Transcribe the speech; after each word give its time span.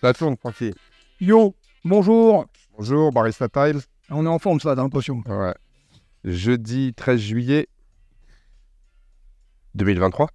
Ça 0.00 0.14
tourne, 0.14 0.34
tranquille. 0.38 0.74
Yo, 1.20 1.54
bonjour. 1.84 2.46
Bonjour, 2.78 3.12
Barista 3.12 3.50
Tiles. 3.50 3.80
On 4.08 4.24
est 4.24 4.28
en 4.30 4.38
forme, 4.38 4.58
ça, 4.58 4.74
dans 4.74 4.84
l'impression. 4.84 5.22
Ouais. 5.26 5.54
Jeudi 6.24 6.94
13 6.94 7.20
juillet 7.20 7.68
2023. 9.74 10.28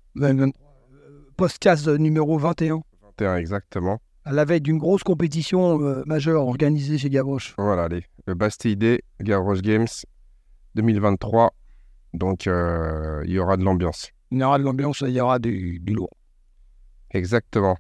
Podcast 1.36 1.88
numéro 1.88 2.38
21, 2.38 2.82
21 3.02 3.38
exactement. 3.38 4.00
à 4.24 4.34
la 4.34 4.46
veille 4.46 4.62
d'une 4.62 4.78
grosse 4.78 5.04
compétition 5.04 5.82
euh, 5.82 6.04
majeure 6.06 6.46
organisée 6.46 7.00
chez 7.00 7.10
Gavroche. 7.10 7.56
Voilà, 7.58 7.86
allez. 7.86 8.06
Le 8.28 8.36
Bastille 8.36 8.78
Day, 8.78 9.02
Garrosh 9.20 9.62
Games 9.62 9.88
2023. 10.76 11.54
Donc, 12.14 12.46
euh, 12.46 13.24
il 13.26 13.32
y 13.32 13.40
aura 13.40 13.58
de 13.58 13.64
l'ambiance. 13.64 14.12
Il 14.30 14.40
y 14.40 14.44
aura 14.44 14.60
de 14.60 14.64
l'ambiance, 14.64 15.02
il 15.02 15.10
y 15.10 15.20
aura 15.20 15.40
du, 15.40 15.80
du 15.80 15.94
lourd. 15.94 16.16
Exactement. 17.12 17.78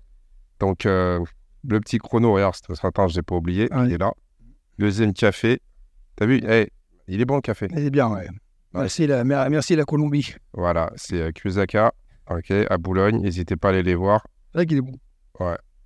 Donc, 0.59 0.85
euh, 0.87 1.23
le 1.67 1.79
petit 1.79 1.97
chrono, 1.97 2.33
regarde, 2.33 2.55
ce 2.55 2.85
matin, 2.85 3.07
je 3.07 3.15
n'ai 3.17 3.21
pas 3.23 3.35
oublié. 3.35 3.67
Ouais. 3.73 3.87
Il 3.87 3.93
est 3.93 3.97
là. 3.97 4.11
Deuxième 4.79 5.13
café. 5.13 5.61
T'as 6.15 6.25
vu? 6.25 6.41
Eh, 6.47 6.69
Il 7.07 7.21
est 7.21 7.25
bon 7.25 7.35
le 7.35 7.41
café. 7.41 7.67
C'est 7.73 7.89
bien, 7.89 8.09
ouais. 8.09 8.27
Merci, 8.73 9.07
la, 9.07 9.23
mer- 9.23 9.49
merci 9.49 9.75
la 9.75 9.85
Colombie. 9.85 10.35
Voilà, 10.53 10.91
c'est 10.97 11.21
euh, 11.21 11.31
Kusaka, 11.31 11.93
ok, 12.29 12.51
à 12.69 12.77
Boulogne. 12.77 13.21
N'hésitez 13.21 13.55
pas 13.55 13.69
à 13.69 13.71
aller 13.71 13.83
les 13.83 13.95
voir. 13.95 14.25
C'est 14.51 14.57
vrai 14.59 14.65
qu'il 14.65 14.77
est 14.77 14.81
bon. 14.81 14.97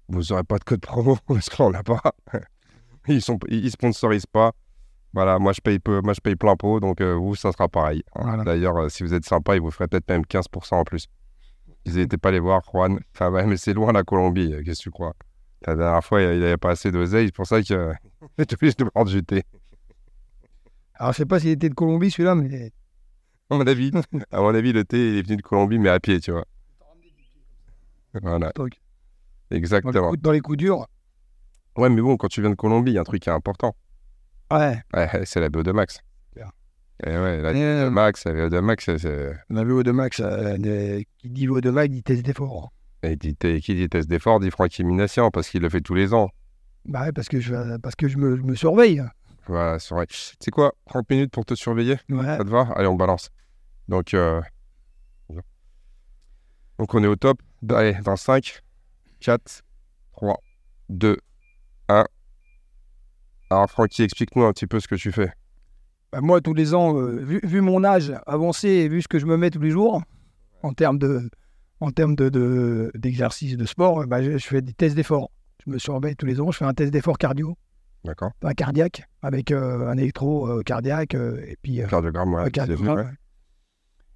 Vous 0.08 0.22
n'aurez 0.30 0.44
pas 0.44 0.58
de 0.58 0.64
code 0.64 0.82
promo 0.82 1.18
parce 1.28 1.50
qu'on 1.50 1.70
l'a 1.70 1.84
pas. 1.84 2.02
Ils 3.08 3.22
sont, 3.22 3.40
ils 3.48 3.72
sponsorisent 3.72 4.26
pas. 4.28 4.52
Voilà, 5.14 5.40
moi 5.40 5.52
je 5.54 5.62
paye 5.62 5.80
peu, 5.80 6.00
moi 6.02 6.14
je 6.14 6.20
paye 6.22 6.36
plein 6.36 6.56
pot, 6.56 6.80
donc 6.80 7.02
euh, 7.02 7.14
vous 7.16 7.34
ça 7.36 7.52
sera 7.52 7.68
pareil. 7.68 8.04
Voilà. 8.16 8.44
D'ailleurs, 8.44 8.78
euh, 8.78 8.90
si 8.90 9.02
vous 9.02 9.14
êtes 9.16 9.26
sympa, 9.26 9.56
ils 9.56 9.62
vous 9.62 9.72
feraient 9.72 9.88
peut-être 9.88 10.08
même 10.10 10.22
15% 10.22 10.76
en 10.76 10.84
plus. 10.84 11.08
Ils 11.86 11.96
n'étaient 11.96 12.18
pas 12.20 12.30
les 12.30 12.40
voir, 12.40 12.62
Juan. 12.72 13.00
Enfin 13.16 13.32
ouais, 13.32 13.48
mais 13.48 13.58
c'est 13.58 13.74
loin 13.74 13.92
la 13.94 14.04
Colombie, 14.04 14.54
euh, 14.54 14.62
qu'est-ce 14.64 14.80
que 14.80 14.84
tu 14.84 14.92
crois? 14.92 15.14
La 15.68 15.76
dernière 15.76 16.04
fois, 16.04 16.22
il 16.22 16.40
n'avait 16.40 16.58
pas 16.58 16.72
assez 16.72 16.92
d'oseille, 16.92 17.28
c'est 17.28 17.36
pour 17.36 17.46
ça 17.48 17.62
que 17.62 17.74
euh, 17.74 17.94
j'étais 18.38 18.56
obligé 18.56 18.74
de 18.78 18.84
prendre 18.86 19.12
du 19.12 19.24
thé. 19.24 19.44
Alors, 20.96 21.12
je 21.14 21.18
sais 21.18 21.26
pas 21.26 21.40
s'il 21.40 21.50
était 21.50 21.70
de 21.70 21.74
Colombie, 21.76 22.12
celui-là, 22.12 22.36
mais 22.36 22.72
À 23.50 23.56
mon 23.56 23.66
avis, 23.68 23.92
à 24.32 24.42
mon 24.42 24.54
avis, 24.56 24.72
le 24.74 24.86
thé 24.86 24.98
il 25.14 25.18
est 25.18 25.22
venu 25.22 25.38
de 25.38 25.42
Colombie, 25.42 25.80
mais 25.80 25.90
à 25.90 26.00
pied, 26.00 26.20
tu 26.20 26.32
vois. 26.32 26.46
Voilà, 28.22 28.52
donc, 28.56 28.72
exactement. 29.52 30.14
dans 30.18 30.32
les 30.32 30.40
coups 30.40 30.58
durs. 30.58 30.88
Ouais, 31.78 31.90
mais 31.90 32.02
bon, 32.02 32.18
quand 32.18 32.28
tu 32.28 32.42
viens 32.42 32.50
de 32.50 32.56
Colombie, 32.56 32.92
il 32.92 32.96
y 32.96 32.98
a 32.98 33.02
un 33.02 33.06
truc 33.06 33.22
qui 33.22 33.30
est 33.30 33.34
important. 33.34 33.76
Ouais. 34.52 34.82
Ouais, 34.94 35.10
c'est 35.26 35.40
la 35.40 35.50
BO2 35.50 35.72
Max. 35.74 36.00
Clair. 36.34 36.52
Et 37.06 37.12
ouais, 37.12 37.42
la 37.42 37.50
euh, 37.50 37.90
Max, 37.92 38.26
la 38.26 38.34
BO2 38.34 38.62
Max, 38.62 38.86
c'est- 38.86 38.98
c'est. 38.98 39.32
on 39.52 39.56
a 39.58 39.64
vu 39.64 39.84
de 39.84 39.92
Max, 39.92 40.20
euh, 40.24 41.02
qui 41.20 41.30
dit 41.30 41.46
de 41.46 41.70
Max, 41.70 41.90
dit 41.94 42.02
test 42.04 42.24
d'effort. 42.24 42.72
Et 43.04 43.16
dit- 43.16 43.36
qui 43.36 43.76
dit 43.76 43.88
test 43.90 44.10
d'effort 44.10 44.40
dit 44.40 44.52
Francky 44.52 44.84
Minassian 44.84 45.32
parce 45.32 45.50
qu'il 45.50 45.62
le 45.62 45.70
fait 45.70 45.82
tous 45.82 45.94
les 45.96 46.14
ans. 46.14 46.30
Bah 46.86 47.04
ouais, 47.04 47.12
parce 47.12 47.28
que 47.30 47.40
je, 47.40 47.78
parce 47.78 47.96
que 47.96 48.08
je, 48.08 48.18
me, 48.18 48.36
je 48.36 48.42
me 48.42 48.56
surveille. 48.56 49.02
Voilà, 49.48 49.80
c'est 49.80 49.96
vrai. 49.96 50.06
Tu 50.08 50.18
sais 50.40 50.52
quoi 50.52 50.74
30 50.88 51.10
minutes 51.10 51.32
pour 51.32 51.46
te 51.46 51.56
surveiller 51.56 51.98
Ouais. 52.10 52.24
Ça 52.26 52.44
te 52.44 52.50
va? 52.50 52.68
Allez, 52.76 52.88
on 52.88 52.96
balance. 52.96 53.30
Donc, 53.88 54.14
euh, 54.14 54.42
donc 56.78 56.94
on 56.94 57.04
est 57.04 57.08
au 57.08 57.16
top. 57.16 57.40
Allez, 57.70 57.94
dans 58.04 58.16
5, 58.16 58.62
4, 59.20 59.64
3, 60.14 60.38
2, 60.90 61.18
1. 61.90 62.06
Alors, 63.50 63.70
Francky, 63.70 64.04
explique-nous 64.04 64.44
un 64.44 64.54
petit 64.54 64.68
peu 64.68 64.80
ce 64.80 64.88
que 64.88 64.96
tu 64.96 65.12
fais. 65.12 65.32
Bah, 66.12 66.22
moi, 66.22 66.40
tous 66.42 66.54
les 66.54 66.74
ans, 66.74 66.98
euh, 66.98 67.18
vu, 67.18 67.40
vu 67.44 67.62
mon 67.62 67.84
âge 67.84 68.14
avancé 68.26 68.68
et 68.70 68.90
vu 68.90 69.02
ce 69.02 69.08
que 69.08 69.20
je 69.20 69.26
me 69.26 69.38
mets 69.38 69.50
tous 69.50 69.60
les 69.60 69.72
jours, 69.72 70.02
en 70.64 70.74
termes 70.74 70.98
de, 71.00 71.30
en 71.80 71.92
termes 71.92 72.16
de, 72.16 72.30
de- 72.30 72.92
d'exercice 72.96 73.56
de 73.58 73.66
sport, 73.66 74.02
euh, 74.02 74.06
bah, 74.06 74.22
je, 74.24 74.38
je 74.38 74.46
fais 74.48 74.62
des 74.62 74.74
tests 74.74 74.96
d'effort. 74.96 75.32
Je 75.66 75.72
me 75.72 75.78
surveille 75.78 76.16
tous 76.16 76.26
les 76.26 76.40
ans. 76.42 76.52
Je 76.52 76.58
fais 76.58 76.66
un 76.66 76.74
test 76.74 76.92
d'effort 76.92 77.18
cardio, 77.18 77.58
D'accord 78.06 78.32
pas 78.40 78.54
cardiaque, 78.54 79.04
avec 79.22 79.52
euh, 79.52 79.88
un 79.90 79.98
électro 79.98 80.48
euh, 80.48 80.62
cardiaque 80.64 81.14
et 81.16 81.58
puis 81.62 81.82
Cardiogramme, 81.90 82.34
ouais. 82.34 82.42
un 82.42 82.46
c'est 82.46 82.52
cardiogramme, 82.52 82.96
vrai. 82.96 83.04
ouais. 83.06 83.12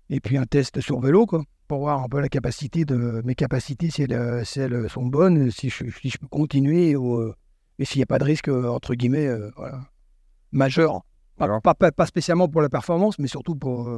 et 0.10 0.20
puis 0.22 0.38
un 0.38 0.46
test 0.46 0.80
sur 0.80 1.00
vélo, 1.02 1.26
quoi, 1.26 1.44
pour 1.68 1.80
voir 1.80 2.02
un 2.04 2.08
peu 2.08 2.22
la 2.22 2.30
capacité 2.30 2.86
de 2.86 3.22
mes 3.26 3.36
capacités, 3.36 3.90
si 3.90 4.04
elles, 4.04 4.46
si 4.46 4.60
elles 4.62 4.90
sont 4.90 5.06
bonnes, 5.06 5.52
si 5.52 5.70
je, 5.70 5.84
si 6.02 6.10
je 6.10 6.18
peux 6.18 6.28
continuer 6.28 6.96
ou, 6.96 7.34
et 7.80 7.86
s'il 7.86 8.00
n'y 8.00 8.04
a 8.04 8.06
pas 8.08 8.20
de 8.20 8.24
risque 8.24 8.48
entre 8.48 8.96
guillemets, 8.96 9.28
euh, 9.28 9.50
voilà, 9.58 9.82
majeur. 10.54 11.02
Pas- 11.38 11.74
pas 11.92 12.06
spécialement 12.06 12.48
pour 12.48 12.62
la 12.62 12.70
performance, 12.70 13.20
mais 13.20 13.28
surtout 13.28 13.56
pour, 13.56 13.90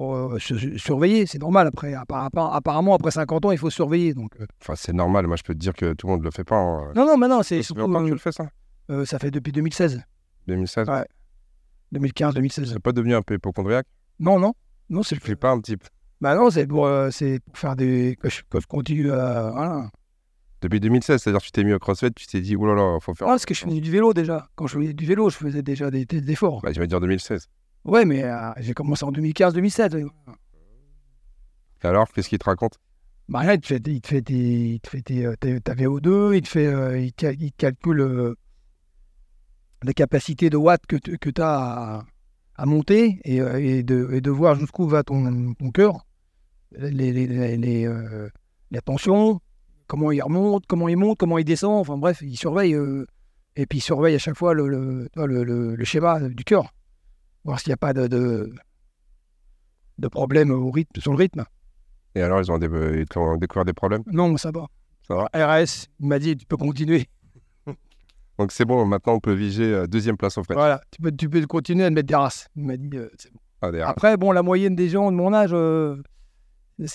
euh, 0.00 0.38
surveiller. 0.76 1.26
C'est 1.26 1.38
normal 1.40 1.66
après. 1.66 1.92
Appar- 1.94 2.28
appar- 2.28 2.52
apparemment, 2.54 2.94
après 2.94 3.10
50 3.10 3.44
ans, 3.46 3.50
il 3.52 3.58
faut 3.58 3.70
surveiller. 3.70 4.14
Donc, 4.14 4.30
euh, 4.40 4.46
Enfin, 4.62 4.74
c'est 4.76 4.92
normal. 4.92 5.26
Moi, 5.26 5.36
je 5.36 5.42
peux 5.42 5.54
te 5.54 5.58
dire 5.58 5.74
que 5.74 5.92
tout 5.94 6.06
le 6.06 6.12
monde 6.12 6.20
ne 6.20 6.24
le 6.26 6.30
fait 6.30 6.44
pas. 6.44 6.56
hein. 6.56 6.92
Non, 6.94 7.06
non, 7.06 7.16
mais 7.16 7.28
non, 7.28 7.38
Ça 7.38 7.42
c'est 7.44 7.56
fait 7.58 7.62
surtout. 7.64 7.80
longtemps 7.82 8.00
que 8.00 8.04
tu 8.06 8.10
euh, 8.10 8.14
le 8.14 8.18
fais, 8.20 8.32
ça? 8.32 8.48
euh, 8.90 9.04
ça 9.04 9.18
fait 9.18 9.30
depuis 9.30 9.52
2016, 9.52 10.00
2016 10.46 10.88
Ouais. 10.88 11.04
2015, 11.92 12.34
2016. 12.34 12.70
C'est 12.72 12.78
pas 12.80 12.92
devenu 12.92 13.14
un 13.14 13.22
peu 13.22 13.34
hypochondriaque? 13.34 13.86
Non, 14.20 14.38
non, 14.38 14.52
non, 14.90 15.02
c'est 15.02 15.16
Tu 15.16 15.20
fais 15.22 15.36
pas 15.36 15.50
un 15.50 15.60
peu 15.60 15.76
Bah 16.20 16.34
non, 16.34 16.50
c'est 16.50 16.66
pour, 16.66 16.86
euh, 16.86 17.10
c'est 17.10 17.40
pour 17.40 17.56
faire 17.58 17.76
des. 17.76 18.16
Que 18.20 18.28
je, 18.28 18.42
que 18.48 18.60
je 18.60 18.66
continue 18.66 19.10
à. 19.12 19.50
Voilà. 19.52 19.90
Depuis 20.60 20.80
2016, 20.80 21.22
c'est-à-dire 21.22 21.40
que 21.40 21.46
tu 21.46 21.52
t'es 21.52 21.62
mis 21.62 21.72
au 21.72 21.78
crossfit, 21.78 22.10
tu 22.12 22.26
t'es 22.26 22.40
dit, 22.40 22.56
oh 22.56 22.66
là 22.66 22.74
là, 22.74 22.98
faut 23.00 23.14
faire. 23.14 23.28
Non, 23.28 23.34
parce 23.34 23.46
que 23.46 23.54
je 23.54 23.60
faisais 23.64 23.80
du 23.80 23.92
vélo 23.92 24.12
déjà. 24.12 24.48
Quand 24.56 24.66
je 24.66 24.76
faisais 24.78 24.92
du 24.92 25.06
vélo, 25.06 25.30
je 25.30 25.36
faisais 25.36 25.62
déjà 25.62 25.88
des 25.90 26.04
tests 26.04 26.24
d'efforts. 26.24 26.60
Bah, 26.62 26.72
tu 26.72 26.80
vas 26.80 26.86
dire 26.88 26.98
2016. 27.00 27.46
Ouais, 27.88 28.04
mais 28.04 28.22
euh, 28.22 28.50
j'ai 28.58 28.74
commencé 28.74 29.02
en 29.04 29.10
2015-2017. 29.12 29.96
Et 31.82 31.86
alors, 31.86 32.08
qu'est-ce 32.12 32.28
qu'il 32.28 32.38
te 32.38 32.44
raconte? 32.44 32.78
Bah 33.30 33.40
rien, 33.40 33.54
il 33.54 33.60
te 33.60 33.66
fait, 33.66 33.82
il 33.86 34.00
te 34.02 34.08
fait, 34.08 34.22
tes- 34.22 34.34
il 34.74 34.80
te 34.80 34.88
fait 34.90 35.02
tes- 35.02 35.60
ta 35.60 35.74
VO2, 35.74 36.34
il 36.34 36.42
te, 36.42 36.48
fait, 36.48 36.66
euh, 36.66 36.98
il, 36.98 37.12
calcule 37.52 38.00
euh, 38.00 38.34
la 39.82 39.92
capacité 39.94 40.50
de 40.50 40.56
watts 40.56 40.86
que 40.86 40.96
tu 40.96 41.40
as 41.40 41.98
à, 41.98 42.04
à 42.56 42.66
monter 42.66 43.20
et, 43.24 43.40
euh, 43.40 43.58
et 43.58 43.82
de, 43.82 44.10
et 44.12 44.20
de 44.20 44.30
voir 44.30 44.54
jusqu'où 44.58 44.86
va 44.86 45.02
ton, 45.02 45.54
ton 45.54 45.70
cœur, 45.70 46.04
les, 46.72 46.90
les, 46.90 47.26
les, 47.26 47.56
les, 47.56 47.86
euh, 47.86 48.28
la 48.70 48.80
tension, 48.82 49.40
comment 49.86 50.10
il 50.12 50.22
remonte, 50.22 50.66
comment 50.66 50.88
il 50.88 50.96
monte, 50.96 51.18
comment 51.18 51.38
il 51.38 51.44
descend, 51.44 51.80
enfin 51.80 51.96
bref, 51.96 52.20
il 52.22 52.36
surveille. 52.36 52.76
et 53.56 53.66
puis 53.66 53.78
il 53.78 53.82
surveille 53.82 54.14
à 54.14 54.18
chaque 54.18 54.36
fois 54.36 54.52
le, 54.54 54.68
le, 54.68 55.08
le- 55.14 55.74
le 55.76 55.84
schéma 55.84 56.20
du 56.20 56.44
cœur, 56.44 56.72
voir 57.48 57.60
s'il 57.60 57.70
n'y 57.70 57.74
a 57.74 57.78
pas 57.78 57.92
de, 57.92 58.06
de, 58.06 58.52
de 59.98 60.08
problème 60.08 60.50
au 60.50 60.70
rythme, 60.70 61.00
sur 61.00 61.12
le 61.12 61.18
rythme. 61.18 61.44
Et 62.14 62.22
alors, 62.22 62.40
ils 62.40 62.50
ont, 62.52 62.58
dé- 62.58 62.68
ils 63.00 63.06
t'ont 63.06 63.36
découvert 63.36 63.64
des 63.64 63.72
problèmes? 63.72 64.02
Non, 64.06 64.36
ça 64.36 64.50
va. 64.50 64.66
Ça 65.06 65.14
va 65.14 65.28
RS, 65.34 65.86
il 66.00 66.06
m'a 66.06 66.18
dit, 66.18 66.36
tu 66.36 66.46
peux 66.46 66.56
continuer. 66.56 67.06
Donc, 68.38 68.52
c'est 68.52 68.64
bon, 68.64 68.84
maintenant, 68.84 69.14
on 69.14 69.20
peut 69.20 69.32
viger 69.32 69.72
euh, 69.72 69.86
deuxième 69.86 70.16
place 70.16 70.36
au 70.38 70.44
frais. 70.44 70.54
Voilà, 70.54 70.80
tu 70.90 71.00
peux, 71.00 71.10
tu 71.12 71.28
peux 71.28 71.46
continuer 71.46 71.84
à 71.84 71.90
mettre 71.90 72.06
des 72.08 72.14
races. 72.14 72.48
Il 72.56 72.64
m'a 72.64 72.76
dit, 72.76 72.90
euh, 72.94 73.08
c'est 73.18 73.32
bon. 73.32 73.40
Ah, 73.62 73.70
Après, 73.88 74.16
bon, 74.16 74.30
la 74.32 74.42
moyenne 74.42 74.76
des 74.76 74.88
gens 74.88 75.10
de 75.10 75.16
mon 75.16 75.32
âge, 75.34 75.50
euh, 75.52 76.00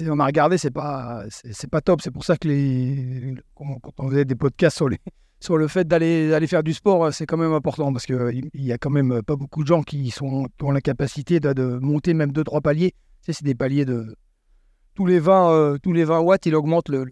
on 0.07 0.19
a 0.19 0.25
regardé, 0.25 0.57
c'est 0.57 0.71
pas, 0.71 1.25
c'est 1.29 1.69
pas 1.69 1.81
top. 1.81 2.01
C'est 2.01 2.11
pour 2.11 2.23
ça 2.23 2.37
que 2.37 2.47
les, 2.47 3.35
quand 3.55 3.79
on 3.97 4.09
faisait 4.09 4.23
des 4.25 4.35
podcasts 4.35 4.77
sur, 4.77 4.87
les, 4.87 4.99
sur 5.43 5.57
le 5.57 5.67
fait 5.67 5.85
d'aller 5.87 6.29
d'aller 6.29 6.47
faire 6.47 6.63
du 6.63 6.73
sport, 6.73 7.03
euh, 7.05 7.11
c'est 7.11 7.25
quand 7.25 7.37
même 7.37 7.51
important 7.53 7.91
parce 7.91 8.05
qu'il 8.05 8.49
il 8.53 8.63
y 8.65 8.71
a 8.71 8.77
quand 8.77 8.89
même 8.89 9.21
pas 9.23 9.35
beaucoup 9.35 9.61
de 9.63 9.67
gens 9.67 9.83
qui, 9.83 10.09
sont, 10.09 10.45
qui 10.57 10.63
ont 10.63 10.71
la 10.71 10.79
capacité 10.81 11.39
de, 11.41 11.51
de 11.53 11.79
monter 11.81 12.13
même 12.13 12.31
2-3 12.31 12.61
paliers. 12.61 12.91
Tu 12.91 12.97
sais, 13.25 13.33
c'est 13.33 13.45
des 13.45 13.55
paliers 13.55 13.85
de. 13.85 14.15
Tous 14.95 15.05
les 15.05 15.19
20, 15.19 15.51
euh, 15.51 15.77
tous 15.83 15.91
les 15.91 16.03
20 16.05 16.19
watts, 16.21 16.45
il 16.45 16.55
augmente 16.55 16.87
le, 16.89 17.03
le- 17.05 17.11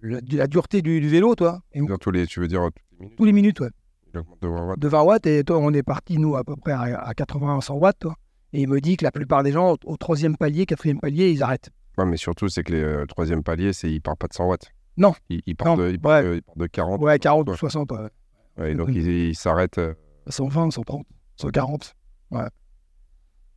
le- 0.00 0.20
la, 0.20 0.20
la 0.38 0.46
dureté 0.46 0.82
du, 0.82 1.00
du 1.00 1.08
vélo, 1.08 1.34
toi. 1.34 1.60
Et 1.72 1.80
Dans 1.82 1.96
tous 1.98 2.10
les, 2.10 2.26
tu 2.26 2.40
veux 2.40 2.48
dire, 2.48 2.62
euh, 2.62 2.70
toutes 2.70 2.82
les 2.98 3.02
minutes? 3.02 3.16
Tous 3.18 3.24
les 3.24 3.32
minutes, 3.32 3.60
ouais. 3.60 3.68
il 4.12 4.18
augmente 4.18 4.40
de 4.42 4.48
20 4.48 4.64
watts. 4.66 4.78
de 4.80 4.88
20 4.88 5.02
watts 5.02 5.26
et 5.26 5.44
toi, 5.44 5.58
on 5.58 5.72
est 5.72 5.82
parti, 5.82 6.18
nous, 6.18 6.34
à 6.36 6.42
peu 6.44 6.56
près 6.56 6.72
à, 6.72 6.80
à 7.00 7.14
80 7.14 7.60
100 7.60 7.74
watts. 7.76 7.98
toi. 8.00 8.14
Et 8.52 8.62
il 8.62 8.68
me 8.68 8.80
dit 8.80 8.96
que 8.96 9.04
la 9.04 9.12
plupart 9.12 9.42
des 9.44 9.52
gens, 9.52 9.76
au, 9.84 9.96
troisième 9.96 10.36
palier, 10.36 10.66
quatrième 10.66 10.98
palier, 10.98 11.30
ils 11.30 11.42
arrêtent. 11.42 11.70
Ouais, 11.98 12.04
mais 12.06 12.16
surtout, 12.16 12.48
c'est 12.48 12.64
que 12.64 12.72
le 12.72 13.06
troisième 13.06 13.42
palier, 13.44 13.72
c'est 13.72 13.92
il 13.92 14.00
part 14.00 14.16
pas 14.16 14.26
de 14.26 14.32
100 14.32 14.46
watts. 14.48 14.72
Non. 14.96 15.14
Il, 15.28 15.40
il 15.46 15.56
part, 15.56 15.76
Non, 15.76 15.84
de, 15.84 15.90
il 15.90 16.00
part 16.00 16.22
ouais. 16.22 16.28
de- 16.28 16.34
il 16.36 16.42
part 16.42 16.56
de 16.56 16.66
40. 16.66 17.00
Ouais, 17.00 17.18
40 17.18 17.48
ou 17.48 17.52
Ouais. 17.52 17.56
60, 17.56 17.90
ouais. 17.92 18.74
Donc, 18.74 18.88
il, 18.90 19.06
il 19.08 19.34
s'arrête. 19.36 19.78
euh, 19.78 19.94
120, 20.26 20.70
130, 20.70 21.06
140. 21.36 21.94
Ouais. 22.30 22.46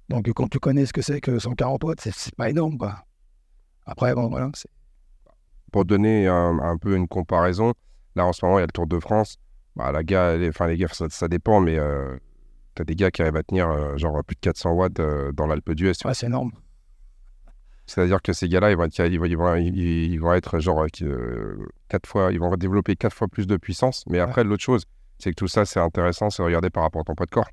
Donc, 0.09 0.29
quand 0.33 0.47
tu 0.49 0.59
connais 0.59 0.85
ce 0.85 0.93
que 0.93 1.01
c'est 1.01 1.19
que 1.21 1.39
140 1.39 1.83
watts, 1.83 2.01
c'est- 2.01 2.35
pas 2.35 2.49
énorme, 2.49 2.77
quoi. 2.77 3.03
Après, 3.85 4.13
bon, 4.15 4.29
voilà. 4.29 4.49
pour 5.71 5.85
donner 5.85 6.27
un, 6.27 6.59
un 6.59 6.77
peu 6.77 6.95
une 6.95 7.07
comparaison, 7.07 7.73
là, 8.15 8.25
en 8.25 8.31
ce 8.33 8.45
moment, 8.45 8.59
il 8.59 8.61
y 8.61 8.63
a 8.63 8.67
le 8.67 8.71
Tour 8.71 8.87
de 8.87 8.99
France. 8.99 9.37
Bah, 9.75 9.91
la 9.91 10.03
gars, 10.03 10.37
les, 10.37 10.49
enfin, 10.49 10.67
les 10.67 10.77
gars, 10.77 10.87
ça, 10.91 11.07
ça 11.09 11.27
dépend, 11.27 11.59
mais 11.59 11.77
euh, 11.79 12.15
t'as 12.75 12.83
des 12.83 12.95
gars 12.95 13.09
qui 13.11 13.23
arrivent 13.23 13.35
à 13.37 13.43
tenir 13.43 13.69
euh, 13.69 13.97
genre 13.97 14.23
plus 14.23 14.35
de 14.35 14.39
400 14.39 14.71
watts 14.73 14.99
euh, 14.99 15.31
dans 15.31 15.47
l'Alpe 15.47 15.71
d'Huez. 15.71 15.93
tu 15.95 16.07
ouais, 16.07 16.13
c'est 16.13 16.27
énorme. 16.27 16.51
C'est-à-dire 17.85 18.21
que 18.21 18.31
ces 18.33 18.47
gars-là, 18.47 18.71
ils 18.71 18.77
vont 18.77 18.85
être, 18.85 18.99
ils 19.05 19.19
vont, 19.19 19.25
ils 19.25 19.35
vont, 19.37 19.55
ils- 19.55 20.17
vont 20.19 20.33
être 20.33 20.59
genre 20.59 20.85
euh, 21.01 21.57
quatre 21.89 22.07
fois, 22.07 22.31
ils 22.31 22.39
vont 22.39 22.55
développer 22.55 22.95
quatre 22.95 23.13
fois 23.15 23.27
plus 23.27 23.45
de 23.47 23.57
puissance. 23.57 24.03
Mais 24.07 24.19
après, 24.19 24.43
l'autre 24.43 24.63
chose, 24.63 24.85
c'est 25.19 25.31
que 25.31 25.35
tout 25.35 25.47
ça, 25.47 25.65
c'est 25.65 25.79
intéressant, 25.79 26.29
c'est 26.29 26.43
regarder 26.43 26.69
par 26.69 26.83
rapport 26.83 27.01
à 27.01 27.03
ton 27.03 27.15
poids 27.15 27.25
de 27.25 27.31
corps. 27.31 27.49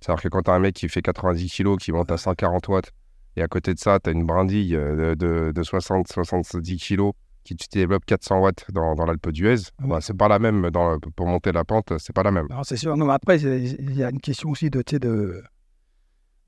C'est-à-dire 0.00 0.22
que 0.22 0.28
quand 0.28 0.42
t'as 0.42 0.54
un 0.54 0.58
mec 0.58 0.74
qui 0.74 0.88
fait 0.88 1.00
90 1.02 1.48
kilos, 1.50 1.78
qui 1.78 1.92
monte 1.92 2.10
à 2.12 2.16
140 2.18 2.68
watts, 2.68 2.90
et 3.36 3.42
à 3.42 3.48
côté 3.48 3.72
de 3.72 3.78
ça, 3.78 3.98
t'as 3.98 4.12
une 4.12 4.26
brindille 4.26 4.76
euh, 4.76 5.14
de, 5.14 5.46
de, 5.46 5.52
de 5.52 5.62
60, 5.62 6.06
70 6.08 6.76
kilos 6.76 7.12
qui 7.44 7.56
tu 7.56 7.66
développes 7.72 8.04
400 8.04 8.40
watts 8.40 8.66
dans, 8.72 8.94
dans 8.94 9.04
l'Alpe 9.06 9.30
d'Huez, 9.30 9.56
Ah 9.82 9.86
bah, 9.86 9.98
c'est 10.00 10.16
pas 10.16 10.28
la 10.28 10.38
même 10.38 10.70
dans, 10.70 10.98
pour 11.16 11.26
monter 11.26 11.50
la 11.50 11.64
pente, 11.64 11.92
c'est 11.98 12.12
pas 12.12 12.22
la 12.22 12.30
même. 12.30 12.46
Non, 12.50 12.62
c'est 12.62 12.76
sûr. 12.76 12.96
Non, 12.96 13.06
mais 13.06 13.14
après, 13.14 13.40
il 13.40 13.96
y 13.96 14.04
a 14.04 14.10
une 14.10 14.20
question 14.20 14.50
aussi 14.50 14.70
de, 14.70 14.82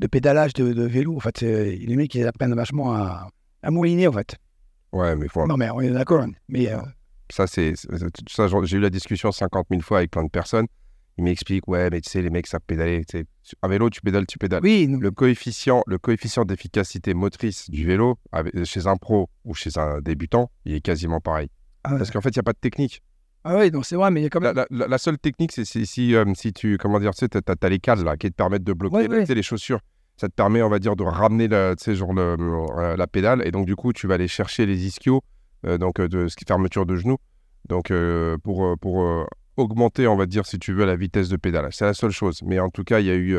de 0.00 0.06
pédalage 0.06 0.52
de, 0.54 0.72
de 0.72 0.82
vélo. 0.84 1.16
En 1.16 1.20
fait, 1.20 1.40
les 1.42 1.96
mecs, 1.96 2.14
ils 2.14 2.26
apprennent 2.26 2.54
vachement 2.54 2.94
à, 2.94 3.28
à 3.62 3.70
mouliner, 3.70 4.08
en 4.08 4.12
fait. 4.12 4.36
Ouais, 4.92 5.14
mais 5.16 5.28
faut- 5.28 5.46
Non, 5.46 5.56
mais 5.56 5.70
on 5.70 5.80
est 5.80 5.90
d'accord. 5.90 6.24
Mais 6.48 6.72
euh, 6.72 6.78
ça, 7.30 7.46
c'est 7.46 7.74
ça, 8.28 8.46
j'ai 8.64 8.76
eu 8.76 8.80
la 8.80 8.90
discussion 8.90 9.32
50 9.32 9.66
000 9.70 9.82
fois 9.82 9.98
avec 9.98 10.10
plein 10.10 10.24
de 10.24 10.30
personnes. 10.30 10.66
Ils 11.16 11.22
m'expliquent, 11.24 11.68
ouais, 11.68 11.90
mais 11.90 12.00
tu 12.00 12.10
sais, 12.10 12.22
les 12.22 12.30
mecs 12.30 12.46
savent 12.48 12.60
pédaler. 12.66 13.04
tu 13.04 13.18
sais. 13.18 13.24
Un 13.62 13.68
vélo, 13.68 13.88
tu 13.88 14.00
pédales, 14.00 14.26
tu 14.26 14.36
pédales. 14.36 14.62
oui, 14.64 14.88
non, 14.88 14.98
Le 14.98 15.10
coefficient, 15.12 15.82
le 15.86 15.98
coefficient 15.98 16.44
d'efficacité 16.44 17.14
motrice 17.14 17.70
du 17.70 17.86
vélo 17.86 18.18
avec- 18.32 18.64
chez 18.64 18.86
un 18.88 18.96
pro 18.96 19.28
ou 19.44 19.54
chez 19.54 19.70
un 19.78 20.00
débutant, 20.00 20.50
il 20.64 20.74
est 20.74 20.80
quasiment 20.80 21.20
pareil. 21.20 21.48
ah, 21.84 21.92
ouais. 21.92 21.98
Parce 21.98 22.10
qu'en 22.10 22.20
fait, 22.20 22.30
il 22.30 22.38
n'y 22.38 22.40
a 22.40 22.42
pas 22.42 22.52
de 22.52 22.58
technique. 22.58 23.00
Ah 23.44 23.58
oui, 23.58 23.70
non, 23.70 23.82
c'est 23.82 23.96
vrai, 23.96 24.10
mais 24.10 24.20
il 24.20 24.24
y 24.24 24.26
a 24.26 24.30
quand 24.30 24.40
même. 24.40 24.54
la- 24.56 24.66
la- 24.70 24.86
la 24.88 24.98
seule 24.98 25.18
technique, 25.18 25.52
c'est 25.52 25.64
si, 25.66 25.84
si, 25.86 26.14
euh, 26.14 26.24
si 26.34 26.52
tu, 26.52 26.78
comment 26.78 26.98
dire, 26.98 27.10
tu 27.12 27.18
sais, 27.18 27.28
t'as, 27.28 27.68
les 27.68 27.78
cadres 27.78 28.02
là, 28.04 28.16
qui 28.16 28.30
te 28.30 28.34
permettent 28.34 28.64
de 28.64 28.72
bloquer 28.72 28.96
Ouais, 28.96 29.08
ouais. 29.08 29.24
les 29.26 29.42
chaussures. 29.42 29.80
Ça 30.16 30.28
te 30.28 30.32
permet, 30.34 30.62
on 30.62 30.68
va 30.70 30.78
dire, 30.78 30.96
de 30.96 31.02
ramener 31.04 31.48
la, 31.48 31.74
genre 31.86 32.12
le- 32.14 32.36
euh, 32.40 32.96
la 32.96 33.06
pédale. 33.06 33.46
Et 33.46 33.50
donc, 33.50 33.66
du 33.66 33.76
coup, 33.76 33.92
tu 33.92 34.06
vas 34.06 34.14
aller 34.14 34.28
chercher 34.28 34.64
les 34.64 34.86
ischios, 34.86 35.20
euh, 35.66 35.76
donc 35.76 36.00
de 36.00 36.28
ce 36.28 36.36
qui 36.36 36.44
fermeture 36.46 36.86
de 36.86 36.96
genoux, 36.96 37.18
donc 37.68 37.90
euh, 37.90 38.38
pour, 38.42 38.78
pour 38.78 39.26
augmenter, 39.56 40.06
on 40.06 40.16
va 40.16 40.26
dire, 40.26 40.46
si 40.46 40.58
tu 40.58 40.72
veux, 40.72 40.84
la 40.86 40.96
vitesse 40.96 41.28
de 41.28 41.36
pédalage. 41.36 41.74
C'est 41.76 41.84
la 41.84 41.94
seule 41.94 42.12
chose. 42.12 42.40
Mais 42.44 42.58
en 42.60 42.70
tout 42.70 42.84
cas, 42.84 43.00
il 43.00 43.06
y 43.06 43.10
a 43.10 43.14
eu, 43.14 43.36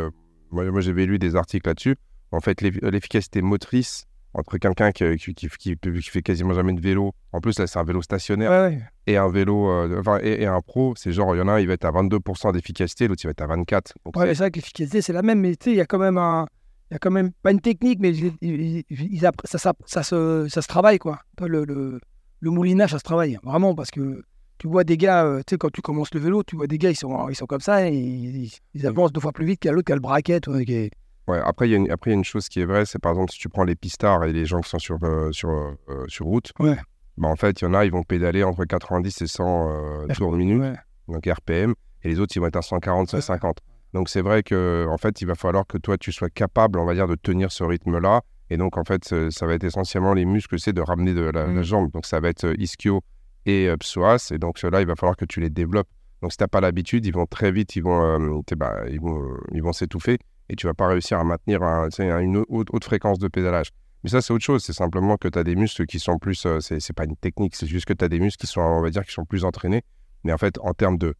moi, 0.52 0.70
moi, 0.70 0.82
j'avais 0.82 1.06
lu 1.06 1.18
des 1.18 1.36
articles 1.36 1.68
là-dessus. 1.68 1.96
En 2.32 2.42
fait, 2.42 2.62
l'eff- 2.62 2.80
l'efficacité 2.84 3.42
motrice 3.42 4.06
entre 4.38 4.58
quelqu'un 4.58 4.92
qui, 4.92 5.16
qui, 5.18 5.34
qui, 5.34 5.48
qui- 5.50 5.76
qui 5.78 6.02
fait 6.10 6.22
quasiment 6.22 6.54
jamais 6.54 6.74
de 6.74 6.82
vélo, 6.82 7.14
en 7.32 7.40
plus 7.42 7.58
là 7.58 7.68
c'est 7.68 7.80
un 7.80 7.84
vélo 7.84 8.02
stationnaire, 8.02 8.52
Ouais, 8.52 8.76
ouais. 8.76 8.82
et 9.08 9.18
un 9.18 9.30
vélo, 9.30 9.70
euh, 9.70 10.00
enfin, 10.00 10.20
et, 10.22 10.44
et 10.44 10.46
un 10.46 10.62
pro, 10.62 10.94
c'est 10.98 11.12
genre, 11.14 11.36
il 11.36 11.40
y 11.40 11.42
en 11.42 11.48
a 11.48 11.54
un, 11.54 11.60
il 11.60 11.68
va 11.68 11.74
être 11.74 11.86
à 11.86 11.92
22% 11.92 12.52
d'efficacité, 12.52 13.08
l'autre, 13.08 13.22
il 13.24 13.28
va 13.28 13.32
être 13.32 13.42
à 13.42 13.48
24%. 13.48 13.94
Donc, 14.06 14.18
Ouais, 14.18 14.28
c'est- 14.28 14.34
vrai 14.36 14.52
que 14.52 14.58
l'efficacité, 14.58 15.02
c'est 15.02 15.14
la 15.14 15.22
même, 15.22 15.40
mais 15.40 15.56
tu 15.56 15.64
sais, 15.66 15.72
il 15.72 15.78
y 15.78 15.82
a 15.82 15.86
quand 15.86 16.00
même 16.00 16.18
un. 16.18 16.46
Il 16.92 16.94
y 16.94 16.98
a 16.98 17.00
quand 17.00 17.10
même 17.12 17.32
pas 17.42 17.52
une 17.52 17.62
technique, 17.62 18.00
mais 18.00 18.16
ils- 18.16 18.34
ils- 18.42 18.84
ils 18.90 19.26
app- 19.26 19.42
ça, 19.46 19.58
ça, 19.58 19.74
ça 19.88 20.04
se, 20.04 20.46
ça 20.50 20.62
se 20.62 20.68
travaille, 20.68 21.00
quoi. 21.00 21.20
Toi, 21.36 21.48
Le, 21.48 21.66
le, 21.66 22.00
le 22.42 22.52
moulinage, 22.52 22.92
ça 22.92 23.00
se 23.00 23.04
travaille, 23.04 23.40
vraiment, 23.44 23.74
parce 23.74 23.90
que 23.90 24.22
tu 24.60 24.68
vois 24.68 24.84
des 24.84 24.96
gars, 24.98 25.26
euh, 25.26 25.40
tu 25.40 25.54
sais, 25.56 25.58
quand 25.58 25.72
tu 25.72 25.82
commences 25.82 26.14
le 26.14 26.20
vélo, 26.20 26.44
tu 26.44 26.56
vois 26.56 26.68
des 26.68 26.78
gars, 26.78 26.92
ils 26.92 26.96
sont, 26.96 27.28
ils 27.30 27.36
sont 27.36 27.48
comme 27.48 27.60
ça, 27.62 27.90
et 27.90 27.96
ils, 27.96 28.86
avancent 28.86 29.12
deux 29.14 29.20
fois 29.22 29.32
plus 29.32 29.46
vite 29.46 29.60
qu'à 29.62 29.72
l'autre 29.72 29.86
qui 29.88 29.92
a 29.94 29.96
le 29.96 30.02
braquet, 30.02 30.40
tu 30.42 30.52
vois, 30.52 30.64
qui 30.64 30.74
est- 30.74 30.92
ouais, 31.28 31.40
après, 31.44 31.68
il 31.68 31.72
y, 31.72 31.76
a 31.76 31.78
une- 31.78 31.92
après, 31.92 32.12
y 32.12 32.14
a 32.14 32.18
une 32.18 32.24
chose 32.24 32.48
qui 32.50 32.60
est 32.62 32.66
vraie, 32.66 32.86
c'est 32.86 33.00
par 33.00 33.12
exemple, 33.14 33.32
si 33.32 33.40
tu 33.40 33.50
prends 33.50 33.64
les 33.64 33.76
pistards 33.76 34.24
et 34.26 34.34
les 34.34 34.46
gens 34.46 34.62
qui 34.62 34.70
sont 34.70 34.80
sur, 34.80 34.98
euh, 35.04 35.32
sur, 35.32 35.50
euh, 35.50 35.76
sur 36.08 36.26
route, 36.26 36.52
Ouais. 36.60 36.78
bah, 37.18 37.28
en 37.28 37.36
fait, 37.36 37.62
il 37.62 37.66
y 37.66 37.68
en 37.68 37.74
a, 37.74 37.86
ils 37.86 37.92
vont 37.92 38.04
pédaler 38.04 38.44
entre 38.44 38.66
90 38.66 39.22
et 39.22 39.28
100 39.28 39.70
euh, 39.72 40.08
tours 40.14 40.32
de 40.32 40.38
minute, 40.38 40.62
Ouais. 40.62 40.76
donc 41.08 41.26
RPM, 41.28 41.74
et 42.04 42.10
les 42.10 42.20
autres, 42.20 42.36
ils 42.36 42.40
vont 42.40 42.48
être 42.48 42.56
à 42.58 42.62
140, 42.62 43.12
Ouais. 43.14 43.22
150. 43.22 43.60
Donc, 43.94 44.10
c'est 44.10 44.22
vrai 44.22 44.44
que, 44.44 44.86
en 44.90 44.98
fait, 44.98 45.22
il 45.22 45.26
va 45.26 45.36
falloir 45.36 45.66
que 45.66 45.78
toi, 45.78 45.98
tu 45.98 46.12
sois 46.12 46.30
capable, 46.30 46.80
on 46.80 46.86
va 46.86 46.94
dire, 46.94 47.08
de 47.08 47.16
tenir 47.16 47.52
ce 47.52 47.64
rythme-là. 47.64 48.22
Et 48.50 48.58
donc, 48.58 48.78
en 48.78 48.84
fait, 48.84 49.04
ça 49.32 49.46
va 49.48 49.54
être 49.54 49.64
essentiellement 49.64 50.14
les 50.14 50.26
muscles, 50.26 50.60
c'est 50.60 50.74
de 50.74 50.82
ramener 50.82 51.14
de 51.14 51.22
la, 51.22 51.48
Mm. 51.48 51.56
la 51.56 51.62
jambe. 51.64 51.92
Donc, 51.92 52.06
ça 52.06 52.20
va 52.20 52.28
être 52.30 52.44
euh, 52.46 52.56
ischio 52.60 53.02
et 53.46 53.70
psoas. 53.80 54.32
Et 54.34 54.38
donc, 54.38 54.58
ceux-là, 54.60 54.82
il 54.82 54.88
va 54.88 54.96
falloir 54.96 55.16
que 55.16 55.26
tu 55.26 55.40
les 55.40 55.50
développes. 55.50 55.88
Donc, 56.22 56.32
si 56.32 56.38
tu 56.38 56.44
n'as 56.44 56.48
pas 56.50 56.60
l'habitude, 56.62 57.06
ils 57.06 57.14
vont 57.14 57.26
très 57.26 57.52
vite, 57.52 57.76
ils 57.76 57.84
vont 57.84 58.42
bah, 58.58 58.82
ils 58.90 59.00
vont, 59.00 59.22
ils 59.54 59.64
vont 59.64 59.72
s'étouffer. 59.74 60.20
Et 60.50 60.56
tu 60.56 60.68
vas 60.68 60.74
pas 60.74 60.88
réussir 60.88 61.20
à 61.20 61.24
maintenir 61.24 61.64
un- 61.64 61.90
une 62.20 62.44
haute, 62.50 62.68
haute 62.72 62.84
fréquence 62.84 63.20
de 63.20 63.28
pédalage. 63.28 63.70
Mais 64.04 64.10
ça, 64.12 64.22
c'est 64.22 64.32
autre 64.34 64.44
chose. 64.44 64.64
C'est 64.64 64.74
simplement 64.74 65.18
que 65.18 65.28
tu 65.28 65.40
as 65.40 65.44
des 65.44 65.56
muscles 65.56 65.86
qui 65.88 66.00
sont 66.00 66.20
plus. 66.20 66.46
euh, 66.46 66.60
c'est 66.60 66.94
pas 66.94 67.06
une 67.06 67.16
technique, 67.16 67.56
c'est 67.56 67.66
juste 67.66 67.86
que 67.86 67.94
tu 67.94 68.06
as 68.06 68.10
des 68.10 68.20
muscles 68.20 68.40
qui 68.42 68.48
sont, 68.48 68.62
on 68.62 68.82
va 68.82 68.90
dire, 68.92 69.04
qui 69.04 69.12
sont 69.12 69.26
plus 69.26 69.44
entraînés. 69.44 69.82
Mais 70.24 70.32
en 70.34 70.38
fait, 70.38 70.60
en 70.60 70.74
termes 70.74 70.98
de. 71.00 71.16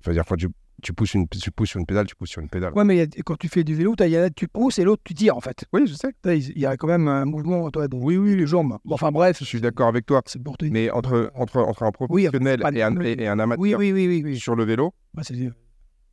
Je 0.00 0.10
veux 0.10 0.14
dire, 0.14 0.24
quand 0.28 0.34
tu, 0.36 0.48
tu, 0.82 0.92
pousses 0.92 1.14
une, 1.14 1.28
tu 1.28 1.50
pousses 1.52 1.70
sur 1.70 1.78
une 1.78 1.86
pédale, 1.86 2.06
tu 2.06 2.16
pousses 2.16 2.30
sur 2.30 2.42
une 2.42 2.48
pédale. 2.48 2.72
Ouais, 2.74 2.82
mais 2.84 3.02
a- 3.02 3.06
quand 3.24 3.36
tu 3.38 3.48
fais 3.48 3.62
du 3.62 3.74
vélo, 3.76 3.94
y 4.00 4.16
a, 4.16 4.28
tu 4.30 4.48
pousses 4.48 4.80
et 4.80 4.84
l'autre, 4.84 5.02
tu 5.04 5.14
tires, 5.14 5.36
en 5.36 5.40
fait. 5.40 5.64
Oui, 5.72 5.86
je 5.86 5.94
sais. 5.94 6.08
Il 6.24 6.58
y 6.58 6.66
a 6.66 6.76
quand 6.76 6.88
même 6.88 7.06
un 7.06 7.24
mouvement, 7.24 7.70
toi, 7.70 7.86
oui, 7.92 8.16
oui, 8.16 8.34
les 8.36 8.46
jambes. 8.48 8.78
Bon, 8.84 8.94
enfin, 8.94 9.12
bref. 9.12 9.38
Je 9.38 9.44
suis 9.44 9.60
d'accord 9.60 9.86
avec 9.86 10.04
toi. 10.04 10.20
C'est 10.26 10.42
pour. 10.42 10.56
Mais 10.62 10.90
entre, 10.90 11.30
entre, 11.36 11.58
entre 11.60 11.84
un 11.84 11.92
professionnel 11.92 12.60
et, 12.74 12.82
un, 12.82 13.00
et, 13.00 13.28
un 13.28 13.38
amateur 13.38 13.60
Oui, 13.62 13.76
oui, 13.76 13.92
oui, 13.92 14.08
oui. 14.08 14.22
oui. 14.24 14.38
sur 14.40 14.56
le 14.56 14.64
vélo, 14.64 14.92
c'est- 15.22 15.34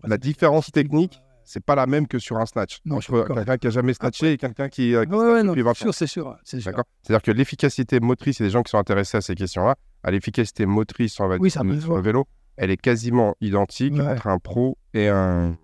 la 0.04 0.18
différence 0.20 0.72
technique, 0.72 1.20
c'est 1.44 1.64
pas 1.64 1.76
la 1.76 1.86
même 1.88 2.08
que 2.08 2.20
sur 2.20 2.38
un 2.38 2.46
snatch. 2.46 2.80
Non, 2.86 3.00
quelqu'un 3.00 3.58
qui 3.58 3.68
a 3.68 3.70
jamais 3.70 3.94
snatché 3.94 4.34
et 4.34 4.38
quelqu'un 4.38 4.70
qui. 4.70 4.96
euh, 4.96 5.06
qui 5.06 5.12
Ouais, 5.12 5.18
ouais, 5.34 5.44
non, 5.44 5.52
depuis 5.52 5.64
20 5.64 5.74
c'est 5.74 5.84
sûr, 5.84 5.94
c'est 5.94 6.08
sûr. 6.08 6.38
C'est 6.44 6.60
sûr. 6.60 6.72
D'accord 6.72 6.86
C'est-à-dire 7.04 7.22
que 7.22 7.32
l'efficacité 7.32 8.00
motrice, 8.00 8.40
et 8.42 8.44
les 8.46 8.50
gens 8.50 8.64
qui 8.64 8.72
sont 8.72 8.78
intéressés 8.78 9.18
à 9.18 9.22
ces 9.22 9.36
questions-là, 9.36 9.76
à 10.04 10.12
l'efficacité 10.12 10.66
motrice, 10.66 11.20
va 11.20 11.38
Oui, 11.38 11.50
sur 11.52 11.64
le 11.64 12.02
vélo, 12.02 12.26
elle 12.58 12.72
est 12.72 12.78
quasiment 12.78 13.36
identique 13.42 13.94
Ouais. 13.94 14.02
entre 14.08 14.28
un 14.28 14.38
pro 14.40 14.78
et 14.94 15.08
un, 15.08 15.56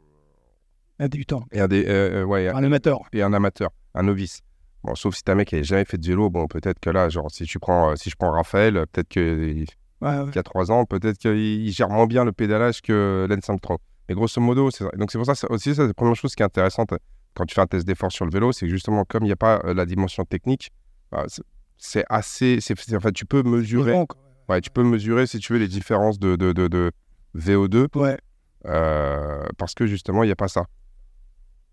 Un 1.00 1.08
débutant. 1.08 1.44
et 1.52 1.60
un, 1.60 1.68
dé- 1.68 1.86
euh, 1.88 2.22
euh, 2.22 2.24
ouais, 2.24 2.48
Un 2.48 2.64
amateur. 2.64 3.00
et 3.14 3.22
un 3.22 3.34
amateur, 3.34 3.70
un 3.94 4.04
novice. 4.04 4.42
Bon, 4.84 4.96
sauf 4.96 5.16
si 5.16 5.24
t'as 5.24 5.34
un 5.34 5.36
mec 5.36 5.50
qui 5.50 5.56
n'a 5.56 5.64
jamais 5.64 5.86
fait 5.86 5.98
de 5.98 6.08
vélo, 6.08 6.30
bon, 6.30 6.48
peut-être 6.48 6.80
que 6.80 6.90
là, 6.90 7.10
genre, 7.10 7.30
si, 7.32 7.44
tu 7.46 7.60
prends, 7.60 7.92
euh, 7.92 7.96
si 7.96 8.10
je 8.10 8.16
prends 8.16 8.32
Raphaël, 8.32 8.86
peut-être 8.92 9.10
qu'il 9.10 9.66
Ouais, 10.02 10.20
ouais. 10.20 10.32
y 10.36 10.38
a 10.40 10.44
trois 10.44 10.72
ans, 10.72 10.86
peut-être 10.86 11.18
qu'il 11.18 11.36
il 11.36 11.72
gère 11.72 11.90
moins 11.90 12.06
bien 12.06 12.24
le 12.24 12.32
pédalage 12.32 12.82
que 12.82 13.26
l'N 13.30 13.42
530. 13.42 13.82
Mais 14.10 14.16
grosso 14.16 14.40
modo, 14.42 14.72
c'est. 14.72 14.86
Donc 14.98 15.12
c'est 15.12 15.18
pour 15.18 15.26
ça, 15.26 15.36
c'est 15.36 15.48
aussi, 15.52 15.76
ça, 15.76 15.84
c'est 15.84 15.88
la 15.88 15.94
première 15.94 16.16
chose 16.16 16.34
qui 16.36 16.42
est 16.44 16.46
intéressante 16.46 16.94
euh, 16.94 16.98
quand 17.34 17.46
tu 17.46 17.54
fais 17.56 17.62
un 17.62 17.68
test 17.68 17.86
d'effort 17.86 18.12
sur 18.12 18.26
le 18.26 18.32
vélo, 18.32 18.52
c'est 18.52 18.66
que 18.66 18.72
justement, 18.72 19.04
comme 19.06 19.24
il 19.24 19.28
n'y 19.28 19.32
a 19.34 19.36
pas 19.38 19.62
euh, 19.66 19.74
la 19.74 19.86
dimension 19.86 20.24
technique, 20.26 20.72
bah, 21.12 21.26
c'est- 21.28 21.44
c'est 21.78 22.04
assez. 22.10 22.60
c'est- 22.62 22.80
c'est- 22.80 22.96
enfin, 22.96 23.12
tu 23.12 23.26
peux 23.26 23.44
mesurer. 23.44 23.92
Donc, 23.94 24.12
Ouais, 24.50 24.62
tu 24.62 24.70
peux 24.70 24.84
mesurer, 24.84 25.28
si 25.28 25.40
tu 25.40 25.52
veux, 25.52 25.60
les 25.60 25.68
différences 25.68 26.20
de, 26.20 26.38
de, 26.38 26.54
de, 26.54 26.70
de 26.70 26.92
VO2 27.36 27.88
ouais. 27.96 28.18
euh, 28.66 29.44
parce 29.58 29.74
que 29.74 29.86
justement, 29.86 30.24
il 30.24 30.28
n'y 30.28 30.32
a 30.32 30.38
pas 30.38 30.48
ça. 30.48 30.66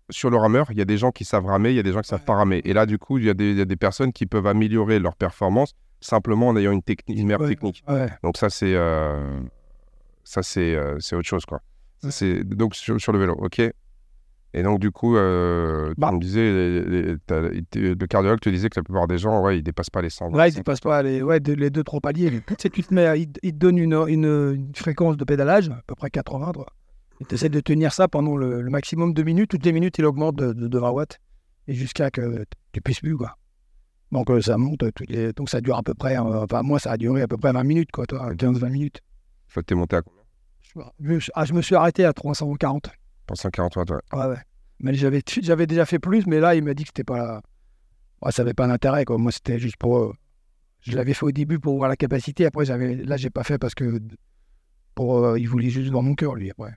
Sur 0.09 0.29
le 0.29 0.35
rameur, 0.37 0.67
il 0.71 0.77
y 0.77 0.81
a 0.81 0.85
des 0.85 0.97
gens 0.97 1.11
qui 1.11 1.23
savent 1.25 1.45
ramer, 1.45 1.69
il 1.71 1.75
y 1.77 1.79
a 1.79 1.83
des 1.83 1.93
gens 1.93 2.01
qui 2.01 2.09
savent 2.09 2.19
pas 2.25 2.35
ramer. 2.35 2.61
Et 2.65 2.73
là, 2.73 2.85
du 2.85 2.97
coup, 2.99 3.17
il 3.17 3.23
y, 3.25 3.29
a 3.29 3.33
des- 3.33 3.51
il 3.51 3.57
y 3.57 3.61
a 3.61 3.65
des 3.65 3.75
personnes 3.77 4.11
qui 4.13 4.25
peuvent 4.25 4.45
améliorer 4.45 4.99
leur 4.99 5.15
performance 5.15 5.73
simplement 6.01 6.49
en 6.49 6.57
ayant 6.57 6.73
une, 6.73 6.83
technique, 6.83 7.17
une 7.17 7.25
meilleure 7.27 7.39
technique. 7.49 7.83
Donc 8.23 8.37
ça, 8.37 8.49
c'est 8.49 8.75
euh, 8.75 9.39
ça 10.23 10.43
c'est 10.43 10.77
c'est 10.99 11.15
autre 11.15 11.27
chose, 11.27 11.45
quoi. 11.45 11.61
C'est 12.11 12.43
donc 12.43 12.75
sur, 12.75 12.99
sur 12.99 13.11
le 13.11 13.19
vélo, 13.19 13.33
ok. 13.37 13.59
Et 14.57 14.63
donc 14.63 14.79
du 14.79 14.89
coup, 14.91 15.17
euh, 15.17 15.93
Bah. 15.97 16.11
t'as- 17.27 17.41
le 17.41 18.05
cardiologue 18.07 18.39
te 18.39 18.49
disait 18.49 18.69
que 18.69 18.79
la 18.79 18.83
plupart 18.83 19.05
des 19.07 19.17
gens, 19.17 19.41
ouais, 19.43 19.57
ils 19.59 19.63
dépassent 19.63 19.89
pas 19.89 20.01
les 20.01 20.09
100. 20.09 20.29
Ouais, 20.31 20.49
ils 20.49 20.55
dépassent 20.55 20.79
pas 20.79 21.03
les, 21.03 21.21
ouais, 21.21 21.39
les 21.45 21.69
deux, 21.69 21.83
trois 21.83 21.99
paliers. 21.99 22.41
Tu 22.57 22.69
te 22.69 22.93
mets, 22.93 23.05
à- 23.05 23.17
il, 23.17 23.29
il 23.43 23.51
te 23.51 23.57
donne 23.57 23.77
une, 23.77 23.93
une, 24.07 24.25
une 24.55 24.71
fréquence 24.75 25.17
de 25.17 25.25
pédalage, 25.25 25.69
à 25.69 25.81
peu 25.87 25.95
près 25.95 26.09
80, 26.09 26.53
toi. 26.53 26.67
Et 27.19 27.25
tu 27.25 27.35
essaies 27.35 27.49
de 27.49 27.59
tenir 27.59 27.91
ça 27.93 28.07
pendant 28.07 28.37
le, 28.37 28.61
le 28.61 28.69
maximum 28.69 29.13
de 29.13 29.23
minutes. 29.23 29.49
Toutes 29.51 29.65
les 29.65 29.73
minutes, 29.73 29.97
il 29.97 30.05
augmente 30.05 30.35
de, 30.37 30.53
de, 30.53 30.67
de 30.67 30.79
20 30.79 30.91
watts. 30.91 31.19
Et 31.67 31.73
jusqu'à 31.73 32.09
que 32.11 32.45
tu 32.71 32.79
puisses 32.81 32.99
plus, 33.01 33.17
quoi. 33.17 33.35
Donc, 34.11 34.29
euh, 34.29 34.39
ça 34.41 34.57
monte. 34.57 34.83
les- 35.09 35.33
Donc, 35.33 35.49
ça 35.49 35.59
dure 35.61 35.77
à 35.77 35.83
peu 35.83 35.93
près, 35.93 36.17
euh, 36.17 36.43
enfin, 36.43 36.61
moi, 36.61 36.79
ça 36.79 36.91
a 36.91 36.97
duré 36.97 37.21
à 37.23 37.27
peu 37.27 37.35
près 37.37 37.51
20 37.51 37.63
minutes, 37.63 37.91
quoi, 37.91 38.05
toi, 38.05 38.33
15-20 38.35 38.69
minutes. 38.69 39.01
Toi, 39.53 39.63
t'es 39.63 39.75
monté 39.75 39.95
à 39.97 40.01
Je, 40.99 41.29
ah, 41.33 41.45
je 41.45 41.53
me 41.53 41.61
suis 41.61 41.75
arrêté 41.75 42.05
à 42.05 42.13
340. 42.13 42.89
Pour 43.27 43.37
140 43.37 43.75
watts, 43.77 43.91
ouais. 43.91 43.97
Ouais, 44.13 44.25
ouais. 44.27 44.37
Mais 44.79 44.93
j'avais, 44.93 45.21
j'avais 45.41 45.67
déjà 45.67 45.85
fait 45.85 45.99
plus, 45.99 46.25
mais 46.27 46.39
là, 46.39 46.53
il 46.55 46.63
m'a 46.63 46.73
dit 46.73 46.83
que 46.83 46.89
c'était 46.89 47.03
pas. 47.03 47.41
Ouais, 48.21 48.31
ça 48.31 48.43
n'avait 48.43 48.53
pas 48.53 48.67
d'intérêt, 48.67 49.05
quoi. 49.05 49.17
Moi, 49.17 49.31
c'était 49.31 49.57
juste 49.59 49.77
pour. 49.77 49.97
euh, 49.97 50.13
Je 50.81 50.95
l'avais 50.95 51.13
fait 51.13 51.25
au 51.25 51.31
début 51.31 51.59
pour 51.59 51.77
voir 51.77 51.89
la 51.89 51.95
capacité. 51.95 52.45
Après, 52.45 52.65
j'avais. 52.65 52.95
Là, 52.95 53.17
j'ai 53.17 53.29
pas 53.29 53.43
fait 53.43 53.57
parce 53.57 53.73
que. 53.73 53.99
Pour, 54.95 55.25
euh, 55.25 55.39
il 55.39 55.47
voulait 55.49 55.69
juste 55.69 55.89
voir 55.91 56.03
mon 56.03 56.15
cœur, 56.15 56.35
lui. 56.35 56.51
Après. 56.51 56.73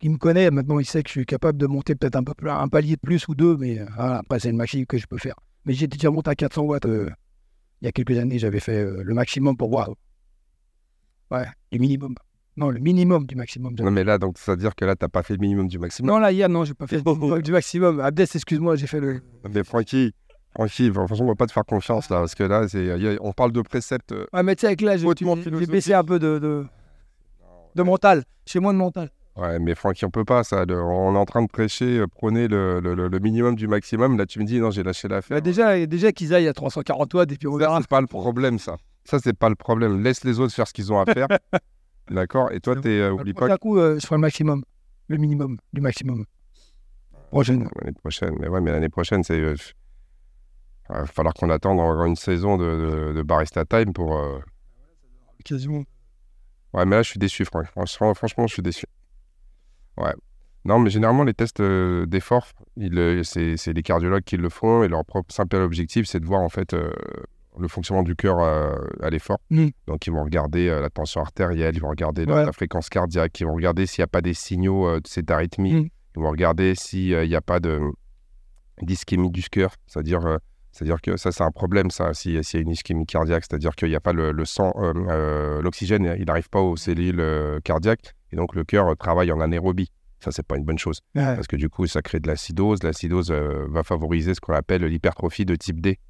Il 0.00 0.10
me 0.10 0.18
connaît, 0.18 0.50
maintenant, 0.50 0.78
il 0.80 0.84
sait 0.84 1.02
que 1.02 1.08
je 1.08 1.12
suis 1.12 1.26
capable 1.26 1.56
de 1.56 1.66
monter 1.66 1.94
peut-être 1.94 2.16
un 2.16 2.24
peu 2.24 2.34
plus, 2.34 2.50
un 2.50 2.68
palier 2.68 2.96
de 2.96 3.00
plus 3.00 3.26
ou 3.28 3.34
deux, 3.34 3.56
mais 3.56 3.78
euh, 3.78 3.86
voilà, 3.96 4.18
après, 4.18 4.38
c'est 4.38 4.50
le 4.50 4.56
maximum 4.56 4.86
que 4.86 4.98
je 4.98 5.06
peux 5.06 5.16
faire. 5.18 5.34
Mais 5.64 5.72
j'ai 5.72 5.86
déjà 5.86 6.10
monté 6.10 6.28
à 6.30 6.34
400 6.34 6.62
watts. 6.62 6.84
euh, 6.84 7.08
il 7.80 7.86
y 7.86 7.88
a 7.88 7.92
quelques 7.92 8.18
années, 8.18 8.38
j'avais 8.38 8.60
fait 8.60 8.82
euh, 8.82 9.02
le 9.02 9.14
maximum 9.14 9.56
pour 9.56 9.70
voir. 9.70 9.90
Ouais, 11.30 11.46
le 11.72 11.78
minimum. 11.78 12.14
Non, 12.56 12.70
le 12.70 12.78
minimum 12.78 13.26
du 13.26 13.34
maximum. 13.34 13.74
Non, 13.78 13.90
mais 13.90 14.04
là, 14.04 14.16
donc, 14.18 14.38
ça 14.38 14.52
veut 14.52 14.58
dire 14.58 14.74
que 14.76 14.84
là, 14.84 14.94
t'as 14.94 15.08
pas 15.08 15.22
fait 15.24 15.34
le 15.34 15.40
minimum 15.40 15.66
du 15.66 15.78
maximum. 15.78 16.08
Non, 16.12 16.18
là, 16.18 16.30
hier, 16.30 16.48
non, 16.48 16.64
j'ai 16.64 16.74
pas 16.74 16.86
fait 16.86 17.02
le 17.04 17.42
du 17.42 17.50
maximum. 17.52 17.98
Abdes, 18.00 18.20
excuse-moi, 18.20 18.76
j'ai 18.76 18.86
fait 18.86 19.00
le. 19.00 19.20
Mais 19.52 19.64
Francky, 19.64 20.12
Francky, 20.54 20.90
franchement, 20.92 21.16
on 21.26 21.28
va 21.28 21.34
pas 21.34 21.46
te 21.46 21.52
faire 21.52 21.64
confiance 21.64 22.08
là, 22.10 22.18
parce 22.20 22.34
que 22.36 22.44
là, 22.44 22.68
c'est, 22.68 23.16
on 23.20 23.32
parle 23.32 23.50
de 23.52 23.60
préceptes. 23.60 24.12
euh, 24.12 24.26
Ouais, 24.32 24.42
mais 24.44 24.54
tu 24.54 24.60
sais, 24.60 24.66
avec 24.68 24.82
l'âge, 24.82 25.04
Hautement 25.04 25.34
j'ai- 25.36 25.50
j'ai 25.58 25.66
baissé 25.66 25.94
un 25.94 26.04
peu 26.04 26.18
de, 26.20 26.38
de, 26.38 26.64
de 27.74 27.82
mental. 27.82 28.22
Chez 28.46 28.60
moi, 28.60 28.72
de 28.72 28.78
mental. 28.78 29.10
Ouais, 29.36 29.58
mais 29.58 29.74
Francky, 29.74 30.04
on 30.04 30.10
peut 30.10 30.24
pas 30.24 30.44
ça. 30.44 30.64
le- 30.64 30.80
on 30.80 31.12
est 31.16 31.18
en 31.18 31.24
train 31.24 31.42
de 31.42 31.48
prêcher, 31.48 31.98
euh, 31.98 32.06
prôner 32.06 32.46
le, 32.46 32.78
le- 32.78 33.18
minimum 33.18 33.56
du 33.56 33.66
maximum. 33.66 34.16
Là, 34.16 34.26
tu 34.26 34.38
me 34.38 34.44
dis, 34.44 34.60
non, 34.60 34.70
j'ai 34.70 34.84
lâché 34.84 35.08
l'affaire. 35.08 35.36
Bah, 35.38 35.40
déjà, 35.40 35.84
déjà 35.86 36.12
qu'ils 36.12 36.32
aillent 36.32 36.46
à 36.46 36.52
340 36.52 37.12
watts 37.14 37.32
et 37.32 37.36
puis 37.36 37.48
on 37.48 37.54
Ça, 37.54 37.58
verra. 37.58 37.80
c'est 37.80 37.88
pas 37.88 38.00
le 38.00 38.06
problème, 38.06 38.60
ça. 38.60 38.76
Ça, 39.04 39.18
c'est 39.18 39.36
pas 39.36 39.48
le 39.48 39.56
problème. 39.56 40.04
Laisse 40.04 40.22
les 40.22 40.38
autres 40.38 40.54
faire 40.54 40.68
ce 40.68 40.72
qu'ils 40.72 40.92
ont 40.92 41.00
à 41.00 41.04
faire. 41.12 41.26
D'accord 42.10 42.52
Et 42.52 42.60
toi, 42.60 42.76
t'es, 42.76 42.88
euh, 43.00 43.08
Le 43.08 43.14
oublie 43.14 43.32
pas 43.32 43.40
prochain 43.40 43.56
coup, 43.56 43.78
euh, 43.78 43.98
je 43.98 44.06
ferai 44.06 44.16
le 44.16 44.20
maximum. 44.20 44.62
Le 45.08 45.16
minimum 45.16 45.58
du 45.72 45.80
maximum. 45.80 46.24
Prochaine. 47.30 47.68
l'année 47.80 47.92
prochaine. 47.92 48.34
Mais 48.40 48.48
ouais, 48.48 48.60
mais 48.60 48.70
l'année 48.72 48.88
prochaine, 48.88 49.22
c'est. 49.22 49.38
euh, 49.40 49.54
Il 50.90 50.94
va 50.96 51.06
falloir 51.06 51.34
qu'on 51.34 51.50
attende 51.50 51.80
encore 51.80 52.04
une 52.04 52.16
saison 52.16 52.56
de, 52.56 52.64
de, 52.64 53.12
de 53.14 53.22
Barista 53.22 53.64
Time 53.64 53.92
pour, 53.92 54.16
euh, 54.18 54.38
quasiment. 55.44 55.84
Ouais, 56.72 56.84
mais 56.84 56.96
là, 56.96 57.02
je 57.02 57.10
suis 57.10 57.18
déçu, 57.18 57.44
Franck. 57.44 57.66
Franchement, 57.66 58.14
franchement, 58.14 58.46
je 58.46 58.54
suis 58.54 58.62
déçu. 58.62 58.86
Ouais. 59.96 60.12
Non, 60.64 60.78
mais 60.78 60.90
généralement, 60.90 61.24
les 61.24 61.34
tests 61.34 61.60
euh, 61.60 62.06
d'effort, 62.06 62.48
euh, 62.80 63.22
c'est 63.22 63.56
c'est 63.56 63.72
les 63.72 63.82
cardiologues 63.82 64.24
qui 64.24 64.36
le 64.36 64.48
font 64.48 64.82
et 64.82 64.88
leur 64.88 65.04
propre 65.04 65.32
simple 65.32 65.56
objectif, 65.56 66.06
c'est 66.06 66.20
de 66.20 66.26
voir 66.26 66.40
en 66.40 66.48
fait 66.48 66.72
euh, 66.74 66.90
le 67.58 67.68
fonctionnement 67.68 68.02
du 68.02 68.16
cœur 68.16 68.38
euh, 68.40 68.74
à 69.02 69.10
l'effort. 69.10 69.38
Mm. 69.50 69.68
Donc, 69.86 70.06
ils 70.06 70.12
vont 70.12 70.24
regarder 70.24 70.68
euh, 70.68 70.80
la 70.80 70.90
tension 70.90 71.20
artérielle, 71.20 71.74
ils 71.76 71.80
vont 71.80 71.88
regarder 71.90 72.26
la, 72.26 72.34
Ouais. 72.34 72.44
la 72.46 72.52
fréquence 72.52 72.88
cardiaque, 72.88 73.38
ils 73.40 73.44
vont 73.46 73.54
regarder 73.54 73.86
s'il 73.86 74.02
n'y 74.02 74.04
a 74.04 74.08
pas 74.08 74.20
des 74.22 74.34
signaux 74.34 74.88
euh, 74.88 75.00
de 75.00 75.06
cette 75.06 75.30
arythmie, 75.30 75.74
Mm. 75.74 75.88
ils 76.16 76.22
vont 76.22 76.30
regarder 76.30 76.74
s'il 76.74 77.18
n'y 77.28 77.34
a 77.36 77.40
pas 77.40 77.60
de 77.60 77.80
d'ischémie 78.82 79.30
du 79.30 79.42
cœur, 79.44 79.74
c'est-à-dire 79.86 80.20
c'est-à-dire 80.72 81.00
que 81.00 81.16
ça, 81.16 81.30
c'est 81.30 81.44
un 81.44 81.52
problème, 81.52 81.90
ça, 81.92 82.12
si- 82.14 82.42
s'il 82.42 82.58
y 82.58 82.60
a 82.60 82.62
une 82.62 82.70
ischémie 82.72 83.06
cardiaque, 83.06 83.44
c'est-à-dire 83.48 83.76
qu'il 83.76 83.88
n'y 83.90 83.94
a 83.94 84.00
pas 84.00 84.12
le, 84.12 84.32
le 84.32 84.44
sang, 84.44 84.72
euh, 84.78 84.92
euh, 85.08 85.62
l'oxygène, 85.62 86.16
il 86.18 86.24
n'arrive 86.24 86.48
pas 86.50 86.60
aux 86.60 86.76
cellules 86.76 87.20
euh, 87.20 87.60
cardiaques, 87.62 88.14
et 88.32 88.36
donc 88.36 88.56
le 88.56 88.64
cœur 88.64 88.96
travaille 88.96 89.30
en 89.30 89.38
anaérobie. 89.40 89.92
Ça, 90.18 90.32
c'est 90.32 90.44
pas 90.44 90.56
une 90.56 90.64
bonne 90.64 90.78
chose, 90.78 90.98
Ouais. 91.14 91.22
parce 91.36 91.46
que 91.46 91.54
du 91.54 91.68
coup, 91.68 91.86
ça 91.86 92.02
crée 92.02 92.18
de 92.18 92.26
l'acidose. 92.26 92.82
L'acidose 92.82 93.30
va 93.30 93.82
favoriser 93.84 94.34
ce 94.34 94.40
qu'on 94.40 94.54
appelle 94.54 94.82
l'hypertrophie 94.84 95.44
de 95.44 95.54
type 95.54 95.80
D. 95.80 96.00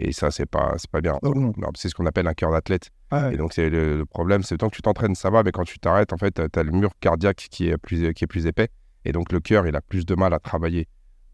Et 0.00 0.12
ça, 0.12 0.30
c'est 0.30 0.46
pas, 0.46 0.74
c'est 0.78 0.90
pas 0.90 1.00
bien. 1.00 1.18
Oh 1.22 1.32
c'est 1.76 1.88
ce 1.88 1.94
qu'on 1.94 2.06
appelle 2.06 2.28
un 2.28 2.34
cœur 2.34 2.52
d'athlète. 2.52 2.90
Ouais. 3.10 3.34
Et 3.34 3.36
donc, 3.36 3.52
c'est 3.52 3.68
le, 3.68 3.98
le 3.98 4.06
problème, 4.06 4.42
c'est 4.44 4.56
tant 4.56 4.68
que 4.70 4.76
tu 4.76 4.82
t'entraînes, 4.82 5.16
ça 5.16 5.28
va, 5.28 5.42
mais 5.42 5.50
quand 5.50 5.64
tu 5.64 5.78
t'arrêtes, 5.80 6.12
en 6.12 6.16
fait, 6.18 6.40
tu 6.52 6.58
as 6.58 6.62
le 6.62 6.70
mur 6.70 6.90
cardiaque 7.00 7.48
qui 7.50 7.68
est, 7.68 7.76
plus, 7.76 8.12
qui 8.14 8.24
est 8.24 8.26
plus 8.28 8.46
épais. 8.46 8.68
Et 9.04 9.10
donc, 9.12 9.32
le 9.32 9.40
cœur, 9.40 9.66
il 9.66 9.74
a 9.74 9.80
plus 9.80 10.06
de 10.06 10.14
mal 10.14 10.32
à 10.34 10.38
travailler. 10.38 10.86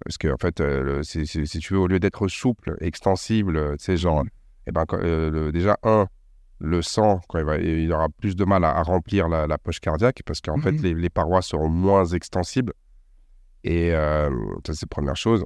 Parce 0.04 0.16
que, 0.16 0.28
en 0.28 0.37
fait, 0.38 0.61
euh, 0.61 0.83
le- 0.83 1.02
si 1.02 1.25
tu 1.59 1.75
veux, 1.75 1.80
au 1.80 1.87
lieu 1.87 2.00
d'être 2.00 2.26
souple, 2.28 2.76
extensible, 2.80 3.56
euh, 3.56 3.76
tu 3.76 3.85
sais, 3.85 3.97
genre, 3.99 4.25
eh 4.66 4.73
ben, 4.73 4.85
quand- 4.87 4.99
euh, 4.99 5.30
le- 5.30 5.52
déjà, 5.52 5.76
un, 5.83 6.06
le 6.59 6.80
sang, 6.80 7.21
quand 7.28 7.38
il, 7.38 7.44
va, 7.44 7.59
il 7.59 7.92
aura 7.92 8.09
plus 8.09 8.35
de 8.37 8.44
mal 8.47 8.64
à, 8.64 8.71
à 8.78 8.83
remplir 8.83 9.28
la, 9.28 9.47
la 9.47 9.59
poche 9.59 9.80
cardiaque, 9.80 10.23
parce 10.25 10.40
qu'en 10.40 10.56
fait, 10.59 10.73
Mhm. 10.73 10.83
les, 10.83 10.94
les 10.94 11.11
parois 11.11 11.42
seront 11.42 11.68
moins 11.68 12.06
extensibles. 12.06 12.73
Et 13.62 13.92
euh, 13.92 14.30
ça, 14.66 14.73
c'est 14.75 14.83
la 14.85 14.88
première 14.88 15.16
chose. 15.16 15.44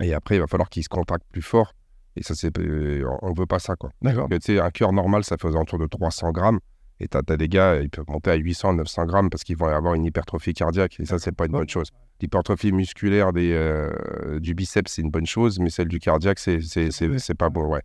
Et 0.00 0.14
après, 0.14 0.36
il 0.36 0.40
va 0.40 0.46
falloir 0.46 0.68
qu'il 0.70 0.82
se 0.82 0.88
compacte 0.88 1.24
plus 1.32 1.42
fort. 1.42 1.72
Et 2.16 2.22
ça, 2.22 2.34
c'est, 2.34 2.56
euh, 2.58 3.04
on 3.22 3.30
ne 3.30 3.38
veut 3.38 3.46
pas 3.46 3.58
ça, 3.58 3.76
quoi. 3.76 3.90
D'accord. 4.00 4.28
Tu 4.30 4.38
sais, 4.40 4.58
un 4.58 4.70
cœur 4.70 4.92
normal, 4.92 5.22
ça 5.22 5.36
fait 5.36 5.46
aux 5.46 5.54
alentours 5.54 5.78
de 5.78 5.86
300 5.86 6.32
grammes. 6.32 6.60
Et 6.98 7.08
tu 7.08 7.18
as, 7.18 7.36
des 7.36 7.48
gars, 7.48 7.76
ils 7.82 7.90
peuvent 7.90 8.08
monter 8.08 8.30
à 8.30 8.36
800, 8.36 8.72
900 8.74 9.04
grammes 9.04 9.28
parce 9.28 9.44
qu'ils 9.44 9.58
vont 9.58 9.66
avoir 9.66 9.94
une 9.94 10.04
hypertrophie 10.04 10.54
cardiaque. 10.54 10.98
Et 10.98 11.04
ça, 11.04 11.18
c'est 11.18 11.32
pas 11.32 11.44
une 11.44 11.52
bonne 11.52 11.68
chose. 11.68 11.90
L'hypertrophie 12.22 12.72
musculaire 12.72 13.34
des, 13.34 13.52
euh, 13.52 14.40
du 14.40 14.54
biceps, 14.54 14.90
c'est 14.90 15.02
une 15.02 15.10
bonne 15.10 15.26
chose, 15.26 15.58
mais 15.58 15.68
celle 15.68 15.88
du 15.88 15.98
cardiaque, 15.98 16.38
c'est, 16.38 16.62
c'est, 16.62 16.90
c'est, 16.90 17.18
c'est 17.18 17.34
pas 17.34 17.50
bon, 17.50 17.66
ouais. 17.66 17.82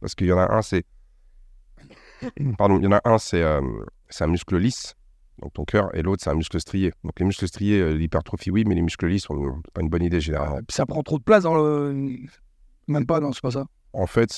Parce 0.00 0.14
qu'il 0.14 0.26
y 0.26 0.32
en 0.32 0.38
a 0.38 0.52
un, 0.52 0.60
c'est. 0.60 0.84
Pardon, 2.58 2.78
il 2.78 2.84
y 2.84 2.86
en 2.86 2.92
a 2.92 3.00
un, 3.04 3.16
c'est, 3.16 3.42
euh, 3.42 3.62
c'est 4.10 4.24
un 4.24 4.26
muscle 4.26 4.58
lisse, 4.58 4.94
donc 5.40 5.54
ton 5.54 5.64
cœur, 5.64 5.94
et 5.94 6.02
l'autre, 6.02 6.22
c'est 6.22 6.30
un 6.30 6.34
muscle 6.34 6.60
strié. 6.60 6.92
Donc 7.02 7.18
les 7.18 7.24
muscles 7.24 7.48
striés, 7.48 7.94
l'hypertrophie, 7.94 8.50
oui, 8.50 8.64
mais 8.66 8.74
les 8.74 8.82
muscles 8.82 9.06
lisses, 9.06 9.22
sont 9.22 9.62
pas 9.72 9.80
une 9.80 9.88
bonne 9.88 10.02
idée 10.02 10.20
généralement. 10.20 10.58
Ça 10.68 10.84
prend 10.84 11.02
trop 11.02 11.18
de 11.18 11.24
place 11.24 11.44
dans 11.44 11.54
le. 11.54 12.18
Même 12.90 13.06
pas, 13.06 13.20
non, 13.20 13.32
c'est 13.32 13.40
pas 13.42 13.50
ça. 13.52 13.66
En 13.92 14.06
fait, 14.06 14.30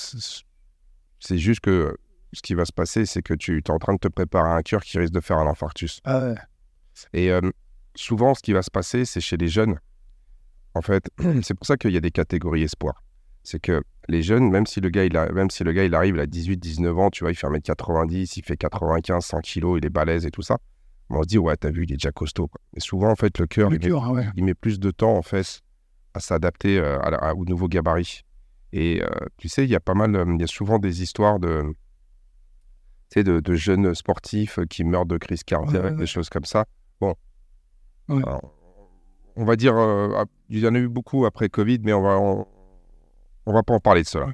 c'est 1.19 1.37
juste 1.37 1.59
que 1.61 1.95
ce 2.33 2.41
qui 2.41 2.53
va 2.53 2.65
se 2.65 2.71
passer, 2.73 3.05
c'est 3.05 3.21
que 3.21 3.33
tu 3.33 3.57
es 3.57 3.71
en 3.71 3.79
train 3.79 3.93
de 3.93 3.99
te 3.99 4.07
préparer 4.07 4.49
à 4.49 4.53
un 4.55 4.61
cœur 4.61 4.81
qui 4.83 4.97
risque 4.97 5.13
de 5.13 5.19
faire 5.21 5.37
un 5.37 5.47
infarctus. 5.47 5.99
Ah 6.03 6.19
ouais. 6.19 6.35
Et 7.13 7.31
euh, 7.31 7.41
souvent, 7.95 8.33
ce 8.35 8.41
qui 8.41 8.53
va 8.53 8.61
se 8.61 8.71
passer, 8.71 9.05
c'est 9.05 9.21
chez 9.21 9.37
les 9.37 9.47
jeunes. 9.47 9.79
En 10.75 10.81
fait, 10.81 11.09
c'est 11.43 11.53
pour 11.53 11.65
ça 11.65 11.77
qu'il 11.77 11.91
y 11.91 11.97
a 11.97 12.01
des 12.01 12.11
catégories 12.11 12.63
espoir. 12.63 13.03
C'est 13.43 13.59
que 13.59 13.83
les 14.07 14.21
jeunes, 14.21 14.49
même 14.49 14.65
si 14.65 14.79
le 14.81 14.89
gars, 14.89 15.03
il, 15.05 15.17
a, 15.17 15.31
même 15.31 15.49
si 15.49 15.63
le 15.63 15.71
gars, 15.73 15.83
il 15.83 15.93
arrive, 15.95 16.15
il 16.15 16.21
a 16.21 16.27
18, 16.27 16.57
19 16.57 16.97
ans, 16.97 17.09
tu 17.09 17.23
vois, 17.23 17.31
il 17.31 17.35
fait 17.35 17.47
1m90, 17.47 18.33
il 18.37 18.43
fait 18.43 18.57
95, 18.57 19.23
100 19.25 19.39
kilos, 19.41 19.79
il 19.81 19.85
est 19.85 19.89
balèze 19.89 20.25
et 20.25 20.31
tout 20.31 20.41
ça. 20.43 20.57
On 21.09 21.21
se 21.21 21.27
dit, 21.27 21.37
ouais, 21.37 21.55
t'as 21.57 21.69
vu, 21.69 21.83
il 21.83 21.91
est 21.93 21.97
déjà 21.97 22.11
costaud. 22.11 22.47
quoi. 22.47 22.59
Mais 22.73 22.79
souvent, 22.79 23.09
en 23.11 23.15
fait, 23.15 23.37
le 23.39 23.45
cœur, 23.47 23.71
il 23.73 23.91
hein, 23.91 24.09
ouais. 24.11 24.25
il 24.35 24.43
met 24.45 24.53
plus 24.55 24.79
de 24.79 24.89
temps 24.91 25.15
en 25.15 25.21
fait 25.21 25.61
à 26.13 26.19
s'adapter 26.19 26.79
euh, 26.79 26.99
à 27.01 27.09
la- 27.11 27.17
à- 27.17 27.33
au 27.33 27.45
nouveau 27.45 27.67
gabarit. 27.67 28.21
Et 28.75 29.03
euh, 29.03 29.07
tu 29.37 29.47
sais, 29.49 29.63
il 29.65 29.69
y 29.69 29.75
a 29.75 29.79
pas 29.79 29.93
mal, 29.93 30.15
euh, 30.15 30.25
il 30.33 30.41
y 30.41 30.43
a 30.43 30.47
souvent 30.47 30.79
des 30.79 31.03
histoires 31.03 31.39
de, 31.39 31.61
tu 33.11 33.19
sais, 33.19 33.23
de, 33.23 33.39
de 33.39 33.53
jeunes 33.55 33.93
sportifs 33.93 34.57
euh, 34.59 34.65
qui 34.65 34.83
meurent 34.83 35.05
de 35.05 35.17
crise 35.17 35.43
cardiaque, 35.43 35.83
Ouais, 35.83 35.89
ouais, 35.91 35.95
des 35.97 36.07
choses 36.07 36.29
comme 36.29 36.45
ça. 36.45 36.65
Bon. 36.99 37.13
Alors, 38.17 38.53
on 39.35 39.45
va 39.45 39.55
dire, 39.55 39.75
euh, 39.77 40.23
il 40.49 40.59
y 40.59 40.67
en 40.67 40.73
a 40.75 40.79
eu 40.79 40.87
beaucoup 40.89 41.25
après 41.25 41.49
Covid, 41.49 41.79
mais 41.83 41.93
on 41.93 42.01
va, 42.01 42.17
on, 42.19 42.47
on 43.45 43.53
va 43.53 43.61
pas 43.63 43.73
en 43.75 43.79
parler 43.79 44.01
de 44.01 44.07
cela. 44.07 44.25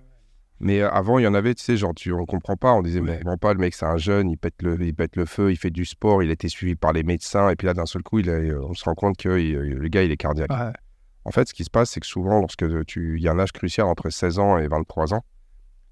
Mais 0.61 0.81
avant, 0.81 1.19
il 1.19 1.23
y 1.23 1.27
en 1.27 1.33
avait, 1.33 1.53
tu 1.55 1.63
sais, 1.63 1.77
genre, 1.77 1.93
tu, 1.95 2.11
on 2.11 2.25
comprend 2.25 2.57
pas. 2.57 2.73
On 2.73 2.81
disait, 2.81 2.99
mais 3.01 3.11
on 3.11 3.17
comprend 3.19 3.37
pas, 3.37 3.53
le 3.53 3.59
mec, 3.59 3.73
c'est 3.73 3.85
un 3.85 3.95
jeune, 3.97 4.29
il 4.29 4.37
pète, 4.37 4.61
le, 4.61 4.77
il 4.81 4.93
pète 4.93 5.15
le 5.15 5.25
feu, 5.25 5.51
il 5.51 5.55
fait 5.57 5.69
du 5.69 5.85
sport, 5.85 6.21
il 6.23 6.29
a 6.29 6.33
été 6.33 6.49
suivi 6.49 6.75
par 6.75 6.91
les 6.91 7.03
médecins, 7.03 7.49
et 7.49 7.55
puis 7.55 7.65
là, 7.67 7.73
d'un 7.73 7.85
seul 7.85 8.03
coup, 8.03 8.19
il 8.19 8.29
a- 8.29 8.39
on 8.61 8.73
se 8.73 8.83
rend 8.83 8.93
compte 8.95 9.15
que 9.17 9.37
il- 9.39 9.53
le 9.57 9.87
gars, 9.87 10.03
il 10.03 10.11
est 10.11 10.17
cardiaque. 10.17 10.49
Ouais. 10.51 10.71
En 11.29 11.31
fait, 11.31 11.47
ce 11.47 11.53
qui 11.53 11.63
se 11.63 11.69
passe, 11.69 11.91
c'est 11.91 11.99
que 11.99 12.07
souvent, 12.07 12.39
lorsque 12.39 12.65
tu, 12.87 13.17
il 13.17 13.23
y 13.23 13.27
a 13.27 13.31
un 13.31 13.37
âge 13.39 13.51
crucial 13.51 13.85
entre 13.85 14.09
16 14.09 14.39
ans 14.39 14.57
et 14.57 14.67
23 14.67 15.13
ans, 15.13 15.23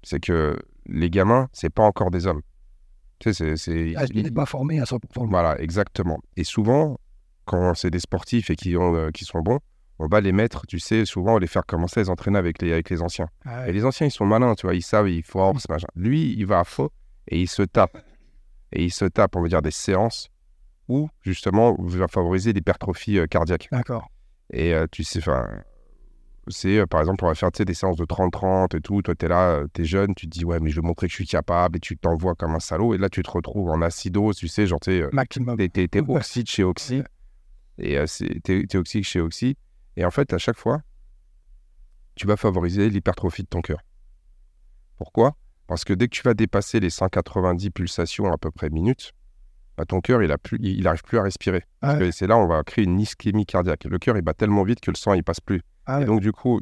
c'est 0.02 0.18
que 0.18 0.58
les 0.86 1.10
gamins, 1.10 1.48
c'est 1.52 1.70
pas 1.70 1.84
encore 1.84 2.10
des 2.10 2.26
hommes. 2.26 2.42
Tu 3.20 3.32
sais, 3.32 3.56
c'est, 3.56 3.56
c'est- 3.56 3.94
Ah, 3.96 4.04
il 4.12 4.24
n'est 4.24 4.32
pas 4.32 4.46
formé 4.46 4.80
à 4.80 4.84
100%. 4.84 5.26
voilà, 5.28 5.56
exactement. 5.60 6.18
Et 6.36 6.42
souvent, 6.42 6.98
quand 7.44 7.74
c'est 7.74 7.90
des 7.90 8.00
sportifs 8.00 8.50
et 8.50 8.56
qui, 8.56 8.76
ont, 8.76 8.96
euh, 8.96 9.10
qui 9.12 9.24
sont 9.24 9.38
bons, 9.40 9.60
on 10.00 10.08
va 10.08 10.20
les 10.20 10.32
mettre, 10.32 10.66
tu 10.66 10.80
sais, 10.80 11.04
souvent, 11.04 11.34
on 11.36 11.38
les 11.38 11.46
faire 11.46 11.64
commencer 11.66 12.00
à 12.00 12.02
les 12.02 12.10
entraîner 12.10 12.38
avec 12.38 12.60
les, 12.60 12.72
avec 12.72 12.90
les 12.90 13.00
anciens. 13.00 13.28
Ah 13.44 13.68
Et 13.68 13.72
les 13.72 13.84
anciens, 13.84 14.08
ils 14.08 14.12
sont 14.12 14.26
malins, 14.26 14.56
tu 14.56 14.66
vois, 14.66 14.74
ils 14.74 14.82
savent, 14.82 15.08
ils 15.08 15.22
forcent, 15.22 15.68
machin. 15.68 15.86
Lui, 15.94 16.34
il 16.36 16.46
va 16.46 16.58
à 16.60 16.64
fond 16.64 16.88
et 17.28 17.40
il 17.40 17.46
se 17.48 17.62
tape. 17.62 17.96
Et 18.72 18.84
il 18.84 18.90
se 18.90 19.04
tape, 19.04 19.36
on 19.36 19.42
va 19.42 19.48
dire, 19.48 19.62
des 19.62 19.70
séances 19.70 20.30
où, 20.88 21.08
justement, 21.22 21.76
il 21.88 21.96
va 21.98 22.08
favoriser 22.08 22.52
l'hypertrophie 22.52 23.18
euh, 23.20 23.26
cardiaque. 23.26 23.68
D'accord. 23.70 24.08
Et 24.52 24.74
euh, 24.74 24.86
tu 24.90 25.04
sais, 25.04 25.18
enfin, 25.18 25.46
c'est 26.48 26.78
euh, 26.78 26.86
par 26.86 27.00
exemple, 27.00 27.24
on 27.24 27.28
va 27.28 27.34
faire 27.34 27.52
tu 27.52 27.64
des 27.64 27.74
séances 27.74 27.96
de 27.96 28.04
30-30 28.06 28.74
et 28.76 28.80
tout. 28.80 29.02
Toi, 29.02 29.14
tu 29.14 29.26
es 29.26 29.28
là, 29.28 29.62
tu 29.74 29.82
es 29.82 29.84
jeune, 29.84 30.14
tu 30.14 30.26
te 30.26 30.30
dis, 30.30 30.44
ouais, 30.44 30.58
mais 30.60 30.70
je 30.70 30.80
vais 30.80 30.86
montrer 30.86 31.06
que 31.06 31.10
je 31.10 31.16
suis 31.16 31.26
capable 31.26 31.76
et 31.76 31.80
tu 31.80 31.96
t'envoies 31.98 32.34
comme 32.34 32.54
un 32.54 32.60
salaud. 32.60 32.94
Et 32.94 32.98
là, 32.98 33.08
tu 33.08 33.22
te 33.22 33.30
retrouves 33.30 33.68
en 33.70 33.82
acidose, 33.82 34.36
tu 34.36 34.48
sais, 34.48 34.66
genre, 34.66 34.80
tu 34.80 34.92
es, 34.94 35.08
Maximum. 35.12 35.56
t'es, 35.56 35.68
t'es- 35.68 35.88
t'es 35.88 36.00
Ouais. 36.08 36.16
oxy 36.16 36.42
de 36.44 36.48
chez 36.48 36.64
oxy. 36.64 37.02
Et 37.78 37.98
euh, 37.98 38.06
c'est- 38.06 38.40
t'es, 38.42 38.64
t'es 38.66 38.78
oxy 38.78 39.02
chez 39.02 39.20
oxy. 39.20 39.56
Et 39.96 40.04
en 40.04 40.10
fait, 40.10 40.32
à 40.32 40.38
chaque 40.38 40.56
fois, 40.56 40.80
tu 42.14 42.26
vas 42.26 42.36
favoriser 42.36 42.88
l'hypertrophie 42.88 43.42
de 43.42 43.48
ton 43.48 43.60
cœur. 43.60 43.80
Pourquoi? 44.96 45.36
Parce 45.66 45.84
que 45.84 45.92
dès 45.92 46.08
que 46.08 46.14
tu 46.16 46.22
vas 46.22 46.34
dépasser 46.34 46.80
les 46.80 46.90
190 46.90 47.70
pulsations 47.70 48.32
à 48.32 48.38
peu 48.38 48.50
près 48.50 48.70
minutes, 48.70 49.12
bah, 49.78 49.84
ton 49.86 50.00
cœur, 50.00 50.22
il 50.22 50.28
n'arrive 50.28 50.40
il, 50.60 50.78
il 50.80 50.86
arrive 50.88 51.02
plus 51.02 51.16
à 51.18 51.22
respirer. 51.22 51.62
Ah 51.82 51.96
ouais. 51.96 52.08
Et 52.08 52.12
c'est 52.12 52.26
là 52.26 52.36
on 52.36 52.46
va 52.46 52.62
créer 52.64 52.84
une 52.84 52.98
ischémie 53.00 53.46
cardiaque. 53.46 53.84
Le 53.84 53.98
cœur, 53.98 54.16
il 54.16 54.22
bat 54.22 54.34
tellement 54.34 54.64
vite 54.64 54.80
que 54.80 54.90
le 54.90 54.96
sang, 54.96 55.14
il 55.14 55.22
passe 55.24 55.40
plus. 55.40 55.62
Ah 55.86 56.02
Et 56.02 56.04
donc, 56.04 56.20
du 56.20 56.32
coup, 56.32 56.60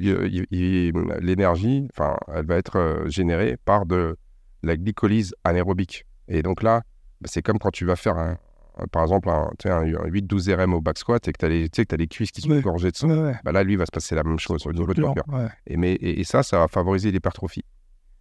l'énergie, 1.20 1.88
enfin, 1.92 2.16
elle 2.34 2.46
va 2.46 2.56
être 2.56 2.76
euh, 2.78 3.08
générée 3.08 3.56
par 3.64 3.86
de 3.86 4.16
la 4.62 4.76
glycolyse 4.76 5.34
anaérobique. 5.44 6.06
Et 6.28 6.42
donc 6.42 6.62
là, 6.62 6.82
bah, 7.20 7.28
c'est 7.30 7.42
comme 7.42 7.58
quand 7.58 7.70
tu 7.70 7.84
vas 7.84 7.96
faire, 7.96 8.16
un, 8.18 8.38
un- 8.78 8.86
par 8.92 9.02
exemple, 9.02 9.28
un, 9.28 9.50
un, 9.64 9.70
un 9.82 10.08
8-12 10.08 10.54
RM 10.54 10.74
au 10.74 10.80
back 10.80 10.98
squat 10.98 11.26
et 11.28 11.32
que 11.32 11.38
tu 11.68 11.80
as, 11.80 11.84
t'as 11.84 11.96
les 11.96 12.06
cuisses 12.08 12.30
qui 12.30 12.40
sont 12.42 12.50
Ouais. 12.50 12.60
gorgées 12.62 12.90
de 12.90 12.96
sang. 12.96 13.08
Bah 13.44 13.52
là, 13.52 13.62
lui, 13.64 13.72
il 13.74 13.78
va 13.78 13.86
se 13.86 13.90
passer 13.92 14.14
la 14.14 14.22
même 14.22 14.38
chose 14.38 14.66
au 14.66 14.72
niveau 14.72 14.92
de 14.92 15.00
ton 15.02 15.14
cœur. 15.14 15.24
Ouais. 15.28 15.48
Et, 15.66 15.76
mais, 15.76 15.92
et, 15.94 16.20
et 16.20 16.24
ça, 16.24 16.42
ça 16.42 16.58
va 16.58 16.68
favoriser 16.68 17.10
l'hypertrophie. 17.10 17.64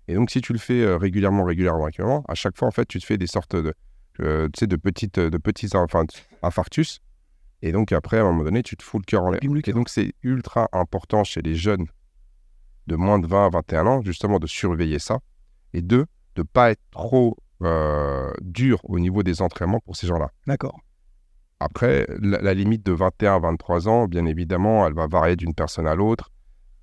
Et 0.08 0.14
donc, 0.14 0.30
si 0.30 0.40
tu 0.42 0.54
le 0.54 0.60
fais 0.60 0.82
euh, 0.82 0.98
régulièrement, 0.98 1.44
régulièrement, 1.44 1.84
régulièrement, 1.86 2.24
à 2.28 2.36
chaque 2.36 2.56
fois, 2.58 2.68
en 2.68 2.72
fait, 2.72 2.86
tu 2.88 3.00
te 3.00 3.06
fais 3.06 3.18
des 3.18 3.26
sortes 3.28 3.56
de, 3.56 3.74
euh, 4.22 4.48
tu 4.54 4.60
sais, 4.60 4.68
de, 4.68 4.76
petites, 4.76 5.20
de 5.20 5.38
petits 5.38 5.70
enfin, 5.76 6.06
infarctus. 6.42 7.00
Et 7.62 7.72
donc, 7.72 7.92
après, 7.92 8.18
à 8.18 8.22
un 8.22 8.26
moment 8.26 8.44
donné, 8.44 8.64
tu 8.64 8.78
te 8.78 8.84
fous 8.84 9.00
le 9.00 9.04
cœur 9.04 9.24
en 9.24 9.32
l'air. 9.32 9.42
Et 9.44 9.74
donc, 9.74 9.90
c'est 9.90 10.14
ultra 10.24 10.70
important 10.72 11.24
chez 11.24 11.42
les 11.42 11.56
jeunes 11.56 11.88
de 12.88 12.96
moins 12.96 13.20
de 13.20 13.28
20 13.28 13.48
à 13.48 13.50
21 13.50 13.88
ans, 13.88 14.02
justement, 14.04 14.40
de 14.40 14.48
surveiller 14.48 15.00
ça. 15.00 15.20
Et 15.74 15.82
deux, 15.82 16.06
de 16.36 16.44
pas 16.44 16.72
être 16.72 16.84
trop 16.92 17.38
euh, 17.64 18.32
dur 18.42 18.80
au 18.84 19.00
niveau 19.00 19.24
des 19.24 19.42
entraînements 19.42 19.80
pour 19.80 19.96
ces 19.96 20.08
gens-là. 20.08 20.30
D'accord. 20.46 20.80
Après, 21.60 22.06
la, 22.22 22.42
la 22.42 22.54
limite 22.54 22.86
de 22.86 22.92
21 22.92 23.36
à 23.36 23.40
23 23.40 23.88
ans, 23.88 24.08
bien 24.08 24.26
évidemment, 24.26 24.86
elle 24.86 24.94
va 24.94 25.08
varier 25.08 25.36
d'une 25.36 25.56
personne 25.56 25.88
à 25.88 25.96
l'autre. 25.96 26.32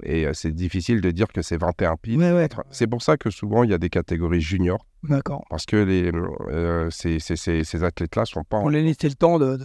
Et 0.04 0.26
euh, 0.26 0.32
c'est 0.34 0.52
difficile 0.52 1.00
de 1.00 1.10
dire 1.10 1.28
que 1.28 1.42
c'est 1.42 1.56
21 1.56 1.96
piles. 1.96 2.18
Ouais, 2.18 2.32
ouais. 2.32 2.48
C'est 2.70 2.86
pour 2.86 3.02
ça 3.02 3.16
que 3.16 3.30
souvent, 3.30 3.62
il 3.64 3.70
y 3.70 3.74
a 3.74 3.78
des 3.78 3.90
catégories 3.90 4.40
juniors, 4.40 4.86
D'accord. 5.04 5.44
parce 5.50 5.64
que 5.66 5.76
les, 5.76 6.10
euh, 6.48 6.90
ces, 6.90 7.18
ces- 7.20 7.36
ces- 7.36 7.64
ces 7.64 7.84
athlètes-là 7.84 8.24
sont 8.24 8.44
pas... 8.44 8.58
On 8.58 8.68
les 8.68 8.82
laissait 8.82 9.08
le 9.08 9.14
temps 9.14 9.38
de. 9.38 9.58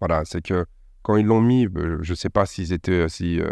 Voilà, 0.00 0.22
c'est 0.24 0.42
que 0.42 0.64
quand 1.02 1.16
ils 1.16 1.26
l'ont 1.26 1.40
mis, 1.40 1.66
euh, 1.66 1.98
je 2.02 2.12
ne 2.12 2.16
sais 2.16 2.30
pas 2.30 2.46
s'ils 2.46 2.72
étaient, 2.72 3.08
si, 3.08 3.40
euh, 3.40 3.50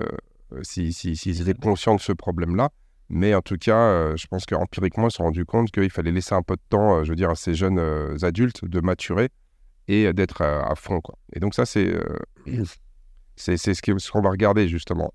si, 0.63 0.93
si- 0.93 1.17
s'ils 1.17 1.41
étaient 1.41 1.55
conscients 1.59 1.97
de 1.97 2.01
ce 2.01 2.13
problème-là, 2.13 2.71
mais 3.09 3.35
en 3.35 3.41
tout 3.43 3.57
cas, 3.57 3.77
euh, 3.79 4.17
je 4.17 4.27
pense 4.29 4.47
qu'empiriquement, 4.47 5.09
ils 5.09 5.11
se 5.11 5.17
sont 5.17 5.25
rendus 5.25 5.45
compte 5.45 5.71
qu'il 5.71 5.91
fallait 5.91 6.13
laisser 6.13 6.35
un 6.35 6.43
peu 6.43 6.55
de 6.57 6.63
temps, 6.69 7.03
je 7.05 7.11
veux 7.11 7.17
dire, 7.17 7.31
à 7.31 7.35
ces 7.37 7.55
jeunes 7.55 7.81
adultes 8.23 8.65
de 8.65 8.81
maturer 8.81 9.31
et 9.89 10.13
d'être 10.13 10.43
à, 10.43 10.71
à 10.71 10.75
fond. 10.75 11.01
Quoi. 11.01 11.17
Et 11.33 11.41
donc 11.41 11.55
ça, 11.55 11.67
c'est 11.67 11.97
c'est 13.37 13.57
ce 13.57 14.11
qu'on 14.11 14.23
va 14.23 14.31
regarder, 14.31 14.69
justement. 14.69 15.13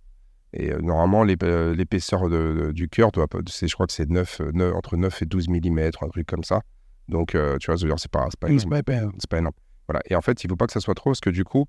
Et 0.53 0.71
euh, 0.71 0.79
normalement, 0.81 1.25
euh, 1.43 1.73
l'épaisseur 1.73 2.29
du 2.73 2.89
cœur, 2.89 3.11
doit 3.11 3.27
je 3.31 3.73
crois 3.73 3.87
que 3.87 3.93
c'est 3.93 4.09
9, 4.09 4.41
euh, 4.41 4.51
9 4.53 4.75
entre 4.75 4.97
9 4.97 5.21
et 5.21 5.25
12 5.25 5.49
mm, 5.49 5.79
un 6.01 6.09
truc 6.09 6.27
comme 6.27 6.43
ça. 6.43 6.61
Donc, 7.07 7.35
euh, 7.35 7.57
tu 7.57 7.71
vois, 7.71 7.77
c'est 7.97 8.11
pas, 8.11 8.27
pas 8.39 8.49
énorme. 8.49 8.81
c'est 9.17 9.29
pas 9.29 9.37
énorme. 9.37 9.55
Voilà. 9.87 10.01
Et 10.09 10.15
en 10.15 10.21
fait, 10.21 10.43
il 10.43 10.47
ne 10.47 10.51
faut 10.51 10.57
pas 10.57 10.67
que 10.67 10.73
ça 10.73 10.79
soit 10.79 10.93
trop, 10.93 11.11
parce 11.11 11.19
que 11.19 11.29
du 11.29 11.43
coup, 11.43 11.65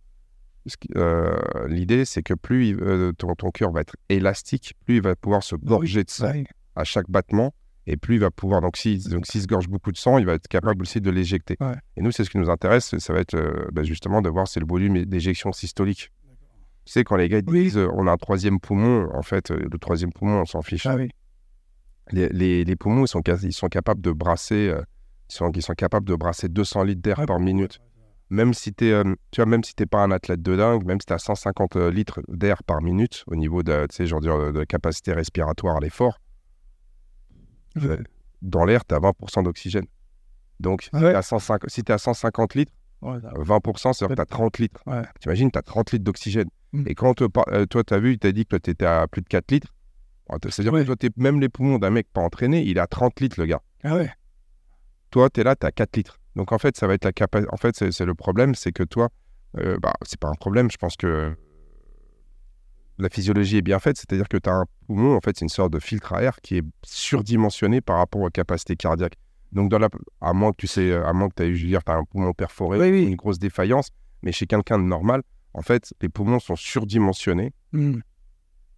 euh, 0.96 1.36
l'idée, 1.68 2.04
c'est 2.04 2.22
que 2.22 2.34
plus 2.34 2.76
ton, 3.18 3.34
ton 3.34 3.50
cœur 3.50 3.72
va 3.72 3.80
être 3.80 3.96
élastique, 4.08 4.74
plus 4.84 4.96
il 4.96 5.02
va 5.02 5.16
pouvoir 5.16 5.42
se 5.42 5.56
gorger 5.56 6.04
de 6.04 6.10
sang 6.10 6.32
à 6.74 6.84
chaque 6.84 7.10
battement, 7.10 7.54
et 7.86 7.96
plus 7.96 8.16
il 8.16 8.20
va 8.20 8.30
pouvoir. 8.30 8.60
Donc, 8.60 8.76
s'il 8.76 9.08
donc, 9.08 9.26
s'il 9.26 9.42
se 9.42 9.46
gorge 9.46 9.68
beaucoup 9.68 9.90
de 9.90 9.96
sang, 9.96 10.18
il 10.18 10.26
va 10.26 10.34
être 10.34 10.48
capable 10.48 10.82
aussi 10.82 11.00
de 11.00 11.10
l'éjecter. 11.10 11.56
Ouais. 11.60 11.74
Et 11.96 12.02
nous, 12.02 12.12
c'est 12.12 12.24
ce 12.24 12.30
qui 12.30 12.38
nous 12.38 12.50
intéresse, 12.50 12.96
ça 12.98 13.12
va 13.12 13.20
être 13.20 13.36
bah, 13.72 13.82
justement 13.84 14.22
de 14.22 14.28
voir 14.28 14.46
c'est 14.46 14.60
le 14.60 14.66
volume 14.66 15.04
d'éjection 15.04 15.52
systolique. 15.52 16.10
Tu 16.84 16.92
sais, 16.92 17.04
quand 17.04 17.16
les 17.16 17.28
gars 17.28 17.40
Oui. 17.46 17.62
disent 17.64 17.78
euh, 17.78 17.88
on 17.94 18.06
a 18.06 18.12
un 18.12 18.16
troisième 18.16 18.58
poumon, 18.60 19.08
en 19.14 19.22
fait, 19.22 19.50
euh, 19.50 19.68
le 19.70 19.78
troisième 19.78 20.12
poumon, 20.12 20.40
on 20.40 20.44
s'en 20.44 20.62
fiche. 20.62 20.86
Ah 20.86 20.96
oui. 20.96 21.10
Les, 22.10 22.28
les- 22.30 22.64
les 22.64 22.76
poumons, 22.76 23.04
ils 23.04 23.08
sont, 23.08 23.22
quasi- 23.22 23.46
ils 23.48 23.52
sont 23.52 23.68
capables 23.68 24.00
de 24.00 24.10
brasser, 24.10 24.68
euh, 24.68 24.82
ils 25.30 25.34
sont, 25.34 25.50
ils 25.52 25.62
sont 25.62 25.74
capables 25.74 26.06
de 26.06 26.14
brasser 26.16 26.48
200 26.48 26.82
litres 26.82 27.00
d'air 27.02 27.18
Ouais, 27.20 27.26
par 27.26 27.38
minute. 27.38 27.78
Même 28.30 28.54
si 28.54 28.72
tu 28.74 28.86
es, 28.90 29.02
tu 29.30 29.40
vois, 29.40 29.46
même 29.46 29.62
si 29.62 29.74
t'es 29.74 29.86
pas 29.86 30.02
un 30.02 30.10
athlète 30.10 30.42
de 30.42 30.56
dingue, 30.56 30.84
même 30.84 30.98
si 31.00 31.06
tu 31.06 31.12
as 31.12 31.18
150 31.18 31.76
litres 31.76 32.20
d'air 32.28 32.62
par 32.64 32.82
minute 32.82 33.22
au 33.26 33.36
niveau 33.36 33.62
de, 33.62 33.86
tu 33.90 33.96
sais, 33.96 34.06
genre 34.06 34.20
de 34.20 34.64
capacité 34.64 35.12
respiratoire 35.12 35.76
à 35.76 35.80
l'effort, 35.80 36.18
Ouais. 37.76 37.98
dans 38.42 38.64
l'air, 38.64 38.84
tu 38.84 38.94
as 38.94 38.98
20% 39.00 39.42
d'oxygène. 39.42 39.86
Donc, 40.60 40.88
Ah 40.92 40.98
si 40.98 41.04
ouais. 41.04 41.10
tu 41.12 41.16
à 41.16 41.22
150, 41.22 41.70
si 41.70 41.82
t'es 41.84 41.92
à 41.92 41.98
150 41.98 42.54
litres, 42.54 42.72
Ouais, 43.02 43.20
ça- 43.20 43.32
20%, 43.36 43.92
c'est-à-dire 43.92 44.14
que 44.14 44.20
tu 44.20 44.22
as 44.22 44.26
30 44.26 44.58
litres. 44.58 44.82
T'imagines, 45.20 45.50
tu 45.50 45.58
as 45.58 45.62
30 45.62 45.90
litres 45.92 46.04
d'oxygène. 46.04 46.48
Mm. 46.72 46.84
Et 46.86 46.94
quand 46.94 47.26
par- 47.28 47.44
euh, 47.48 47.66
toi, 47.66 47.84
tu 47.84 47.94
as 47.94 47.98
vu, 47.98 48.12
il 48.12 48.18
t'a 48.18 48.32
dit 48.32 48.46
que 48.46 48.56
tu 48.56 48.70
étais 48.70 48.86
à 48.86 49.06
plus 49.08 49.22
de 49.22 49.28
4 49.28 49.50
litres. 49.50 49.74
C'est-à-dire 50.48 50.72
Ouais. 50.72 50.84
que 50.86 50.92
toi, 50.94 51.10
même 51.18 51.40
les 51.40 51.48
poumons 51.50 51.78
d'un 51.78 51.90
mec 51.90 52.06
pas 52.12 52.22
entraîné, 52.22 52.62
il 52.62 52.78
est 52.78 52.80
à 52.80 52.86
30 52.86 53.20
litres, 53.20 53.38
le 53.38 53.46
gars. 53.46 53.60
Ah 53.84 53.96
ouais. 53.96 54.10
Toi, 55.10 55.28
tu 55.28 55.40
es 55.40 55.44
là, 55.44 55.54
tu 55.56 55.66
as 55.66 55.72
4 55.72 55.96
litres. 55.96 56.18
Donc, 56.36 56.52
en 56.52 56.58
fait, 56.58 56.76
ça 56.76 56.86
va 56.86 56.94
être 56.94 57.04
la 57.04 57.12
capacité. 57.12 57.52
En 57.52 57.58
fait, 57.58 57.76
c'est 57.92 58.06
le 58.06 58.14
problème, 58.14 58.54
c'est 58.54 58.72
que 58.72 58.82
toi, 58.84 59.10
euh, 59.58 59.76
bah, 59.82 59.92
c'est 60.02 60.18
pas 60.18 60.28
un 60.28 60.34
problème. 60.34 60.70
Je 60.70 60.78
pense 60.78 60.96
que 60.96 61.36
la 62.98 63.08
physiologie 63.10 63.58
est 63.58 63.62
bien 63.62 63.78
faite. 63.78 63.96
C'est-à-dire 63.98 64.28
que 64.28 64.38
tu 64.38 64.48
as 64.48 64.54
un 64.54 64.64
poumon, 64.86 65.14
en 65.16 65.20
fait, 65.20 65.36
c'est 65.36 65.44
une 65.44 65.48
sorte 65.50 65.72
de 65.72 65.78
filtre 65.80 66.14
à 66.14 66.22
air 66.22 66.40
qui 66.40 66.56
est 66.58 66.64
surdimensionné 66.84 67.80
par 67.82 67.98
rapport 67.98 68.22
aux 68.22 68.30
capacités 68.30 68.76
cardiaques. 68.76 69.16
Donc, 69.52 69.68
dans 69.70 69.78
la... 69.78 69.88
à 70.22 70.32
moins 70.32 70.52
que 70.52 70.56
tu 70.56 70.66
sais, 70.66 70.94
à 70.94 71.12
moins 71.12 71.28
que 71.28 71.34
tu 71.36 71.42
aies, 71.42 71.54
je 71.54 71.62
veux 71.64 71.68
dire, 71.68 71.80
as 71.86 71.94
un 71.94 72.04
poumon 72.04 72.32
perforé, 72.32 72.78
Oui, 72.78 72.90
oui. 72.90 73.04
une 73.06 73.16
grosse 73.16 73.38
défaillance, 73.38 73.90
mais 74.22 74.32
chez 74.32 74.46
quelqu'un 74.46 74.78
de 74.78 74.84
normal, 74.84 75.22
en 75.54 75.62
fait, 75.62 75.92
les 76.00 76.08
poumons 76.08 76.38
sont 76.40 76.56
surdimensionnés 76.56 77.52
Hmm. 77.72 78.00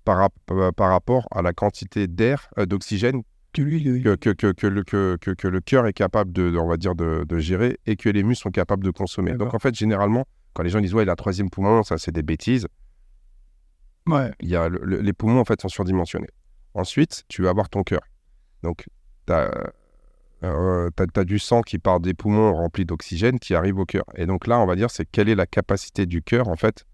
par, 0.04 0.28
euh, 0.50 0.70
par 0.72 0.90
rapport 0.90 1.26
à 1.30 1.42
la 1.42 1.52
quantité 1.52 2.06
d'air, 2.06 2.48
euh, 2.58 2.66
d'oxygène 2.66 3.22
Que 3.52 3.62
lui, 3.62 3.80
le- 3.80 4.16
que, 4.16 4.16
que, 4.16 4.30
que, 4.30 4.52
que 4.52 4.66
le, 4.66 4.82
que, 4.84 5.16
que, 5.20 5.30
que 5.30 5.48
le 5.48 5.60
cœur 5.60 5.86
est 5.86 5.92
capable 5.92 6.32
de, 6.32 6.50
de- 6.50 6.58
on 6.58 6.66
va 6.68 6.76
dire, 6.76 6.94
de, 6.94 7.24
de 7.24 7.38
gérer 7.38 7.78
et 7.86 7.96
que 7.96 8.08
les 8.08 8.22
muscles 8.24 8.42
sont 8.42 8.50
capables 8.50 8.84
de 8.84 8.90
consommer. 8.90 9.32
Donc 9.34 9.54
en 9.54 9.58
fait, 9.58 9.74
généralement, 9.74 10.26
quand 10.52 10.62
les 10.64 10.70
gens 10.70 10.80
disent 10.80 10.94
ouais, 10.94 11.04
il 11.04 11.08
a 11.08 11.12
un 11.12 11.16
troisième 11.16 11.50
poumon, 11.50 11.82
ça 11.84 11.96
c'est 11.98 12.10
des 12.12 12.22
bêtises. 12.22 12.66
Ouais. 14.06 14.32
Il 14.40 14.48
y 14.48 14.56
a 14.56 14.68
le- 14.68 14.80
le- 14.84 15.00
les 15.00 15.12
poumons 15.12 15.40
en 15.40 15.44
fait 15.44 15.60
sont 15.60 15.68
surdimensionnés. 15.68 16.28
Ensuite, 16.74 17.24
tu 17.28 17.42
vas 17.42 17.50
avoir 17.50 17.68
ton 17.70 17.82
cœur. 17.84 18.00
Donc 18.62 18.86
tu 19.26 19.32
as, 19.32 19.72
du 21.26 21.38
sang 21.38 21.62
qui 21.62 21.78
part 21.78 22.00
des 22.00 22.14
poumons 22.14 22.54
remplis 22.54 22.84
d'oxygène 22.84 23.38
qui 23.38 23.54
arrive 23.54 23.78
au 23.78 23.84
cœur. 23.84 24.04
Et 24.16 24.26
donc 24.26 24.46
là, 24.46 24.58
on 24.60 24.66
va 24.66 24.76
dire, 24.76 24.90
c'est 24.90 25.04
quelle 25.06 25.28
est 25.28 25.34
la 25.34 25.46
capacité 25.46 26.06
du 26.06 26.22
cœur 26.22 26.48
en 26.48 26.56
fait 26.56 26.84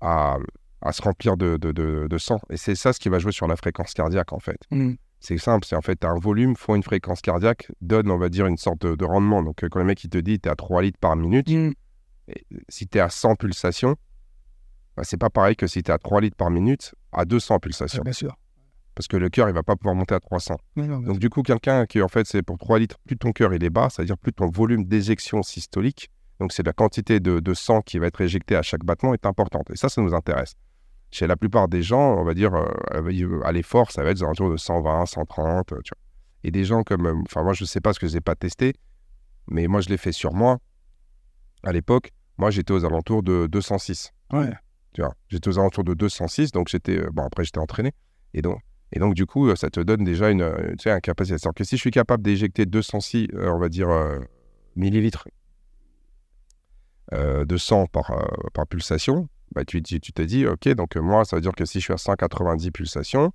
à, 0.00 0.38
à 0.82 0.92
se 0.92 1.02
remplir 1.02 1.36
de, 1.36 1.56
de, 1.56 1.72
de- 1.72 2.06
de 2.08 2.18
sang. 2.18 2.40
Et 2.50 2.56
c'est 2.56 2.74
ça 2.74 2.92
ce 2.92 2.98
qui 3.00 3.08
va 3.08 3.18
jouer 3.18 3.32
sur 3.32 3.46
la 3.46 3.56
fréquence 3.56 3.94
cardiaque 3.94 4.32
en 4.32 4.38
fait. 4.40 4.58
Hmm. 4.70 4.94
C'est 5.20 5.36
simple, 5.38 5.66
c'est 5.66 5.74
en 5.76 5.80
fait 5.82 6.04
un 6.04 6.16
volume 6.18 6.54
fois 6.54 6.76
une 6.76 6.82
fréquence 6.84 7.20
cardiaque 7.20 7.68
donne, 7.80 8.08
on 8.10 8.18
va 8.18 8.28
dire, 8.28 8.46
une 8.46 8.56
sorte 8.56 8.80
de, 8.82 8.94
de 8.94 9.04
rendement. 9.04 9.42
Donc 9.42 9.64
euh, 9.64 9.68
quand 9.68 9.80
le 9.80 9.84
mec 9.84 10.02
il 10.04 10.10
te 10.10 10.18
dit 10.18 10.38
tu 10.38 10.48
es 10.48 10.52
à 10.52 10.54
3 10.56 10.82
litres 10.82 10.98
par 11.00 11.16
minute, 11.16 11.48
et 12.28 12.44
si 12.68 12.86
tu 12.86 12.98
es 12.98 13.00
à 13.00 13.08
100 13.08 13.34
pulsations, 13.36 13.96
bah, 14.96 15.02
c'est 15.04 15.16
pas 15.16 15.30
pareil 15.30 15.56
que 15.56 15.66
si 15.66 15.82
tu 15.82 15.90
es 15.90 15.94
à 15.94 15.98
3 15.98 16.20
litres 16.20 16.36
par 16.36 16.50
minute 16.50 16.94
à 17.12 17.24
200 17.24 17.54
Ouais, 17.54 17.58
pulsations. 17.60 18.02
bien 18.02 18.12
sûr. 18.12 18.36
Parce 18.98 19.06
que 19.06 19.16
le 19.16 19.28
cœur 19.28 19.48
il 19.48 19.54
va 19.54 19.62
pas 19.62 19.76
pouvoir 19.76 19.94
monter 19.94 20.16
à 20.16 20.18
300. 20.18 20.56
Mais 20.74 20.88
non, 20.88 20.98
mais- 20.98 21.06
Donc 21.06 21.20
du 21.20 21.30
coup, 21.30 21.42
quelqu'un 21.44 21.86
qui 21.86 22.02
en 22.02 22.08
fait 22.08 22.26
c'est 22.26 22.42
pour 22.42 22.58
3 22.58 22.80
litres, 22.80 22.96
plus 23.06 23.16
ton 23.16 23.30
cœur 23.30 23.54
il 23.54 23.62
est 23.62 23.70
bas, 23.70 23.86
c'est-à-dire 23.90 24.18
plus 24.18 24.32
ton 24.32 24.50
volume 24.50 24.84
d'éjection 24.86 25.44
systolique, 25.44 26.10
donc 26.40 26.52
c'est 26.52 26.66
la 26.66 26.72
quantité 26.72 27.20
de, 27.20 27.38
de 27.38 27.54
sang 27.54 27.80
qui 27.80 28.00
va 28.00 28.08
être 28.08 28.20
éjectée 28.20 28.56
à 28.56 28.62
chaque 28.62 28.84
battement 28.84 29.14
est 29.14 29.24
importante. 29.24 29.70
Et 29.70 29.76
ça, 29.76 29.88
ça 29.88 30.02
nous 30.02 30.14
intéresse. 30.14 30.54
Chez 31.12 31.28
la 31.28 31.36
plupart 31.36 31.68
des 31.68 31.80
gens, 31.80 32.16
on 32.18 32.24
va 32.24 32.34
dire, 32.34 32.52
euh, 32.54 33.40
à 33.44 33.52
l'effort, 33.52 33.92
ça 33.92 34.02
va 34.02 34.10
être 34.10 34.20
aux 34.20 34.24
alentours 34.24 34.50
de 34.50 34.56
120, 34.56 35.06
130, 35.06 35.72
euh, 35.72 35.80
tu 35.84 35.90
vois. 35.94 36.02
Et 36.42 36.50
des 36.50 36.64
gens 36.64 36.82
comme, 36.82 37.06
euh, 37.06 37.14
enfin 37.24 37.44
moi 37.44 37.52
je 37.52 37.64
sais 37.64 37.80
pas 37.80 37.92
ce 37.92 38.00
que 38.00 38.08
je 38.08 38.14
n'ai 38.14 38.20
pas 38.20 38.34
testé, 38.34 38.74
mais 39.48 39.68
moi 39.68 39.80
je 39.80 39.90
l'ai 39.90 39.96
fait 39.96 40.10
sur 40.12 40.32
moi. 40.34 40.58
À 41.62 41.70
l'époque, 41.72 42.10
moi 42.36 42.50
j'étais 42.50 42.72
aux 42.72 42.84
alentours 42.84 43.22
de 43.22 43.46
206. 43.46 44.10
Ouais. 44.32 44.52
Tu 44.92 45.02
vois, 45.02 45.14
j'étais 45.28 45.48
aux 45.48 45.58
alentours 45.60 45.84
de 45.84 45.94
206, 45.94 46.50
donc 46.50 46.68
j'étais, 46.68 46.98
euh, 46.98 47.10
bon 47.12 47.22
après 47.24 47.44
j'étais 47.44 47.58
entraîné, 47.60 47.92
et 48.34 48.42
donc, 48.42 48.60
et 48.92 48.98
donc 48.98 49.14
du 49.14 49.26
coup 49.26 49.48
euh, 49.48 49.56
ça 49.56 49.70
te 49.70 49.80
donne 49.80 50.04
déjà 50.04 50.30
une, 50.30 50.42
euh, 50.42 50.70
tu 50.78 50.84
sais, 50.84 50.90
une 50.90 51.00
capacité. 51.00 51.38
C'est-à-dire 51.38 51.54
que 51.54 51.64
si 51.64 51.76
je 51.76 51.80
suis 51.80 51.90
capable 51.90 52.22
d'éjecter 52.22 52.66
206, 52.66 53.28
euh, 53.34 53.50
on 53.50 53.58
va 53.58 53.68
dire 53.68 53.88
millilitres 54.76 55.28
de 57.10 57.56
sang 57.56 57.86
par, 57.86 58.12
par 58.52 58.66
pulsation, 58.66 59.28
bah, 59.52 59.64
tu, 59.64 59.82
tu, 59.82 59.98
tu 59.98 60.12
te 60.12 60.20
dis, 60.20 60.46
ok, 60.46 60.68
donc 60.74 60.96
moi 60.96 61.24
ça 61.24 61.36
veut 61.36 61.42
dire 61.42 61.54
que 61.54 61.64
si 61.64 61.80
je 61.80 61.84
suis 61.84 61.94
à 61.94 61.96
190 61.96 62.70
pulsations, 62.70 63.32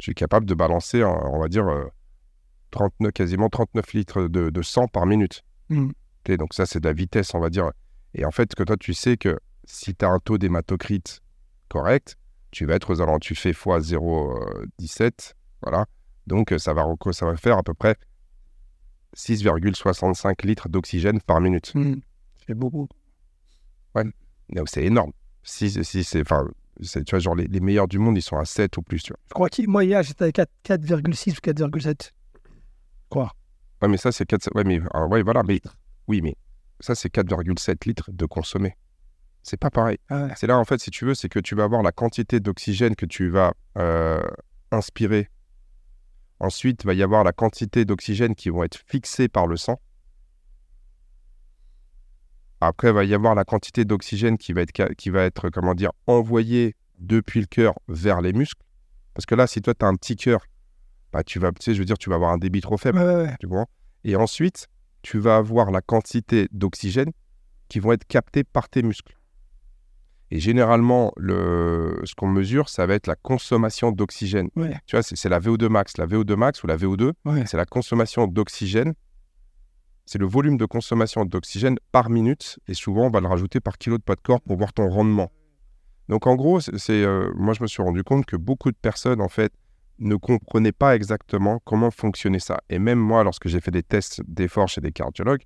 je 0.00 0.04
suis 0.04 0.14
capable 0.14 0.46
de 0.46 0.54
balancer, 0.54 1.04
on 1.04 1.38
va 1.38 1.48
dire, 1.48 1.66
39, 2.70 3.12
quasiment 3.12 3.48
39 3.48 3.92
litres 3.92 4.28
de, 4.28 4.48
de 4.48 4.62
sang 4.62 4.88
par 4.88 5.06
minute. 5.06 5.42
Ok, 5.70 6.36
donc 6.36 6.54
ça, 6.54 6.66
c'est 6.66 6.80
de 6.80 6.88
la 6.88 6.92
vitesse, 6.92 7.34
on 7.34 7.40
va 7.40 7.50
dire. 7.50 7.70
Et 8.14 8.24
en 8.24 8.30
fait, 8.30 8.54
que 8.54 8.62
toi, 8.62 8.76
tu 8.76 8.94
sais 8.94 9.16
que 9.16 9.38
si 9.64 9.94
tu 9.94 10.04
as 10.04 10.08
un 10.08 10.18
taux 10.18 10.38
d'hématocrite 10.38 11.20
correct, 11.68 12.16
tu 12.56 12.64
vas 12.64 12.76
être 12.76 12.90
aux 12.90 13.02
alentours, 13.02 13.20
tu 13.20 13.34
fais 13.34 13.50
x 13.50 13.58
0,17, 13.66 15.34
voilà. 15.60 15.84
Donc, 16.26 16.52
euh, 16.52 16.58
ça 16.58 16.72
va, 16.72 16.84
reco- 16.84 17.12
ça 17.12 17.26
va 17.26 17.36
faire 17.36 17.58
à 17.58 17.62
peu 17.62 17.74
près 17.74 17.96
6,65 19.14 20.42
litres 20.46 20.70
d'oxygène 20.70 21.20
par 21.20 21.42
minute. 21.42 21.74
Hmm. 21.74 21.96
C'est 22.46 22.54
beaucoup. 22.54 22.88
Donc, 24.48 24.68
c'est 24.68 24.84
énorme. 24.84 25.12
Si, 25.42 25.70
si 25.84 26.04
c'est, 26.04 26.20
enfin, 26.22 26.48
c'est- 26.80 27.04
tu 27.04 27.10
vois, 27.10 27.18
genre, 27.18 27.34
les, 27.34 27.46
les 27.46 27.60
meilleurs 27.60 27.88
du 27.88 27.98
monde, 27.98 28.16
ils 28.16 28.22
sont 28.22 28.36
à 28.38 28.44
7 28.46 28.76
ou 28.78 28.82
plus, 28.82 29.02
tu 29.02 29.12
vois. 29.12 29.18
Je 29.28 29.34
crois 29.34 29.50
que 29.50 29.66
moi, 29.66 29.84
hier, 29.84 30.02
j'étais 30.02 30.24
à 30.24 30.32
4 30.32 30.50
4,6 30.62 31.36
ou 31.36 31.40
4,7. 31.42 32.12
Quoi 33.10 33.32
Ouais, 33.82 33.88
mais 33.88 33.96
ça, 33.98 34.12
c'est 34.12 34.24
4, 34.24 34.48
ouais, 34.54 34.64
mais, 34.64 34.80
ah, 34.94 35.06
ouais, 35.06 35.22
voilà, 35.22 35.42
mais, 35.42 35.60
oui, 36.08 36.22
mais 36.22 36.36
ça, 36.80 36.94
c'est 36.94 37.10
4,7 37.10 37.84
litres 37.84 38.10
de 38.12 38.24
consommé. 38.24 38.76
C'est 39.46 39.56
pas 39.56 39.70
pareil. 39.70 39.98
Ah 40.08 40.24
ouais. 40.24 40.32
C'est 40.36 40.48
là, 40.48 40.58
en 40.58 40.64
fait, 40.64 40.80
si 40.80 40.90
tu 40.90 41.04
veux, 41.04 41.14
c'est 41.14 41.28
que 41.28 41.38
tu 41.38 41.54
vas 41.54 41.62
avoir 41.62 41.84
la 41.84 41.92
quantité 41.92 42.40
d'oxygène 42.40 42.96
que 42.96 43.06
tu 43.06 43.28
vas 43.28 43.54
euh, 43.78 44.20
inspirer. 44.72 45.30
Ensuite, 46.40 46.82
il 46.82 46.86
va 46.88 46.94
y 46.94 47.02
avoir 47.02 47.22
la 47.22 47.30
quantité 47.32 47.84
d'oxygène 47.84 48.34
qui 48.34 48.50
vont 48.50 48.64
être 48.64 48.76
fixées 48.88 49.28
par 49.28 49.46
le 49.46 49.56
sang. 49.56 49.80
Après, 52.60 52.88
il 52.88 52.94
va 52.94 53.04
y 53.04 53.14
avoir 53.14 53.36
la 53.36 53.44
quantité 53.44 53.84
d'oxygène 53.84 54.36
qui 54.36 54.52
va 54.52 54.62
être, 54.62 54.72
qui 54.94 55.10
va 55.10 55.22
être, 55.22 55.48
comment 55.50 55.74
dire, 55.74 55.92
envoyée 56.08 56.74
depuis 56.98 57.38
le 57.38 57.46
cœur 57.46 57.74
vers 57.86 58.22
les 58.22 58.32
muscles. 58.32 58.62
Parce 59.14 59.26
que 59.26 59.36
là, 59.36 59.46
si 59.46 59.62
toi, 59.62 59.74
tu 59.74 59.84
as 59.84 59.88
un 59.88 59.94
petit 59.94 60.16
cœur, 60.16 60.40
bah, 61.12 61.22
tu 61.22 61.38
vas, 61.38 61.52
tu 61.52 61.62
sais, 61.62 61.72
je 61.72 61.78
veux 61.78 61.84
dire, 61.84 61.98
tu 61.98 62.10
vas 62.10 62.16
avoir 62.16 62.32
un 62.32 62.38
débit 62.38 62.62
trop 62.62 62.78
faible 62.78 62.98
Ouais, 62.98 63.04
ouais, 63.04 63.22
ouais. 63.26 63.36
tu 63.38 63.46
vois. 63.46 63.66
Et 64.02 64.16
ensuite, 64.16 64.66
tu 65.02 65.20
vas 65.20 65.36
avoir 65.36 65.70
la 65.70 65.82
quantité 65.82 66.48
d'oxygène 66.50 67.12
qui 67.68 67.78
vont 67.78 67.92
être 67.92 68.06
captées 68.06 68.42
par 68.42 68.68
tes 68.68 68.82
muscles. 68.82 69.16
Et 70.32 70.40
généralement, 70.40 71.12
le, 71.16 72.00
ce 72.04 72.14
qu'on 72.16 72.26
mesure, 72.28 72.68
ça 72.68 72.84
va 72.86 72.94
être 72.94 73.06
la 73.06 73.14
consommation 73.14 73.92
d'oxygène. 73.92 74.48
Ouais. 74.56 74.76
Tu 74.86 74.96
vois, 74.96 75.02
c'est 75.02 75.28
la 75.28 75.38
VO2 75.38 75.68
max. 75.68 75.96
La 75.98 76.06
VO2 76.06 76.34
max 76.34 76.62
ou 76.64 76.66
la 76.66 76.76
VO2, 76.76 77.12
Ouais. 77.24 77.44
c'est 77.46 77.56
la 77.56 77.64
consommation 77.64 78.26
d'oxygène. 78.26 78.94
C'est 80.04 80.18
le 80.18 80.26
volume 80.26 80.56
de 80.56 80.66
consommation 80.66 81.24
d'oxygène 81.24 81.76
par 81.92 82.10
minute. 82.10 82.58
Et 82.68 82.74
souvent, 82.74 83.06
on 83.06 83.10
va 83.10 83.20
le 83.20 83.28
rajouter 83.28 83.60
par 83.60 83.78
kilo 83.78 83.98
de 83.98 84.02
poids 84.02 84.16
de 84.16 84.20
corps 84.20 84.40
pour 84.40 84.56
voir 84.56 84.72
ton 84.72 84.88
rendement. 84.88 85.30
Donc, 86.08 86.26
en 86.26 86.34
gros, 86.36 86.60
c'est, 86.60 86.76
c'est, 86.78 87.02
euh, 87.04 87.30
moi, 87.36 87.54
je 87.54 87.62
me 87.62 87.66
suis 87.68 87.82
rendu 87.82 88.02
compte 88.04 88.26
que 88.26 88.36
beaucoup 88.36 88.70
de 88.70 88.76
personnes, 88.76 89.20
en 89.20 89.28
fait, 89.28 89.52
ne 89.98 90.14
comprenaient 90.16 90.72
pas 90.72 90.94
exactement 90.94 91.60
comment 91.64 91.90
fonctionnait 91.90 92.38
ça. 92.38 92.58
Et 92.68 92.78
même 92.78 92.98
moi, 92.98 93.24
lorsque 93.24 93.48
j'ai 93.48 93.60
fait 93.60 93.70
des 93.70 93.82
tests 93.82 94.20
d'effort 94.28 94.68
chez 94.68 94.80
des 94.80 94.92
cardiologues, 94.92 95.42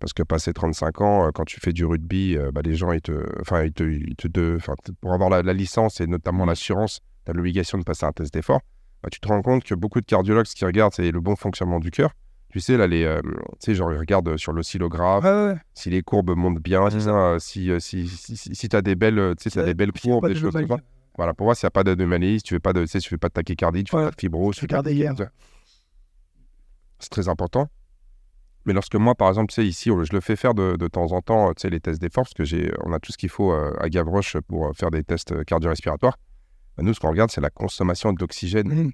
parce 0.00 0.12
que 0.12 0.22
passé 0.22 0.52
35 0.52 1.00
ans, 1.02 1.26
euh, 1.26 1.30
quand 1.32 1.44
tu 1.44 1.60
fais 1.60 1.72
du 1.72 1.84
rugby, 1.84 2.36
euh, 2.36 2.50
bah, 2.52 2.62
les 2.64 2.74
gens, 2.74 2.90
ils 2.92 3.00
te, 3.02 3.12
enfin, 3.40 3.62
ils 3.64 3.72
te, 3.72 3.84
ils 3.84 4.16
te 4.16 4.26
de- 4.28 4.58
pour 5.00 5.12
avoir 5.12 5.30
la, 5.30 5.42
la 5.42 5.52
licence 5.52 6.00
et 6.00 6.06
notamment 6.06 6.44
l'assurance, 6.46 7.00
tu 7.24 7.30
as 7.30 7.34
l'obligation 7.34 7.78
de 7.78 7.84
passer 7.84 8.06
un 8.06 8.12
test 8.12 8.32
d'effort. 8.34 8.60
Bah, 9.02 9.08
tu 9.12 9.20
te 9.20 9.28
rends 9.28 9.42
compte 9.42 9.62
que 9.64 9.74
beaucoup 9.74 10.00
de 10.00 10.06
cardiologues, 10.06 10.46
ce 10.46 10.54
qu'ils 10.54 10.66
regardent, 10.66 10.92
c'est 10.94 11.10
le 11.10 11.20
bon 11.20 11.36
fonctionnement 11.36 11.78
du 11.78 11.90
cœur. 11.90 12.10
Tu 12.48 12.58
sais, 12.60 12.76
là, 12.76 12.86
les, 12.88 13.04
euh, 13.04 13.20
tu 13.22 13.30
sais, 13.60 13.74
genre, 13.76 13.92
ils 13.92 13.98
regardent 13.98 14.36
sur 14.36 14.52
l'oscillographe, 14.52 15.22
Ouais, 15.22 15.52
ouais. 15.52 15.58
si 15.74 15.88
les 15.88 16.02
courbes 16.02 16.34
montent 16.36 16.58
bien, 16.60 16.90
si, 16.90 17.00
ça, 17.00 17.36
si, 17.38 17.70
si, 17.78 18.08
si, 18.08 18.36
si, 18.36 18.68
tu 18.68 18.74
as 18.76 18.82
des 18.82 18.96
belles, 18.96 19.34
tu 19.38 19.48
sais, 19.48 19.50
t'as 19.60 19.64
des 19.64 19.74
belles 19.74 19.92
courbes, 19.92 20.26
des 20.26 20.34
de 20.34 20.38
choses 20.40 20.52
comme 20.54 20.66
ça. 20.66 20.78
Voilà, 21.16 21.32
pour 21.34 21.44
voir 21.44 21.56
s'il 21.56 21.66
n'y 21.66 21.68
a 21.68 21.70
pas 21.72 21.84
d'anomalie, 21.84 22.38
si 22.38 22.42
tu 22.42 22.54
fais 22.54 22.58
pas 22.60 22.72
de, 22.72 22.80
tu 22.82 22.88
sais, 22.88 22.98
tu 22.98 23.08
fais 23.08 23.18
pas 23.18 23.28
de 23.28 23.34
tachycardie, 23.34 23.84
tu 23.84 23.90
fais 23.90 23.98
Ouais. 23.98 24.04
pas 24.06 24.10
de 24.10 24.20
fibrose. 24.20 24.56
Je 24.56 24.62
regardais 24.62 24.94
hier. 24.94 25.14
C'est 26.98 27.10
très 27.10 27.28
important. 27.28 27.68
Mais 28.66 28.72
lorsque 28.74 28.94
moi, 28.96 29.14
par 29.14 29.28
exemple, 29.28 29.48
tu 29.52 29.54
sais, 29.54 29.66
ici, 29.66 29.88
je 29.90 30.12
le 30.12 30.20
fais 30.20 30.36
faire 30.36 30.54
de, 30.54 30.76
de 30.76 30.86
temps 30.88 31.12
en 31.12 31.22
temps, 31.22 31.48
tu 31.54 31.62
sais, 31.62 31.70
les 31.70 31.80
tests 31.80 32.00
d'effort, 32.00 32.24
parce 32.24 32.34
que 32.34 32.44
j'ai, 32.44 32.70
on 32.84 32.92
a 32.92 32.98
tout 32.98 33.10
ce 33.10 33.16
qu'il 33.18 33.30
faut 33.30 33.52
euh, 33.52 33.72
à 33.80 33.88
Gavroche 33.88 34.36
pour 34.48 34.66
euh, 34.68 34.72
faire 34.74 34.90
des 34.90 35.02
tests 35.02 35.32
euh, 35.32 35.44
cardio-respiratoires. 35.44 36.16
Bah, 36.76 36.82
nous, 36.82 36.92
ce 36.92 37.00
qu'on 37.00 37.08
regarde, 37.10 37.30
c'est 37.30 37.40
la 37.40 37.50
consommation 37.50 38.12
d'oxygène. 38.12 38.68
Mhm. 38.68 38.92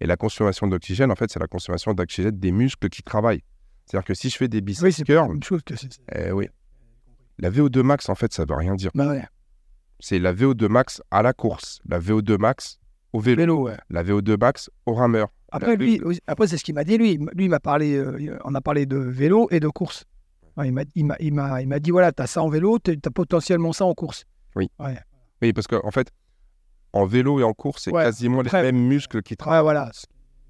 Et 0.00 0.06
la 0.06 0.16
consommation 0.16 0.66
d'oxygène, 0.68 1.10
en 1.10 1.16
fait, 1.16 1.30
c'est 1.30 1.40
la 1.40 1.48
consommation 1.48 1.92
d'oxygène 1.92 2.38
des 2.38 2.52
muscles 2.52 2.88
qui 2.88 3.02
travaillent. 3.02 3.42
C'est-à-dire 3.84 4.06
que 4.06 4.14
si 4.14 4.30
je 4.30 4.36
fais 4.36 4.48
des 4.48 4.60
biceps 4.60 4.98
Oui, 4.98 5.04
curls, 5.04 5.28
même 5.28 5.42
chose 5.42 5.62
que 5.62 5.74
c'est. 5.76 5.88
eh 6.14 6.30
oui. 6.32 6.48
La 7.38 7.50
VO2 7.50 7.82
max, 7.82 8.08
en 8.08 8.14
fait, 8.14 8.32
ça 8.32 8.44
veut 8.48 8.54
rien 8.54 8.74
dire. 8.74 8.90
Bah 8.94 9.08
ouais. 9.08 9.24
C'est 10.00 10.18
la 10.18 10.32
VO2 10.32 10.68
max 10.68 11.02
à 11.10 11.22
la 11.22 11.32
course, 11.32 11.80
la 11.88 11.98
VO2 11.98 12.38
max 12.38 12.78
au 13.12 13.20
vélo, 13.20 13.40
Vélo, 13.40 13.62
ouais. 13.64 13.76
la 13.90 14.02
VO2 14.04 14.38
max 14.38 14.70
au 14.86 14.94
rameur. 14.94 15.28
Après, 15.50 15.76
lui, 15.76 16.00
aussi- 16.02 16.20
après 16.26 16.46
c'est 16.46 16.58
ce 16.58 16.64
qu'il 16.64 16.74
m'a 16.74 16.84
dit, 16.84 16.98
lui. 16.98 17.16
Lui, 17.34 17.44
il 17.44 17.48
m'a 17.48 17.60
parlé, 17.60 17.96
euh, 17.96 18.38
on 18.44 18.54
a 18.54 18.60
parlé 18.60 18.86
de 18.86 18.96
vélo 18.96 19.48
et 19.50 19.60
de 19.60 19.68
course. 19.68 20.04
Ouais, 20.56 20.68
il 20.68 20.72
m'a 21.06 21.78
dit, 21.80 21.90
voilà, 21.90 22.12
tu 22.12 22.22
as 22.22 22.26
ça 22.26 22.42
en 22.42 22.48
vélo, 22.48 22.78
tu 22.78 22.98
as 23.04 23.10
potentiellement 23.10 23.72
ça 23.72 23.84
en 23.84 23.94
course. 23.94 24.24
Oui. 24.56 24.68
Ouais, 24.78 24.98
Oui, 25.40 25.52
parce 25.52 25.66
qu'en 25.66 25.80
en 25.84 25.90
fait, 25.90 26.10
en 26.92 27.06
vélo 27.06 27.38
et 27.40 27.44
en 27.44 27.52
course, 27.54 27.84
c'est 27.84 27.92
Ouais, 27.92 28.02
quasiment 28.04 28.42
les 28.42 28.50
mêmes 28.50 28.76
muscles 28.88 29.22
qui 29.22 29.36
travaillent. 29.36 29.62
voilà. 29.62 29.90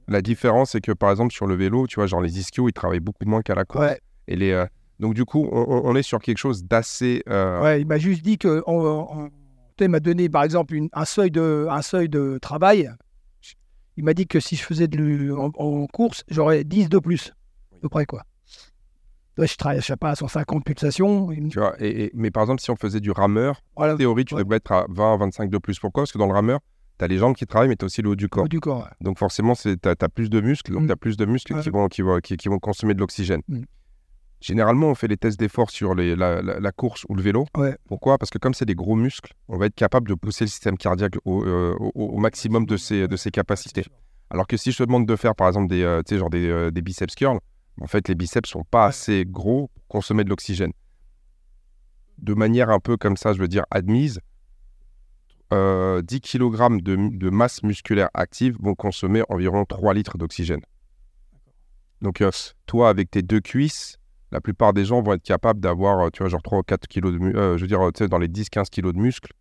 La 0.08 0.22
différence, 0.22 0.70
c'est 0.70 0.80
que 0.80 0.92
par 0.92 1.10
exemple, 1.10 1.32
sur 1.34 1.46
le 1.46 1.54
vélo, 1.54 1.86
tu 1.86 1.96
vois, 1.96 2.06
genre 2.06 2.22
les 2.22 2.38
ischios, 2.38 2.68
ils 2.68 2.72
travaillent 2.72 3.00
beaucoup 3.00 3.26
moins 3.26 3.42
qu'à 3.42 3.54
la 3.54 3.64
course. 3.64 3.94
Et 4.26 4.36
les, 4.36 4.52
euh, 4.52 4.66
Donc, 4.98 5.14
du 5.14 5.24
coup, 5.24 5.46
on, 5.52 5.94
est 5.94 6.02
sur 6.02 6.18
quelque 6.18 6.38
chose 6.38 6.64
d'assez. 6.64 7.22
euh, 7.28 7.62
ouais, 7.62 7.80
il 7.82 7.86
m'a 7.86 7.98
juste 7.98 8.22
dit 8.22 8.36
que 8.36 8.62
on, 8.66 9.30
il 9.80 9.88
m'a 9.88 10.00
donné, 10.00 10.28
par 10.28 10.42
exemple, 10.42 10.74
une- 10.74 10.88
un, 10.92 11.04
seuil 11.04 11.30
de, 11.30 11.66
un 11.70 11.82
seuil 11.82 12.08
de 12.08 12.38
travail. 12.42 12.90
Il 13.98 14.04
m'a 14.04 14.14
dit 14.14 14.28
que 14.28 14.38
si 14.38 14.54
je 14.54 14.62
faisais 14.62 14.86
de, 14.86 15.32
en, 15.32 15.50
en 15.56 15.86
course, 15.88 16.22
j'aurais 16.30 16.62
10 16.62 16.88
de 16.88 16.98
plus, 17.00 17.32
à 17.74 17.80
peu 17.80 17.88
près, 17.88 18.06
quoi. 18.06 18.22
Ouais, 19.36 19.48
je 19.48 19.56
travaille, 19.56 19.80
je 19.80 19.86
sais 19.86 19.96
pas, 19.96 20.10
à 20.10 20.14
150 20.14 20.64
pulsations. 20.64 21.28
Tu 21.50 21.58
vois, 21.58 21.74
et, 21.80 22.04
et- 22.04 22.10
mais 22.14 22.30
par 22.30 22.44
exemple, 22.44 22.60
si 22.62 22.70
on 22.70 22.76
faisait 22.76 23.00
du 23.00 23.10
rameur, 23.10 23.60
Voilà, 23.76 23.94
en 23.94 23.96
théorie, 23.96 24.24
tu 24.24 24.34
Ouais. 24.36 24.42
devrais 24.44 24.58
être 24.58 24.70
à 24.70 24.86
20 24.88 25.16
25 25.16 25.50
de 25.50 25.58
plus. 25.58 25.80
Pourquoi? 25.80 26.02
Parce 26.04 26.12
que 26.12 26.18
dans 26.18 26.26
le 26.28 26.32
rameur, 26.32 26.60
tu 26.98 27.04
as 27.04 27.08
les 27.08 27.18
jambes 27.18 27.34
qui 27.34 27.44
travaillent, 27.46 27.68
mais 27.68 27.76
tu 27.76 27.84
as 27.84 27.86
aussi 27.86 28.00
le 28.02 28.10
haut 28.10 28.14
du 28.16 28.28
corps. 28.28 28.44
haut 28.44 28.48
du 28.48 28.60
corps. 28.60 28.82
ouais. 28.84 28.90
Donc 29.00 29.18
forcément, 29.18 29.54
tu 29.54 29.76
as, 29.84 30.08
plus 30.08 30.30
de 30.30 30.40
muscles, 30.40 30.72
donc 30.72 30.82
Mm. 30.82 30.86
tu 30.86 30.92
as 30.92 30.96
plus 30.96 31.16
de 31.16 31.24
muscles 31.24 31.60
qui, 31.60 31.70
vont, 31.70 31.88
qui, 31.88 32.02
vont, 32.02 32.18
qui, 32.20 32.36
qui 32.36 32.48
vont 32.48 32.60
consommer 32.60 32.94
de 32.94 33.00
l'oxygène. 33.00 33.42
Mm. 33.48 33.62
Généralement, 34.40 34.86
on 34.88 34.94
fait 34.94 35.08
les 35.08 35.16
tests 35.16 35.38
d'effort 35.38 35.70
sur 35.70 35.94
les- 35.96 36.14
la, 36.14 36.40
la- 36.42 36.60
la 36.60 36.72
course 36.72 37.04
ou 37.08 37.14
le 37.14 37.22
vélo. 37.22 37.46
Ouais. 37.56 37.76
Pourquoi? 37.88 38.18
Parce 38.18 38.30
que 38.30 38.38
comme 38.38 38.54
c'est 38.54 38.64
des 38.66 38.76
gros 38.76 38.94
muscles, 38.94 39.34
on 39.48 39.58
va 39.58 39.66
être 39.66 39.74
capable 39.74 40.08
de 40.08 40.14
pousser 40.14 40.44
le 40.44 40.48
système 40.48 40.78
cardiaque 40.78 41.14
au, 41.24 41.42
euh, 41.44 41.74
au- 41.80 41.92
au 41.94 42.18
maximum 42.18 42.64
de 42.64 42.76
ses, 42.76 43.08
de 43.08 43.16
ses 43.16 43.30
capacités. 43.32 43.84
Alors 44.30 44.46
que 44.46 44.56
si 44.56 44.70
je 44.70 44.78
te 44.78 44.82
demande 44.84 45.06
de 45.06 45.16
faire, 45.16 45.34
par 45.34 45.48
exemple, 45.48 45.68
des, 45.68 45.82
euh, 45.82 46.02
genre 46.08 46.30
des, 46.30 46.46
euh, 46.48 46.70
des 46.70 46.82
biceps 46.82 47.14
curls, 47.16 47.40
en 47.80 47.86
fait, 47.88 48.06
les 48.08 48.14
biceps 48.14 48.48
sont 48.48 48.64
pas 48.64 48.82
Ouais. 48.84 48.88
assez 48.88 49.24
gros 49.26 49.70
pour 49.74 49.86
consommer 49.88 50.22
de 50.22 50.28
l'oxygène. 50.28 50.72
De 52.18 52.34
manière 52.34 52.70
un 52.70 52.80
peu 52.80 52.96
comme 52.96 53.16
ça, 53.16 53.32
je 53.32 53.38
veux 53.38 53.48
dire, 53.48 53.64
admise, 53.70 54.20
euh, 55.52 56.02
10 56.02 56.20
kg 56.20 56.80
de, 56.82 57.16
de 57.16 57.30
masse 57.30 57.62
musculaire 57.62 58.10
active 58.14 58.56
vont 58.60 58.74
consommer 58.74 59.22
environ 59.28 59.64
3 59.64 59.94
litres 59.94 60.18
d'oxygène. 60.18 60.60
Donc, 62.02 62.20
euh, 62.20 62.30
toi, 62.66 62.90
avec 62.90 63.10
tes 63.10 63.22
deux 63.22 63.40
cuisses, 63.40 63.97
la 64.32 64.40
plupart 64.40 64.72
des 64.72 64.84
gens 64.84 65.00
vont 65.02 65.14
être 65.14 65.22
capables 65.22 65.60
d'avoir, 65.60 65.98
euh, 66.00 66.08
tu 66.12 66.22
vois, 66.22 66.28
genre 66.28 66.42
3 66.42 66.58
ou 66.58 66.62
4 66.62 66.86
kilos 66.88 67.12
de 67.12 67.18
muscles, 67.18 67.38
je 67.56 67.60
veux 67.62 67.66
dire, 67.66 67.80
euh, 67.80 67.90
tu 67.90 68.04
sais, 68.04 68.08
dans 68.08 68.18
les 68.18 68.28
10-15 68.28 68.68
kilos 68.70 68.92
de 68.92 68.98
muscles. 68.98 69.32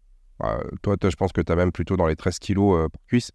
Euh, 0.43 0.57
toi, 0.81 0.95
je 1.01 1.15
pense 1.15 1.31
que 1.31 1.41
tu 1.41 1.51
as 1.51 1.55
même 1.55 1.71
plutôt 1.71 1.97
dans 1.97 2.05
les 2.07 2.15
13 2.15 2.39
kilos 2.39 2.77
euh, 2.77 2.89
pour 2.89 3.01
cuisse. 3.07 3.31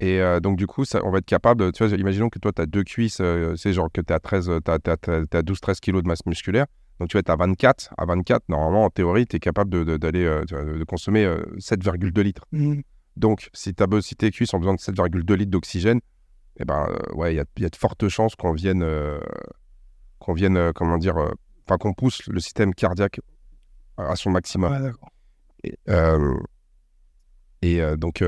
Et 0.00 0.20
euh, 0.20 0.40
donc, 0.40 0.56
du 0.56 0.66
coup, 0.66 0.84
ça, 0.84 1.00
on 1.04 1.10
va 1.10 1.18
être 1.18 1.26
capable, 1.26 1.70
tu 1.72 1.84
vois, 1.86 1.96
imaginons 1.96 2.28
que 2.28 2.38
toi, 2.38 2.52
tu 2.52 2.62
as 2.62 2.66
deux 2.66 2.82
cuisses, 2.84 3.18
euh, 3.20 3.54
c'est 3.56 3.72
genre 3.72 3.88
que 3.92 4.00
tu 4.00 4.12
as, 4.12 4.18
13, 4.20 4.48
euh, 4.48 4.60
t'as- 4.60 4.78
t'as- 4.78 4.96
t'as- 4.96 5.26
t'as 5.26 5.42
12-13 5.42 5.80
kilos 5.80 6.02
de 6.02 6.08
masse 6.08 6.24
musculaire. 6.26 6.66
Donc, 6.98 7.08
tu 7.08 7.16
vas 7.16 7.20
être 7.20 7.30
à 7.30 7.36
24. 7.36 7.92
À 7.98 8.04
24, 8.04 8.44
normalement, 8.48 8.84
en 8.84 8.90
théorie, 8.90 9.26
tu 9.26 9.36
es 9.36 9.40
capable 9.40 9.70
de, 9.70 9.84
de- 9.84 9.96
d'aller, 9.96 10.24
euh, 10.24 10.44
de 10.44 10.84
consommer 10.84 11.24
euh, 11.24 11.40
7,2 11.58 12.22
litres. 12.22 12.44
Mhm. 12.52 12.82
Donc, 13.16 13.48
si, 13.52 13.72
be- 13.72 14.00
si 14.00 14.14
tes 14.16 14.30
cuisses 14.30 14.52
ont 14.54 14.58
besoin 14.58 14.74
de 14.74 14.80
7,2 14.80 15.34
litres 15.34 15.50
d'oxygène, 15.50 16.00
eh 16.58 16.64
ben, 16.64 16.86
euh, 16.88 17.14
ouais, 17.14 17.34
il 17.34 17.36
y 17.36 17.40
a, 17.40 17.44
il 17.56 17.62
y 17.62 17.66
a 17.66 17.68
de 17.68 17.76
fortes 17.76 18.08
chances 18.08 18.34
qu'on 18.36 18.52
vienne, 18.52 18.82
euh, 18.82 19.20
qu'on 20.22 20.32
vienne, 20.34 20.56
euh, 20.56 20.72
comment 20.72 20.98
dire, 20.98 21.16
euh, 21.18 21.30
enfin, 21.66 21.76
qu'on 21.78 21.92
pousse 21.92 22.26
le 22.28 22.40
système 22.40 22.74
cardiaque 22.74 23.20
à 23.98 24.16
son 24.16 24.30
maximum. 24.30 24.72
Ouais, 24.72 24.80
d'accord. 24.80 25.10
Et, 25.64 25.74
euh, 25.88 26.34
et, 27.62 27.80
donc, 27.96 28.24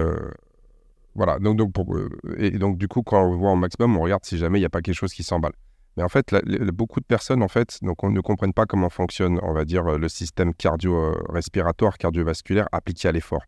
voilà. 1.15 1.39
Donc, 1.39 1.57
donc, 1.57 1.73
pour- 1.73 1.97
et 2.37 2.51
donc, 2.53 2.79
du 2.79 2.87
coup, 2.89 3.03
quand 3.03 3.25
on 3.25 3.37
voit 3.37 3.53
au 3.53 3.57
maximum, 3.57 3.97
on 3.97 4.03
regarde 4.03 4.25
si 4.25 4.39
jamais 4.39 4.59
il 4.59 4.63
n'y 4.63 4.67
a 4.67 4.71
pas 4.71 4.83
quelque 4.83 4.95
chose 4.95 5.13
qui 5.13 5.23
s'emballe. 5.23 5.53
Mais 5.97 6.03
en 6.03 6.09
fait, 6.09 6.31
la- 6.33 6.43
la- 6.45 6.73
beaucoup 6.73 7.01
de 7.01 7.05
personnes, 7.05 7.43
en 7.43 7.49
fait, 7.49 7.79
donc, 7.83 8.03
on 8.05 8.11
ne 8.11 8.21
comprennent 8.21 8.53
pas 8.53 8.67
comment 8.67 8.91
fonctionne, 8.91 9.39
on 9.43 9.53
va 9.53 9.65
dire, 9.65 9.85
le 9.85 10.09
système 10.09 10.53
cardio-respiratoire, 10.55 11.99
cardiovasculaire 11.99 12.69
appliqué 12.73 13.09
à 13.09 13.13
l'effort. 13.13 13.43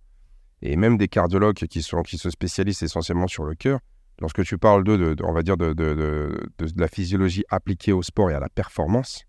Et 0.62 0.76
même 0.76 0.96
des 0.96 1.08
cardiologues 1.08 1.54
qui, 1.56 1.82
sont, 1.82 2.02
qui 2.02 2.18
se 2.18 2.30
spécialisent 2.30 2.82
essentiellement 2.82 3.26
sur 3.26 3.44
le 3.44 3.54
cœur, 3.54 3.80
lorsque 4.20 4.44
tu 4.44 4.58
parles 4.58 4.84
de, 4.84 4.96
de- 5.14 5.24
on 5.24 5.32
va 5.32 5.42
dire, 5.42 5.56
de, 5.56 5.72
de- 5.72 6.40
la 6.76 6.88
physiologie 6.88 7.44
appliquée 7.48 7.92
au 7.92 8.02
sport 8.02 8.30
et 8.30 8.34
à 8.34 8.40
la 8.40 8.48
performance, 8.48 9.24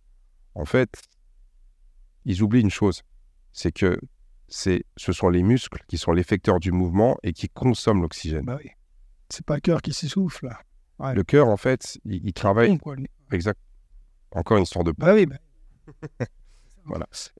en 0.55 0.65
fait, 0.65 0.89
ils 2.25 2.41
oublient 2.43 2.61
une 2.61 2.69
chose, 2.69 3.01
c'est 3.53 3.71
que 3.71 3.99
c'est, 4.47 4.83
ce 4.95 5.11
sont 5.11 5.29
les 5.29 5.43
muscles 5.43 5.81
qui 5.87 5.97
sont 5.97 6.11
l'effecteur 6.11 6.59
du 6.59 6.71
mouvement 6.71 7.17
et 7.23 7.33
qui 7.33 7.49
consomment 7.49 8.01
l'oxygène. 8.01 8.45
Bah 8.45 8.57
oui. 8.63 8.69
C'est 9.29 9.45
pas 9.45 9.55
le 9.55 9.61
cœur 9.61 9.81
qui 9.81 9.91
s'essouffle. 9.93 10.49
Ouais. 10.99 11.13
Le 11.13 11.23
cœur, 11.23 11.47
en 11.47 11.57
fait, 11.57 11.97
il, 12.05 12.25
il 12.25 12.33
travaille 12.33 12.69
Bon, 12.69 12.77
quoi, 12.77 12.95
lui. 12.95 13.07
exact. 13.31 13.59
Encore 14.31 14.57
une 14.57 14.63
histoire 14.63 14.83
de 14.85 14.93
Bah 14.97 15.13
oui, 15.13 15.25
bah, 15.25 15.35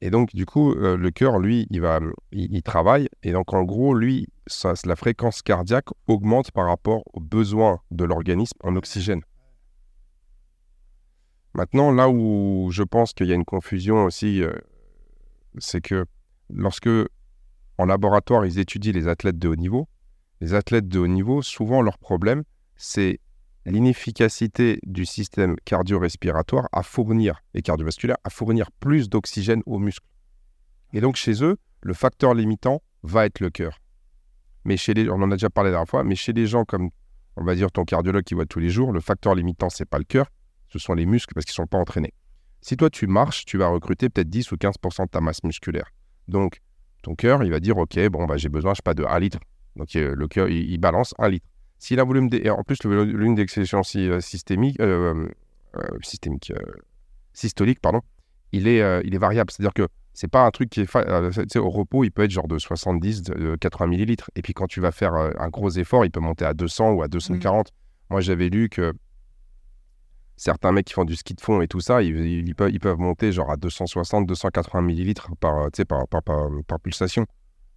Et 0.02 0.10
donc, 0.10 0.36
du 0.36 0.46
coup, 0.46 0.74
euh, 0.74 0.98
le 0.98 1.12
cœur, 1.12 1.40
lui, 1.40 1.68
il 1.70 1.82
va, 1.82 2.00
il, 2.32 2.54
il 2.54 2.64
travaille. 2.64 3.10
Et 3.24 3.32
donc, 3.32 3.54
en 3.54 3.64
gros, 3.64 3.94
lui, 3.94 4.28
la 4.86 4.96
fréquence 4.96 5.42
cardiaque 5.42 5.88
augmente 6.08 6.52
par 6.52 6.68
rapport 6.68 7.04
aux 7.14 7.20
besoins 7.20 7.80
de 7.92 8.04
l'organisme 8.04 8.58
en 8.64 8.76
oxygène. 8.76 9.22
Maintenant, 11.54 11.92
là 11.92 12.10
où 12.10 12.70
je 12.72 12.84
pense 12.84 13.14
qu'il 13.14 13.28
y 13.28 13.32
a 13.32 13.36
une 13.36 13.46
confusion 13.46 14.06
aussi, 14.06 14.44
euh, 14.44 14.54
c'est 15.58 15.82
que 15.82 16.06
lorsque, 16.50 16.90
en 17.78 17.86
laboratoire, 17.86 18.46
ils 18.46 18.60
étudient 18.60 18.94
les 18.94 19.08
athlètes 19.08 19.40
de 19.40 19.48
haut 19.48 19.56
niveau, 19.56 19.88
les 20.40 20.54
athlètes 20.54 20.88
de 20.88 21.00
haut 21.00 21.08
niveau, 21.08 21.42
souvent, 21.42 21.82
leur 21.82 21.98
problème, 21.98 22.44
c'est 22.76 23.20
l'inefficacité 23.72 24.80
du 24.84 25.06
système 25.06 25.56
cardio-respiratoire 25.66 26.68
à 26.72 26.84
fournir, 26.84 27.42
et 27.54 27.62
cardiovasculaire, 27.62 28.18
à 28.24 28.30
fournir 28.30 28.72
plus 28.72 29.10
d'oxygène 29.10 29.62
aux 29.66 29.78
muscles. 29.78 30.08
Et 30.94 31.02
donc 31.02 31.16
chez 31.18 31.44
eux, 31.44 31.58
le 31.82 31.94
facteur 31.94 32.34
limitant 32.34 32.82
va 33.04 33.26
être 33.26 33.40
le 33.40 33.50
cœur. 33.50 33.80
Mais 34.64 34.78
chez 34.78 34.94
les, 34.94 35.10
on 35.10 35.16
en 35.16 35.32
a 35.32 35.36
déjà 35.36 35.50
parlé 35.50 35.70
la 35.70 35.76
dernière 35.76 35.90
fois, 35.90 36.04
mais 36.04 36.16
chez 36.16 36.34
les 36.34 36.48
gens 36.48 36.66
comme, 36.66 36.90
on 37.36 37.44
va 37.44 37.56
dire, 37.56 37.72
ton 37.72 37.84
cardiologue 37.84 38.24
qui 38.24 38.34
voit 38.34 38.46
tous 38.46 38.60
les 38.60 38.70
jours, 38.70 38.92
le 38.92 39.02
facteur 39.02 39.36
limitant, 39.36 39.70
c'est 39.70 39.86
pas 39.86 39.98
le 39.98 40.06
cœur, 40.06 40.28
ce 40.70 40.80
sont 40.80 40.94
les 40.94 41.06
muscles 41.06 41.34
parce 41.34 41.46
qu'ils 41.46 41.56
sont 41.56 41.68
pas 41.68 41.78
entraînés. 41.78 42.14
Si 42.62 42.78
toi 42.78 42.90
tu 42.90 43.06
marches, 43.08 43.46
tu 43.46 43.58
vas 43.58 43.68
recruter 43.68 44.10
peut-être 44.10 44.30
10 44.30 44.52
ou 44.52 44.56
15% 44.56 45.06
de 45.06 45.10
ta 45.10 45.22
masse 45.22 45.44
musculaire. 45.44 45.90
Donc 46.28 46.62
ton 47.04 47.16
cœur, 47.16 47.44
il 47.44 47.52
va 47.52 47.60
dire, 47.60 47.78
ok, 47.78 48.00
bon, 48.10 48.26
bah, 48.26 48.38
j'ai 48.38 48.50
besoin, 48.50 48.74
je 48.74 48.82
pas, 48.82 48.94
de 48.94 49.04
1 49.04 49.20
litre. 49.20 49.40
Donc 49.76 49.94
le 49.94 50.28
cœur, 50.28 50.50
il 50.50 50.78
balance 50.78 51.14
1 51.20 51.30
litre. 51.30 51.48
Volume, 52.06 52.30
en 52.50 52.64
plus, 52.64 52.84
le 52.84 52.96
volume 52.98 53.36
d'excrétion 53.36 53.82
euh, 53.96 54.20
systémique, 54.22 54.80
euh, 54.80 55.28
euh, 55.78 55.82
systémique, 56.02 56.52
euh, 56.52 56.72
systolique, 57.34 57.80
pardon, 57.80 58.02
il 58.52 58.68
est, 58.68 58.82
il 59.06 59.14
est 59.14 59.20
variable. 59.20 59.52
C'est-à-dire 59.52 59.74
que 59.74 59.88
c'est 60.14 60.28
pas 60.30 60.44
un 60.46 60.50
truc 60.52 60.70
qui 60.72 60.82
est. 60.82 60.86
fa- 60.86 61.06
au 61.60 61.70
repos, 61.70 62.04
il 62.04 62.12
peut 62.12 62.24
être 62.24 62.32
genre 62.32 62.48
de 62.48 62.58
70, 62.58 63.22
de 63.24 63.56
80 63.56 63.88
millilitres. 63.88 64.32
Et 64.36 64.42
puis 64.42 64.54
quand 64.54 64.66
tu 64.68 64.82
vas 64.82 64.92
faire 64.92 65.14
un 65.14 65.50
gros 65.50 65.70
effort, 65.70 66.06
il 66.06 66.12
peut 66.12 66.20
monter 66.20 66.46
à 66.46 66.54
200 66.56 66.92
ou 66.94 67.04
à 67.04 67.08
240. 67.08 67.72
Moi, 68.10 68.22
j'avais 68.22 68.50
lu 68.50 68.70
que 68.70 68.94
certains 70.36 70.72
mecs 70.72 70.86
qui 70.86 70.94
font 70.94 71.06
du 71.06 71.16
ski 71.16 71.34
de 71.34 71.42
fond 71.42 71.62
et 71.62 71.68
tout 71.68 71.80
ça, 71.80 72.02
ils, 72.02 72.16
ils 72.48 72.56
peuvent, 72.56 72.72
ils 72.72 72.80
peuvent 72.80 72.98
monter 73.00 73.32
genre 73.32 73.52
à 73.52 73.58
260, 73.58 74.26
280 74.28 74.82
millilitres 74.82 75.30
par, 75.40 75.70
par, 75.88 76.08
par, 76.08 76.24
par, 76.24 76.80
pulsation. 76.80 77.26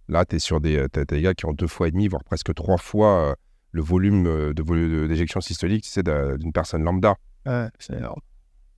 Là, 0.07 0.25
tu 0.25 0.35
es 0.35 0.39
sur 0.39 0.61
des, 0.61 0.87
t'as- 0.91 1.05
t'as 1.05 1.15
des 1.15 1.21
gars 1.21 1.33
qui 1.33 1.45
ont 1.45 1.53
deux 1.53 1.67
fois 1.67 1.87
et 1.87 1.91
demi, 1.91 2.07
voire 2.07 2.23
presque 2.23 2.53
trois 2.53 2.77
fois 2.77 3.35
le 3.71 3.81
volume 3.81 4.25
euh, 4.27 4.53
de 4.53 5.07
d'éjection 5.07 5.41
systolique 5.41 5.85
d'un- 6.03 6.37
d'une 6.37 6.51
personne 6.51 6.83
lambda. 6.83 7.15
ouais, 7.45 7.69
c'est 7.79 7.97
énorme. 7.97 8.19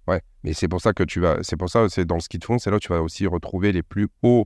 Ouais, 0.08 0.21
mais 0.43 0.53
c'est 0.53 0.67
pour 0.67 0.82
ça 0.82 0.91
que 0.93 1.03
tu 1.03 1.19
vas, 1.21 1.38
c'est 1.43 1.56
pour 1.58 1.69
ça, 1.69 1.88
c'est 1.89 2.06
dans 2.06 2.15
le 2.15 2.21
ski 2.21 2.38
de 2.38 2.43
fond, 2.43 2.60
c'est 2.60 2.69
là 2.69 2.75
où 2.75 2.79
tu 2.79 2.89
vas 2.89 3.01
aussi 3.01 3.25
retrouver 3.25 3.71
les 3.71 3.84
plus 3.84 4.10
hauts, 4.21 4.45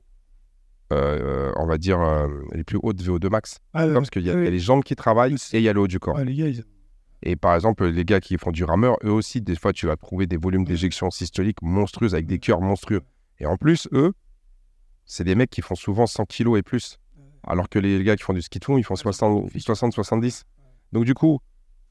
euh, 0.92 1.52
on 1.56 1.66
va 1.66 1.78
dire, 1.78 2.00
euh, 2.00 2.28
les 2.52 2.64
plus 2.64 2.78
hautes 2.82 3.00
VO2 3.02 3.28
max. 3.28 3.58
Ah, 3.74 3.86
ouais, 3.86 3.92
Parce 3.92 4.08
qu'il 4.10 4.22
y, 4.22 4.30
a- 4.30 4.44
y 4.44 4.50
les 4.50 4.58
jambes 4.60 4.84
qui 4.84 4.94
travaillent 4.96 5.36
c'est- 5.36 5.56
et 5.56 5.60
il 5.60 5.64
y 5.64 5.68
a 5.68 5.72
le 5.72 5.80
haut 5.80 5.88
du 5.88 5.98
corps. 5.98 6.14
ouais, 6.16 6.24
les 6.24 6.34
gars, 6.34 6.46
ils- 6.48 6.64
Et 7.22 7.34
par 7.34 7.54
exemple, 7.56 7.84
les 7.86 8.04
gars 8.04 8.20
qui 8.20 8.38
font 8.38 8.52
du 8.52 8.62
rameur, 8.62 8.96
eux 9.04 9.10
aussi, 9.10 9.40
des 9.40 9.56
fois, 9.56 9.72
tu 9.72 9.86
vas 9.86 9.96
trouver 9.96 10.26
des 10.28 10.36
volumes 10.36 10.64
d'éjection 10.64 11.10
systolique 11.10 11.60
monstrueux 11.62 12.14
avec 12.14 12.26
des 12.26 12.38
cœurs 12.38 12.60
monstrueux. 12.60 13.02
Et 13.40 13.46
en 13.46 13.56
plus, 13.56 13.88
eux, 13.92 14.12
c'est 15.04 15.24
des 15.24 15.34
mecs 15.34 15.50
qui 15.50 15.60
font 15.60 15.74
souvent 15.74 16.06
100 16.06 16.24
kilos 16.26 16.56
et 16.58 16.62
plus. 16.62 17.00
Alors 17.46 17.68
que 17.68 17.78
les 17.78 18.02
gars 18.04 18.16
qui 18.16 18.22
font 18.24 18.32
du 18.32 18.42
ski 18.42 18.58
de 18.58 18.64
fond, 18.64 18.78
ils 18.78 18.84
font 18.84 18.94
60-70. 18.94 20.42
Donc 20.92 21.04
du 21.04 21.14
coup, 21.14 21.38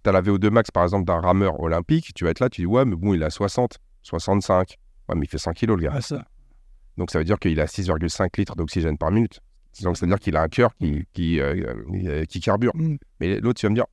tu 0.04 0.10
as 0.10 0.14
la 0.14 0.22
VO2 0.22 0.50
max, 0.50 0.72
par 0.72 0.84
exemple, 0.84 1.06
d'un 1.06 1.20
rameur 1.20 1.60
olympique, 1.60 2.14
tu 2.14 2.24
vas 2.24 2.32
être 2.32 2.40
là, 2.40 2.50
tu 2.50 2.62
dis, 2.62 2.66
ouais, 2.68 2.86
mais 2.86 2.96
bon, 2.96 3.14
il 3.14 3.24
a 3.24 3.30
60, 3.30 3.78
65. 4.04 4.78
Ouais, 5.10 5.16
mais 5.16 5.26
il 5.26 5.30
fait 5.30 5.38
100 5.38 5.54
kilos, 5.54 5.78
le 5.78 5.84
gars. 5.84 5.94
Ah, 5.96 6.02
ça. 6.02 6.26
Donc 6.98 7.12
ça 7.12 7.20
veut 7.20 7.26
dire 7.26 7.40
qu'il 7.40 7.60
a 7.60 7.66
6,5 7.66 8.30
litres 8.38 8.56
d'oxygène 8.56 8.98
par 8.98 9.12
minute. 9.12 9.40
Donc 9.84 9.96
ça 9.98 10.06
veut 10.06 10.10
dire 10.12 10.20
qu'il 10.20 10.36
a 10.36 10.42
un 10.42 10.48
cœur 10.48 10.76
qui, 10.76 11.06
qui, 11.14 11.40
euh, 11.40 11.74
euh, 11.94 12.26
qui 12.26 12.40
carbure. 12.40 12.72
Mm. 12.76 12.96
Mais 13.20 13.40
l'autre, 13.40 13.60
tu 13.60 13.68
vas 13.68 13.70
me 13.70 13.76
dire, 13.76 13.86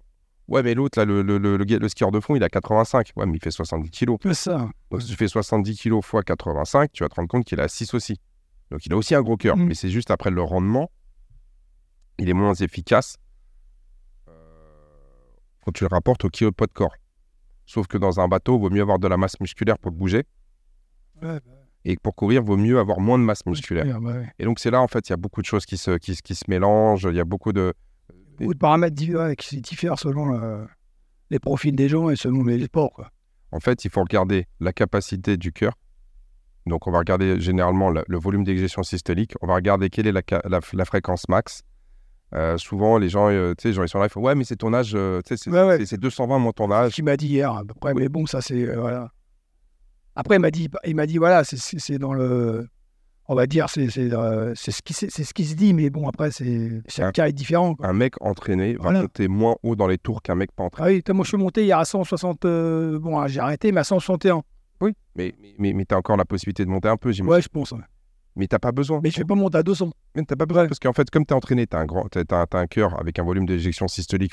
ouais, 0.48 0.62
mais 0.62 0.72
l'autre, 0.74 0.98
là, 0.98 1.04
le, 1.04 1.20
le, 1.20 1.36
le, 1.36 1.58
le, 1.58 1.64
gars- 1.66 1.78
le 1.78 1.88
skieur 1.90 2.10
de 2.10 2.20
fond, 2.20 2.34
il 2.36 2.42
a 2.42 2.48
85. 2.48 3.10
Ouais, 3.16 3.26
mais 3.26 3.36
il 3.36 3.42
fait 3.42 3.50
70 3.50 3.90
kilos. 3.90 4.18
Que 4.18 4.32
ça. 4.32 4.70
Donc 4.90 5.02
si 5.02 5.08
tu 5.08 5.14
fais 5.16 5.28
70 5.28 5.76
kilos 5.76 6.02
fois 6.04 6.22
85, 6.22 6.90
tu 6.92 7.02
vas 7.04 7.08
te 7.10 7.14
rendre 7.16 7.28
compte 7.28 7.44
qu'il 7.44 7.60
a 7.60 7.68
6 7.68 7.92
aussi. 7.92 8.18
Donc 8.70 8.86
il 8.86 8.92
a 8.94 8.96
aussi 8.96 9.14
un 9.14 9.20
gros 9.20 9.36
cœur. 9.36 9.58
Mm. 9.58 9.64
Mais 9.66 9.74
c'est 9.74 9.90
juste 9.90 10.10
après 10.10 10.30
le 10.30 10.40
rendement, 10.42 10.90
il 12.18 12.28
est 12.28 12.32
moins 12.34 12.54
efficace 12.54 13.16
euh, 14.28 14.32
quand 15.64 15.72
tu 15.72 15.84
le 15.84 15.88
rapportes 15.90 16.24
au 16.24 16.28
kilopoids 16.28 16.66
de 16.66 16.72
corps. 16.72 16.94
Sauf 17.66 17.86
que 17.86 17.96
dans 17.98 18.20
un 18.20 18.28
bateau, 18.28 18.56
il 18.58 18.60
vaut 18.60 18.70
mieux 18.70 18.82
avoir 18.82 18.98
de 18.98 19.08
la 19.08 19.16
masse 19.16 19.40
musculaire 19.40 19.78
pour 19.78 19.90
bouger. 19.92 20.24
Ouais, 21.22 21.40
Et 21.84 21.96
pour 21.96 22.14
courir, 22.14 22.42
il 22.42 22.46
vaut 22.46 22.56
mieux 22.56 22.78
avoir 22.78 23.00
moins 23.00 23.18
de 23.18 23.24
masse 23.24 23.46
musculaire. 23.46 23.86
Ouais, 24.00 24.12
ouais. 24.12 24.28
Et 24.38 24.44
donc 24.44 24.58
c'est 24.58 24.70
là, 24.70 24.80
en 24.82 24.88
fait, 24.88 25.08
il 25.08 25.12
y 25.12 25.14
a 25.14 25.16
beaucoup 25.16 25.40
de 25.40 25.46
choses 25.46 25.64
qui 25.64 25.76
se, 25.78 25.96
qui, 25.96 26.14
se- 26.14 26.22
qui 26.22 26.34
se 26.34 26.44
mélangent. 26.48 27.06
Il 27.10 27.16
y 27.16 27.20
a 27.20 27.24
beaucoup 27.24 27.52
de... 27.52 27.72
Beaucoup 28.38 28.52
de 28.54 28.58
paramètres 28.58 28.96
qui 29.38 29.60
diffèrent 29.60 29.98
selon 29.98 30.34
euh, 30.34 30.64
les 31.30 31.38
profils 31.38 31.74
des 31.74 31.88
gens 31.88 32.10
et 32.10 32.16
selon 32.16 32.42
les 32.44 32.64
sports. 32.64 32.90
Quoi. 32.92 33.10
En 33.52 33.60
fait, 33.60 33.84
il 33.84 33.90
faut 33.90 34.00
regarder 34.02 34.46
la 34.60 34.72
capacité 34.72 35.36
du 35.36 35.52
cœur. 35.52 35.74
Donc, 36.66 36.86
on 36.88 36.90
va 36.90 36.98
regarder 36.98 37.38
généralement 37.40 37.90
le, 37.90 38.04
le 38.08 38.18
volume 38.18 38.42
d'éjection 38.42 38.82
systolique. 38.82 39.34
On 39.40 39.46
va 39.46 39.54
regarder 39.54 39.88
quelle 39.88 40.06
est 40.08 40.12
la, 40.12 40.22
ca- 40.28 40.42
la- 40.48 40.60
la 40.72 40.84
fréquence 40.84 41.28
max. 41.28 41.62
Euh, 42.34 42.56
souvent, 42.58 42.98
les 42.98 43.08
gens, 43.08 43.28
euh, 43.30 43.54
tu 43.56 43.72
sais, 43.72 43.80
ils 43.80 43.88
sont 43.88 43.98
là, 43.98 44.06
ils 44.06 44.10
font 44.10 44.20
Ouais, 44.20 44.34
mais 44.34 44.44
c'est 44.44 44.56
ton 44.56 44.72
âge, 44.74 44.92
euh, 44.94 45.20
tu 45.24 45.36
sais, 45.36 45.42
c'est 45.44 45.50
Ouais, 45.50 45.62
ouais. 45.64 45.78
c'est- 45.78 45.86
c'est 45.86 46.00
220 46.00 46.38
moins 46.38 46.52
ton 46.52 46.68
Ce 46.68 46.72
âge. 46.72 46.92
qu'il 46.94 47.04
m'a 47.04 47.16
dit 47.16 47.28
hier, 47.28 47.52
à 47.52 47.64
peu 47.64 47.74
près. 47.74 47.94
Mais 47.94 48.08
bon, 48.08 48.26
ça, 48.26 48.40
c'est. 48.40 48.64
voilà. 48.74 49.10
Après, 50.16 50.36
il 50.36 50.40
m'a 50.40 50.50
dit, 50.50 50.68
il 50.84 50.94
dit 51.06 51.18
voilà, 51.18 51.44
c'est- 51.44 51.98
dans 51.98 52.12
le. 52.12 52.66
On 53.26 53.34
va 53.34 53.46
dire, 53.46 53.70
c'est 53.70 53.88
ce, 53.88 54.82
qui 54.82 54.92
ce 54.92 55.32
qui 55.32 55.44
se 55.46 55.54
dit, 55.54 55.72
mais 55.72 55.88
bon, 55.88 56.06
après, 56.08 56.30
c'est 56.30 56.82
chaque 56.88 57.06
Un- 57.06 57.12
cas 57.12 57.28
est 57.28 57.32
différent. 57.32 57.74
Quoi. 57.74 57.86
Un 57.86 57.94
mec 57.94 58.14
entraîné 58.20 58.74
va 58.74 58.82
Voilà. 58.82 59.00
monter 59.02 59.28
moins 59.28 59.56
haut 59.62 59.76
dans 59.76 59.86
les 59.86 59.96
tours 59.96 60.20
qu'un 60.20 60.34
mec 60.34 60.52
pas 60.52 60.64
entraîné. 60.64 60.88
Ah 60.90 60.92
oui, 61.08 61.14
moi, 61.14 61.24
je 61.24 61.28
suis 61.28 61.38
monté 61.38 61.64
hier 61.64 61.78
à 61.78 61.86
160. 61.86 62.44
euh, 62.44 62.98
bon, 62.98 63.18
ah, 63.18 63.26
j'ai 63.26 63.40
arrêté, 63.40 63.72
mais 63.72 63.80
à 63.80 63.84
161. 63.84 64.42
Oui, 64.82 64.92
mais, 65.16 65.34
mais, 65.40 65.54
mais, 65.58 65.72
mais 65.72 65.84
tu 65.86 65.94
as 65.94 65.98
encore 65.98 66.18
la 66.18 66.26
possibilité 66.26 66.64
de 66.66 66.70
monter 66.70 66.88
un 66.88 66.98
peu, 66.98 67.12
j'imagine. 67.12 67.32
Ouais, 67.32 67.40
je 67.40 67.48
pense. 67.48 67.72
ouais. 67.72 67.78
Mais 68.36 68.48
tu 68.48 68.58
pas 68.58 68.72
besoin. 68.72 69.00
Mais 69.02 69.10
je 69.10 69.18
vais 69.18 69.24
pas 69.24 69.34
monter 69.36 69.58
à 69.58 69.62
200. 69.62 69.90
Mais 70.16 70.24
t'as 70.24 70.34
pas 70.36 70.46
besoin 70.46 70.66
parce 70.66 70.80
qu'en 70.80 70.92
fait, 70.92 71.08
comme 71.10 71.24
tu 71.24 71.32
es 71.32 71.36
entraîné, 71.36 71.66
tu 71.66 71.76
as, 71.76 71.80
un 71.80 71.84
grand- 71.86 72.08
t'as- 72.08 72.24
t'as- 72.24 72.46
t'as 72.46 72.58
un 72.58 72.66
cœur 72.66 72.98
avec 73.00 73.18
un 73.18 73.22
volume 73.24 73.46
d'éjection 73.46 73.86
systolique 73.88 74.32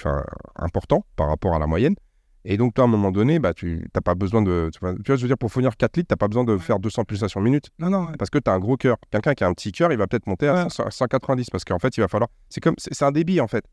important 0.56 1.06
par 1.16 1.28
rapport 1.28 1.54
à 1.56 1.60
la 1.60 1.68
moyenne. 1.68 1.96
Et 2.44 2.58
donc, 2.58 2.74
toi, 2.74 2.86
à 2.86 2.88
un 2.88 2.90
moment 2.90 3.12
donné, 3.12 3.38
bah, 3.38 3.54
tu 3.54 3.88
n'as 3.94 4.02
pas 4.02 4.16
besoin 4.16 4.42
de. 4.42 4.72
Tu 4.74 4.80
vois, 4.80 4.96
je 5.06 5.14
veux 5.14 5.28
dire, 5.28 5.38
pour 5.38 5.52
fournir 5.52 5.78
4 5.78 5.98
litres, 5.98 6.08
tu 6.10 6.18
pas 6.18 6.28
besoin 6.28 6.44
de 6.44 6.58
faire 6.58 6.80
200 6.80 7.04
pulsations 7.04 7.40
minute 7.40 7.70
Non, 7.78 7.92
non. 7.92 8.06
ouais. 8.08 8.18
parce 8.18 8.32
que 8.32 8.40
tu 8.40 8.50
as 8.50 8.54
un 8.54 8.60
gros 8.60 8.78
cœur. 8.78 8.98
Quelqu'un 9.12 9.36
qui 9.36 9.44
a 9.44 9.48
un 9.48 9.54
petit 9.54 9.72
cœur, 9.72 9.92
il 9.92 9.98
va 10.00 10.08
peut-être 10.08 10.26
monter 10.26 10.48
à 10.48 10.64
Ouais. 10.64 10.70
100 10.70 10.90
190 10.90 11.52
parce 11.52 11.64
qu'en 11.64 11.78
fait, 11.78 11.96
il 11.98 12.02
va 12.02 12.08
falloir. 12.08 12.30
C'est 12.50 12.60
comme, 12.62 12.74
c'est 12.80 13.04
un 13.06 13.12
débit 13.12 13.40
en 13.42 13.48
fait. 13.48 13.64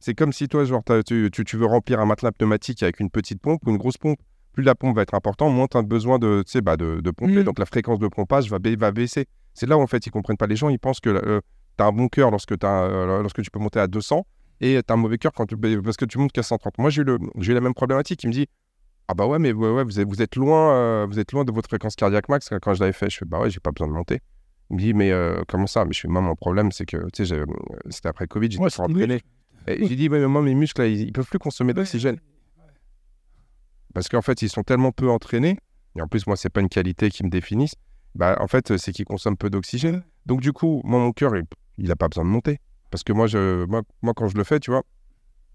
C'est 0.00 0.14
comme 0.14 0.32
si 0.32 0.48
toi, 0.48 0.64
genre, 0.64 0.82
t'as- 0.82 1.02
tu, 1.02 1.28
tu, 1.30 1.44
tu 1.44 1.56
veux 1.58 1.66
remplir 1.66 2.00
un 2.00 2.06
matelas 2.06 2.32
pneumatique 2.32 2.82
avec 2.82 2.98
une 3.00 3.10
petite 3.10 3.42
pompe 3.42 3.60
ou 3.66 3.70
une 3.70 3.76
grosse 3.76 3.98
pompe. 3.98 4.18
Plus 4.52 4.62
la 4.62 4.74
pompe 4.74 4.96
va 4.96 5.02
être 5.02 5.14
importante, 5.14 5.52
moins 5.52 5.66
tu 5.66 5.76
as 5.76 5.82
besoin 5.82 6.18
de, 6.18 6.44
bah, 6.62 6.76
de, 6.78 7.00
de 7.02 7.10
pomper. 7.10 7.40
Mm. 7.40 7.44
Donc 7.44 7.58
la 7.58 7.66
fréquence 7.66 7.98
de 7.98 8.08
pompage 8.08 8.48
va, 8.48 8.58
ba- 8.58 8.74
va 8.76 8.90
baisser. 8.92 9.26
C'est 9.54 9.66
là 9.66 9.78
où 9.78 9.80
en 9.80 9.86
fait 9.86 10.04
ils 10.06 10.10
comprennent 10.10 10.36
pas 10.36 10.46
les 10.46 10.56
gens. 10.56 10.68
Ils 10.68 10.78
pensent 10.78 11.00
que 11.00 11.40
tu 11.76 11.82
as 11.82 11.86
un 11.86 11.92
bon 11.92 12.08
cœur 12.08 12.30
lorsque, 12.30 12.52
euh, 12.52 13.22
lorsque 13.22 13.42
tu 13.42 13.50
peux 13.50 13.58
monter 13.60 13.80
à 13.80 13.86
200 13.86 14.26
et 14.60 14.80
tu 14.86 14.92
as 14.92 14.94
un 14.94 14.96
mauvais 14.96 15.18
cœur 15.18 15.32
quand 15.32 15.46
tu, 15.46 15.56
parce 15.56 15.96
que 15.96 16.04
tu 16.04 16.18
montes 16.18 16.32
qu'à 16.32 16.42
130. 16.42 16.78
Moi, 16.78 16.90
j'ai 16.90 17.02
eu, 17.02 17.54
la 17.54 17.60
même 17.60 17.74
problématique. 17.74 18.22
Il 18.24 18.28
me 18.28 18.32
dit 18.32 18.46
Ah 19.08 19.14
bah 19.14 19.26
ouais, 19.26 19.38
mais 19.38 19.52
ouais, 19.52 19.70
ouais, 19.70 19.84
vous, 19.84 20.00
êtes, 20.00 20.08
vous, 20.08 20.22
êtes 20.22 20.36
loin, 20.36 20.74
euh, 20.74 21.06
vous 21.08 21.18
êtes 21.18 21.32
loin 21.32 21.44
de 21.44 21.52
votre 21.52 21.68
fréquence 21.68 21.94
cardiaque 21.96 22.28
max. 22.28 22.50
Quand 22.60 22.74
je 22.74 22.80
l'avais 22.80 22.92
fait, 22.92 23.10
je 23.10 23.18
fais 23.18 23.24
Bah 23.24 23.40
ouais, 23.40 23.50
j'ai 23.50 23.60
pas 23.60 23.70
besoin 23.70 23.88
de 23.88 23.92
monter. 23.92 24.20
Il 24.70 24.76
me 24.76 24.80
dit 24.80 24.94
Mais 24.94 25.10
euh, 25.12 25.42
comment 25.48 25.66
ça? 25.66 25.84
Mais 25.84 25.92
je 25.92 26.00
fais 26.00 26.08
Moi, 26.08 26.20
mon 26.20 26.34
problème, 26.34 26.72
c'est 26.72 26.86
que, 26.86 26.96
tu 26.96 27.08
sais, 27.14 27.24
j'ai- 27.24 27.40
euh, 27.40 27.46
c'était 27.90 28.08
après 28.08 28.26
Covid, 28.26 28.50
j'étais 28.50 28.62
c'est 28.70 28.80
entraîné. 28.82 29.20
J'ai 29.86 29.96
dit 29.96 30.08
Ouais, 30.08 30.18
mais 30.20 30.26
moi, 30.28 30.42
mes 30.42 30.54
muscles, 30.54 30.82
là, 30.82 30.88
ils, 30.88 31.02
ils 31.02 31.12
peuvent 31.12 31.26
plus 31.28 31.38
consommer 31.38 31.74
d'oxygène. 31.74 32.18
Parce 33.94 34.08
qu'en 34.08 34.22
fait, 34.22 34.42
ils 34.42 34.48
sont 34.48 34.62
tellement 34.62 34.90
peu 34.92 35.08
entraînés, 35.08 35.56
et 35.96 36.02
en 36.02 36.08
plus, 36.08 36.26
moi, 36.26 36.36
c'est 36.36 36.48
pas 36.50 36.60
une 36.60 36.68
qualité 36.68 37.10
qui 37.10 37.24
me 37.24 37.30
définisse, 37.30 37.74
bah, 38.14 38.36
en 38.40 38.46
fait, 38.46 38.76
c'est 38.76 38.92
qu'ils 38.92 39.04
consomment 39.04 39.36
peu 39.36 39.50
d'oxygène. 39.50 40.02
Donc, 40.26 40.40
du 40.40 40.52
coup, 40.52 40.80
moi, 40.84 40.98
mon 41.00 41.12
cœur, 41.12 41.36
il, 41.36 41.44
il 41.78 41.90
a 41.90 41.96
pas 41.96 42.08
besoin 42.08 42.24
de 42.24 42.30
monter. 42.30 42.60
Parce 42.90 43.02
que 43.02 43.12
moi, 43.12 43.26
je, 43.26 43.64
moi, 43.64 43.82
moi, 44.02 44.14
quand 44.14 44.28
je 44.28 44.36
le 44.36 44.44
fais, 44.44 44.60
tu 44.60 44.70
vois, 44.70 44.82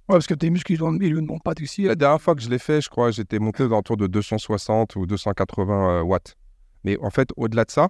Ouais, 0.09 0.15
parce 0.15 0.25
que 0.25 0.33
tes 0.33 0.49
muscles, 0.49 0.73
ils 0.73 0.81
ne 0.81 1.21
montent 1.21 1.43
pas 1.43 1.53
aussi. 1.61 1.83
la 1.83 1.93
dernière 1.93 2.19
fois 2.19 2.33
que 2.33 2.41
je 2.41 2.49
l'ai 2.49 2.57
fait, 2.57 2.81
je 2.81 2.89
crois, 2.89 3.11
j'étais 3.11 3.37
monté 3.37 3.61
aux 3.61 3.67
alentours 3.67 3.95
de 3.95 4.07
260 4.07 4.95
ou 4.95 5.05
280 5.05 5.99
euh, 5.99 6.01
watts. 6.01 6.35
Mais 6.83 6.97
en 6.99 7.11
fait, 7.11 7.29
au-delà 7.37 7.63
de 7.63 7.69
ça, 7.69 7.89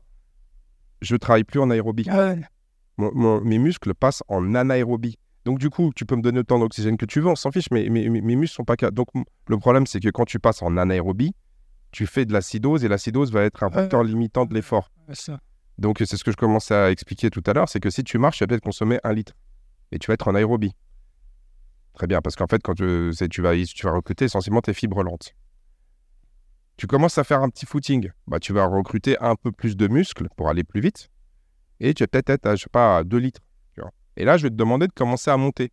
je 1.02 1.16
travaille 1.16 1.46
plus 1.46 1.62
en 1.62 1.70
aérobie. 1.70 2.06
Ah 2.10 2.34
ouais. 2.34 2.42
Mon- 2.98 3.12
mon- 3.16 3.42
mes 3.42 3.58
muscles 3.58 3.94
passent 3.94 4.22
en 4.28 4.54
anaérobie. 4.54 5.18
Donc, 5.46 5.60
du 5.60 5.70
coup, 5.70 5.94
tu 5.96 6.06
peux 6.06 6.18
me 6.18 6.22
donner 6.22 6.40
autant 6.40 6.60
d'oxygène 6.60 6.98
que 6.98 7.06
tu 7.06 7.22
veux, 7.22 7.28
on 7.28 7.38
s'en 7.38 7.52
fiche, 7.52 7.72
mais 7.72 7.88
mes, 7.88 8.10
muscles 8.10 8.54
sont 8.58 8.66
pas. 8.66 8.76
Donc, 8.92 9.08
le 9.48 9.58
problème, 9.58 9.88
c'est 9.88 10.02
que 10.02 10.10
quand 10.10 10.26
tu 10.26 10.40
passes 10.40 10.62
en 10.62 10.76
anaérobie, 10.76 11.34
tu 11.92 12.06
fais 12.08 12.26
de 12.26 12.34
l'acidose 12.34 12.84
et 12.84 12.88
l'acidose 12.88 13.32
va 13.32 13.44
être 13.44 13.64
un 13.64 13.70
facteur 13.72 14.04
limitant 14.04 14.46
de 14.46 14.54
l'effort. 14.54 14.92
Donc, 15.78 15.98
c'est 16.00 16.18
ce 16.18 16.24
que 16.24 16.32
je 16.32 16.38
commençais 16.38 16.76
à 16.76 16.92
expliquer 16.92 17.30
tout 17.30 17.44
à 17.46 17.54
l'heure, 17.54 17.70
c'est 17.70 17.80
que 17.80 17.90
si 17.90 18.04
tu 18.04 18.18
marches, 18.18 18.38
tu 18.38 18.44
vas 18.44 18.48
peut-être 18.48 18.64
consommer 18.64 19.00
un 19.04 19.14
litre. 19.14 19.34
Et 19.92 19.98
tu 20.00 20.08
vas 20.08 20.14
être 20.16 20.28
en 20.28 20.36
aérobie. 20.36 20.76
Très 21.94 22.06
bien, 22.08 22.22
parce 22.22 22.36
qu'en 22.36 22.48
fait, 22.48 22.62
quand 22.62 22.76
tu, 22.76 23.12
c'est- 23.14 23.28
tu, 23.30 23.42
vas, 23.42 23.54
tu 23.56 23.86
vas 23.86 23.92
recruter 23.94 24.26
essentiellement 24.26 24.62
tes 24.62 24.74
fibres 24.74 25.04
lentes. 25.04 25.34
Tu 26.78 26.88
commences 26.88 27.18
à 27.18 27.24
faire 27.24 27.42
un 27.42 27.50
petit 27.50 27.66
footing. 27.66 28.10
Bah, 28.28 28.40
tu 28.40 28.54
vas 28.54 28.66
recruter 28.66 29.18
un 29.20 29.36
peu 29.36 29.52
plus 29.52 29.76
de 29.76 29.88
muscles 29.88 30.28
pour 30.38 30.50
aller 30.50 30.64
plus 30.64 30.80
vite. 30.82 31.10
Et 31.82 31.94
tu 31.94 32.04
vas 32.04 32.08
peut-être 32.08 32.30
être 32.30 32.46
à, 32.46 32.56
je 32.56 32.64
sais 32.64 32.70
pas, 32.70 32.98
à 32.98 33.04
2 33.04 33.18
litres. 33.18 33.42
tu 33.74 33.82
vois. 33.82 33.92
Et 34.16 34.24
là, 34.26 34.38
je 34.38 34.44
vais 34.44 34.50
te 34.50 34.56
demander 34.56 34.88
de 34.88 34.94
commencer 34.94 35.30
à 35.32 35.38
monter. 35.38 35.72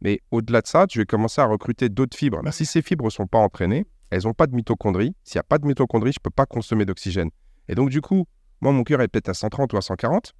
Mais 0.00 0.20
au-delà 0.30 0.62
de 0.62 0.66
ça, 0.66 0.86
tu 0.86 0.98
vas 1.00 1.04
commencer 1.04 1.40
à 1.42 1.44
recruter 1.46 1.88
d'autres 1.90 2.16
fibres. 2.16 2.40
Si 2.52 2.64
ces 2.64 2.80
fibres 2.80 3.04
ne 3.06 3.10
sont 3.10 3.26
pas 3.26 3.38
entraînées, 3.38 3.86
elles 4.10 4.22
n'ont 4.24 4.34
pas 4.34 4.46
de 4.46 4.54
mitochondrie. 4.54 5.14
S'il 5.24 5.38
n'y 5.38 5.40
a 5.40 5.44
pas 5.44 5.58
de 5.58 5.66
mitochondrie, 5.66 6.12
je 6.12 6.18
ne 6.18 6.22
peux 6.22 6.30
pas 6.30 6.46
consommer 6.46 6.84
d'oxygène. 6.84 7.30
Et 7.68 7.74
donc, 7.74 7.90
du 7.90 8.00
coup, 8.00 8.26
moi, 8.60 8.72
mon 8.72 8.82
cœur 8.84 9.00
est 9.00 9.08
peut-être 9.08 9.28
à 9.28 9.34
130 9.34 9.72
ou 9.72 9.76
à 9.76 9.82
140. 9.82 10.32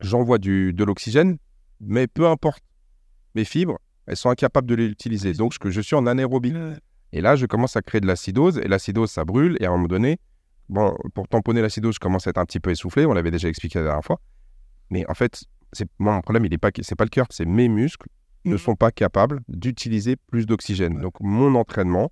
J'envoie 0.00 0.38
du, 0.38 0.72
de 0.72 0.84
l'oxygène, 0.84 1.38
mais 1.80 2.06
peu 2.06 2.26
importe. 2.26 2.62
Mes 3.34 3.44
fibres, 3.44 3.78
elles 4.06 4.16
sont 4.16 4.30
incapables 4.30 4.66
de 4.66 4.74
l'utiliser. 4.74 5.32
Donc, 5.32 5.54
je, 5.62 5.70
je 5.70 5.80
suis 5.80 5.96
en 5.96 6.06
anaérobie. 6.06 6.54
Et 7.12 7.20
là, 7.20 7.36
je 7.36 7.46
commence 7.46 7.76
à 7.76 7.82
créer 7.82 8.00
de 8.00 8.06
l'acidose. 8.06 8.58
Et 8.58 8.68
l'acidose, 8.68 9.10
ça 9.10 9.24
brûle. 9.24 9.56
Et 9.60 9.64
à 9.66 9.68
un 9.68 9.72
moment 9.72 9.86
donné, 9.88 10.18
bon, 10.68 10.94
pour 11.14 11.28
tamponner 11.28 11.62
l'acidose, 11.62 11.94
je 11.94 12.00
commence 12.00 12.26
à 12.26 12.30
être 12.30 12.38
un 12.38 12.44
petit 12.44 12.60
peu 12.60 12.70
essoufflé. 12.70 13.06
On 13.06 13.12
l'avait 13.12 13.30
déjà 13.30 13.48
expliqué 13.48 13.78
la 13.78 13.86
dernière 13.86 14.04
fois. 14.04 14.20
Mais 14.90 15.08
en 15.08 15.14
fait, 15.14 15.44
c'est, 15.72 15.88
moi, 15.98 16.14
mon 16.14 16.20
problème, 16.20 16.44
il 16.44 16.50
n'est 16.50 16.58
pas, 16.58 16.70
c'est 16.82 16.94
pas 16.96 17.04
le 17.04 17.10
cœur, 17.10 17.26
c'est 17.30 17.46
mes 17.46 17.68
muscles 17.68 18.08
ne 18.44 18.52
Mhm. 18.52 18.58
sont 18.58 18.74
pas 18.74 18.90
capables 18.90 19.40
d'utiliser 19.48 20.16
plus 20.16 20.46
d'oxygène. 20.46 21.00
Donc, 21.00 21.14
mon 21.20 21.54
entraînement 21.54 22.10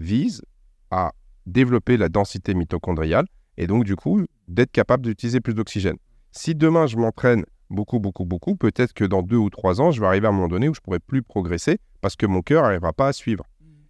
vise 0.00 0.42
à 0.90 1.12
développer 1.46 1.96
la 1.96 2.08
densité 2.08 2.54
mitochondriale 2.54 3.26
et 3.56 3.66
donc, 3.66 3.84
du 3.84 3.96
coup, 3.96 4.24
d'être 4.48 4.72
capable 4.72 5.04
d'utiliser 5.04 5.40
plus 5.40 5.54
d'oxygène. 5.54 5.96
Si 6.32 6.54
demain, 6.54 6.86
je 6.86 6.96
m'entraîne 6.96 7.44
beaucoup, 7.68 8.00
beaucoup, 8.00 8.24
beaucoup, 8.24 8.56
peut-être 8.56 8.92
que 8.92 9.04
dans 9.04 9.22
deux 9.22 9.36
ou 9.36 9.50
trois 9.50 9.80
ans, 9.80 9.90
je 9.90 10.00
vais 10.00 10.06
arriver 10.06 10.26
à 10.26 10.30
un 10.30 10.32
moment 10.32 10.48
donné 10.48 10.68
où 10.68 10.74
je 10.74 10.80
pourrai 10.80 10.98
plus 11.00 11.22
progresser 11.22 11.78
parce 12.00 12.16
que 12.16 12.26
mon 12.26 12.40
cœur 12.42 12.62
n'arrivera 12.62 12.92
pas 12.92 13.08
à 13.08 13.12
suivre. 13.12 13.44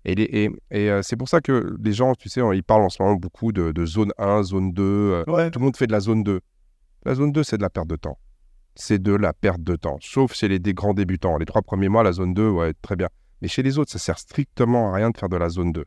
Et, 0.04 0.14
les- 0.14 0.22
et, 0.24 0.50
et, 0.70 0.90
euh, 0.90 1.02
c'est 1.02 1.16
pour 1.16 1.28
ça 1.28 1.40
que 1.40 1.76
les 1.82 1.92
gens, 1.92 2.14
tu 2.14 2.28
sais, 2.30 2.40
ils 2.54 2.62
parlent 2.62 2.82
en 2.82 2.88
ce 2.88 3.02
moment 3.02 3.16
beaucoup 3.16 3.52
de, 3.52 3.70
de 3.72 3.86
zone 3.86 4.12
1, 4.18 4.42
zone 4.42 4.72
2. 4.72 4.82
euh, 4.82 5.24
Ouais. 5.28 5.50
tout 5.50 5.58
le 5.58 5.64
monde 5.66 5.76
fait 5.76 5.86
de 5.86 5.92
la 5.92 6.00
zone 6.00 6.22
2. 6.24 6.40
La 7.04 7.14
zone 7.14 7.32
2, 7.32 7.42
c'est 7.42 7.58
de 7.58 7.62
la 7.62 7.70
perte 7.70 7.88
de 7.88 7.96
temps. 7.96 8.18
C'est 8.74 9.00
de 9.02 9.12
la 9.12 9.32
perte 9.34 9.62
de 9.62 9.76
temps. 9.76 9.98
Sauf 10.00 10.32
chez 10.34 10.48
les 10.48 10.58
des 10.58 10.72
grands 10.74 10.94
débutants. 10.94 11.36
Les 11.36 11.44
trois 11.44 11.60
premiers 11.62 11.88
mois, 11.90 12.02
la 12.02 12.12
zone 12.12 12.32
2, 12.34 12.48
ouais, 12.48 12.72
très 12.80 12.96
bien. 12.96 13.08
Mais 13.42 13.48
chez 13.48 13.62
les 13.62 13.78
autres, 13.78 13.90
ça 13.90 13.98
sert 13.98 14.18
strictement 14.18 14.90
à 14.92 14.96
rien 14.96 15.10
de 15.10 15.16
faire 15.18 15.28
de 15.28 15.36
la 15.36 15.48
zone 15.50 15.72
2. 15.72 15.84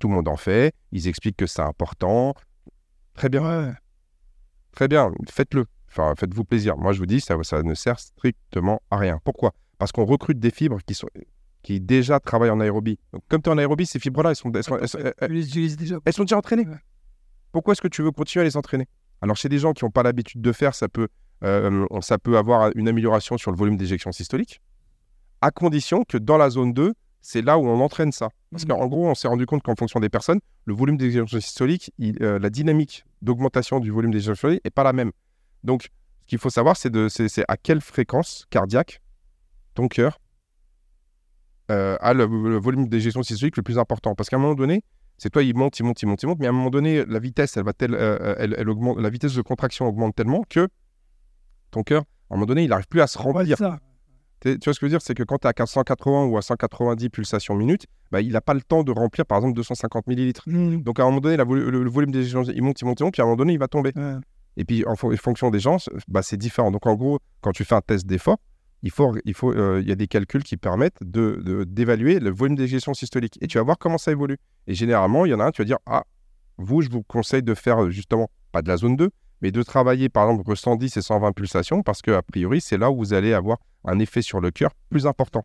Tout 0.00 0.08
le 0.08 0.14
monde 0.14 0.26
en 0.28 0.36
fait. 0.36 0.74
Ils 0.90 1.06
expliquent 1.06 1.36
que 1.36 1.46
c'est 1.46 1.62
important. 1.62 2.34
Très 3.14 3.28
bien. 3.28 3.42
Ouais. 3.42 3.72
Très 4.72 4.88
bien, 4.88 5.12
faites-le. 5.30 5.66
Enfin, 5.88 6.14
faites-vous 6.18 6.44
plaisir. 6.44 6.76
Moi, 6.76 6.92
je 6.92 6.98
vous 7.00 7.06
dis, 7.06 7.20
ça, 7.20 7.36
ça 7.42 7.62
ne 7.62 7.74
sert 7.74 7.98
strictement 7.98 8.80
à 8.90 8.96
rien. 8.96 9.18
Pourquoi? 9.24 9.52
Parce 9.78 9.90
qu'on 9.92 10.04
recrute 10.04 10.38
des 10.38 10.50
fibres 10.52 10.78
qui, 10.86 10.94
sont, 10.94 11.08
qui 11.62 11.80
déjà 11.80 12.20
travaillent 12.20 12.50
en 12.50 12.60
aérobie. 12.60 12.96
Donc, 13.12 13.22
comme 13.28 13.42
tu 13.42 13.50
es 13.50 13.52
en 13.52 13.58
aérobie, 13.58 13.86
ces 13.86 13.98
fibres-là, 13.98 14.30
elles 14.30 14.36
sont, 14.36 14.52
elles, 14.52 14.62
sont, 14.62 14.78
elles, 14.78 15.12
elles- 15.18 15.76
déjà. 15.76 15.96
elles 16.04 16.12
sont 16.12 16.22
déjà 16.22 16.38
entraînées. 16.38 16.66
Pourquoi 17.50 17.72
est-ce 17.72 17.82
que 17.82 17.88
tu 17.88 18.02
veux 18.02 18.12
continuer 18.12 18.42
à 18.42 18.44
les 18.44 18.56
entraîner? 18.56 18.86
Alors, 19.20 19.36
chez 19.36 19.48
des 19.48 19.58
gens 19.58 19.72
qui 19.72 19.84
n'ont 19.84 19.90
pas 19.90 20.04
l'habitude 20.04 20.40
de 20.40 20.52
faire, 20.52 20.76
ça 20.76 20.88
peut, 20.88 21.08
euh, 21.42 21.84
ça 22.00 22.18
peut 22.18 22.38
avoir 22.38 22.70
une 22.76 22.86
amélioration 22.88 23.36
sur 23.36 23.50
le 23.50 23.56
volume 23.56 23.76
d'éjection 23.76 24.12
systolique, 24.12 24.60
à 25.40 25.50
condition 25.50 26.04
que 26.08 26.16
dans 26.16 26.36
la 26.38 26.50
zone 26.50 26.72
2, 26.72 26.94
c'est 27.20 27.42
là 27.42 27.58
où 27.58 27.66
on 27.66 27.80
entraîne 27.80 28.12
ça. 28.12 28.28
Parce 28.50 28.64
Mhm. 28.64 28.70
qu'en 28.70 28.86
gros, 28.86 29.06
on 29.08 29.14
s'est 29.14 29.28
rendu 29.28 29.46
compte 29.46 29.62
qu'en 29.62 29.74
fonction 29.76 30.00
des 30.00 30.08
personnes, 30.08 30.40
le 30.64 30.74
volume 30.74 30.96
d'éjection 30.96 31.40
systolique, 31.40 31.92
il- 31.98 32.22
euh, 32.22 32.38
la 32.38 32.50
dynamique 32.50 33.04
d'augmentation 33.22 33.78
du 33.80 33.90
volume 33.90 34.10
d'éjection 34.10 34.34
systolique 34.34 34.64
n'est 34.64 34.70
pas 34.70 34.84
la 34.84 34.92
même. 34.92 35.12
Donc, 35.64 35.88
Ce 36.22 36.32
qu'il 36.32 36.38
faut 36.38 36.50
savoir, 36.50 36.76
c'est 36.76 36.90
de- 36.90 37.08
c'est 37.08 37.28
c'est 37.28 37.44
à 37.48 37.56
quelle 37.56 37.80
fréquence 37.80 38.46
cardiaque 38.50 39.00
ton 39.74 39.88
cœur 39.88 40.20
euh, 41.72 41.96
a 42.00 42.14
le, 42.14 42.26
le 42.26 42.56
volume 42.58 42.88
d'éjection 42.88 43.22
systolique 43.24 43.56
le 43.56 43.64
plus 43.64 43.78
important. 43.78 44.14
Parce 44.14 44.28
qu'à 44.28 44.36
un 44.36 44.38
moment 44.38 44.54
donné, 44.54 44.82
c'est 45.18 45.30
toi, 45.30 45.42
il 45.42 45.56
monte, 45.56 45.78
il 45.80 45.82
monte, 45.84 46.00
il 46.02 46.06
monte, 46.06 46.22
il 46.22 46.26
monte, 46.26 46.38
mais 46.38 46.46
à 46.46 46.50
un 46.50 46.52
moment 46.52 46.70
donné, 46.70 47.04
la 47.04 47.18
vitesse, 47.18 47.56
elle 47.56 47.64
va 47.64 47.72
tel- 47.72 47.94
euh, 47.94 48.34
elle, 48.38 48.54
elle 48.58 48.68
augmente, 48.68 48.98
la 48.98 49.10
vitesse 49.10 49.34
de 49.34 49.42
contraction 49.42 49.86
augmente 49.88 50.14
tellement 50.14 50.42
que 50.48 50.68
ton 51.72 51.82
cœur, 51.82 52.02
à 52.30 52.34
un 52.34 52.36
moment 52.36 52.46
donné, 52.46 52.62
il 52.64 52.68
n'arrive 52.70 52.86
plus 52.88 53.00
à 53.00 53.06
se 53.08 53.18
remplir. 53.18 53.56
Tu 54.42 54.56
vois 54.64 54.72
ce 54.74 54.80
que 54.80 54.80
je 54.80 54.84
veux 54.86 54.88
dire? 54.90 55.02
C'est 55.02 55.14
que 55.14 55.22
quand 55.22 55.38
tu 55.38 55.46
es 55.48 55.60
à 55.62 55.66
180 55.66 56.24
ou 56.26 56.38
à 56.38 56.42
190 56.42 57.10
pulsations 57.10 57.54
minutes, 57.54 57.86
bah, 58.10 58.20
il 58.20 58.32
n'a 58.32 58.40
pas 58.40 58.54
le 58.54 58.62
temps 58.62 58.82
de 58.82 58.90
remplir, 58.92 59.26
par 59.26 59.38
exemple, 59.38 59.54
250 59.54 60.06
millilitres. 60.06 60.42
Mmh. 60.46 60.78
Donc 60.82 60.98
à 60.98 61.02
un 61.02 61.06
moment 61.06 61.20
donné, 61.20 61.36
la 61.36 61.44
le, 61.44 61.70
le 61.70 61.90
volume 61.90 62.10
d'éjection, 62.10 62.42
il 62.44 62.62
monte, 62.62 62.80
il 62.80 62.84
monte, 62.86 63.00
il 63.00 63.04
monte, 63.04 63.12
puis 63.12 63.20
à 63.20 63.24
un 63.24 63.26
moment 63.26 63.36
donné, 63.36 63.52
il 63.52 63.58
va 63.58 63.68
tomber. 63.68 63.92
Ouais. 63.96 64.14
Et 64.56 64.64
puis 64.64 64.84
en, 64.86 64.96
fon- 64.96 65.12
en 65.12 65.16
fonction 65.16 65.50
des 65.50 65.60
gens, 65.60 65.76
bah, 66.08 66.22
c'est 66.22 66.36
différent. 66.36 66.70
Donc 66.70 66.86
en 66.86 66.94
gros, 66.94 67.18
quand 67.42 67.52
tu 67.52 67.64
fais 67.64 67.74
un 67.74 67.80
test 67.80 68.06
d'effort, 68.06 68.38
il 68.82 68.90
faut, 68.90 69.14
il 69.26 69.34
faut, 69.34 69.52
euh, 69.52 69.80
il 69.82 69.88
y 69.88 69.92
a 69.92 69.94
des 69.94 70.06
calculs 70.06 70.42
qui 70.42 70.56
permettent 70.56 70.96
de, 71.02 71.42
de- 71.44 71.64
d'évaluer 71.64 72.18
le 72.18 72.30
volume 72.30 72.56
d'éjection 72.56 72.94
systolique. 72.94 73.36
Et 73.42 73.46
tu 73.46 73.58
vas 73.58 73.64
voir 73.64 73.76
comment 73.78 73.98
ça 73.98 74.10
évolue. 74.10 74.38
Et 74.66 74.74
généralement, 74.74 75.26
il 75.26 75.30
y 75.30 75.34
en 75.34 75.40
a 75.40 75.44
un, 75.44 75.50
tu 75.50 75.60
vas 75.60 75.66
dire, 75.66 75.78
ah, 75.84 76.04
vous, 76.56 76.80
je 76.80 76.88
vous 76.88 77.02
conseille 77.02 77.42
de 77.42 77.54
faire 77.54 77.90
justement, 77.90 78.30
pas 78.52 78.62
de 78.62 78.68
la 78.68 78.78
zone 78.78 78.96
2, 78.96 79.10
mais 79.42 79.50
de 79.52 79.62
travailler 79.62 80.08
par 80.08 80.24
exemple 80.30 80.48
entre 80.50 80.54
110 80.54 80.96
et 80.96 81.02
120 81.02 81.32
pulsations, 81.32 81.82
parce 81.82 82.02
que 82.02 82.10
a 82.10 82.22
priori, 82.22 82.60
c'est 82.60 82.78
là 82.78 82.90
où 82.90 82.96
vous 82.96 83.12
allez 83.14 83.32
avoir 83.32 83.58
un 83.84 83.98
effet 83.98 84.22
sur 84.22 84.40
le 84.40 84.50
cœur 84.50 84.70
plus 84.90 85.06
important. 85.06 85.44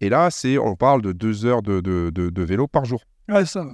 Et 0.00 0.08
là, 0.08 0.30
c'est, 0.30 0.56
on 0.58 0.76
parle 0.76 1.02
de 1.02 1.12
deux 1.12 1.44
heures 1.46 1.62
de, 1.62 1.80
de- 1.80 2.10
de- 2.12 2.30
de 2.30 2.42
vélo 2.42 2.66
par 2.66 2.84
jour. 2.84 3.02
Ouais, 3.28 3.44
ça. 3.44 3.66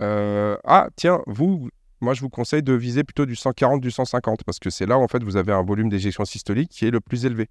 Euh, 0.00 0.56
ah, 0.64 0.88
tiens, 0.96 1.20
vous, 1.26 1.68
moi, 2.00 2.14
je 2.14 2.20
vous 2.20 2.30
conseille 2.30 2.62
de 2.62 2.72
viser 2.72 3.04
plutôt 3.04 3.26
du 3.26 3.34
140, 3.36 3.80
du 3.80 3.90
150, 3.90 4.44
parce 4.44 4.58
que 4.58 4.70
c'est 4.70 4.86
là 4.86 4.96
où, 4.98 5.02
en 5.02 5.08
fait, 5.08 5.22
vous 5.22 5.36
avez 5.36 5.52
un 5.52 5.62
volume 5.62 5.88
d'éjection 5.88 6.24
systolique 6.24 6.70
qui 6.70 6.86
est 6.86 6.90
le 6.90 7.00
plus 7.00 7.26
élevé. 7.26 7.48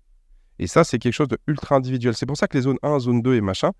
Et 0.57 0.67
ça, 0.67 0.83
c'est 0.83 0.97
quelque 0.97 1.13
chose 1.13 1.27
de 1.27 1.37
ultra 1.47 1.75
individuel. 1.75 2.15
C'est 2.15 2.25
pour 2.25 2.37
ça 2.37 2.47
que 2.47 2.57
les 2.57 2.63
zones 2.63 2.79
1, 2.83 2.99
zone 2.99 3.21
2 3.21 3.35
et 3.35 3.41
machin, 3.41 3.71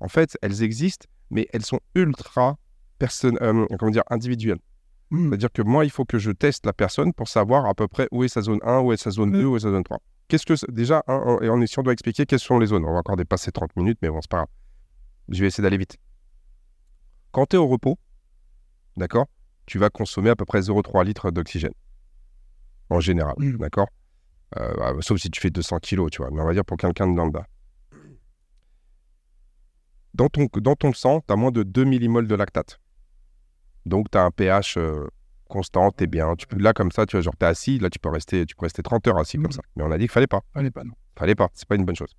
en 0.00 0.08
fait, 0.08 0.36
elles 0.42 0.62
existent, 0.62 1.06
mais 1.30 1.48
elles 1.52 1.64
sont 1.64 1.80
ultra 1.94 2.58
personne, 2.98 3.38
euh, 3.40 3.64
comment 3.78 3.90
dire, 3.90 4.02
individuelles. 4.10 4.58
Mmh. 5.10 5.28
C'est-à-dire 5.30 5.52
que 5.52 5.62
moi, 5.62 5.84
il 5.84 5.90
faut 5.90 6.04
que 6.04 6.18
je 6.18 6.30
teste 6.30 6.66
la 6.66 6.72
personne 6.72 7.12
pour 7.14 7.28
savoir 7.28 7.66
à 7.66 7.74
peu 7.74 7.88
près 7.88 8.08
où 8.10 8.24
est 8.24 8.28
sa 8.28 8.42
zone 8.42 8.60
1, 8.62 8.80
où 8.80 8.92
est 8.92 8.96
sa 8.98 9.10
zone 9.10 9.32
2, 9.32 9.44
où 9.46 9.56
est 9.56 9.60
sa 9.60 9.70
zone 9.70 9.82
3. 9.84 10.00
Qu'est-ce 10.28 10.44
que 10.44 10.70
déjà, 10.70 11.02
hein, 11.06 11.22
on- 11.40 11.66
si 11.66 11.78
on 11.78 11.82
doit 11.82 11.94
expliquer 11.94 12.26
quelles 12.26 12.38
sont 12.38 12.58
les 12.58 12.66
zones. 12.66 12.84
On 12.84 12.92
va 12.92 12.98
encore 12.98 13.16
dépasser 13.16 13.50
30 13.50 13.74
minutes, 13.76 13.98
mais 14.02 14.10
bon, 14.10 14.20
c'est 14.20 14.30
pas 14.30 14.38
grave. 14.38 14.48
Je 15.30 15.40
vais 15.40 15.46
essayer 15.46 15.62
d'aller 15.62 15.78
vite. 15.78 15.96
Quand 17.32 17.46
tu 17.46 17.56
es 17.56 17.58
au 17.58 17.66
repos, 17.66 17.98
d'accord, 18.96 19.26
tu 19.64 19.78
vas 19.78 19.88
consommer 19.90 20.28
à 20.30 20.36
peu 20.36 20.44
près 20.44 20.60
0,3 20.60 21.04
litres 21.04 21.30
d'oxygène. 21.30 21.72
En 22.90 23.00
général, 23.00 23.34
Mm. 23.38 23.56
d'accord 23.58 23.88
Euh, 24.58 24.74
bah, 24.76 24.92
Sauf 25.00 25.18
si 25.20 25.30
tu 25.30 25.40
fais 25.42 25.50
200 25.50 25.78
kilos, 25.78 26.10
tu 26.10 26.22
vois. 26.22 26.30
Mais 26.30 26.40
on 26.40 26.46
va 26.46 26.54
dire 26.54 26.64
pour 26.64 26.78
quelqu'un 26.78 27.06
de 27.06 27.14
lambda. 27.14 27.46
Dans 30.14 30.28
ton, 30.28 30.48
dans 30.60 30.74
ton 30.74 30.92
sang, 30.94 31.20
tu 31.26 31.32
as 31.32 31.36
moins 31.36 31.50
de 31.50 31.62
2 31.62 31.84
millimoles 31.84 32.26
de 32.26 32.34
lactate. 32.34 32.80
Donc, 33.88 34.10
tu 34.10 34.18
as 34.18 34.22
un 34.24 34.30
pH 34.30 34.76
euh, 34.76 35.06
constant, 35.48 35.90
tu 35.90 36.04
es 36.04 36.06
bien. 36.06 36.34
Tu 36.36 36.46
peux, 36.46 36.58
là, 36.58 36.72
comme 36.72 36.92
ça, 36.92 37.06
tu 37.06 37.16
vois, 37.16 37.22
genre, 37.22 37.34
tu 37.38 37.44
es 37.44 37.48
assis, 37.48 37.78
là, 37.78 37.90
tu 37.90 37.98
peux, 37.98 38.08
rester, 38.10 38.46
tu 38.46 38.54
peux 38.54 38.66
rester 38.66 38.82
30 38.82 39.06
heures 39.08 39.18
assis 39.18 39.36
comme 39.38 39.46
Mm. 39.46 39.52
ça. 39.52 39.62
Mais 39.76 39.82
on 39.84 39.90
a 39.90 39.96
dit 39.98 40.04
qu'il 40.04 40.10
fallait 40.12 40.26
pas. 40.26 40.42
Allez, 40.54 40.70
pas 40.70 40.84
non. 40.84 40.92
Fallait 41.18 41.34
pas. 41.34 41.48
C'est 41.54 41.66
pas 41.66 41.74
une 41.76 41.84
bonne 41.84 41.96
chose. 41.96 42.14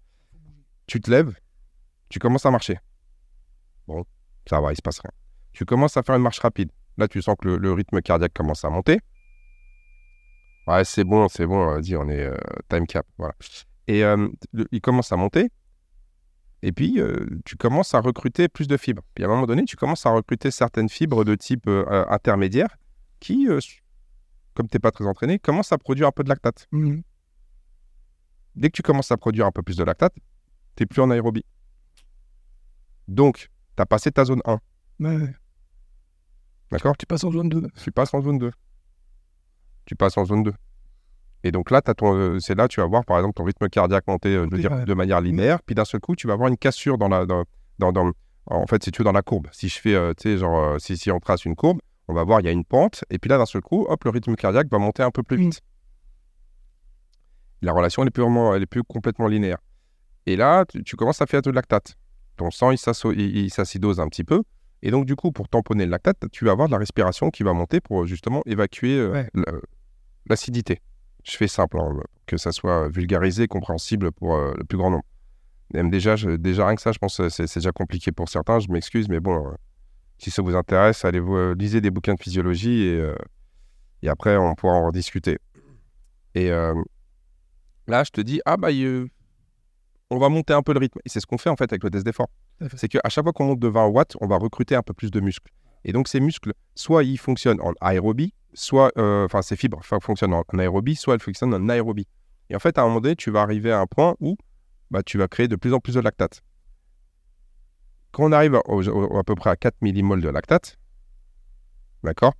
Tu 0.87 0.99
te 0.99 1.09
lèves, 1.11 1.35
tu 2.09 2.19
commences 2.19 2.45
à 2.45 2.51
marcher. 2.51 2.79
Bon, 3.87 4.03
ça 4.49 4.59
va, 4.59 4.71
il 4.71 4.75
se 4.75 4.81
passe 4.81 4.99
rien. 4.99 5.11
Tu 5.53 5.65
commences 5.65 5.95
à 5.97 6.03
faire 6.03 6.15
une 6.15 6.21
marche 6.23 6.39
rapide. 6.39 6.71
Là, 6.97 7.07
tu 7.07 7.21
sens 7.21 7.35
que 7.39 7.47
le, 7.47 7.57
le 7.57 7.71
rythme 7.73 8.01
cardiaque 8.01 8.33
commence 8.33 8.65
à 8.65 8.69
monter. 8.69 8.99
Ouais, 10.67 10.83
c'est 10.83 11.03
bon, 11.03 11.27
c'est 11.27 11.45
bon, 11.47 11.65
vas-y, 11.65 11.95
on 11.95 12.07
est 12.09 12.23
euh, 12.25 12.35
time 12.69 12.85
cap. 12.85 13.05
Voilà. 13.17 13.33
Et 13.87 14.03
euh, 14.03 14.27
il 14.71 14.81
commence 14.81 15.11
à 15.11 15.15
monter. 15.15 15.49
Et 16.61 16.71
puis, 16.71 16.99
euh, 16.99 17.25
tu 17.45 17.55
commences 17.55 17.93
à 17.93 18.01
recruter 18.01 18.49
plus 18.49 18.67
de 18.67 18.75
fibres. 18.75 19.03
Puis 19.15 19.23
à 19.23 19.27
un 19.27 19.29
moment 19.29 19.47
donné, 19.47 19.63
tu 19.63 19.75
commences 19.75 20.05
à 20.05 20.11
recruter 20.11 20.51
certaines 20.51 20.89
fibres 20.89 21.23
de 21.23 21.35
type 21.35 21.67
euh, 21.67 21.85
euh, 21.89 22.05
intermédiaire 22.09 22.77
qui, 23.19 23.47
euh, 23.47 23.59
comme 24.55 24.67
tu 24.67 24.75
n'es 24.75 24.79
pas 24.79 24.91
très 24.91 25.05
entraîné, 25.05 25.39
commencent 25.39 25.71
à 25.71 25.77
produire 25.77 26.07
un 26.07 26.11
peu 26.11 26.23
de 26.23 26.29
lactate. 26.29 26.67
Mmh. 26.71 26.99
Dès 28.55 28.69
que 28.69 28.75
tu 28.75 28.81
commences 28.81 29.11
à 29.11 29.17
produire 29.17 29.45
un 29.45 29.51
peu 29.51 29.61
plus 29.61 29.77
de 29.77 29.83
lactate, 29.83 30.13
tu 30.75 30.83
n'es 30.83 30.85
plus 30.85 31.01
en 31.01 31.09
aérobie. 31.11 31.45
Donc, 33.07 33.49
tu 33.77 33.81
as 33.81 33.85
passé 33.85 34.11
ta 34.11 34.25
zone 34.25 34.41
1. 34.45 34.59
Ouais. 34.99 35.33
D'accord? 36.71 36.97
Tu 36.97 37.05
passes 37.05 37.23
en 37.23 37.31
zone 37.31 37.49
2. 37.49 37.67
Tu 37.81 37.91
passes 37.91 38.13
en 38.13 38.21
zone 38.21 38.37
2. 38.37 38.51
Tu 39.85 39.95
passes 39.95 40.17
en 40.17 40.25
zone 40.25 40.43
2. 40.43 40.53
Et 41.43 41.51
donc 41.51 41.71
là, 41.71 41.81
euh, 42.03 42.39
c'est 42.39 42.55
là 42.55 42.67
tu 42.67 42.81
vas 42.81 42.87
voir, 42.87 43.05
par 43.05 43.17
exemple, 43.17 43.33
ton 43.35 43.43
rythme 43.45 43.69
cardiaque 43.69 44.05
monter 44.07 44.29
euh, 44.35 44.45
je 44.45 44.49
veux 44.49 44.55
Oui, 44.55 44.59
dire, 44.61 44.71
ouais. 44.71 44.85
de 44.85 44.93
manière 44.93 45.21
linéaire. 45.21 45.61
Puis 45.63 45.73
d'un 45.75 45.85
seul 45.85 46.01
coup, 46.01 46.15
tu 46.15 46.27
vas 46.27 46.33
avoir 46.33 46.49
une 46.49 46.57
cassure 46.57 46.97
dans 46.97 47.07
la. 47.07 47.25
Dans, 47.25 47.43
dans, 47.79 47.91
dans- 47.93 48.11
en 48.51 48.65
fait, 48.65 48.83
si 48.83 48.91
tu 48.91 48.99
veux, 48.99 49.03
dans 49.05 49.11
la 49.11 49.21
courbe. 49.21 49.47
Si 49.51 49.69
je 49.69 49.79
fais, 49.79 49.93
euh, 49.93 50.13
tu 50.17 50.23
sais, 50.23 50.37
genre, 50.37 50.57
euh, 50.59 50.79
si, 50.79 50.97
si 50.97 51.11
on 51.11 51.19
trace 51.19 51.45
une 51.45 51.55
courbe, 51.55 51.79
on 52.07 52.13
va 52.15 52.23
voir, 52.23 52.39
il 52.41 52.45
y 52.45 52.49
a 52.49 52.51
une 52.51 52.65
pente. 52.65 53.03
Et 53.11 53.19
puis 53.19 53.29
là, 53.29 53.37
d'un 53.37 53.45
seul 53.45 53.61
coup, 53.61 53.85
hop, 53.87 54.03
le 54.03 54.09
rythme 54.09 54.35
cardiaque 54.35 54.67
va 54.71 54.79
monter 54.79 55.03
un 55.03 55.11
peu 55.11 55.21
plus 55.23 55.37
Mm. 55.37 55.41
vite. 55.41 55.61
La 57.61 57.73
relation, 57.73 58.01
elle 58.01 58.07
est 58.07 58.11
plus, 58.11 58.23
vraiment, 58.23 58.55
elle 58.55 58.63
est 58.63 58.67
plus 58.67 58.83
complètement 58.83 59.27
linéaire. 59.27 59.59
Et 60.25 60.35
là, 60.35 60.65
tu, 60.65 60.83
tu 60.83 60.95
commences 60.95 61.21
à 61.21 61.25
faire 61.27 61.41
de 61.41 61.51
lactate. 61.51 61.95
Ton 62.37 62.51
sang, 62.51 62.71
il 62.71 62.77
s'acidose 63.49 63.99
un 63.99 64.07
petit 64.07 64.23
peu. 64.23 64.43
Et 64.81 64.91
donc, 64.91 65.05
du 65.05 65.15
coup, 65.15 65.31
pour 65.31 65.47
tamponner 65.49 65.85
le 65.85 65.91
lactate, 65.91 66.17
tu 66.31 66.45
vas 66.45 66.51
avoir 66.51 66.67
de 66.69 66.71
la 66.71 66.77
respiration 66.79 67.29
qui 67.29 67.43
va 67.43 67.53
monter 67.53 67.81
pour 67.81 68.05
justement 68.05 68.41
évacuer 68.45 69.05
Ouais. 69.05 69.29
l'acidité. 70.27 70.79
Je 71.29 71.37
fais 71.37 71.47
simple, 71.47 71.77
hein, 71.79 71.95
que 72.25 72.37
ça 72.37 72.51
soit 72.51 72.89
vulgarisé, 72.89 73.47
compréhensible 73.47 74.11
pour 74.11 74.35
euh, 74.35 74.53
le 74.57 74.63
plus 74.63 74.77
grand 74.77 74.89
nombre. 74.89 75.05
Même 75.73 75.89
déjà, 75.91 76.15
je- 76.15 76.31
déjà, 76.31 76.65
rien 76.65 76.75
que 76.75 76.81
ça, 76.81 76.91
je 76.91 76.97
pense 76.97 77.17
que 77.17 77.29
c'est 77.29 77.53
déjà 77.53 77.71
compliqué 77.71 78.11
pour 78.11 78.27
certains. 78.29 78.59
Je 78.59 78.67
m'excuse, 78.69 79.07
mais 79.09 79.19
bon, 79.19 79.45
euh, 79.47 79.51
si 80.17 80.31
ça 80.31 80.41
vous 80.41 80.55
intéresse, 80.55 81.05
allez 81.05 81.19
vous 81.19 81.35
euh, 81.35 81.55
lisez 81.57 81.81
des 81.81 81.91
bouquins 81.91 82.15
de 82.15 82.19
physiologie 82.19 82.81
et, 82.83 82.99
euh, 82.99 83.15
et 84.01 84.09
après, 84.09 84.37
on 84.37 84.55
pourra 84.55 84.73
en 84.73 84.89
discuter. 84.91 85.37
Et 86.35 86.49
là, 87.87 88.03
je 88.03 88.11
te 88.11 88.21
dis, 88.21 88.39
ah 88.45 88.55
bah, 88.55 88.69
on 90.09 90.17
va 90.17 90.29
monter 90.29 90.53
un 90.53 90.61
peu 90.61 90.73
le 90.73 90.79
rythme. 90.79 90.99
Et 91.05 91.09
c'est 91.09 91.19
ce 91.19 91.25
qu'on 91.27 91.37
fait 91.37 91.49
en 91.49 91.55
fait 91.55 91.71
avec 91.71 91.83
le 91.83 91.89
test 91.89 92.05
d'effort. 92.05 92.29
C'est 92.75 92.87
qu'à 92.87 93.01
chaque 93.09 93.23
fois 93.23 93.33
qu'on 93.33 93.45
monte 93.45 93.59
de 93.59 93.67
20 93.67 93.87
watts, 93.87 94.15
on 94.21 94.27
va 94.27 94.37
recruter 94.37 94.75
un 94.75 94.81
peu 94.83 94.93
plus 94.93 95.11
de 95.11 95.19
muscles. 95.19 95.51
Et 95.85 95.91
donc, 95.93 96.07
ces 96.07 96.19
muscles, 96.19 96.53
soit 96.75 97.03
ils 97.03 97.17
fonctionnent 97.17 97.61
en 97.61 97.73
aérobie, 97.81 98.33
soit, 98.53 98.91
euh, 98.97 99.25
enfin, 99.25 99.41
ces 99.41 99.55
fibres 99.55 99.81
fonctionnent 100.01 100.33
en 100.33 100.43
aérobie, 100.57 100.95
soit 100.95 101.13
elles 101.15 101.21
fonctionnent 101.21 101.53
en 101.53 101.69
aérobie. 101.69 102.07
Et 102.49 102.55
en 102.55 102.59
fait, 102.59 102.77
à 102.77 102.81
un 102.81 102.87
moment 102.87 102.99
donné, 103.01 103.15
tu 103.15 103.31
vas 103.31 103.41
arriver 103.41 103.71
à 103.71 103.79
un 103.79 103.85
point 103.87 104.15
où 104.19 104.35
bah, 104.91 105.03
tu 105.03 105.17
vas 105.17 105.27
créer 105.27 105.47
de 105.47 105.55
plus 105.55 105.73
en 105.73 105.79
plus 105.79 105.93
de 105.95 105.99
lactate. 105.99 106.41
Quand 108.11 108.23
on 108.23 108.31
arrive 108.31 108.59
au- 108.65 109.17
à 109.17 109.23
peu 109.23 109.35
près 109.35 109.51
à 109.51 109.55
4 109.55 109.75
millimoles 109.81 110.21
de 110.21 110.29
lactate, 110.29 110.77
d'accord? 112.03 112.33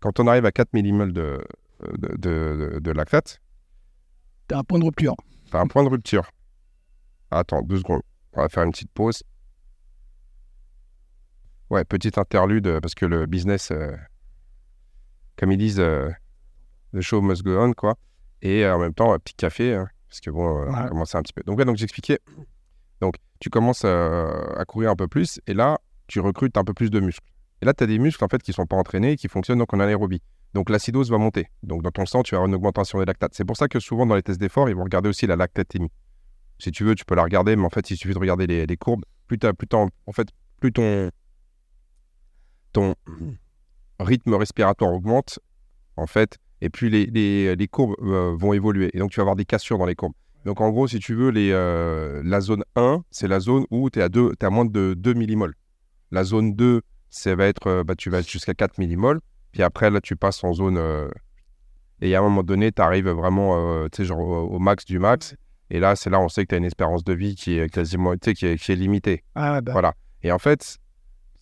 Quand 0.00 0.20
on 0.20 0.26
arrive 0.26 0.46
à 0.46 0.52
4 0.52 0.72
millimoles 0.72 1.12
de, 1.12 1.44
de, 1.98 2.08
de- 2.16 2.70
de- 2.74 2.78
de 2.80 2.90
lactate, 2.92 3.40
T'as 4.48 4.58
un 4.58 4.64
point 4.64 4.78
de 4.78 4.84
rupture. 4.84 5.14
T'as 5.50 5.60
un 5.60 5.66
point 5.66 5.82
de 5.82 5.88
rupture. 5.88 6.30
Attends, 7.32 7.62
deux 7.62 7.78
secondes. 7.78 8.02
On 8.36 8.42
va 8.42 8.48
faire 8.48 8.62
une 8.64 8.70
petite 8.70 8.90
pause. 8.92 9.22
Ouais, 11.70 11.84
petite 11.84 12.18
interlude, 12.18 12.66
euh, 12.66 12.80
parce 12.80 12.94
que 12.94 13.06
le 13.06 13.26
business, 13.26 13.70
euh, 13.72 13.96
comme 15.36 15.50
ils 15.50 15.58
disent, 15.58 15.80
euh, 15.80 16.10
the 16.94 17.00
show 17.00 17.20
must 17.20 17.42
go 17.42 17.58
on, 17.58 17.72
quoi. 17.72 17.96
Et 18.42 18.64
euh, 18.64 18.76
en 18.76 18.78
même 18.78 18.94
temps, 18.94 19.12
un 19.12 19.18
petit 19.18 19.34
café, 19.34 19.74
hein, 19.74 19.88
parce 20.08 20.20
que 20.20 20.30
bon, 20.30 20.46
on 20.46 20.72
Ouais. 20.72 20.88
commence 20.88 21.14
un 21.14 21.22
petit 21.22 21.32
peu. 21.32 21.42
Donc, 21.44 21.58
ouais, 21.58 21.64
donc 21.64 21.76
j'expliquais. 21.76 22.20
Donc, 23.00 23.16
tu 23.40 23.50
commences 23.50 23.84
à 23.84 24.64
courir 24.68 24.90
un 24.90 24.96
peu 24.96 25.08
plus, 25.08 25.40
et 25.46 25.54
là, 25.54 25.78
tu 26.06 26.20
recrutes 26.20 26.56
un 26.56 26.64
peu 26.64 26.72
plus 26.72 26.90
de 26.90 27.00
muscles. 27.00 27.26
Et 27.62 27.66
là, 27.66 27.74
tu 27.74 27.82
as 27.84 27.86
des 27.86 27.98
muscles, 27.98 28.22
en 28.24 28.28
fait, 28.28 28.42
qui 28.42 28.52
sont 28.52 28.66
pas 28.66 28.76
entraînés, 28.76 29.12
et 29.12 29.16
qui 29.16 29.28
fonctionnent 29.28 29.58
donc 29.58 29.74
en 29.74 29.80
anaérobie. 29.80 30.22
Donc, 30.54 30.70
l'acidose 30.70 31.10
va 31.10 31.18
monter. 31.18 31.48
Donc, 31.62 31.82
dans 31.82 31.90
ton 31.90 32.06
sang, 32.06 32.22
tu 32.22 32.34
vas 32.34 32.38
avoir 32.38 32.48
une 32.48 32.54
augmentation 32.54 32.98
des 33.00 33.04
lactates. 33.06 33.34
C'est 33.34 33.44
pour 33.44 33.56
ça 33.56 33.66
que 33.68 33.80
souvent, 33.80 34.06
dans 34.06 34.14
les 34.14 34.22
tests 34.22 34.40
d'effort, 34.40 34.68
ils 34.70 34.76
vont 34.76 34.84
regarder 34.84 35.08
aussi 35.08 35.26
la 35.26 35.36
lactatémie. 35.36 35.90
Si 36.58 36.72
tu 36.72 36.84
veux, 36.84 36.94
tu 36.94 37.04
peux 37.04 37.14
la 37.14 37.22
regarder, 37.24 37.56
mais 37.56 37.64
en 37.64 37.70
fait, 37.70 37.90
il 37.90 37.96
suffit 37.96 38.14
de 38.14 38.18
regarder 38.18 38.46
les, 38.46 38.76
courbes. 38.76 39.04
Plus, 39.26 39.38
t'as- 39.38 39.52
plus 39.52 39.68
en 39.74 40.12
fait, 40.12 40.28
plus 40.60 40.72
ton, 40.72 41.10
ton 42.72 42.94
rythme 44.00 44.34
respiratoire 44.34 44.92
augmente, 44.92 45.38
en 45.96 46.06
fait, 46.06 46.38
et 46.60 46.70
plus 46.70 46.88
les, 46.88 47.06
les, 47.06 47.56
les 47.56 47.68
courbes 47.68 47.96
euh, 48.02 48.34
vont 48.36 48.52
évoluer. 48.52 48.90
Et 48.94 48.98
donc, 48.98 49.10
tu 49.10 49.16
vas 49.16 49.22
avoir 49.22 49.36
des 49.36 49.44
cassures 49.44 49.78
dans 49.78 49.86
les 49.86 49.94
courbes. 49.94 50.14
Donc, 50.44 50.60
en 50.60 50.70
gros, 50.70 50.86
si 50.86 50.98
tu 50.98 51.14
veux, 51.14 51.32
euh, 51.34 52.22
la 52.24 52.40
zone 52.40 52.64
1, 52.76 53.02
c'est 53.10 53.28
la 53.28 53.40
zone 53.40 53.64
où 53.70 53.90
tu 53.90 53.98
es 53.98 54.02
à, 54.02 54.50
moins 54.50 54.64
de 54.64 54.94
2 54.96 55.14
millimoles. 55.14 55.54
La 56.12 56.24
zone 56.24 56.54
2, 56.54 56.82
ça 57.10 57.34
va 57.34 57.46
être, 57.46 57.66
euh, 57.66 57.84
bah, 57.84 57.94
tu 57.96 58.10
vas 58.10 58.20
être 58.20 58.30
jusqu'à 58.30 58.54
4 58.54 58.78
millimoles. 58.78 59.20
Puis 59.52 59.62
après, 59.62 59.90
là, 59.90 60.00
tu 60.00 60.16
passes 60.16 60.44
en 60.44 60.52
zone. 60.52 60.78
et 62.02 62.14
à 62.14 62.18
un 62.18 62.22
moment 62.22 62.42
donné, 62.42 62.72
tu 62.72 62.82
arrives 62.82 63.08
vraiment 63.08 63.88
genre 63.98 64.18
au 64.20 64.58
max 64.58 64.84
du 64.84 64.98
max. 64.98 65.34
Et 65.70 65.80
là, 65.80 65.96
c'est 65.96 66.10
là 66.10 66.20
on 66.20 66.28
sait 66.28 66.44
que 66.44 66.48
tu 66.50 66.54
as 66.54 66.58
une 66.58 66.64
espérance 66.64 67.02
de 67.04 67.12
vie 67.12 67.34
qui 67.34 67.58
est 67.58 67.68
quasiment 67.72 68.12
tu 68.14 68.18
sais, 68.24 68.34
qui 68.34 68.46
est, 68.46 68.56
qui 68.56 68.72
est 68.72 68.76
limitée. 68.76 69.24
Ah 69.34 69.60
bah, 69.60 69.72
Voilà. 69.72 69.94
Et 70.22 70.30
en 70.32 70.38
fait, 70.38 70.62
ce 70.62 70.76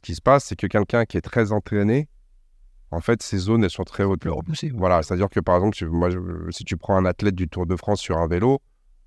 qui 0.03 0.15
se 0.15 0.23
passe, 0.23 0.45
c'est 0.45 0.57
que 0.57 0.67
quelqu'un 0.67 1.05
qui 1.05 1.17
est 1.17 1.21
très 1.23 1.53
entraîné, 1.53 2.09
en 2.91 3.01
fait, 3.01 3.23
ces 3.23 3.39
zones, 3.39 3.65
elles 3.65 3.71
sont 3.71 3.85
très 3.85 4.05
hautes. 4.05 4.25
Ouais. 4.25 4.31
Voilà, 4.79 5.03
c'est-à-dire 5.03 5.29
que 5.29 5.41
par 5.41 5.57
exemple, 5.57 5.77
tu- 5.77 5.87
moi, 5.89 6.11
je- 6.11 6.19
si 6.51 6.65
tu 6.65 6.77
prends 6.77 6.97
un 6.97 7.05
athlète 7.05 7.35
du 7.35 7.49
Tour 7.49 7.67
de 7.67 7.77
France 7.77 8.01
sur 8.01 8.19
un 8.19 8.27
vélo, 8.27 8.61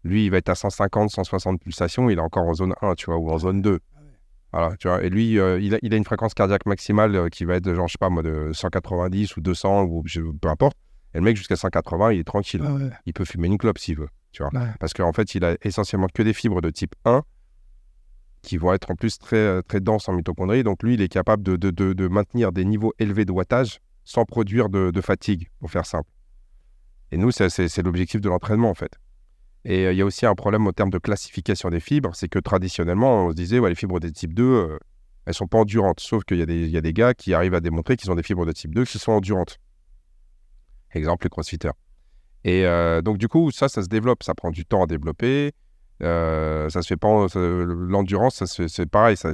lui, 0.03 0.25
il 0.25 0.29
va 0.31 0.37
être 0.37 0.49
à 0.49 0.55
150, 0.55 1.09
160 1.09 1.59
pulsations, 1.61 2.09
il 2.09 2.17
est 2.17 2.21
encore 2.21 2.43
en 2.45 2.53
zone 2.53 2.73
1, 2.81 2.95
tu 2.95 3.05
vois, 3.07 3.17
ou 3.17 3.29
en 3.31 3.37
zone 3.39 3.61
2. 3.61 3.79
Ah 3.95 3.99
ouais. 4.01 4.07
Voilà, 4.53 4.75
tu 4.77 4.87
vois, 4.87 5.03
et 5.03 5.09
lui, 5.09 5.39
euh, 5.39 5.59
il, 5.59 5.75
a, 5.75 5.79
il 5.81 5.93
a 5.93 5.97
une 5.97 6.03
fréquence 6.05 6.33
cardiaque 6.33 6.65
maximale 6.65 7.15
euh, 7.15 7.29
qui 7.29 7.43
va 7.45 7.55
être, 7.55 7.73
genre, 7.73 7.87
je 7.87 7.93
sais 7.93 7.97
pas, 7.99 8.09
moi, 8.09 8.23
de 8.23 8.51
190 8.53 9.35
ou 9.37 9.41
200, 9.41 9.83
ou 9.85 10.03
je- 10.05 10.21
peu 10.21 10.49
importe. 10.49 10.77
Et 11.13 11.17
le 11.19 11.23
mec, 11.23 11.35
jusqu'à 11.37 11.55
180, 11.55 12.11
il 12.13 12.19
est 12.19 12.23
tranquille. 12.23 12.61
Ouais. 12.61 12.89
Il 13.05 13.13
peut 13.13 13.25
fumer 13.25 13.47
une 13.47 13.57
clope 13.57 13.77
s'il 13.79 13.97
veut, 13.97 14.09
tu 14.37 14.43
vois. 14.43 14.51
Ouais. 14.61 14.69
Parce 14.79 14.93
qu'en 14.93 15.13
fait, 15.13 15.33
il 15.35 15.43
a 15.43 15.57
essentiellement 15.63 16.07
que 16.13 16.21
des 16.21 16.33
fibres 16.33 16.61
de 16.61 16.69
type 16.69 16.93
1 17.05 17.23
qui 18.43 18.57
vont 18.57 18.71
être 18.73 18.91
en 18.91 18.95
plus 18.95 19.17
très, 19.17 19.35
euh, 19.37 19.61
très 19.61 19.79
denses 19.79 20.07
en 20.07 20.13
mitochondries. 20.13 20.63
Donc 20.63 20.83
lui, 20.83 20.93
il 20.93 21.01
est 21.01 21.07
capable 21.09 21.43
de, 21.43 21.55
de- 21.55 21.71
de- 21.71 21.93
de 21.93 22.07
maintenir 22.07 22.51
des 22.51 22.63
niveaux 22.65 22.93
élevés 22.99 23.25
de 23.25 23.31
wattage 23.31 23.79
sans 24.05 24.25
produire 24.25 24.69
de, 24.69 25.01
fatigue, 25.01 25.49
pour 25.59 25.69
faire 25.71 25.85
simple. 25.85 26.09
Et 27.11 27.17
nous, 27.17 27.31
c'est- 27.31 27.49
l'objectif 27.81 28.21
de 28.21 28.29
l'entraînement, 28.29 28.69
en 28.69 28.73
fait. 28.75 28.91
Et 29.65 29.85
euh, 29.85 29.91
il 29.93 29.97
y 29.97 30.01
a 30.01 30.05
aussi 30.05 30.25
un 30.25 30.35
problème 30.35 30.65
au 30.67 30.71
terme 30.71 30.91
de 30.91 30.97
classification 30.99 31.69
des 31.69 31.79
fibres, 31.79 32.11
c'est 32.15 32.29
que 32.29 32.39
traditionnellement, 32.39 33.25
on 33.25 33.29
se 33.31 33.35
disait, 33.35 33.59
ouais, 33.59 33.69
les 33.69 33.75
fibres 33.75 33.99
de 33.99 34.07
type 34.09 34.33
2, 34.33 34.43
euh, 34.43 34.77
elles 35.25 35.33
sont 35.33 35.47
pas 35.47 35.57
endurantes. 35.57 35.99
Sauf 35.99 36.23
qu'il 36.23 36.37
y, 36.37 36.41
a 36.41 36.45
des- 36.45 36.61
il 36.65 36.69
y 36.69 36.77
a 36.77 36.81
des 36.81 36.93
gars 36.93 37.13
qui 37.13 37.33
arrivent 37.33 37.55
à 37.55 37.59
démontrer 37.59 37.97
qu'ils 37.97 38.11
ont 38.11 38.15
des 38.15 38.23
fibres 38.23 38.45
de 38.45 38.51
type 38.53 38.73
2 38.73 38.85
qui 38.85 38.99
sont 38.99 39.11
endurantes. 39.13 39.57
Exemple, 40.93 41.25
les 41.25 41.29
crossfitters. 41.29 41.71
Et 42.47 42.65
euh, 42.65 43.01
donc, 43.01 43.17
du 43.17 43.27
coup, 43.27 43.51
ça, 43.51 43.67
ça 43.67 43.83
se 43.83 43.89
développe. 43.89 44.23
Ça 44.23 44.33
prend 44.33 44.51
du 44.51 44.65
temps 44.65 44.81
à 44.81 44.87
développer. 44.87 45.51
Euh, 46.01 46.69
ça 46.69 46.81
se 46.81 46.87
fait 46.87 46.95
pas. 46.95 47.27
L'endurance, 47.35 48.41
c'est 48.45 48.89
pareil. 48.89 49.17
Ça, 49.17 49.31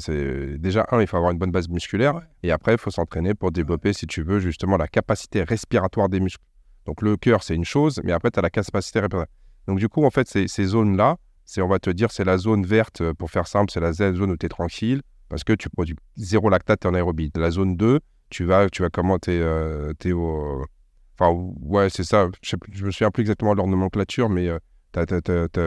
déjà 0.58 0.88
un, 0.92 1.00
il 1.00 1.06
faut 1.06 1.18
avoir 1.18 1.32
une 1.32 1.38
bonne 1.38 1.52
base 1.52 1.70
musculaire. 1.70 2.20
Et 2.42 2.52
après, 2.52 2.74
il 2.74 2.80
faut 2.80 2.90
s'entraîner 2.90 3.36
pour 3.36 3.52
développer, 3.52 3.94
si 3.94 4.08
tu 4.08 4.24
veux, 4.24 4.40
justement 4.40 4.78
la 4.78 4.88
capacité 4.88 5.44
respiratoire 5.44 6.10
des 6.10 6.20
muscles. 6.20 6.44
Donc, 6.88 7.04
le 7.04 7.16
cœur, 7.16 7.44
c'est 7.44 7.54
une 7.54 7.64
chose, 7.64 8.02
mais 8.04 8.14
après, 8.14 8.32
tu 8.32 8.40
as 8.40 8.42
la 8.42 8.50
capacité 8.50 9.00
respiratoire. 9.00 9.28
Donc, 9.68 9.78
du 9.78 9.88
coup, 9.90 10.04
en 10.04 10.10
fait, 10.10 10.28
ces, 10.28 10.48
ces 10.48 10.66
zones-là, 10.66 11.18
on 11.60 11.68
va 11.68 11.78
te 11.78 11.92
dire, 11.92 12.12
c'est 12.12 12.24
la 12.24 12.40
zone 12.40 12.66
verte, 12.66 13.02
euh, 13.02 13.14
pour 13.14 13.30
faire 13.30 13.48
simple, 13.48 13.72
c'est 13.72 13.80
la 13.80 13.94
zone 13.94 14.32
où 14.32 14.38
tu 14.38 14.48
es 14.48 14.50
tranquille, 14.50 15.04
parce 15.30 15.44
que 15.44 15.54
tu 15.54 15.70
produis 15.70 15.96
zéro 16.18 16.50
lactate 16.50 16.86
en 16.88 16.96
aérobie. 16.96 17.32
La 17.36 17.52
zone 17.52 17.78
2, 17.78 18.00
tu 18.32 18.44
vas, 18.46 18.70
tu 18.70 18.82
vas 18.82 18.90
comment 18.90 19.20
tu 19.20 19.32
es, 19.32 20.12
au. 20.12 20.66
Enfin, 21.20 21.32
ouais, 21.62 21.90
c'est 21.90 22.04
ça. 22.04 22.28
Je, 22.42 22.56
je 22.72 22.86
me 22.86 22.92
souviens 22.92 23.12
plus 23.12 23.22
exactement 23.22 23.52
de 23.52 23.58
leur 23.58 23.68
nomenclature, 23.68 24.30
mais. 24.30 24.48
euh, 24.48 24.60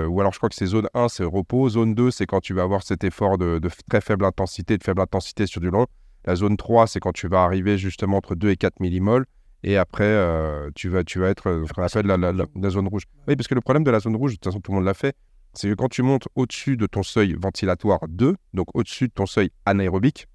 ou 0.07 0.21
alors 0.21 0.33
je 0.33 0.39
crois 0.39 0.49
que 0.49 0.55
c'est 0.55 0.67
zone 0.67 0.89
1, 0.95 1.09
c'est 1.09 1.25
repos. 1.25 1.69
Zone 1.71 1.95
2, 1.95 2.11
c'est 2.11 2.27
quand 2.27 2.41
tu 2.41 2.55
vas 2.55 2.63
avoir 2.63 2.83
cet 2.83 3.03
effort 3.05 3.39
de, 3.39 3.61
très 3.89 4.01
faible 4.01 4.25
intensité, 4.25 4.79
de 4.79 4.85
faible 4.85 5.01
intensité 5.01 5.47
sur 5.47 5.61
du 5.61 5.71
long. 5.71 5.87
La 6.25 6.37
zone 6.37 6.57
3, 6.57 6.87
c'est 6.87 7.01
quand 7.01 7.13
tu 7.13 7.29
vas 7.29 7.43
arriver 7.45 7.77
justement 7.79 8.19
entre 8.19 8.35
2 8.35 8.51
et 8.51 8.57
4 8.57 8.81
millimoles. 8.81 9.27
Et 9.63 9.77
après, 9.77 10.05
euh, 10.05 10.71
tu, 10.75 10.89
vas, 10.89 11.03
tu 11.03 11.19
vas 11.19 11.29
être 11.29 11.49
euh, 11.49 11.65
ce 11.67 11.73
qu'on 11.73 11.83
la, 12.07 12.17
la- 12.17 12.33
la- 12.33 12.45
la 12.55 12.71
zone 12.71 12.87
rouge. 12.89 13.03
Oui, 13.27 13.35
parce 13.35 13.49
que 13.49 13.55
le 13.55 13.61
problème 13.61 13.83
de 13.85 13.91
la 13.91 13.99
zone 14.01 14.15
rouge, 14.15 14.33
de 14.33 14.37
toute 14.37 14.45
façon, 14.45 14.61
tout 14.61 14.71
le 14.71 14.77
monde 14.77 14.85
l'a 14.87 14.95
fait, 14.95 15.17
c'est 15.55 15.69
que 15.69 15.75
quand 15.75 15.89
tu 15.89 16.03
montes 16.03 16.29
au-dessus 16.37 16.77
de 16.77 16.87
ton 16.87 17.03
seuil 17.03 17.35
ventilatoire 17.41 18.01
2, 18.09 18.37
donc 18.55 18.69
au-dessus 18.75 19.09
de 19.09 19.13
ton 19.13 19.27
seuil 19.27 19.51
anaérobique, 19.65 20.27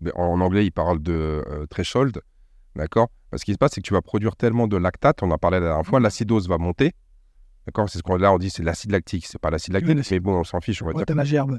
mais 0.00 0.12
en, 0.14 0.40
anglais, 0.40 0.66
il 0.66 0.72
parle 0.72 1.00
de 1.02 1.42
threshold, 1.70 2.20
d'accord? 2.76 3.08
Parce 3.30 3.40
ce 3.40 3.44
qui 3.46 3.52
se 3.52 3.58
passe, 3.58 3.72
c'est 3.74 3.80
que 3.80 3.86
tu 3.86 3.94
vas 3.94 4.02
produire 4.02 4.36
tellement 4.36 4.66
de 4.66 4.76
lactate, 4.76 5.22
on 5.22 5.30
en 5.30 5.38
parlait 5.38 5.60
la 5.60 5.66
dernière 5.68 5.86
fois, 5.86 6.00
l'acidose 6.00 6.48
va 6.48 6.58
monter, 6.58 6.92
d'accord? 7.66 7.88
C'est 7.88 7.98
ce 7.98 8.02
qu'on 8.02 8.16
là, 8.16 8.32
on 8.32 8.38
dit, 8.38 8.50
c'est 8.50 8.62
l'acide 8.62 8.90
lactique, 8.92 9.26
c'est 9.26 9.38
pas 9.40 9.50
l'acide 9.50 9.74
lactique, 9.74 10.10
mais 10.10 10.20
bon, 10.20 10.40
on 10.40 10.44
s'en 10.44 10.60
fiche, 10.60 10.82
on 10.82 10.86
va 10.86 10.92
Ouais, 10.92 10.96
dire. 10.98 11.06
t'as 11.06 11.14
la 11.14 11.24
gerbe. 11.24 11.58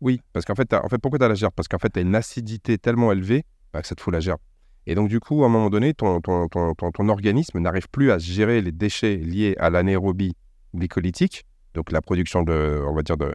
Oui, 0.00 0.20
parce 0.32 0.44
qu'en 0.44 0.54
fait, 0.54 0.72
en 0.74 0.88
fait 0.88 0.98
pourquoi 0.98 1.18
tu 1.18 1.24
as 1.24 1.28
la 1.28 1.34
gerbe? 1.34 1.54
Parce 1.56 1.68
qu'en 1.68 1.78
fait, 1.78 1.88
tu 1.90 1.98
as 1.98 2.02
une 2.02 2.14
acidité 2.14 2.76
tellement 2.76 3.12
élevée 3.12 3.44
bah, 3.72 3.80
que 3.80 3.88
ça 3.88 3.94
te 3.94 4.00
fout 4.02 4.12
la 4.12 4.20
gerbe. 4.20 4.40
Et 4.86 4.94
donc, 4.94 5.08
du 5.08 5.18
coup, 5.20 5.42
à 5.42 5.46
un 5.46 5.48
moment 5.48 5.70
donné, 5.70 5.94
ton, 5.94 6.20
ton, 6.20 6.48
ton, 6.48 6.74
ton, 6.74 6.92
ton 6.92 7.08
organisme 7.08 7.58
n'arrive 7.58 7.88
plus 7.90 8.10
à 8.12 8.18
gérer 8.18 8.60
les 8.60 8.72
déchets 8.72 9.16
liés 9.16 9.56
à 9.58 9.68
l'anaérobie 9.70 10.36
glycolytique, 10.74 11.44
donc 11.74 11.90
la 11.92 12.00
production 12.02 12.42
de, 12.42 12.82
on 12.86 12.94
va 12.94 13.02
dire, 13.02 13.16
de, 13.16 13.32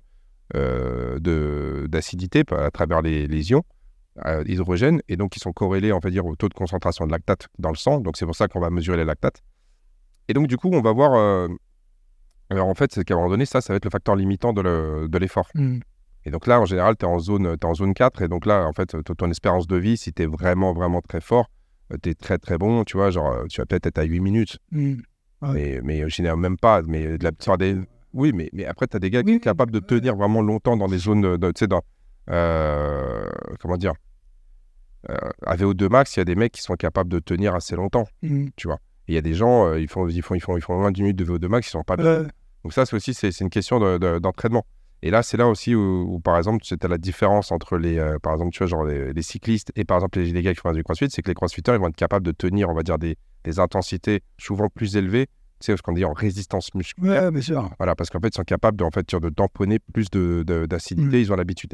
euh, 0.55 1.19
de- 1.19 1.87
d'acidité 1.89 2.43
à 2.51 2.69
travers 2.71 3.01
les, 3.01 3.27
les 3.27 3.51
ions 3.51 3.63
euh, 4.25 4.43
hydrogène, 4.47 5.01
et 5.07 5.15
donc 5.17 5.31
qui 5.31 5.39
sont 5.39 5.53
corrélés, 5.53 5.93
on 5.93 5.99
va 5.99 6.09
dire, 6.09 6.25
au 6.25 6.35
taux 6.35 6.49
de 6.49 6.53
concentration 6.53 7.05
de 7.07 7.11
lactate 7.11 7.47
dans 7.59 7.69
le 7.69 7.75
sang. 7.75 7.99
Donc, 8.01 8.17
c'est 8.17 8.25
pour 8.25 8.35
ça 8.35 8.47
qu'on 8.47 8.59
va 8.59 8.69
mesurer 8.69 8.97
les 8.97 9.05
lactates. 9.05 9.41
Et 10.27 10.33
donc, 10.33 10.47
du 10.47 10.57
coup, 10.57 10.69
on 10.71 10.81
va 10.81 10.91
voir. 10.91 11.13
euh, 11.15 11.47
alors, 12.49 12.67
en 12.67 12.73
fait, 12.75 12.91
c'est 12.93 13.03
qu'à 13.05 13.13
un 13.13 13.17
moment 13.17 13.29
donné, 13.29 13.45
ça, 13.45 13.61
ça 13.61 13.71
va 13.73 13.77
être 13.77 13.85
le 13.85 13.89
facteur 13.91 14.15
limitant 14.15 14.51
de 14.53 14.61
le- 14.61 15.07
de 15.07 15.17
l'effort. 15.17 15.47
Hmm. 15.55 15.79
Et 16.25 16.31
donc 16.31 16.45
là, 16.47 16.59
en 16.59 16.65
général, 16.65 16.95
tu 16.97 17.05
es 17.05 17.07
en 17.07 17.17
zone, 17.19 17.57
t'es 17.57 17.65
en 17.65 17.73
zone 17.73 17.93
4. 17.93 18.21
Et 18.21 18.27
donc 18.27 18.45
là, 18.45 18.67
en 18.67 18.73
fait, 18.73 18.95
ton 19.17 19.31
espérance 19.31 19.65
de 19.67 19.77
vie, 19.77 19.97
si 19.97 20.13
tu 20.13 20.23
es 20.23 20.25
vraiment, 20.27 20.73
vraiment 20.73 21.01
très 21.01 21.21
fort, 21.21 21.49
tu 22.03 22.09
es 22.09 22.13
très, 22.13 22.37
très 22.37 22.57
bon. 22.57 22.83
Tu 22.83 22.97
vois, 22.97 23.09
genre, 23.09 23.31
euh, 23.31 23.45
tu 23.49 23.59
vas 23.61 23.65
peut-être 23.65 23.87
être 23.87 23.97
à 23.97 24.03
8 24.03 24.19
minutes. 24.19 24.59
Ouais. 24.71 24.97
Mais, 25.41 25.81
mais 25.83 26.09
je 26.09 26.21
même 26.35 26.57
pas. 26.57 26.81
Mais 26.83 27.17
de 27.17 27.23
la 27.23 27.57
des. 27.57 27.77
Oui, 28.13 28.33
mais, 28.35 28.49
mais 28.53 28.65
après, 28.65 28.85
tu 28.87 28.97
as 28.97 28.99
des 28.99 29.09
gars 29.09 29.23
qui 29.23 29.29
Oui, 29.29 29.33
sont 29.35 29.39
capables 29.39 29.71
de 29.71 29.79
tenir 29.79 30.15
vraiment 30.15 30.41
longtemps 30.41 30.75
dans 30.77 30.87
des 30.87 30.97
zones. 30.99 31.21
de- 31.21 31.37
de- 31.37 31.51
Tu 31.53 31.59
sais, 31.59 31.67
dans. 31.67 31.81
Euh, 32.29 33.25
comment 33.59 33.77
dire 33.77 33.93
euh, 35.09 35.15
À 35.45 35.55
VO2 35.55 35.89
max, 35.89 36.15
il 36.15 36.19
y 36.19 36.21
a 36.21 36.25
des 36.25 36.35
mecs 36.35 36.51
qui 36.53 36.61
sont 36.61 36.75
capables 36.75 37.09
de 37.09 37.19
tenir 37.19 37.55
assez 37.55 37.75
longtemps. 37.75 38.07
Hmm. 38.21 38.47
Et 39.07 39.13
il 39.13 39.15
y 39.15 39.17
a 39.17 39.21
des 39.21 39.33
gens, 39.33 39.67
euh, 39.67 39.79
ils, 39.79 39.87
font, 39.89 40.07
ils, 40.07 40.21
font, 40.21 40.35
ils, 40.35 40.39
font, 40.41 40.57
ils 40.57 40.61
font 40.61 40.77
moins 40.79 40.91
de 40.91 40.95
10 40.95 41.01
minutes 41.01 41.17
de 41.17 41.25
VO2 41.25 41.47
max, 41.47 41.67
ils 41.67 41.71
sont 41.71 41.83
pas 41.83 41.97
bien. 41.97 42.05
Euh, 42.05 42.27
Donc 42.63 42.73
ça, 42.73 42.85
c'est 42.85 42.95
aussi 42.95 43.13
c'est 43.13 43.37
une 43.41 43.49
question 43.49 43.79
de- 43.79 43.97
de- 43.97 44.19
d'entraînement. 44.19 44.65
Et 45.03 45.09
là, 45.09 45.23
c'est 45.23 45.35
là 45.37 45.47
aussi 45.47 45.73
où, 45.73 46.05
où, 46.07 46.19
par 46.19 46.37
exemple, 46.37 46.61
tu 46.63 46.75
as 46.79 46.87
la 46.87 46.99
différence 46.99 47.51
entre 47.51 47.77
les, 47.79 47.97
euh, 47.97 48.19
par 48.21 48.33
exemple, 48.33 48.51
tu 48.51 48.59
vois, 48.59 48.67
genre 48.67 48.83
les, 48.85 49.11
les 49.13 49.21
cyclistes 49.23 49.71
et 49.75 49.83
par 49.83 49.97
exemple 49.97 50.19
les, 50.19 50.31
les 50.31 50.43
gars 50.43 50.53
qui 50.53 50.59
font 50.59 50.71
du 50.71 50.83
crossfit, 50.83 51.09
c'est 51.09 51.23
que 51.23 51.27
les 51.29 51.33
crossfitters, 51.33 51.73
ils 51.73 51.79
vont 51.79 51.87
être 51.87 51.95
capables 51.95 52.23
de 52.25 52.31
tenir, 52.31 52.69
on 52.69 52.75
va 52.75 52.83
dire, 52.83 52.99
des, 52.99 53.17
des 53.43 53.59
intensités 53.59 54.21
souvent 54.37 54.67
plus 54.69 54.95
élevées, 54.97 55.25
tu 55.59 55.65
sais, 55.65 55.75
ce 55.77 55.81
qu'on 55.81 55.93
dit 55.93 56.05
en 56.05 56.13
résistance 56.13 56.71
musculaire. 56.75 57.23
ouais, 57.23 57.31
bien 57.31 57.41
sûr. 57.41 57.67
Voilà, 57.79 57.95
parce 57.95 58.11
qu'en 58.11 58.19
fait, 58.19 58.27
ils 58.27 58.35
sont 58.35 58.43
capables 58.43 58.77
de, 58.77 58.83
en 58.83 58.91
fait, 58.91 59.15
de 59.15 59.29
tamponner 59.29 59.79
plus 59.79 60.11
de- 60.11 60.43
de- 60.45 60.67
d'acidité, 60.67 61.17
Mm. 61.17 61.21
ils 61.21 61.33
ont 61.33 61.35
l'habitude. 61.35 61.73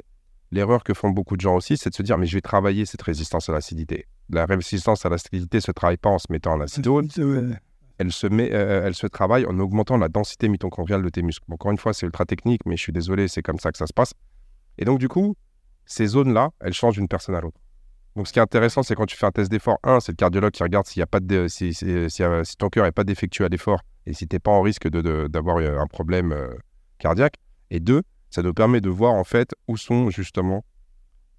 L'erreur 0.52 0.84
que 0.84 0.94
font 0.94 1.10
beaucoup 1.10 1.36
de 1.36 1.42
gens 1.42 1.56
aussi, 1.56 1.76
c'est 1.78 1.90
de 1.90 1.96
se 1.96 2.04
dire, 2.04 2.18
mais 2.18 2.26
je 2.26 2.36
vais 2.38 2.42
travailler 2.42 2.86
cette 2.86 3.02
résistance 3.02 3.50
à 3.50 3.54
l'acidité. 3.54 4.08
La 4.30 4.46
résistance 4.46 5.06
à 5.06 5.10
l'acidité 5.10 5.58
ne 5.58 5.62
se 5.62 5.72
travaille 5.72 5.98
pas 5.98 6.10
en 6.10 6.20
se 6.20 6.28
mettant 6.30 6.54
en 6.54 6.62
ouais. 7.22 7.56
elle 7.98 8.12
se, 8.12 8.28
met, 8.28 8.54
euh, 8.54 8.86
elle 8.86 8.96
se 8.96 9.08
travaille 9.08 9.46
en 9.46 9.60
augmentant 9.60 9.98
la 9.98 10.08
densité 10.08 10.48
mitochondriale 10.48 11.02
de 11.04 11.10
tes 11.10 11.22
muscles. 11.22 11.46
Encore 11.52 11.72
une 11.72 11.78
fois, 11.78 11.94
c'est 11.94 12.06
ultra 12.06 12.26
technique, 12.26 12.62
mais 12.66 12.78
je 12.78 12.82
suis 12.82 12.94
désolé, 12.94 13.28
c'est 13.28 13.42
comme 13.42 13.60
ça 13.60 13.72
que 13.72 13.78
ça 13.78 13.88
se 13.88 13.94
passe. 13.94 14.14
Et 14.78 14.86
donc, 14.86 15.00
du 15.00 15.08
coup, 15.10 15.36
ces 15.86 16.06
zones-là, 16.08 16.50
elles 16.62 16.74
changent 16.74 16.96
d'une 16.96 17.08
personne 17.08 17.36
à 17.36 17.42
l'autre. 17.42 17.60
Donc, 18.16 18.28
ce 18.28 18.34
qui 18.34 18.40
est 18.40 18.42
intéressant, 18.42 18.84
c'est 18.84 18.96
quand 18.96 19.06
tu 19.06 19.16
fais 19.18 19.26
un 19.26 19.32
test 19.32 19.52
d'effort, 19.52 19.78
un, 19.84 20.00
c'est 20.00 20.12
le 20.12 20.16
cardiologue 20.18 20.52
qui 20.52 20.64
regarde 20.64 20.86
s'il 20.88 21.00
y 21.00 21.04
a 21.04 21.08
pas 21.08 21.20
de, 21.20 21.48
si, 21.48 21.74
si- 21.74 22.10
si, 22.10 22.24
euh, 22.24 22.44
si 22.44 22.56
ton 22.58 22.70
cœur 22.70 22.86
n'est 22.86 22.92
pas 22.92 23.04
défectueux 23.04 23.46
à 23.46 23.50
l'effort 23.50 23.82
et 24.06 24.14
si 24.14 24.28
tu 24.28 24.36
n'es 24.36 24.40
pas 24.40 24.52
en 24.52 24.62
risque 24.62 24.88
de- 24.88 25.02
de- 25.02 25.28
d'avoir 25.28 25.58
euh, 25.58 25.78
un 25.80 25.88
problème 25.88 26.32
euh, 26.32 26.48
cardiaque. 27.00 27.36
Et 27.70 27.80
deux, 27.80 28.02
ça 28.38 28.44
nous 28.44 28.54
permet 28.54 28.82
de 28.82 28.90
voir 28.92 29.16
en 29.16 29.24
fait 29.24 29.56
où 29.68 29.78
sont 29.78 30.12
justement 30.12 30.64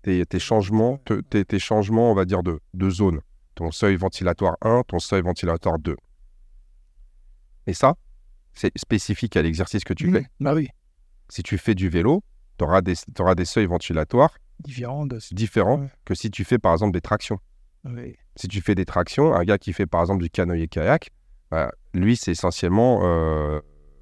tes, 0.03 0.26
tes 0.26 0.40
changements, 0.40 0.99
te- 1.05 1.20
tes, 1.20 1.44
tes 1.44 1.61
changements, 1.61 2.11
on 2.11 2.14
va 2.14 2.24
dire, 2.24 2.42
de, 2.42 2.59
de 2.74 2.90
zone. 2.90 3.20
Ton 3.55 3.70
seuil 3.70 3.94
ventilatoire 3.94 4.57
1, 4.62 4.82
ton 4.88 4.99
seuil 4.99 5.22
ventilatoire 5.22 5.78
2. 5.78 5.94
Et 7.68 7.72
ça, 7.72 7.94
c'est 8.53 8.76
spécifique 8.76 9.36
à 9.36 9.42
l'exercice 9.42 9.84
que 9.84 9.94
tu 9.94 10.11
fais. 10.11 10.26
Bah 10.40 10.55
oui. 10.55 10.66
Si 11.28 11.44
tu 11.44 11.57
fais 11.57 11.76
du 11.76 11.88
vélo, 11.88 12.24
tu 12.59 12.64
auras 12.64 12.80
des, 12.80 12.94
des 13.36 13.44
seuils 13.44 13.66
ventilatoires 13.66 14.34
de. 15.07 15.20
différents 15.36 15.78
Ouais. 15.82 15.88
que 16.05 16.14
si 16.16 16.32
tu 16.32 16.42
fais 16.44 16.59
par 16.59 16.72
exemple 16.72 16.94
des 16.94 17.01
tractions. 17.01 17.38
Oui. 17.84 18.16
Si 18.34 18.49
tu 18.49 18.61
fais 18.61 18.74
des 18.74 18.84
tractions, 18.86 19.32
un 19.34 19.44
gars 19.44 19.59
qui 19.59 19.72
fait 19.72 19.86
par 19.86 20.01
exemple 20.01 20.24
du 20.24 20.30
canoë-kayak, 20.30 21.11
bah, 21.53 21.70
lui, 21.94 22.16
c'est 22.16 22.32
essentiellement 22.32 23.03
euh, 23.05 23.61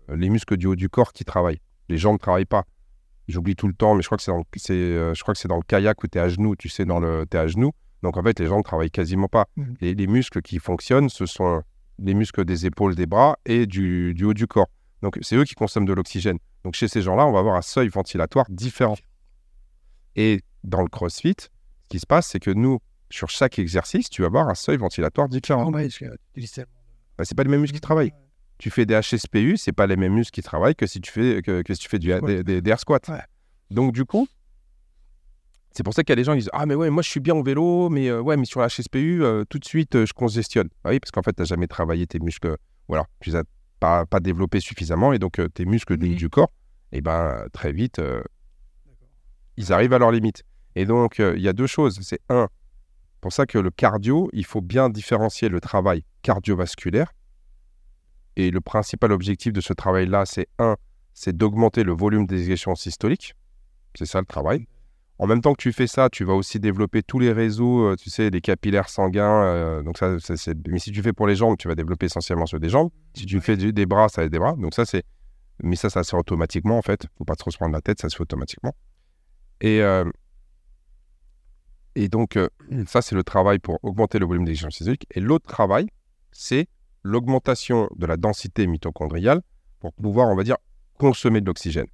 les 0.08 0.30
muscles 0.30 0.56
du 0.56 0.66
haut 0.66 0.76
du 0.76 0.88
corps 0.88 1.12
qui 1.12 1.26
travaillent. 1.26 1.60
Les 1.90 1.98
jambes 1.98 2.14
ne 2.14 2.18
travaillent 2.20 2.46
pas. 2.46 2.64
J'oublie 3.28 3.56
tout 3.56 3.66
le 3.68 3.74
temps, 3.74 3.94
mais 3.94 4.02
je 4.02 4.06
crois 4.08 4.16
que 4.18 4.22
c'est 4.22 4.30
dans, 4.30 4.38
le- 4.38 4.74
euh, 4.74 5.14
je 5.14 5.22
crois 5.22 5.34
que 5.34 5.40
c'est 5.40 5.48
dans 5.48 5.56
le 5.56 5.62
kayak 5.66 6.02
où 6.02 6.06
tu 6.06 6.18
es 6.18 6.20
à 6.20 6.28
genoux, 6.28 6.54
tu 6.56 6.68
sais, 6.68 6.84
dans 6.84 7.00
le, 7.00 7.26
t'es 7.26 7.38
à 7.38 7.46
genoux. 7.48 7.72
Donc 8.02 8.16
en 8.16 8.22
fait, 8.22 8.38
les 8.38 8.46
jambes 8.46 8.58
ne 8.58 8.62
travaillent 8.62 8.90
quasiment 8.90 9.26
pas. 9.28 9.46
Et 9.80 9.94
les 9.94 10.06
muscles 10.06 10.42
qui 10.42 10.58
fonctionnent, 10.58 11.08
ce 11.08 11.26
sont 11.26 11.62
les 11.98 12.14
muscles 12.14 12.44
des 12.44 12.66
épaules, 12.66 12.94
des 12.94 13.06
bras 13.06 13.38
et 13.46 13.66
du, 13.66 14.14
du 14.14 14.24
haut 14.24 14.34
du 14.34 14.46
corps. 14.46 14.68
Donc 15.02 15.18
c'est 15.22 15.34
eux 15.36 15.44
qui 15.44 15.54
consomment 15.54 15.86
de 15.86 15.92
l'oxygène. 15.92 16.38
Donc 16.62 16.74
chez 16.74 16.88
ces 16.88 17.02
gens-là, 17.02 17.26
on 17.26 17.32
va 17.32 17.38
avoir 17.40 17.56
un 17.56 17.62
seuil 17.62 17.88
ventilatoire 17.88 18.46
différent. 18.48 18.96
Et 20.14 20.42
dans 20.64 20.82
le 20.82 20.88
CrossFit, 20.88 21.34
ce 21.38 21.48
qui 21.88 21.98
se 21.98 22.06
passe, 22.06 22.28
c'est 22.28 22.40
que 22.40 22.50
nous, 22.50 22.78
sur 23.10 23.28
chaque 23.28 23.58
exercice, 23.58 24.08
tu 24.10 24.22
vas 24.22 24.26
avoir 24.26 24.48
un 24.48 24.54
seuil 24.54 24.76
ventilatoire 24.76 25.28
différent. 25.28 25.64
Utilises 26.32 26.52
tellement 26.52 26.70
Bah, 27.18 27.24
c'est 27.24 27.34
pas 27.34 27.42
les 27.44 27.48
mêmes 27.50 27.60
muscles 27.60 27.74
qui 27.76 27.80
travaillent. 27.80 28.12
Tu 28.58 28.70
fais 28.70 28.86
des 28.86 28.94
HSPU, 29.00 29.56
c'est 29.56 29.72
pas 29.72 29.86
les 29.86 29.96
mêmes 29.96 30.14
muscles 30.14 30.32
qui 30.34 30.42
travaillent 30.42 30.74
que 30.74 30.86
si 30.86 31.00
tu 31.00 31.10
fais, 31.12 31.42
que, 31.42 31.62
que 31.62 31.74
si 31.74 31.80
tu 31.80 31.88
fais 31.88 31.98
du, 31.98 32.08
des, 32.22 32.42
des- 32.42 32.60
des 32.62 32.70
air 32.70 32.80
squats. 32.80 32.98
Ouais. 33.08 33.20
Donc 33.70 33.92
du 33.92 34.04
coup, 34.04 34.26
c'est 35.72 35.82
pour 35.82 35.92
ça 35.92 36.02
qu'il 36.02 36.10
y 36.12 36.14
a 36.14 36.16
des 36.16 36.24
gens 36.24 36.32
qui 36.32 36.38
disent 36.38 36.50
Ah, 36.54 36.64
mais 36.64 36.74
ouais, 36.74 36.88
moi 36.88 37.02
je 37.02 37.10
suis 37.10 37.20
bien 37.20 37.34
au 37.34 37.42
vélo, 37.42 37.90
mais 37.90 38.08
euh, 38.08 38.20
ouais, 38.22 38.36
mais 38.38 38.46
sur 38.46 38.60
la 38.60 38.68
HSPU, 38.68 39.22
euh, 39.22 39.44
tout 39.48 39.58
de 39.58 39.64
suite, 39.66 39.94
euh, 39.96 40.06
je 40.06 40.14
congestionne. 40.14 40.68
Bah 40.82 40.90
oui, 40.90 41.00
parce 41.00 41.10
qu'en 41.10 41.22
fait, 41.22 41.34
tu 41.34 41.42
n'as 41.42 41.46
jamais 41.46 41.66
travaillé 41.66 42.06
tes 42.06 42.18
muscles, 42.18 42.56
voilà, 42.88 43.04
tu 43.20 43.30
les 43.30 43.36
as 43.36 43.44
pas, 43.78 44.06
pas 44.06 44.20
développés 44.20 44.60
suffisamment, 44.60 45.12
et 45.12 45.18
donc 45.18 45.38
tes 45.52 45.66
muscles 45.66 45.98
du, 45.98 46.08
Mhm. 46.10 46.14
du 46.16 46.30
corps, 46.30 46.50
et 46.92 47.02
ben 47.02 47.46
très 47.52 47.72
vite, 47.72 48.00
ils 49.58 49.72
arrivent 49.72 49.92
à 49.92 49.98
leur 49.98 50.10
limite. 50.12 50.44
Et 50.74 50.84
donc, 50.84 51.18
il 51.18 51.40
y 51.40 51.48
a 51.48 51.52
deux 51.52 51.66
choses. 51.66 51.98
C'est 52.02 52.20
un, 52.28 52.48
pour 53.20 53.32
ça 53.32 53.46
que 53.46 53.58
le 53.58 53.70
cardio, 53.70 54.28
il 54.32 54.44
faut 54.44 54.60
bien 54.60 54.88
différencier 54.90 55.48
le 55.48 55.60
travail 55.60 56.04
cardiovasculaire. 56.22 57.12
Et 58.36 58.50
le 58.50 58.60
principal 58.60 59.12
objectif 59.12 59.52
de 59.52 59.60
ce 59.60 59.72
travail-là, 59.72 60.26
c'est 60.26 60.48
un, 60.58 60.76
c'est 61.14 61.36
d'augmenter 61.36 61.82
le 61.82 61.92
volume 61.92 62.26
des 62.26 62.46
élections 62.46 62.74
systoliques. 62.74 63.34
C'est 63.94 64.06
ça 64.06 64.20
le 64.20 64.26
travail. 64.26 64.66
En 65.18 65.26
même 65.26 65.40
temps 65.40 65.54
que 65.54 65.62
tu 65.62 65.72
fais 65.72 65.86
ça, 65.86 66.10
tu 66.10 66.24
vas 66.24 66.34
aussi 66.34 66.60
développer 66.60 67.02
tous 67.02 67.18
les 67.18 67.32
réseaux, 67.32 67.86
euh, 67.86 67.96
tu 67.96 68.10
sais, 68.10 68.28
les 68.28 68.42
capillaires 68.42 68.90
sanguins. 68.90 69.44
euh, 69.44 69.82
donc 69.82 69.96
ça, 69.96 70.18
c'est... 70.20 70.68
Mais 70.68 70.78
si 70.78 70.92
tu 70.92 71.02
fais 71.02 71.14
pour 71.14 71.26
les 71.26 71.34
jambes, 71.34 71.56
tu 71.56 71.68
vas 71.68 71.74
développer 71.74 72.06
essentiellement 72.06 72.44
sur 72.44 72.60
des 72.60 72.68
jambes. 72.68 72.90
Si 73.14 73.24
tu 73.24 73.40
fais 73.40 73.56
des 73.56 73.86
bras, 73.86 74.10
ça 74.10 74.20
va 74.20 74.26
être 74.26 74.32
des 74.32 74.38
bras. 74.38 74.52
Donc 74.52 74.74
ça, 74.74 74.84
c'est... 74.84 75.04
Mais 75.62 75.76
ça, 75.76 75.88
ça 75.88 76.04
se 76.04 76.10
fait 76.10 76.18
automatiquement, 76.18 76.76
en 76.76 76.82
fait. 76.82 77.06
faut 77.16 77.24
pas 77.24 77.34
trop 77.34 77.50
se 77.50 77.56
prendre 77.56 77.72
la 77.72 77.80
tête, 77.80 77.98
ça 77.98 78.10
se 78.10 78.16
fait 78.16 78.22
automatiquement. 78.22 78.74
Et, 79.62 79.80
euh, 79.80 80.04
et 81.94 82.10
donc, 82.10 82.38
ça, 82.86 83.00
c'est 83.00 83.14
le 83.14 83.24
travail 83.24 83.58
pour 83.58 83.78
augmenter 83.82 84.18
le 84.18 84.26
volume 84.26 84.44
des 84.44 84.52
échanges 84.52 84.74
systoliques. 84.74 85.06
Et 85.12 85.20
l'autre 85.20 85.46
travail, 85.46 85.86
c'est 86.30 86.68
l'augmentation 87.06 87.88
de 87.96 88.06
la 88.06 88.16
densité 88.16 88.66
mitochondriale 88.66 89.40
pour 89.80 89.92
pouvoir, 89.92 90.28
on 90.28 90.36
va 90.36 90.42
dire, 90.44 90.56
consommer 90.98 91.40
de 91.40 91.46
l'oxygène. 91.46 91.86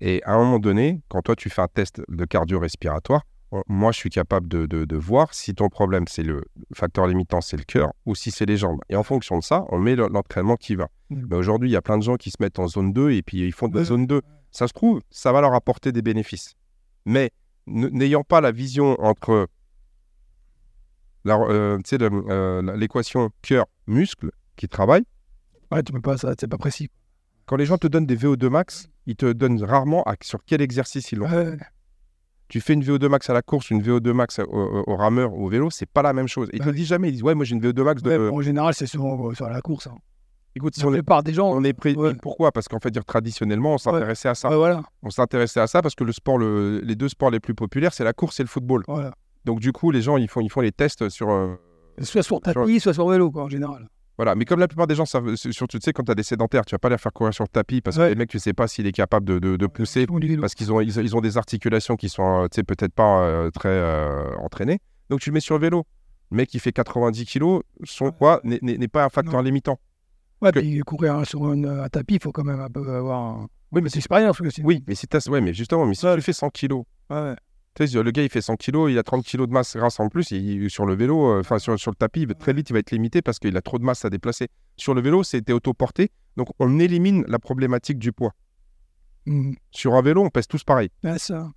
Et 0.00 0.22
à 0.24 0.32
un 0.34 0.38
moment 0.38 0.58
donné, 0.58 1.00
quand 1.08 1.22
toi, 1.22 1.36
tu 1.36 1.48
fais 1.50 1.62
un 1.62 1.68
test 1.68 2.02
de 2.08 2.24
cardio-respiratoire, 2.24 3.22
moi, 3.68 3.92
je 3.92 3.98
suis 3.98 4.08
capable 4.10 4.48
de, 4.48 4.64
de- 4.66 4.84
de 4.86 4.96
voir 4.96 5.34
si 5.34 5.54
ton 5.54 5.68
problème, 5.68 6.06
c'est 6.08 6.22
le 6.22 6.42
facteur 6.74 7.06
limitant, 7.06 7.40
c'est 7.42 7.58
le 7.58 7.64
cœur, 7.64 7.92
ou 8.06 8.14
si 8.14 8.30
c'est 8.30 8.46
les 8.46 8.56
jambes. 8.56 8.80
Et 8.88 8.96
en 8.96 9.02
fonction 9.02 9.38
de 9.38 9.42
ça, 9.42 9.64
on 9.68 9.78
met 9.78 9.94
le- 9.94 10.08
l'entraînement 10.08 10.56
qui 10.56 10.74
va. 10.74 10.88
Mhm. 11.10 11.26
Mais 11.30 11.36
aujourd'hui, 11.36 11.68
il 11.68 11.72
y 11.72 11.76
a 11.76 11.82
plein 11.82 11.98
de 11.98 12.02
gens 12.02 12.16
qui 12.16 12.30
se 12.30 12.36
mettent 12.40 12.58
en 12.58 12.66
zone 12.68 12.92
2 12.94 13.10
et 13.10 13.22
puis 13.22 13.46
ils 13.46 13.52
font 13.52 13.68
de 13.68 13.76
la 13.78 13.84
zone 13.84 14.06
2. 14.06 14.22
Ça 14.50 14.68
se 14.68 14.72
trouve, 14.72 15.00
ça 15.10 15.32
va 15.32 15.40
leur 15.42 15.52
apporter 15.54 15.92
des 15.92 16.00
bénéfices. 16.02 16.54
Mais 17.04 17.30
n'ayant 17.66 18.22
pas 18.24 18.40
la 18.40 18.52
vision 18.52 18.96
entre 19.02 19.30
la- 19.32 19.36
euh, 19.36 19.46
tu 19.46 19.46
sais, 19.46 19.46
le- 19.46 19.46
euh, 19.46 19.48
la- 20.62 21.11
l'équation 22.76 23.30
cœur-muscle 23.42 24.30
qui 24.56 24.68
travaille, 24.68 25.02
Ouais, 25.70 25.82
tu 25.82 25.92
peux 25.92 26.00
pas, 26.00 26.16
ça, 26.18 26.34
c'est 26.38 26.48
pas 26.48 26.58
précis. 26.58 26.90
quand 27.46 27.56
les 27.56 27.64
gens 27.66 27.78
te 27.78 27.86
donnent 27.86 28.06
des 28.06 28.16
VO2 28.16 28.48
max, 28.50 28.88
ils 29.06 29.16
te 29.16 29.32
donnent 29.32 29.62
rarement 29.64 30.02
à- 30.04 30.14
sur 30.22 30.40
quel 30.44 30.60
exercice 30.60 31.12
ils 31.12 31.18
l'ont. 31.18 31.28
Ouais, 31.30 31.56
Tu 32.48 32.60
fais 32.60 32.74
une 32.74 32.82
VO2 32.84 33.08
max 33.08 33.30
à 33.30 33.32
la 33.32 33.40
course, 33.40 33.70
une 33.70 33.80
VO2 33.80 34.12
max 34.12 34.38
au, 34.38 34.42
au- 34.44 34.84
au 34.86 34.96
rameur 34.96 35.32
ou 35.32 35.46
au 35.46 35.48
vélo, 35.48 35.70
c'est 35.70 35.86
pas 35.88 36.02
la 36.02 36.12
même 36.12 36.28
chose. 36.28 36.50
Ils 36.52 36.60
te 36.60 36.66
Ouais. 36.66 36.72
disent 36.74 36.88
jamais, 36.88 37.08
ils 37.08 37.12
disent 37.12 37.22
ouais, 37.22 37.34
moi 37.34 37.46
j'ai 37.46 37.54
une 37.54 37.62
VO2 37.62 37.82
max 37.82 38.02
de. 38.02 38.10
ouais, 38.10 38.28
en 38.28 38.42
général, 38.42 38.74
c'est 38.74 38.86
sur, 38.86 39.02
euh, 39.06 39.32
sur 39.34 39.48
la 39.48 39.62
course. 39.62 39.86
Hein. 39.86 39.96
Écoute, 40.54 40.74
si 40.74 40.82
La 40.82 40.88
on 40.88 40.90
est, 40.92 40.96
plupart 40.98 41.22
des 41.22 41.32
gens. 41.32 41.50
on 41.50 41.64
est 41.64 41.72
pris. 41.72 41.96
Pourquoi? 42.20 42.52
Parce 42.52 42.68
qu'en 42.68 42.78
fait, 42.78 42.90
dire 42.90 43.06
traditionnellement, 43.06 43.72
on 43.72 43.78
s'intéressait 43.78 44.28
à 44.28 44.34
ça. 44.34 44.50
Voilà, 44.54 44.82
On 45.02 45.08
s'intéressait 45.08 45.60
à 45.60 45.66
ça 45.66 45.80
parce 45.80 45.94
que 45.94 46.04
le 46.04 46.12
sport, 46.12 46.36
le- 46.36 46.80
les 46.84 46.94
deux 46.94 47.08
sports 47.08 47.30
les 47.30 47.40
plus 47.40 47.54
populaires, 47.54 47.94
c'est 47.94 48.04
la 48.04 48.12
course 48.12 48.38
et 48.38 48.42
le 48.42 48.48
football. 48.50 48.82
voilà. 48.86 49.14
Donc 49.44 49.60
du 49.60 49.72
coup, 49.72 49.90
les 49.90 50.02
gens, 50.02 50.16
ils 50.16 50.28
font, 50.28 50.40
ils 50.40 50.50
font 50.50 50.60
les 50.60 50.72
tests 50.72 51.08
sur. 51.08 51.30
euh, 51.30 51.54
Soit 52.00 52.22
sur 52.22 52.40
tapis, 52.40 52.80
soit 52.80 52.94
sur 52.94 53.08
vélo, 53.08 53.30
quoi, 53.30 53.44
en 53.44 53.48
général. 53.48 53.88
Voilà, 54.18 54.34
mais 54.34 54.44
comme 54.44 54.60
la 54.60 54.68
plupart 54.68 54.86
des 54.86 54.94
gens 54.94 55.04
savent, 55.06 55.34
c'est- 55.36 55.52
surtout 55.52 55.78
tu 55.78 55.84
sais, 55.84 55.92
quand 55.92 56.04
tu 56.04 56.12
as 56.12 56.14
des 56.14 56.22
sédentaires, 56.22 56.64
tu 56.64 56.74
vas 56.74 56.78
pas 56.78 56.88
les 56.90 56.98
faire 56.98 57.12
courir 57.12 57.32
sur 57.34 57.44
le 57.44 57.48
tapis 57.48 57.80
parce 57.80 57.96
que 57.96 58.02
Ouais. 58.02 58.08
les 58.10 58.14
mecs, 58.14 58.28
tu 58.28 58.38
sais 58.38 58.52
pas 58.52 58.68
s'il 58.68 58.86
est 58.86 58.92
capable 58.92 59.26
de, 59.26 59.38
de- 59.38 59.56
de 59.56 59.66
pousser 59.66 60.06
du 60.06 60.26
vélo. 60.28 60.40
parce 60.42 60.54
qu'ils 60.54 60.70
ont, 60.72 60.80
ils, 60.80 60.96
ils 60.96 61.16
ont 61.16 61.20
des 61.20 61.38
articulations 61.38 61.96
qui 61.96 62.08
sont, 62.08 62.42
euh, 62.42 62.46
tu 62.48 62.56
sais, 62.56 62.62
peut-être 62.62 62.92
pas 62.94 63.22
euh, 63.22 63.50
très 63.50 63.68
euh, 63.70 64.34
entraînées. 64.38 64.80
Donc 65.10 65.20
tu 65.20 65.30
le 65.30 65.34
mets 65.34 65.40
sur 65.40 65.54
le 65.56 65.60
vélo. 65.62 65.84
Le 66.30 66.36
mec 66.36 66.48
qui 66.48 66.58
fait 66.60 66.72
90 66.72 67.24
kilos, 67.26 67.62
son 67.84 68.10
poids 68.12 68.40
n'est- 68.44 68.58
n'est 68.62 68.76
n'est 68.78 68.88
pas 68.88 69.04
un 69.04 69.08
facteur 69.08 69.42
limitant. 69.42 69.78
Ouais, 70.40 70.52
que- 70.52 70.60
puis 70.60 70.80
courir 70.80 71.26
sur 71.26 71.44
un, 71.46 71.64
un 71.64 71.88
tapis, 71.88 72.14
il 72.14 72.22
faut 72.22 72.32
quand 72.32 72.44
même 72.44 72.60
un 72.60 72.70
peu 72.70 72.80
avoir 72.94 73.20
un... 73.20 73.48
Oui, 73.72 73.80
mais 73.82 73.88
une 73.90 73.98
expérience. 73.98 74.40
Oui, 74.62 74.84
mais 74.86 74.94
si 74.94 75.06
t'as- 75.06 75.26
ouais, 75.30 75.40
mais 75.40 75.52
justement, 75.54 75.86
mais 75.86 75.94
si 75.94 76.06
tu 76.14 76.20
fais 76.20 76.32
100 76.32 76.50
kilos, 76.50 76.84
Ouais, 77.10 77.34
tu 77.74 77.86
sais, 77.86 78.02
le 78.02 78.10
gars 78.10 78.22
il 78.22 78.28
fait 78.28 78.40
100 78.42 78.56
kilos, 78.56 78.90
il 78.90 78.98
a 78.98 79.02
30 79.02 79.24
kilos 79.24 79.48
de 79.48 79.52
masse 79.52 79.76
grasse 79.76 79.98
en 80.00 80.08
plus, 80.08 80.30
il- 80.30 80.70
sur 80.70 80.84
le 80.86 80.94
vélo, 80.94 81.26
euh, 81.40 81.58
sur, 81.58 81.78
sur 81.78 81.90
le 81.90 81.96
tapis, 81.96 82.26
très 82.38 82.52
vite 82.52 82.70
il 82.70 82.72
va 82.74 82.78
être 82.80 82.90
limité 82.90 83.22
parce 83.22 83.38
qu'il 83.38 83.56
a 83.56 83.62
trop 83.62 83.78
de 83.78 83.84
masse 83.84 84.04
à 84.04 84.10
déplacer. 84.10 84.48
Sur 84.76 84.94
le 84.94 85.00
vélo, 85.00 85.22
c'était 85.22 85.52
autoporté, 85.52 86.10
donc 86.36 86.48
on 86.58 86.78
élimine 86.78 87.24
la 87.28 87.38
problématique 87.38 87.98
du 87.98 88.12
poids. 88.12 88.34
Mhm. 89.26 89.56
Sur 89.70 89.94
un 89.94 90.02
vélo, 90.02 90.22
on 90.22 90.30
pèse 90.30 90.46
tous 90.48 90.64
pareil. 90.64 90.90
Ça. 91.18 91.50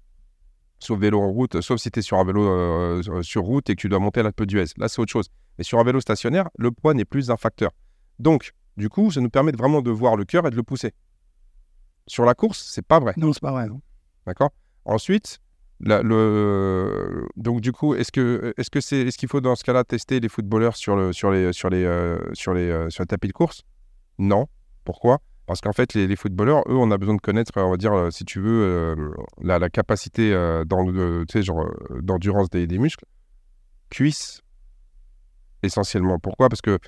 Sauf 0.79 0.99
vélo 0.99 1.19
en 1.21 1.31
route, 1.31 1.61
sauf 1.61 1.79
si 1.79 1.89
tu 1.89 1.99
es 1.99 2.01
sur 2.01 2.17
un 2.19 2.25
vélo 2.25 2.43
euh, 2.47 3.21
sur 3.23 3.43
route 3.43 3.69
et 3.69 3.75
que 3.75 3.81
tu 3.81 3.89
dois 3.89 3.99
monter 3.99 4.19
à 4.19 4.23
la 4.23 4.31
peu 4.31 4.45
d'US. 4.45 4.77
Là, 4.77 4.87
c'est 4.89 5.01
autre 5.01 5.11
chose. 5.11 5.29
Mais 5.57 5.63
sur 5.63 5.79
un 5.79 5.83
vélo 5.83 5.99
stationnaire, 6.01 6.49
le 6.57 6.69
poids 6.71 6.93
n'est 6.93 7.05
plus 7.05 7.31
un 7.31 7.37
facteur. 7.37 7.71
Donc, 8.19 8.51
du 8.77 8.89
coup, 8.89 9.09
ça 9.09 9.21
nous 9.21 9.29
permet 9.29 9.53
de 9.53 9.57
vraiment 9.57 9.81
de 9.81 9.89
voir 9.89 10.15
le 10.17 10.25
cœur 10.25 10.45
et 10.45 10.49
de 10.51 10.55
le 10.55 10.63
pousser. 10.63 10.91
Sur 12.07 12.25
la 12.25 12.35
course, 12.35 12.69
c'est 12.71 12.85
pas 12.85 12.99
vrai. 12.99 13.13
Non, 13.17 13.31
c'est 13.33 13.41
pas 13.41 13.51
vrai. 13.51 13.67
D'accord? 14.27 14.51
Ensuite, 14.83 15.39
la- 15.81 16.01
le... 16.01 17.27
donc 17.35 17.61
du 17.61 17.71
coup, 17.71 17.95
est-ce 17.95 18.11
que 18.11 18.53
est-ce 18.57 18.69
que 18.69 18.81
c'est 18.81 19.01
est-ce 19.01 19.17
qu'il 19.17 19.29
faut 19.29 19.41
dans 19.41 19.55
ce 19.55 19.63
cas-là 19.63 19.83
tester 19.83 20.19
les 20.19 20.29
footballeurs 20.29 20.75
sur 20.75 20.95
le 20.95 21.13
sur 21.13 21.31
les 21.31 21.51
sur 21.53 21.69
les 21.69 21.83
euh, 21.83 22.17
sur 22.33 22.53
les 22.53 22.69
euh, 22.69 22.89
sur 22.89 23.03
le 23.03 23.07
tapis 23.07 23.27
de 23.27 23.33
course? 23.33 23.63
Non. 24.17 24.47
Pourquoi? 24.83 25.19
Parce 25.47 25.61
qu'en 25.61 25.73
fait, 25.73 25.93
les, 25.93 26.07
les 26.07 26.15
footballeurs, 26.15 26.63
eux, 26.67 26.75
on 26.75 26.89
a 26.89 26.97
besoin 26.97 27.15
de 27.15 27.21
connaître, 27.21 27.51
on 27.57 27.69
va 27.69 27.77
dire, 27.77 27.93
euh, 27.93 28.09
si 28.09 28.25
tu 28.25 28.39
veux, 28.39 28.63
euh, 28.63 28.95
la, 29.41 29.59
la 29.59 29.69
capacité 29.69 30.33
euh, 30.33 30.63
dans, 30.65 30.87
euh, 30.89 31.23
genre, 31.35 31.61
euh, 31.65 32.01
d'endurance 32.01 32.49
des, 32.49 32.65
des 32.65 32.79
muscles, 32.79 33.05
cuisses, 33.91 34.41
essentiellement. 35.61 36.17
Pourquoi? 36.19 36.49
Parce 36.49 36.61
que 36.61 36.79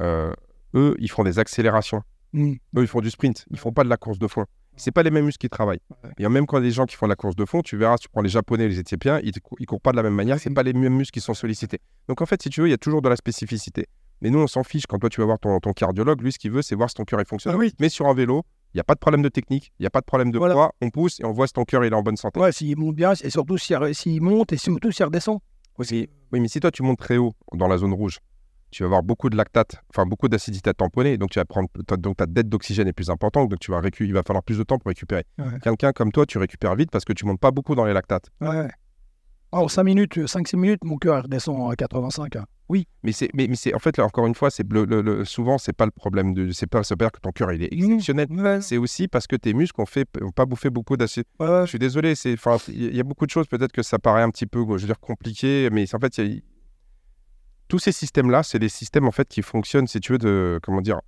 euh, 0.00 0.32
eux, 0.74 0.94
ils 0.98 1.10
font 1.10 1.24
des 1.24 1.38
accélérations. 1.38 2.02
Mhm. 2.32 2.56
Eux, 2.76 2.82
ils 2.82 2.86
font 2.86 3.00
du 3.00 3.10
sprint. 3.10 3.44
Ils 3.50 3.58
font 3.58 3.72
pas 3.72 3.84
de 3.84 3.88
la 3.88 3.96
course 3.96 4.18
de 4.18 4.26
fond. 4.28 4.46
C'est 4.76 4.92
pas 4.92 5.02
les 5.02 5.10
mêmes 5.10 5.24
muscles 5.24 5.40
qui 5.40 5.48
travaillent. 5.48 5.80
Et 6.18 6.28
même 6.28 6.46
quand 6.46 6.58
les 6.58 6.70
gens 6.70 6.84
qui 6.86 6.96
font 6.96 7.06
la 7.06 7.16
course 7.16 7.36
de 7.36 7.44
fond, 7.44 7.62
tu 7.62 7.76
verras, 7.76 7.96
tu 7.98 8.08
prends 8.08 8.20
les 8.22 8.28
Japonais, 8.28 8.68
les 8.68 8.78
Éthiopiens, 8.78 9.20
ils, 9.22 9.32
ils 9.58 9.66
courent 9.66 9.80
pas 9.80 9.90
de 9.92 9.96
la 9.96 10.02
même 10.02 10.14
manière. 10.14 10.38
C'est 10.38 10.50
pas 10.50 10.62
les 10.62 10.72
mêmes 10.72 10.94
muscles 10.94 11.12
qui 11.14 11.20
sont 11.20 11.34
sollicités. 11.34 11.80
Donc 12.08 12.20
en 12.22 12.26
fait, 12.26 12.42
si 12.42 12.50
tu 12.50 12.60
veux, 12.60 12.68
il 12.68 12.70
y 12.70 12.74
a 12.74 12.78
toujours 12.78 13.02
de 13.02 13.08
la 13.08 13.16
spécificité. 13.16 13.86
Mais 14.22 14.30
nous, 14.30 14.38
on 14.38 14.46
s'en 14.46 14.62
fiche. 14.64 14.86
Quand 14.86 14.98
toi, 14.98 15.08
tu 15.10 15.20
vas 15.20 15.26
voir 15.26 15.38
ton, 15.38 15.58
ton 15.60 15.72
cardiologue, 15.72 16.20
lui, 16.22 16.32
ce 16.32 16.38
qu'il 16.38 16.50
veut, 16.50 16.62
c'est 16.62 16.74
voir 16.74 16.88
si 16.88 16.94
ton 16.94 17.04
cœur 17.04 17.20
il 17.20 17.26
fonctionne. 17.26 17.54
Ah 17.54 17.58
oui. 17.58 17.72
Mais 17.80 17.88
sur 17.88 18.06
un 18.06 18.14
vélo, 18.14 18.42
il 18.74 18.76
n'y 18.78 18.80
a 18.80 18.84
pas 18.84 18.94
de 18.94 18.98
problème 18.98 19.22
de 19.22 19.28
technique, 19.28 19.72
il 19.78 19.82
n'y 19.82 19.86
a 19.86 19.90
pas 19.90 20.00
de 20.00 20.06
problème 20.06 20.30
de 20.30 20.38
Voilà. 20.38 20.54
poids. 20.54 20.72
On 20.82 20.90
pousse 20.90 21.20
et 21.20 21.24
on 21.24 21.32
voit 21.32 21.46
si 21.46 21.52
ton 21.54 21.64
cœur 21.64 21.84
il 21.84 21.92
est 21.92 21.96
en 21.96 22.02
bonne 22.02 22.16
santé. 22.16 22.38
Ouais, 22.40 22.52
s'il 22.52 22.76
monte 22.78 22.94
bien, 22.96 23.12
et 23.12 23.30
surtout 23.30 23.56
s'il 23.58 24.22
monte 24.22 24.52
et 24.52 24.56
surtout 24.58 24.90
s'il 24.92 25.04
redescend. 25.06 25.38
Oui, 25.78 26.08
oui, 26.32 26.40
mais 26.40 26.48
si 26.48 26.60
toi, 26.60 26.70
tu 26.70 26.82
montes 26.82 26.98
très 26.98 27.16
haut 27.18 27.34
dans 27.54 27.68
la 27.68 27.76
zone 27.78 27.92
rouge, 27.92 28.18
tu 28.70 28.82
vas 28.82 28.86
avoir 28.86 29.02
beaucoup 29.02 29.30
de 29.30 29.36
lactate, 29.36 29.76
enfin 29.90 30.06
beaucoup 30.06 30.28
d'acidité 30.28 30.70
à 30.70 30.74
tamponner, 30.74 31.18
donc 31.18 31.30
tu 31.30 31.38
vas 31.38 31.44
prendre, 31.44 31.68
ta- 31.86 31.96
donc 31.96 32.16
ta 32.16 32.26
dette 32.26 32.48
d'oxygène 32.48 32.88
est 32.88 32.92
plus 32.92 33.10
importante, 33.10 33.48
donc 33.48 33.60
tu 33.60 33.70
vas 33.70 33.80
récu- 33.80 34.04
il 34.04 34.12
va 34.12 34.22
falloir 34.22 34.42
plus 34.42 34.58
de 34.58 34.62
temps 34.64 34.78
pour 34.78 34.88
récupérer. 34.88 35.24
Ouais. 35.38 35.46
Quelqu'un 35.62 35.92
comme 35.92 36.12
toi, 36.12 36.26
tu 36.26 36.38
récupères 36.38 36.74
vite 36.76 36.90
parce 36.90 37.04
que 37.04 37.12
tu 37.12 37.24
montes 37.26 37.40
pas 37.40 37.50
beaucoup 37.50 37.74
dans 37.74 37.84
les 37.84 37.92
lactates. 37.92 38.28
Ouais. 38.40 38.68
En 39.52 39.68
5 39.68 39.84
minutes, 39.84 40.26
5-6 40.26 40.56
minutes, 40.56 40.84
mon 40.84 40.96
cœur 40.98 41.22
redescend 41.22 41.70
à 41.70 41.76
85. 41.76 42.36
hein. 42.36 42.44
Oui, 42.68 42.88
mais 43.04 43.12
c'est, 43.12 43.28
mais, 43.32 43.46
mais 43.46 43.54
c'est, 43.54 43.72
en 43.74 43.78
fait, 43.78 43.96
là, 43.96 44.04
encore 44.04 44.26
une 44.26 44.34
fois, 44.34 44.50
c'est 44.50 44.70
le, 44.70 44.84
le- 44.84 45.00
le- 45.00 45.24
souvent, 45.24 45.56
c'est 45.56 45.72
pas 45.72 45.84
le 45.84 45.92
problème 45.92 46.34
de, 46.34 46.50
c'est 46.50 46.66
pas, 46.66 46.80
dire 46.80 47.12
que 47.12 47.20
ton 47.20 47.30
cœur 47.30 47.52
il 47.52 47.62
est 47.62 47.72
exceptionnel. 47.72 48.26
Ouais, 48.28 48.60
C'est 48.60 48.76
aussi 48.76 49.06
parce 49.06 49.28
que 49.28 49.36
tes 49.36 49.54
muscles 49.54 49.80
ont, 49.80 49.86
fait, 49.86 50.08
ont 50.20 50.32
pas 50.32 50.46
bouffé 50.46 50.68
beaucoup 50.68 50.96
d'acide. 50.96 51.24
ouais. 51.38 51.60
Je 51.62 51.66
suis 51.68 51.78
désolé, 51.78 52.16
c'est, 52.16 52.34
il 52.68 52.94
y 52.96 52.98
a 53.00 53.04
beaucoup 53.04 53.24
de 53.24 53.30
choses, 53.30 53.46
peut-être 53.46 53.70
que 53.70 53.82
ça 53.84 54.00
paraît 54.00 54.22
un 54.22 54.30
petit 54.30 54.46
peu, 54.46 54.64
je 54.76 54.80
veux 54.82 54.86
dire, 54.86 54.98
compliqué, 54.98 55.68
mais 55.70 55.84
en 55.94 55.98
fait, 56.00 56.18
il 56.18 56.26
y 56.26 56.38
a- 56.38 56.40
tous 57.68 57.78
ces 57.78 57.92
systèmes-là, 57.92 58.42
c'est 58.42 58.58
des 58.58 58.68
systèmes 58.68 59.06
en 59.06 59.12
fait 59.12 59.28
qui 59.28 59.42
fonctionnent, 59.42 59.86
si 59.86 60.00
tu 60.00 60.12
veux, 60.12 60.18
de, 60.18 60.58
comment 60.62 60.80
dire, 60.80 61.00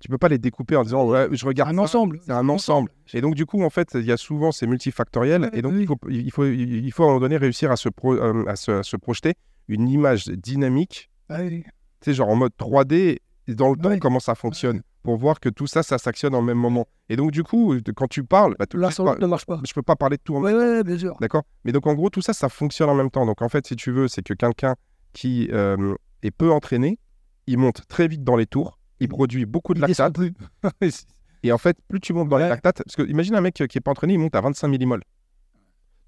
tu 0.00 0.08
peux 0.08 0.18
pas 0.18 0.28
les 0.28 0.38
découper 0.38 0.76
en 0.76 0.82
disant, 0.82 1.06
ouais, 1.06 1.28
je 1.32 1.44
regarde 1.44 1.70
un 1.70 1.74
ça, 1.76 1.82
ensemble. 1.82 2.20
c'est 2.24 2.32
un 2.32 2.48
ensemble. 2.48 2.90
Et 3.12 3.20
donc, 3.20 3.34
du 3.34 3.44
coup, 3.44 3.62
en 3.62 3.68
fait, 3.70 3.90
il 3.94 4.04
y 4.04 4.12
a 4.12 4.16
souvent, 4.16 4.50
c'est 4.50 4.66
multifactoriel. 4.66 5.42
Ouais, 5.42 5.50
et 5.52 5.62
donc, 5.62 5.72
oui. 5.74 5.80
il, 5.82 5.86
faut, 5.86 5.98
il, 6.08 6.30
faut, 6.30 6.46
il 6.46 6.90
faut 6.92 7.02
à 7.02 7.06
un 7.06 7.08
moment 7.10 7.20
donné 7.20 7.36
réussir 7.36 7.70
à 7.70 7.76
se, 7.76 7.88
pro- 7.90 8.14
euh, 8.14 8.44
à 8.46 8.56
se, 8.56 8.70
à 8.70 8.82
se 8.82 8.96
projeter 8.96 9.34
une 9.68 9.88
image 9.88 10.24
dynamique, 10.26 11.10
Ah 11.28 11.40
oui. 11.42 11.64
tu 11.64 11.70
sais, 12.10 12.14
genre 12.14 12.30
en 12.30 12.36
mode 12.36 12.52
3D, 12.58 13.18
et 13.46 13.54
dans 13.54 13.70
le 13.70 13.76
temps, 13.76 13.90
Ouais. 13.90 13.98
comment 13.98 14.20
ça 14.20 14.34
fonctionne, 14.34 14.80
pour 15.02 15.16
voir 15.18 15.38
que 15.38 15.48
tout 15.50 15.66
ça, 15.66 15.82
ça 15.82 15.98
s'actionne 15.98 16.34
en 16.34 16.40
même 16.42 16.56
moment. 16.58 16.86
Et 17.10 17.16
donc, 17.16 17.30
du 17.30 17.42
coup, 17.42 17.74
quand 17.94 18.08
tu 18.08 18.24
parles, 18.24 18.54
bah, 18.58 18.64
tout 18.66 18.80
pas- 18.80 18.88
l'autre 18.88 19.18
ne 19.20 19.26
marche 19.26 19.44
pas. 19.46 19.60
je 19.66 19.72
peux 19.74 19.82
pas 19.82 19.96
parler 19.96 20.16
de 20.16 20.22
tout 20.22 20.34
en 20.34 20.40
Ouais, 20.42 20.54
ouais, 20.54 20.82
bien 20.82 20.96
sûr. 20.98 21.14
D'accord? 21.20 21.42
Mais 21.64 21.72
donc, 21.72 21.86
en 21.86 21.92
gros, 21.94 22.08
tout 22.08 22.22
ça, 22.22 22.32
ça 22.32 22.48
fonctionne 22.48 22.88
en 22.88 22.94
même 22.94 23.10
temps. 23.10 23.26
Donc, 23.26 23.42
en 23.42 23.48
fait, 23.50 23.66
si 23.66 23.76
tu 23.76 23.90
veux, 23.92 24.08
c'est 24.08 24.22
que 24.22 24.32
quelqu'un 24.32 24.74
qui 25.12 25.48
euh, 25.52 25.94
est 26.22 26.30
peu 26.30 26.50
entraîné, 26.50 26.98
il 27.46 27.58
monte 27.58 27.86
très 27.88 28.08
vite 28.08 28.24
dans 28.24 28.36
les 28.36 28.46
tours, 28.46 28.78
il 29.00 29.08
produit 29.08 29.46
beaucoup 29.46 29.74
de 29.74 29.80
lactate. 29.80 30.18
Et 31.42 31.52
en 31.52 31.58
fait, 31.58 31.78
plus 31.88 32.00
tu 32.00 32.12
montes 32.12 32.28
dans 32.28 32.36
les 32.36 32.48
lactates, 32.48 32.82
parce 32.84 32.96
que 32.96 33.02
imagine 33.02 33.34
un 33.34 33.40
mec 33.40 33.54
qui 33.54 33.62
est 33.62 33.80
pas 33.80 33.90
entraîné, 33.90 34.14
il 34.14 34.18
monte 34.18 34.34
à 34.34 34.40
25 34.40 34.68
millimoles. 34.68 35.02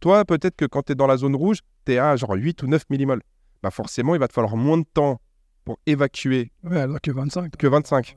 Toi, 0.01 0.25
peut-être 0.25 0.57
que 0.57 0.65
quand 0.67 0.83
tu 0.83 0.93
es 0.93 0.95
dans 0.95 1.07
la 1.07 1.17
zone 1.17 1.37
rouge, 1.37 1.61
tu 1.87 1.93
es 1.93 1.99
à 1.99 2.17
genre 2.17 2.35
8 2.35 2.63
ou 2.65 2.67
9 2.67 2.83
millimoles. 2.91 3.23
Bah 3.63 3.71
forcément, 3.71 4.15
il 4.15 4.19
va 4.19 4.29
te 4.29 4.33
falloir 4.33 4.57
moins 4.57 4.79
de 4.79 4.85
temps 4.93 5.21
pour 5.65 5.79
évacuer 5.87 6.51
Ouais, 6.65 6.81
alors 6.81 7.01
que 7.01 7.11
25. 7.13 7.57
que 7.57 7.67
25. 7.67 8.17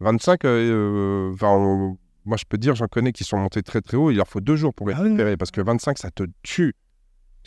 25, 0.00 0.44
euh, 0.44 0.48
euh, 0.48 1.32
enfin, 1.32 1.96
moi 2.24 2.36
je 2.36 2.44
peux 2.48 2.58
dire, 2.58 2.74
j'en 2.74 2.88
connais 2.88 3.12
qui 3.12 3.24
sont 3.24 3.38
montés 3.38 3.62
très 3.62 3.80
très 3.80 3.96
haut, 3.96 4.10
il 4.10 4.16
leur 4.16 4.28
faut 4.28 4.40
deux 4.40 4.56
jours 4.56 4.74
pour 4.74 4.88
les 4.88 4.94
Ah 4.94 5.00
récupérer, 5.00 5.36
parce 5.36 5.50
que 5.50 5.60
25, 5.60 5.98
ça 5.98 6.10
te 6.10 6.24
tue. 6.42 6.74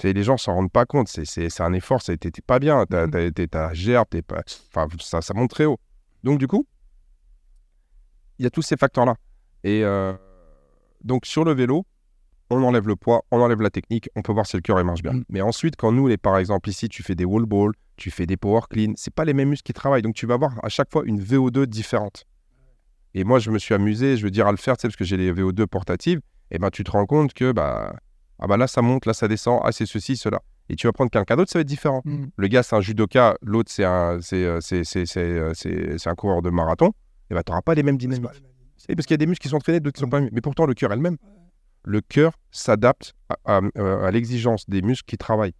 Les 0.04 0.24
gens 0.24 0.38
s'en 0.38 0.54
rendent 0.56 0.72
pas 0.72 0.86
compte, 0.86 1.08
c'est- 1.08 1.62
un 1.62 1.74
effort, 1.74 2.02
ça- 2.02 2.16
t'es 2.18 2.32
pas 2.46 2.60
bien, 2.60 2.86
t'as 2.86 3.08
t'as 3.08 3.74
gerbe, 3.74 4.08
t'es 4.10 4.22
pas... 4.22 4.41
Enfin, 4.74 4.88
ça, 5.00 5.22
ça 5.22 5.34
monte 5.34 5.50
très 5.52 5.66
haut. 5.66 5.80
Donc 6.24 6.39
du 6.39 6.48
coup, 6.48 6.68
il 8.39 8.43
y 8.43 8.46
a 8.46 8.50
tous 8.50 8.62
ces 8.62 8.78
facteurs-là. 8.78 9.16
Et 9.64 9.84
euh, 9.84 10.14
donc 11.04 11.26
sur 11.26 11.43
le 11.46 11.54
vélo, 11.54 11.86
on 12.50 12.64
enlève 12.64 12.88
le 12.88 12.96
poids, 12.96 13.24
on 13.32 13.41
enlève 13.41 13.62
la 13.62 13.70
technique, 13.70 14.10
on 14.16 14.22
peut 14.22 14.32
voir 14.32 14.46
si 14.46 14.56
le 14.58 14.62
cœur 14.62 14.84
marche 14.84 15.02
bien. 15.02 15.14
Mm. 15.14 15.24
Mais 15.30 15.41
ensuite, 15.41 15.76
quand 15.76 15.91
nous, 15.91 16.08
les, 16.08 16.18
par 16.18 16.38
exemple, 16.38 16.70
ici, 16.70 16.89
tu 16.89 17.02
fais 17.02 17.16
des 17.16 17.26
wall 17.26 17.46
balls, 17.46 17.72
tu 17.96 18.12
fais 18.12 18.26
des 18.26 18.38
power 18.38 18.62
clean, 18.70 18.93
c'est 18.98 19.14
pas 19.14 19.26
les 19.26 19.34
mêmes 19.34 19.50
muscles 19.50 19.66
qui 19.66 19.74
travaillent. 19.74 20.02
Donc, 20.04 20.16
tu 20.16 20.28
vas 20.28 20.36
avoir 20.36 20.54
à 20.64 20.70
chaque 20.70 20.91
fois 20.91 21.04
une 21.06 21.20
VO2 21.20 21.66
différente. 21.66 22.26
Et 23.14 23.24
moi, 23.24 23.39
je 23.39 23.50
me 23.50 23.58
suis 23.58 23.74
amusé, 23.74 24.18
je 24.18 24.24
veux 24.24 24.32
dire, 24.32 24.46
à 24.48 24.52
le 24.52 24.58
faire, 24.58 24.78
tu 24.78 24.82
sais, 24.82 24.88
parce 24.89 24.98
que 24.98 25.06
j'ai 25.06 25.18
les 25.18 25.32
VO2 25.32 25.66
portatives. 25.66 26.20
Et 26.52 26.60
ben, 26.60 26.70
tu 26.70 26.84
te 26.84 26.91
rends 26.91 27.06
compte 27.06 27.34
que, 27.34 27.52
bah, 27.52 27.96
ah 28.39 28.47
bah 28.47 28.57
là, 28.57 28.67
ça 28.67 28.81
monte, 28.81 29.05
là, 29.05 29.13
ça 29.13 29.27
descend, 29.27 29.61
ah, 29.63 29.71
c'est 29.71 29.86
ceci, 29.86 30.17
cela. 30.17 30.41
Et 30.69 30.75
tu 30.75 30.88
vas 30.88 30.93
prendre 30.93 31.11
quelqu'un 31.11 31.36
d'autre, 31.36 31.51
ça 31.51 31.59
va 31.59 31.61
être 31.61 31.67
différent. 31.67 32.01
Mm. 32.05 32.25
Le 32.36 32.47
gars, 32.47 32.63
c'est 32.63 32.75
un 32.75 32.81
judoka, 32.81 33.36
l'autre, 33.41 33.71
c'est 33.71 33.86
un, 33.86 34.19
c'est, 34.21 34.43
euh, 34.43 34.59
c'est, 34.61 34.83
c'est, 34.83 35.05
c'est, 35.05 35.19
euh, 35.21 35.97
un 36.05 36.15
coureur 36.15 36.41
de 36.41 36.49
marathon. 36.49 36.91
Et 37.29 37.33
ben, 37.36 37.41
tu 37.43 37.51
n'auras 37.51 37.61
pas 37.61 37.75
les 37.75 37.83
mêmes 37.83 37.97
dynamiques. 37.97 38.25
C'est 38.77 38.95
parce 38.95 39.05
qu'il 39.05 39.13
y 39.13 39.15
a 39.15 39.17
des 39.17 39.25
muscles 39.27 39.41
qui 39.43 39.49
sont 39.49 39.55
entraînés, 39.57 39.79
d'autres 39.79 39.95
qui 39.95 40.01
sont 40.01 40.09
pas 40.09 40.19
mis. 40.21 40.29
Mais 40.31 40.41
pourtant, 40.41 40.65
le 40.65 40.73
cœur 40.73 40.91
est 40.91 40.95
le 40.95 41.01
même. 41.01 41.17
Le 41.83 42.01
cœur 42.01 42.33
s'adapte 42.51 43.13
à, 43.29 43.57
à- 43.57 43.61
euh, 43.77 44.03
à 44.05 44.11
l'exigence 44.11 44.67
des 44.69 44.81
muscles 44.81 45.05
qui 45.07 45.17
travaillent. 45.17 45.53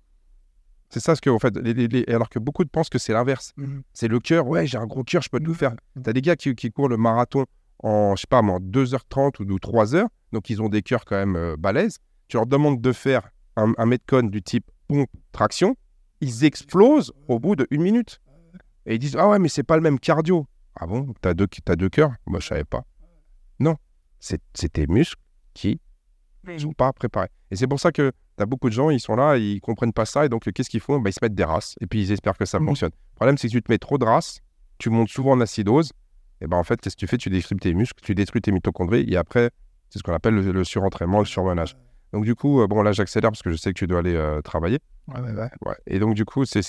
C'est 0.90 1.00
ça 1.00 1.16
ce 1.16 1.22
que, 1.22 1.30
en 1.30 1.40
fait, 1.40 1.56
les- 1.58 1.74
les- 1.74 1.88
les- 1.88 2.06
alors 2.14 2.30
que 2.30 2.40
beaucoup 2.40 2.64
de 2.64 2.70
pensent 2.70 2.90
que 2.90 3.00
c'est 3.00 3.14
l'inverse. 3.14 3.54
Mm. 3.58 3.80
C'est 3.94 4.08
le 4.08 4.20
cœur, 4.20 4.48
ouais, 4.48 4.66
j'ai 4.68 4.78
un 4.78 4.86
gros 4.86 5.04
cœur, 5.04 5.22
je 5.22 5.30
peux 5.30 5.40
tout 5.40 5.54
faire. 5.54 5.74
Tu 6.04 6.10
as 6.10 6.14
des 6.14 6.22
gars 6.22 6.36
qui, 6.36 6.54
qui 6.56 6.72
courent 6.72 6.90
le 6.90 6.98
marathon 6.98 7.46
en, 7.84 8.16
je 8.16 8.22
sais 8.22 8.28
pas, 8.30 8.40
en 8.42 8.60
2h30 8.60 9.40
ou, 9.40 9.44
ou 9.44 9.58
3h, 9.60 10.06
donc 10.32 10.50
ils 10.50 10.62
ont 10.62 10.70
des 10.70 10.82
cœurs 10.82 11.06
quand 11.06 11.16
même 11.18 11.36
euh, 11.36 11.56
balèzes. 11.58 11.98
Tu 12.28 12.38
leur 12.38 12.46
demandes 12.46 12.82
de 12.82 12.92
faire 12.92 13.30
un, 13.56 13.74
un 13.78 13.86
metcon 13.86 14.24
du 14.24 14.42
type 14.42 14.66
pompe, 14.88 15.10
traction, 15.32 15.76
ils 16.22 16.44
explosent 16.46 17.14
au 17.28 17.40
bout 17.40 17.56
de 17.56 17.68
une 17.72 17.82
minute. 17.82 18.20
Et 18.86 18.96
ils 18.96 19.00
disent, 19.00 19.16
ah 19.18 19.28
ouais, 19.30 19.40
mais 19.40 19.50
c'est 19.50 19.64
pas 19.64 19.76
le 19.76 19.82
même 19.82 20.00
cardio. 20.00 20.48
Ah 20.76 20.86
bon, 20.88 21.14
t'as 21.22 21.34
deux, 21.34 21.48
deux 21.78 21.90
cœurs? 21.90 22.12
Moi, 22.26 22.40
je 22.40 22.48
savais 22.48 22.64
pas. 22.64 22.84
Non, 23.60 23.76
c'est 24.20 24.40
tes 24.72 24.88
muscles 24.88 25.22
qui 25.54 25.80
ne 26.46 26.58
sont 26.58 26.74
pas 26.74 26.92
préparés. 26.94 27.30
Et 27.52 27.56
c'est 27.56 27.68
pour 27.68 27.80
ça 27.80 27.92
que 27.92 28.12
tu 28.38 28.44
as 28.44 28.46
beaucoup 28.46 28.70
de 28.70 28.74
gens, 28.74 28.90
ils 28.90 29.00
sont 29.00 29.16
là, 29.16 29.38
ils 29.38 29.62
comprennent 29.62 29.94
pas 29.94 30.06
ça, 30.06 30.26
et 30.26 30.30
donc 30.30 30.52
qu'est-ce 30.52 30.70
qu'ils 30.70 30.82
font? 30.82 31.00
Bah, 31.00 31.10
Ils 31.10 31.14
se 31.14 31.20
mettent 31.22 31.36
des 31.36 31.44
races, 31.46 31.76
et 31.80 31.88
puis 31.88 32.02
ils 32.02 32.12
espèrent 32.12 32.38
que 32.38 32.46
ça 32.46 32.60
Mhm. 32.60 32.68
fonctionne. 32.68 32.92
Le 32.92 33.16
problème, 33.16 33.38
c'est 33.38 33.48
que 33.48 33.52
si 33.52 33.58
tu 33.58 33.64
te 33.64 33.72
mets 33.72 33.78
trop 33.78 33.98
de 33.98 34.04
races, 34.06 34.42
tu 34.78 34.90
montes 34.90 35.08
souvent 35.10 35.32
en 35.32 35.42
acidose, 35.42 35.92
et 36.42 36.48
ben 36.48 36.58
en 36.58 36.64
fait, 36.64 36.82
qu'est-ce 36.82 36.96
que 36.96 37.00
tu 37.00 37.08
fais? 37.08 37.18
Tu 37.18 37.30
détruis 37.30 37.58
tes 37.58 37.74
muscles, 37.74 38.04
tu 38.04 38.14
détruis 38.14 38.42
tes 38.42 38.52
mitochondries, 38.52 39.06
et 39.08 39.16
après, 39.16 39.52
c'est 39.90 40.00
ce 40.00 40.04
qu'on 40.04 40.14
appelle 40.14 40.36
le, 40.36 40.52
le 40.52 40.64
surentraînement, 40.66 41.20
le 41.20 41.26
surmenage. 41.26 41.78
Donc 42.14 42.24
du 42.26 42.36
coup, 42.36 42.62
euh, 42.62 42.68
bon 42.68 42.82
là, 42.82 42.92
j'accélère 42.92 43.32
parce 43.32 43.42
que 43.42 43.50
je 43.52 43.56
sais 43.58 43.74
que 43.74 43.78
tu 43.80 43.88
dois 43.88 44.00
aller 44.00 44.16
euh, 44.16 44.42
travailler. 44.42 44.80
Ouais, 45.08 45.20
ouais, 45.22 45.32
ouais. 45.34 45.50
Ouais. 45.66 45.76
Et 45.88 46.00
donc, 46.00 46.16
du 46.16 46.26
coup, 46.26 46.46
c'est- 46.46 46.62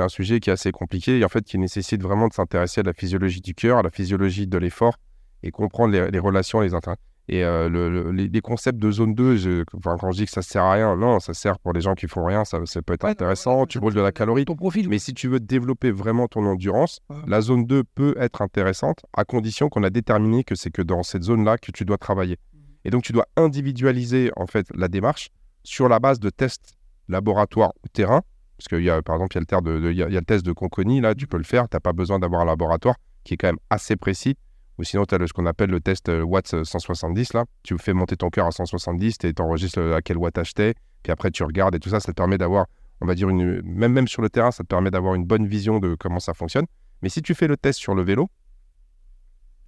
un 0.00 0.08
sujet 0.08 0.40
qui 0.40 0.50
est 0.50 0.52
assez 0.52 0.72
compliqué 0.72 1.18
et 1.18 1.24
en 1.24 1.28
fait 1.28 1.44
qui 1.44 1.58
nécessite 1.58 2.02
vraiment 2.02 2.28
de 2.28 2.34
s'intéresser 2.34 2.80
à 2.80 2.84
la 2.84 2.92
physiologie 2.92 3.40
du 3.40 3.54
cœur, 3.54 3.78
à 3.78 3.82
la 3.82 3.90
physiologie 3.90 4.46
de 4.46 4.58
l'effort 4.58 4.96
et 5.42 5.50
comprendre 5.50 5.92
les, 5.92 6.10
les 6.10 6.18
relations, 6.18 6.60
les 6.60 6.74
intérêts. 6.74 6.96
Et 7.26 7.42
euh, 7.42 7.70
le- 7.70 7.88
le- 7.88 8.10
les, 8.12 8.28
les 8.28 8.40
concepts 8.42 8.78
de 8.78 8.90
zone 8.90 9.14
2, 9.14 9.36
je- 9.36 9.64
enfin, 9.78 9.96
quand 9.98 10.10
je 10.12 10.18
dis 10.18 10.24
que 10.26 10.30
ça 10.30 10.42
sert 10.42 10.62
à 10.62 10.72
rien, 10.74 10.94
non, 10.94 11.20
ça 11.20 11.32
sert 11.32 11.58
pour 11.58 11.72
les 11.72 11.80
gens 11.80 11.94
qui 11.94 12.06
font 12.06 12.22
rien, 12.26 12.44
ça, 12.44 12.58
ça 12.66 12.82
peut 12.82 12.92
être 12.92 13.04
Ouais, 13.04 13.10
intéressant, 13.12 13.64
tu 13.64 13.78
brûles 13.80 13.94
de 13.94 14.02
la 14.02 14.12
calorie. 14.12 14.44
Ton 14.44 14.56
profil. 14.56 14.90
Mais 14.90 14.98
si 14.98 15.14
tu 15.14 15.28
veux 15.28 15.40
développer 15.40 15.90
vraiment 15.90 16.28
ton 16.28 16.44
endurance, 16.44 17.00
Ouais. 17.08 17.16
la 17.26 17.40
zone 17.40 17.64
2 17.64 17.82
peut 17.82 18.14
être 18.18 18.42
intéressante 18.42 18.98
à 19.16 19.24
condition 19.24 19.70
qu'on 19.70 19.84
a 19.84 19.90
déterminé 19.90 20.44
que 20.44 20.54
c'est 20.54 20.70
que 20.70 20.82
dans 20.82 21.02
cette 21.02 21.22
zone-là 21.22 21.56
que 21.56 21.72
tu 21.72 21.86
dois 21.86 21.96
travailler. 21.96 22.36
Et 22.84 22.90
donc, 22.90 23.02
tu 23.02 23.12
dois 23.12 23.26
individualiser 23.36 24.30
en 24.36 24.46
fait 24.46 24.66
la 24.74 24.88
démarche 24.88 25.30
sur 25.62 25.88
la 25.88 25.98
base 25.98 26.20
de 26.20 26.30
tests 26.30 26.76
laboratoire 27.08 27.72
ou 27.84 27.88
terrain. 27.88 28.22
Parce 28.56 28.68
qu'il 28.68 28.82
y 28.84 28.90
a, 28.90 29.02
par 29.02 29.16
exemple, 29.16 29.36
il 29.36 29.40
y 29.40 30.02
a 30.02 30.08
le, 30.08 30.14
de- 30.14 30.20
test 30.20 30.46
de 30.46 30.52
Conconi, 30.52 31.00
là, 31.00 31.14
tu 31.14 31.26
peux 31.26 31.36
le 31.36 31.44
faire. 31.44 31.68
Tu 31.68 31.76
n'as 31.76 31.80
pas 31.80 31.92
besoin 31.92 32.18
d'avoir 32.18 32.42
un 32.42 32.44
laboratoire 32.44 32.96
qui 33.24 33.34
est 33.34 33.36
quand 33.36 33.48
même 33.48 33.58
assez 33.70 33.96
précis. 33.96 34.36
Ou 34.78 34.84
sinon, 34.84 35.04
tu 35.04 35.14
as 35.14 35.26
ce 35.26 35.32
qu'on 35.32 35.46
appelle 35.46 35.70
le 35.70 35.80
test 35.80 36.08
euh, 36.08 36.22
Watts 36.22 36.64
170, 36.64 37.34
là. 37.34 37.44
Tu 37.62 37.76
fais 37.78 37.92
monter 37.92 38.16
ton 38.16 38.28
cœur 38.28 38.46
à 38.46 38.50
170, 38.50 39.18
tu 39.18 39.32
enregistres 39.38 39.80
à 39.94 40.02
quel 40.02 40.18
wattage 40.18 40.54
t'es, 40.54 40.74
puis 41.02 41.12
après 41.12 41.30
tu 41.30 41.44
regardes 41.44 41.76
et 41.76 41.78
tout 41.78 41.90
ça, 41.90 42.00
ça 42.00 42.12
te 42.12 42.16
permet 42.16 42.38
d'avoir, 42.38 42.66
on 43.00 43.06
va 43.06 43.14
dire, 43.14 43.28
une, 43.28 43.62
même, 43.62 43.92
même 43.92 44.08
sur 44.08 44.20
le 44.20 44.30
terrain, 44.30 44.50
ça 44.50 44.64
te 44.64 44.68
permet 44.68 44.90
d'avoir 44.90 45.14
une 45.14 45.24
bonne 45.24 45.46
vision 45.46 45.78
de 45.78 45.94
comment 45.94 46.18
ça 46.18 46.34
fonctionne. 46.34 46.66
Mais 47.02 47.08
si 47.08 47.22
tu 47.22 47.34
fais 47.34 47.46
le 47.46 47.56
test 47.56 47.78
sur 47.78 47.94
le 47.94 48.02
vélo, 48.02 48.28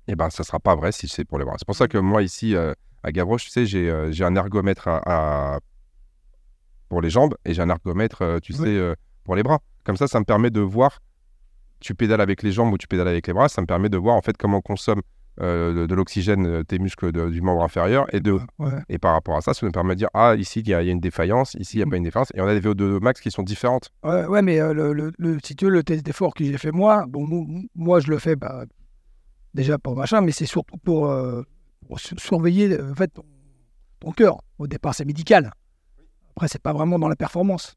eh 0.09 0.15
ben, 0.17 0.31
ça 0.31 0.45
sera 0.45 0.61
pas 0.61 0.75
vrai 0.77 0.93
si 0.93 1.09
c'est 1.09 1.25
pour 1.25 1.39
les 1.39 1.45
bras. 1.45 1.55
C'est 1.59 1.67
pour 1.67 1.77
ça 1.77 1.89
que 1.89 1.99
moi, 1.99 2.23
ici, 2.23 2.55
euh, 2.55 2.73
à 3.03 3.13
Gavroche, 3.13 3.45
tu 3.45 3.51
sais, 3.51 3.67
j'ai 3.67 3.91
euh, 3.91 4.11
j'ai 4.13 4.25
un 4.25 4.35
ergomètre 4.37 4.89
à, 4.89 5.01
à- 5.57 5.61
pour 6.89 7.01
les 7.01 7.11
jambes 7.11 7.35
et 7.45 7.55
j'ai 7.55 7.63
un 7.63 7.69
ergomètre, 7.71 8.23
euh, 8.23 8.39
tu 8.41 8.53
Oui. 8.53 8.59
sais, 8.59 8.95
pour 9.25 9.35
les 9.35 9.43
bras. 9.43 9.59
Comme 9.85 9.97
ça, 9.97 10.07
ça 10.07 10.21
me 10.21 10.25
permet 10.25 10.51
de 10.51 10.61
voir, 10.61 11.01
tu 11.81 11.95
pédales 11.95 12.21
avec 12.21 12.43
les 12.43 12.53
jambes 12.53 12.73
ou 12.73 12.79
tu 12.79 12.87
pédales 12.87 13.09
avec 13.09 13.27
les 13.27 13.33
bras, 13.33 13.49
ça 13.49 13.61
me 13.61 13.67
permet 13.67 13.89
de 13.89 13.97
voir 13.99 14.15
en 14.17 14.23
fait 14.23 14.37
comment 14.37 14.61
consomme 14.61 15.03
de, 15.39 15.85
de 15.87 15.95
l'oxygène 15.95 16.65
tes 16.65 16.79
muscles 16.79 17.13
de- 17.13 17.29
du 17.29 17.43
membre 17.43 17.63
inférieur 17.63 18.07
et 18.15 18.21
de 18.21 18.39
Ouais. 18.59 18.71
et 18.89 18.97
par 18.99 19.13
rapport 19.13 19.37
à 19.37 19.43
ça, 19.43 19.53
ça 19.53 19.67
me 19.67 19.71
permet 19.71 19.93
de 19.95 19.99
dire 19.99 20.09
ah 20.15 20.35
ici 20.35 20.61
il 20.61 20.69
y, 20.69 20.73
a 20.73 20.81
il 20.81 20.87
y 20.87 20.89
a 20.89 20.93
une 20.93 21.01
défaillance, 21.01 21.53
ici 21.61 21.77
il 21.77 21.81
n'y 21.81 21.83
a 21.83 21.87
Mm. 21.87 21.91
pas 21.91 21.97
une 21.99 22.03
défaillance 22.05 22.33
et 22.35 22.41
on 22.41 22.47
a 22.47 22.55
des 22.59 22.67
VO2 22.67 23.01
max 23.03 23.21
qui 23.21 23.31
sont 23.31 23.43
différentes. 23.43 23.91
Ouais, 24.03 24.25
ouais, 24.25 24.41
mais 24.41 24.59
le, 24.73 24.95
le, 24.95 25.13
le- 25.19 25.39
si 25.45 25.55
tu 25.55 25.67
veux, 25.67 25.71
le 25.73 25.83
test 25.83 26.07
d'effort 26.07 26.33
que 26.33 26.43
j'ai 26.43 26.57
fait 26.57 26.73
moi, 26.73 27.05
bon, 27.07 27.27
mo- 27.27 27.47
moi, 27.75 28.01
je 28.01 28.09
le 28.11 28.19
fais 28.19 28.35
bah, 28.35 28.65
déjà 29.57 29.79
pour 29.79 29.97
machin, 29.97 30.21
mais 30.21 30.31
c'est 30.31 30.47
surtout 30.47 30.77
pour, 30.77 31.11
euh, 31.11 31.43
surveiller 31.99 32.71
euh, 32.73 32.93
en 32.93 32.95
fait, 32.95 33.13
ton, 33.99 34.13
cœur. 34.13 34.39
Au 34.59 34.69
départ, 34.69 34.95
c'est 34.95 35.05
médical. 35.05 35.51
Après, 36.31 36.47
c'est 36.47 36.63
pas 36.63 36.73
vraiment 36.73 36.99
dans 36.99 37.09
la 37.09 37.17
performance. 37.17 37.75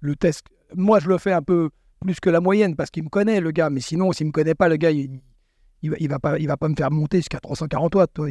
Le 0.00 0.14
test, 0.14 0.44
moi, 0.76 1.00
je 1.00 1.08
le 1.08 1.18
fais 1.18 1.32
un 1.32 1.42
peu 1.42 1.70
plus 2.00 2.20
que 2.20 2.30
la 2.30 2.40
moyenne 2.40 2.76
parce 2.76 2.90
qu'il 2.90 3.02
me 3.02 3.08
connaît, 3.08 3.40
le 3.40 3.50
gars. 3.50 3.70
Mais 3.70 3.80
sinon, 3.80 4.12
s'il 4.12 4.28
me 4.28 4.32
connaît 4.32 4.54
pas, 4.54 4.68
le 4.68 4.76
gars, 4.76 4.92
il, 4.92 5.20
va, 6.08 6.18
pas, 6.20 6.68
me 6.68 6.76
faire 6.76 6.90
monter 6.92 7.18
jusqu'à 7.18 7.40
340 7.40 7.94
watts. 7.96 8.12
toi. 8.14 8.28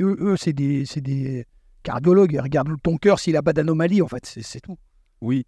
Eux, 0.00 0.36
c'est 0.38 0.54
des, 0.54 0.84
des 0.96 1.44
cardiologues. 1.82 2.32
Ils 2.32 2.40
regardent 2.40 2.80
ton 2.82 2.96
cœur 2.96 3.18
s'il 3.18 3.36
a 3.36 3.42
pas 3.42 3.52
d'anomalie, 3.52 4.00
en 4.00 4.08
fait. 4.08 4.24
C'est 4.24 4.60
tout. 4.60 4.78
Oui. 5.20 5.44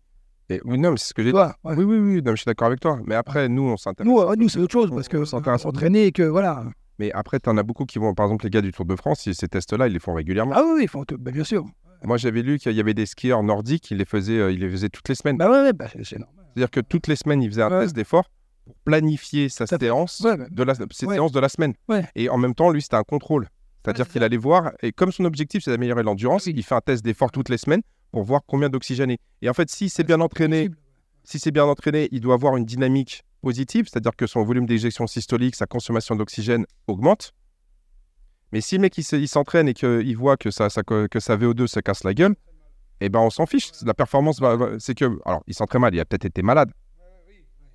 Et, 0.51 0.61
oui, 0.64 0.78
non, 0.78 0.90
mais 0.90 0.97
c'est 0.97 1.07
ce 1.09 1.14
que 1.14 1.22
j'ai 1.22 1.32
ouais. 1.32 1.47
Oui, 1.64 1.84
oui, 1.84 1.99
oui, 1.99 2.22
non, 2.22 2.32
je 2.32 2.36
suis 2.36 2.45
d'accord 2.47 2.66
avec 2.66 2.80
toi. 2.80 2.99
Mais 3.07 3.14
après, 3.14 3.49
nous, 3.49 3.62
on 3.62 3.76
s'intéresse. 3.76 4.11
Nous, 4.12 4.18
euh, 4.20 4.34
nous 4.36 4.49
c'est 4.49 4.59
autre 4.59 4.72
chose 4.72 4.90
parce 4.90 5.09
que 5.09 5.18
On 5.18 5.59
s'entraîner 5.59 6.07
et 6.07 6.12
que 6.12 6.22
voilà. 6.24 6.64
Mais 6.99 7.11
après, 7.12 7.40
tu 7.40 7.49
en 7.49 7.57
as 7.57 7.62
beaucoup 7.62 7.84
qui 7.86 7.99
vont, 7.99 8.12
par 8.14 8.26
exemple, 8.26 8.45
les 8.45 8.51
gars 8.51 8.61
du 8.61 8.70
Tour 8.72 8.84
de 8.84 8.95
France, 8.97 9.24
ils- 9.26 9.34
ces 9.34 9.49
tests-là, 9.49 9.86
ils 9.86 9.93
les 9.93 9.99
font 9.99 10.14
régulièrement. 10.14 10.53
Ah 10.55 10.62
oui, 10.76 10.86
faut 10.86 11.05
te- 11.05 11.14
bah, 11.14 11.30
bien 11.30 11.45
sûr. 11.45 11.64
Moi, 12.05 12.16
j'avais 12.16 12.43
lu 12.43 12.59
qu'il 12.59 12.72
y 12.72 12.80
avait 12.80 12.95
des 12.95 13.07
skieurs 13.07 13.43
nordiques, 13.43 13.90
ils 13.93 13.97
les 13.97 14.05
faisaient, 14.05 14.38
euh, 14.38 14.53
ils 14.53 14.59
les 14.61 14.68
faisaient 14.68 14.88
toutes 14.88 15.09
les 15.09 15.14
semaines. 15.14 15.36
Bah 15.38 15.49
ouais, 15.51 15.72
bah, 15.72 15.86
c'est 16.03 16.18
normal. 16.18 16.45
C'est-à-dire 16.55 16.70
que 16.70 16.80
toutes 16.80 17.07
les 17.07 17.16
semaines, 17.16 17.43
il 17.43 17.49
faisait 17.51 17.62
un 17.62 17.70
Ouais. 17.70 17.80
test 17.84 17.95
d'effort 17.95 18.28
pour 18.66 18.74
planifier 18.84 19.49
sa 19.49 19.66
Ça 19.66 19.78
fait- 19.78 19.86
séance, 19.86 20.20
Ouais, 20.24 20.36
bah, 20.36 20.45
de 20.51 20.62
la, 20.64 20.74
ses 20.74 21.07
séances 21.07 21.32
de 21.32 21.40
la 21.40 21.49
semaine. 21.49 21.74
Ouais. 21.88 22.05
Et 22.14 22.28
en 22.28 22.36
même 22.38 22.55
temps, 22.55 22.70
lui, 22.70 22.82
c'était 22.82 22.97
un 22.97 23.05
contrôle. 23.05 23.49
C'est-à-dire 23.84 24.09
qu'il 24.09 24.22
allait 24.22 24.36
voir, 24.36 24.72
et 24.82 24.93
comme 24.93 25.11
son 25.12 25.24
objectif, 25.24 25.62
c'est 25.64 25.70
d'améliorer 25.70 26.03
l'endurance, 26.03 26.47
Oui. 26.47 26.53
il 26.57 26.62
fait 26.62 26.74
un 26.74 26.80
test 26.80 27.05
d'effort 27.05 27.30
toutes 27.32 27.49
les 27.49 27.57
semaines 27.59 27.82
pour 28.13 28.23
voir 28.23 28.43
combien 28.47 28.69
d'oxygéné. 28.69 29.19
Et 29.41 29.49
en 29.49 29.55
fait, 29.55 29.71
si 29.71 29.89
c'est 29.89 30.05
bien 30.05 30.21
entraîné, 30.21 30.71
si 31.25 31.39
c'est 31.39 31.51
bien 31.51 31.65
entraîné, 31.65 32.09
il 32.13 32.21
doit 32.21 32.35
avoir 32.35 32.57
une 32.57 32.65
dynamique 32.65 33.23
positive, 33.41 33.87
c'est-à-dire 33.91 34.15
que 34.17 34.27
son 34.27 34.45
volume 34.45 34.67
d'éjection 34.67 35.07
systolique, 35.07 35.57
sa 35.57 35.67
consommation 35.67 36.15
d'oxygène 36.15 36.65
augmente. 36.87 37.33
Mais 38.53 38.61
si 38.61 38.77
le 38.77 38.83
mec 38.83 38.97
il, 38.99 39.29
s'entraîne 39.29 39.67
et 39.69 39.75
qu'il 39.75 40.17
voit 40.17 40.37
que, 40.37 40.51
ça, 40.51 40.69
ça- 40.69 40.83
que 40.83 41.21
sa 41.21 41.37
VO2 41.37 41.67
se 41.67 41.81
casse 41.81 42.05
la 42.05 42.13
gueule, 42.15 42.37
eh 43.01 43.09
ben 43.09 43.19
on 43.19 43.31
s'en 43.31 43.47
fiche. 43.47 43.71
La 43.85 43.95
performance, 43.95 44.41
c'est 44.79 44.95
que. 44.95 45.19
Alors, 45.25 45.43
il 45.47 45.55
s'entraîne 45.55 45.81
mal, 45.81 45.95
il 45.95 45.99
a 46.01 46.05
peut-être 46.05 46.27
été 46.27 46.43
malade. 46.43 46.71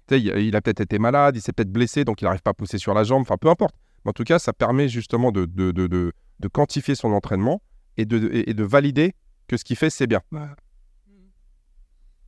Il, 0.10 0.56
a 0.56 0.62
peut-être 0.62 0.80
été 0.80 1.00
malade, 1.00 1.36
il 1.36 1.42
s'est 1.42 1.52
peut-être 1.52 1.72
blessé, 1.72 2.06
donc 2.06 2.22
il 2.22 2.26
n'arrive 2.26 2.42
pas 2.42 2.52
à 2.52 2.54
pousser 2.54 2.78
sur 2.78 2.94
la 2.94 3.04
jambe, 3.04 3.24
enfin 3.24 3.36
peu 3.36 3.50
importe. 3.50 3.76
Mais 4.06 4.10
en 4.10 4.14
tout 4.14 4.24
cas, 4.24 4.40
ça 4.40 4.54
permet 4.54 4.88
justement 4.88 5.34
de, 5.34 5.46
de, 5.46 5.72
de, 5.72 5.88
de- 5.88 6.14
de 6.40 6.48
quantifier 6.48 6.96
son 6.96 7.12
entraînement 7.12 7.62
et 7.98 8.06
de, 8.06 8.30
et 8.32 8.54
de 8.54 8.64
valider 8.64 9.16
que 9.48 9.58
ce 9.58 9.64
qu'il 9.64 9.76
fait, 9.78 9.90
c'est 9.90 10.08
bien. 10.08 10.22
Ouais. 10.32 10.42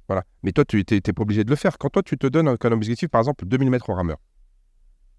Voilà. 0.08 0.24
Mais 0.44 0.52
toi, 0.52 0.66
tu 0.66 0.84
n'es 0.90 1.02
pas 1.02 1.22
obligé 1.22 1.44
de 1.44 1.50
le 1.50 1.56
faire. 1.56 1.78
Quand 1.78 1.90
toi, 1.90 2.02
tu 2.04 2.18
te 2.18 2.26
donnes 2.28 2.48
un- 2.48 2.58
comme 2.58 2.74
objectif, 2.74 3.10
par 3.10 3.22
exemple, 3.22 3.46
2000 3.46 3.70
mètres 3.70 3.90
au 3.90 3.94
rameur, 3.94 4.18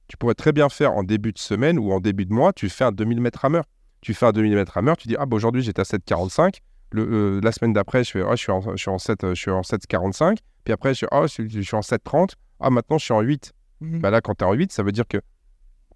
tu 0.08 0.16
pourrais 0.16 0.34
très 0.34 0.52
bien 0.52 0.68
faire 0.68 0.92
en 0.92 1.04
début 1.04 1.32
de 1.32 1.38
semaine 1.38 1.78
ou 1.78 1.92
en 1.92 2.00
début 2.00 2.26
de 2.26 2.32
mois, 2.32 2.52
tu 2.52 2.68
fais 2.68 2.84
un 2.84 2.92
2000 2.92 3.20
mètres 3.20 3.38
rameur. 3.40 3.64
Tu 4.00 4.14
fais 4.14 4.26
un 4.26 4.32
2000 4.32 4.54
mètres 4.54 4.72
rameur, 4.72 4.96
tu 4.96 5.06
dis, 5.06 5.14
ah, 5.18 5.26
bah, 5.26 5.36
aujourd'hui, 5.36 5.62
j'étais 5.62 5.80
à 5.80 5.84
7,45. 5.84 6.58
Le, 6.92 7.02
euh, 7.36 7.40
la 7.44 7.52
semaine 7.52 7.72
d'après, 7.72 8.02
je, 8.02 8.10
fais, 8.10 8.22
ah, 8.26 8.34
je 8.34 8.42
suis 8.42 8.50
en, 8.50 8.60
je 8.74 8.76
suis 8.76 8.90
en 8.90 8.98
7, 8.98 9.20
je 9.28 9.34
suis 9.34 9.50
en 9.52 9.62
7,45. 9.62 10.38
Puis 10.64 10.72
après, 10.72 10.90
je 10.90 10.98
suis, 10.98 11.06
ah, 11.12 11.22
je, 11.22 11.26
suis- 11.28 11.48
je 11.50 11.60
suis 11.60 11.76
en 11.76 11.82
7,30. 11.82 12.34
Ah, 12.58 12.70
maintenant, 12.70 12.98
je 12.98 13.04
suis 13.04 13.14
en 13.14 13.20
8. 13.20 13.52
Mhm. 13.80 14.00
Bah, 14.00 14.10
là, 14.10 14.20
quand 14.20 14.34
tu 14.34 14.44
es 14.44 14.46
en 14.48 14.52
8, 14.54 14.72
ça 14.72 14.82
veut 14.82 14.90
dire 14.92 15.06
que 15.06 15.18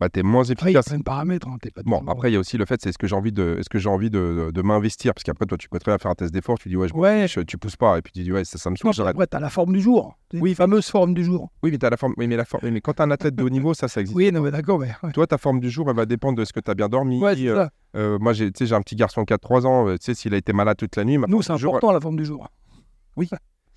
bah, 0.00 0.08
tu 0.08 0.20
es 0.20 0.22
moins 0.22 0.42
Après, 0.50 0.70
il 0.70 0.74
y 0.74 0.76
a 0.76 0.80
efficace. 0.80 0.86
plein 0.86 0.98
de 0.98 1.02
paramètres. 1.04 1.46
hein, 1.48 1.56
pas 1.74 1.82
Bon, 1.84 2.02
après, 2.08 2.30
il 2.30 2.34
y 2.34 2.36
a 2.36 2.40
aussi 2.40 2.58
le 2.58 2.64
fait, 2.66 2.80
c'est 2.82 2.88
est-ce 2.90 2.98
que 2.98 3.06
j'ai 3.06 3.14
envie 3.14 3.32
de, 3.32 3.56
est-ce 3.60 3.68
que 3.68 3.78
j'ai 3.78 3.88
envie 3.88 4.10
de, 4.10 4.46
de, 4.46 4.50
de 4.50 4.62
m'investir? 4.62 5.14
Parce 5.14 5.22
qu'après, 5.22 5.46
toi, 5.46 5.56
tu 5.56 5.68
peux 5.68 5.78
très 5.78 5.92
bien 5.92 5.98
faire 5.98 6.10
un 6.10 6.14
test 6.14 6.32
d'effort, 6.34 6.58
tu 6.58 6.68
dis, 6.68 6.76
ouais, 6.76 6.88
je, 6.88 6.94
Ouais, 6.94 7.26
je- 7.28 7.40
tu 7.40 7.58
pousses 7.58 7.76
pas. 7.76 7.98
Et 7.98 8.02
puis 8.02 8.12
tu 8.12 8.22
dis, 8.22 8.32
ouais, 8.32 8.44
ça, 8.44 8.58
ça 8.58 8.70
me 8.70 8.76
saoule, 8.76 8.92
après, 9.06 9.26
t'as 9.26 9.40
la 9.40 9.50
forme 9.50 9.72
du 9.72 9.80
jour. 9.80 10.16
Oui. 10.32 10.40
Oui, 10.42 10.54
fameuse 10.54 10.88
forme 10.88 11.14
du 11.14 11.22
jour. 11.24 11.50
Oui, 11.62 11.70
mais, 11.70 11.78
t'as 11.78 11.90
la 11.90 11.96
forme, 11.96 12.14
oui, 12.16 12.26
mais, 12.26 12.36
la 12.36 12.44
forme, 12.44 12.68
mais 12.68 12.80
quand 12.80 12.94
tu 12.94 13.02
un 13.02 13.10
athlète 13.12 13.36
de 13.36 13.42
haut 13.44 13.50
niveau, 13.50 13.72
ça, 13.72 13.86
ça 13.88 14.00
existe. 14.00 14.16
Oui, 14.16 14.32
non, 14.32 14.40
mais 14.40 14.50
d'accord, 14.50 14.78
mais. 14.80 14.90
ouais. 15.02 15.12
Toi, 15.12 15.26
ta 15.26 15.38
forme 15.38 15.60
du 15.60 15.70
jour, 15.70 15.88
elle 15.88 15.96
va 15.96 16.06
dépendre 16.06 16.36
de 16.38 16.44
ce 16.44 16.52
que 16.52 16.60
tu 16.60 16.70
as 16.70 16.74
bien 16.74 16.88
dormi. 16.88 17.20
Ouais, 17.22 17.36
c'est 17.36 17.48
Euh, 17.48 17.54
ça. 17.56 17.70
euh, 17.96 18.18
moi, 18.20 18.32
j'ai 18.32 18.50
tu 18.50 18.58
sais, 18.58 18.66
j'ai 18.66 18.74
un 18.74 18.80
petit 18.82 18.96
garçon 18.96 19.20
de 19.22 19.26
4-3 19.26 19.64
ans. 19.66 19.86
euh, 19.88 19.96
Tu 19.96 20.06
sais, 20.06 20.14
s'il 20.14 20.34
a 20.34 20.36
été 20.36 20.52
malade 20.52 20.76
toute 20.76 20.96
la 20.96 21.04
nuit, 21.04 21.18
Nous, 21.28 21.42
c'est 21.42 21.52
du 21.54 21.58
jour, 21.60 21.74
important, 21.76 21.92
la 21.92 22.00
forme 22.00 22.16
du 22.16 22.24
jour. 22.24 22.48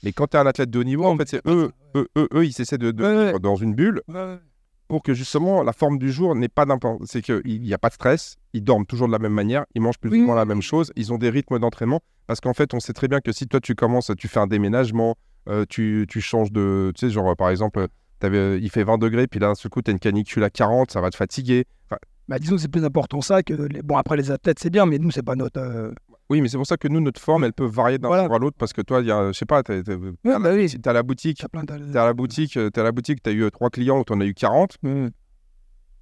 Mais 0.03 0.11
quand 0.13 0.27
tu 0.27 0.37
es 0.37 0.39
un 0.39 0.45
athlète 0.45 0.69
de 0.69 0.79
haut 0.79 0.83
niveau, 0.83 1.05
en 1.05 1.17
fait, 1.17 1.27
c'est 1.27 1.41
eux, 1.47 1.71
eux, 1.95 2.07
eux, 2.17 2.45
ils 2.45 2.59
essaient 2.61 2.77
de, 2.77 2.91
dans 2.91 3.55
une 3.55 3.73
bulle. 3.75 4.01
Pour 4.87 5.03
que 5.03 5.13
justement 5.13 5.63
la 5.63 5.73
forme 5.73 5.97
du 5.99 6.11
jour 6.11 6.33
n'ait 6.35 6.47
pas 6.47 6.65
d'importance. 6.65 7.07
C'est 7.09 7.21
qu'il 7.21 7.61
n'y 7.61 7.73
a 7.73 7.77
pas 7.77 7.89
de 7.89 7.93
stress, 7.95 8.37
ils 8.53 8.63
dorment 8.63 8.85
toujours 8.85 9.07
de 9.07 9.11
la 9.11 9.19
même 9.19 9.33
manière, 9.33 9.65
ils 9.75 9.81
mangent 9.81 9.97
plus 9.99 10.09
ou 10.11 10.25
moins 10.25 10.35
la 10.35 10.45
même 10.45 10.61
chose, 10.61 10.91
ils 10.95 11.11
ont 11.11 11.17
des 11.17 11.29
rythmes 11.29 11.59
d'entraînement. 11.59 11.99
Parce 12.25 12.39
qu'en 12.39 12.53
fait, 12.53 12.73
on 12.73 12.79
sait 12.79 12.93
très 12.93 13.07
bien 13.07 13.19
que 13.19 13.31
si 13.31 13.47
toi 13.47 13.59
tu 13.59 13.75
commences, 13.75 14.11
tu 14.17 14.27
fais 14.27 14.39
un 14.39 14.47
déménagement, 14.47 15.15
euh, 15.49 15.65
tu, 15.67 16.05
tu 16.09 16.21
changes 16.21 16.51
de. 16.51 16.91
Tu 16.95 17.07
sais, 17.07 17.13
genre 17.13 17.35
par 17.35 17.49
exemple, 17.49 17.87
t'avais- 18.19 18.59
il 18.59 18.69
fait 18.69 18.83
20 18.83 18.97
degrés, 18.97 19.27
puis 19.27 19.39
là 19.39 19.47
d'un 19.47 19.55
seul 19.55 19.69
coup, 19.69 19.81
tu 19.81 19.91
as 19.91 19.93
une 19.93 19.99
canicule 19.99 20.43
à 20.43 20.49
40, 20.49 20.91
ça 20.91 21.01
va 21.01 21.09
te 21.09 21.15
fatiguer. 21.17 21.65
Enfin, 21.89 21.97
Bah, 22.27 22.39
disons 22.39 22.55
que 22.55 22.61
c'est 22.61 22.67
plus 22.71 22.83
important 22.85 23.21
ça 23.21 23.43
que. 23.43 23.53
les- 23.53 23.81
Bon, 23.81 23.95
après, 23.97 24.17
les 24.17 24.31
athlètes, 24.31 24.59
c'est 24.59 24.69
bien, 24.69 24.85
mais 24.85 24.99
nous, 24.99 25.11
c'est 25.11 25.21
pas 25.23 25.35
notre. 25.35 25.59
euh, 25.59 25.91
oui, 26.29 26.41
mais 26.41 26.47
c'est 26.49 26.57
pour 26.57 26.67
ça 26.67 26.77
que 26.77 26.87
nous, 26.87 26.99
notre 26.99 27.21
forme, 27.21 27.43
elle 27.45 27.53
peut 27.53 27.65
varier 27.65 27.97
d'un 27.97 28.07
Voilà. 28.09 28.25
jour 28.25 28.35
à 28.35 28.39
l'autre 28.39 28.57
parce 28.59 28.73
que 28.73 28.81
toi, 28.81 29.01
il 29.01 29.07
y 29.07 29.11
a, 29.11 29.31
je 29.31 29.37
sais 29.37 29.45
pas, 29.45 29.63
t'es- 29.63 29.83
t'es- 29.83 29.95
Ouais, 29.95 30.11
bah 30.23 30.53
oui. 30.53 30.67
si 30.69 30.79
t'es 30.79 30.89
à 30.89 30.93
la 30.93 31.03
boutique, 31.03 31.39
t'as 31.39 31.47
plein 31.47 31.63
de- 31.63 31.91
t'es 31.91 31.97
à 31.97 32.05
la 32.05 32.13
boutique, 32.13 32.57
euh, 32.57 32.69
t'es 32.69 32.81
à 32.81 32.83
la 32.83 32.91
boutique, 32.91 33.21
t'as 33.23 33.31
eu 33.31 33.43
euh, 33.43 33.49
trois 33.49 33.69
clients 33.69 33.99
ou 33.99 34.03
t'en 34.03 34.19
as 34.19 34.25
eu 34.25 34.33
40, 34.33 34.75
Ouais. 34.83 35.09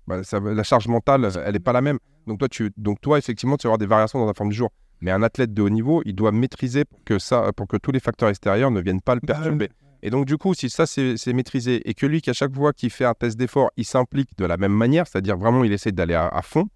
bah, 0.08 0.24
ça, 0.24 0.40
la 0.40 0.64
charge 0.64 0.88
mentale, 0.88 1.30
elle 1.46 1.54
n'est 1.54 1.60
pas 1.60 1.74
la 1.74 1.82
même. 1.82 2.00
Donc 2.28 2.40
toi, 2.40 2.48
tu, 2.50 2.72
donc 2.78 3.02
toi, 3.02 3.18
effectivement, 3.18 3.58
tu 3.58 3.68
vas 3.68 3.70
avoir 3.70 3.78
des 3.78 3.86
variations 3.86 4.20
dans 4.20 4.26
la 4.26 4.34
forme 4.34 4.50
du 4.50 4.56
jour. 4.56 4.70
Mais 5.02 5.12
un 5.12 5.22
athlète 5.24 5.54
de 5.54 5.62
haut 5.62 5.70
niveau, 5.70 6.02
il 6.06 6.16
doit 6.16 6.32
maîtriser 6.32 6.86
pour 6.86 7.04
que, 7.04 7.20
ça, 7.20 7.52
pour 7.56 7.68
que 7.68 7.78
tous 7.78 7.92
les 7.92 8.00
facteurs 8.00 8.30
extérieurs 8.30 8.72
ne 8.72 8.82
viennent 8.82 9.02
pas 9.02 9.14
le 9.16 9.22
Bah, 9.22 9.34
perturber. 9.36 9.70
Et 10.02 10.10
donc, 10.10 10.26
du 10.26 10.38
coup, 10.38 10.54
si 10.54 10.70
ça, 10.70 10.86
c'est 10.86 11.18
c'est 11.18 11.34
maîtrisé 11.34 11.88
et 11.90 11.94
que 11.94 12.06
lui, 12.06 12.22
qu'à 12.22 12.34
chaque 12.34 12.54
fois 12.54 12.74
qu'il 12.74 12.90
fait 12.92 13.06
un 13.06 13.14
test 13.14 13.38
d'effort, 13.38 13.72
il 13.76 13.86
s'implique 13.86 14.30
de 14.38 14.46
la 14.46 14.56
même 14.58 14.72
manière, 14.74 15.06
c'est-à-dire 15.08 15.38
vraiment, 15.38 15.64
il 15.64 15.72
essaie 15.74 15.92
d'aller 15.92 16.14
à, 16.14 16.28
à 16.28 16.42
fond, 16.42 16.68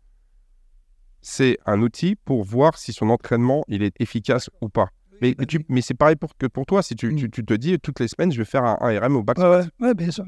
c'est 1.21 1.57
un 1.65 1.81
outil 1.81 2.15
pour 2.15 2.43
voir 2.43 2.77
si 2.77 2.93
son 2.93 3.09
entraînement, 3.09 3.63
il 3.67 3.83
est 3.83 3.93
efficace 3.99 4.49
ou 4.61 4.69
pas. 4.69 4.87
Mais, 5.21 5.35
mais 5.37 5.45
tu- 5.45 5.65
mais 5.67 5.81
c'est 5.81 5.93
pareil 5.95 6.15
pour, 6.15 6.37
que 6.37 6.45
pour 6.47 6.65
toi. 6.65 6.81
Si 6.81 6.95
tu, 6.95 7.11
Mm. 7.11 7.15
tu- 7.17 7.29
tu 7.29 7.45
te 7.45 7.53
dis, 7.53 7.77
toutes 7.79 7.99
les 7.99 8.07
semaines, 8.07 8.31
je 8.31 8.37
vais 8.37 8.45
faire 8.45 8.63
un, 8.63 8.77
un 8.79 8.99
RM 8.99 9.17
au 9.17 9.23
back 9.23 9.37
Ouais, 9.37 9.45
ouais, 9.49 9.65
ouais, 9.81 9.93
bien 9.93 10.11
sûr. 10.11 10.23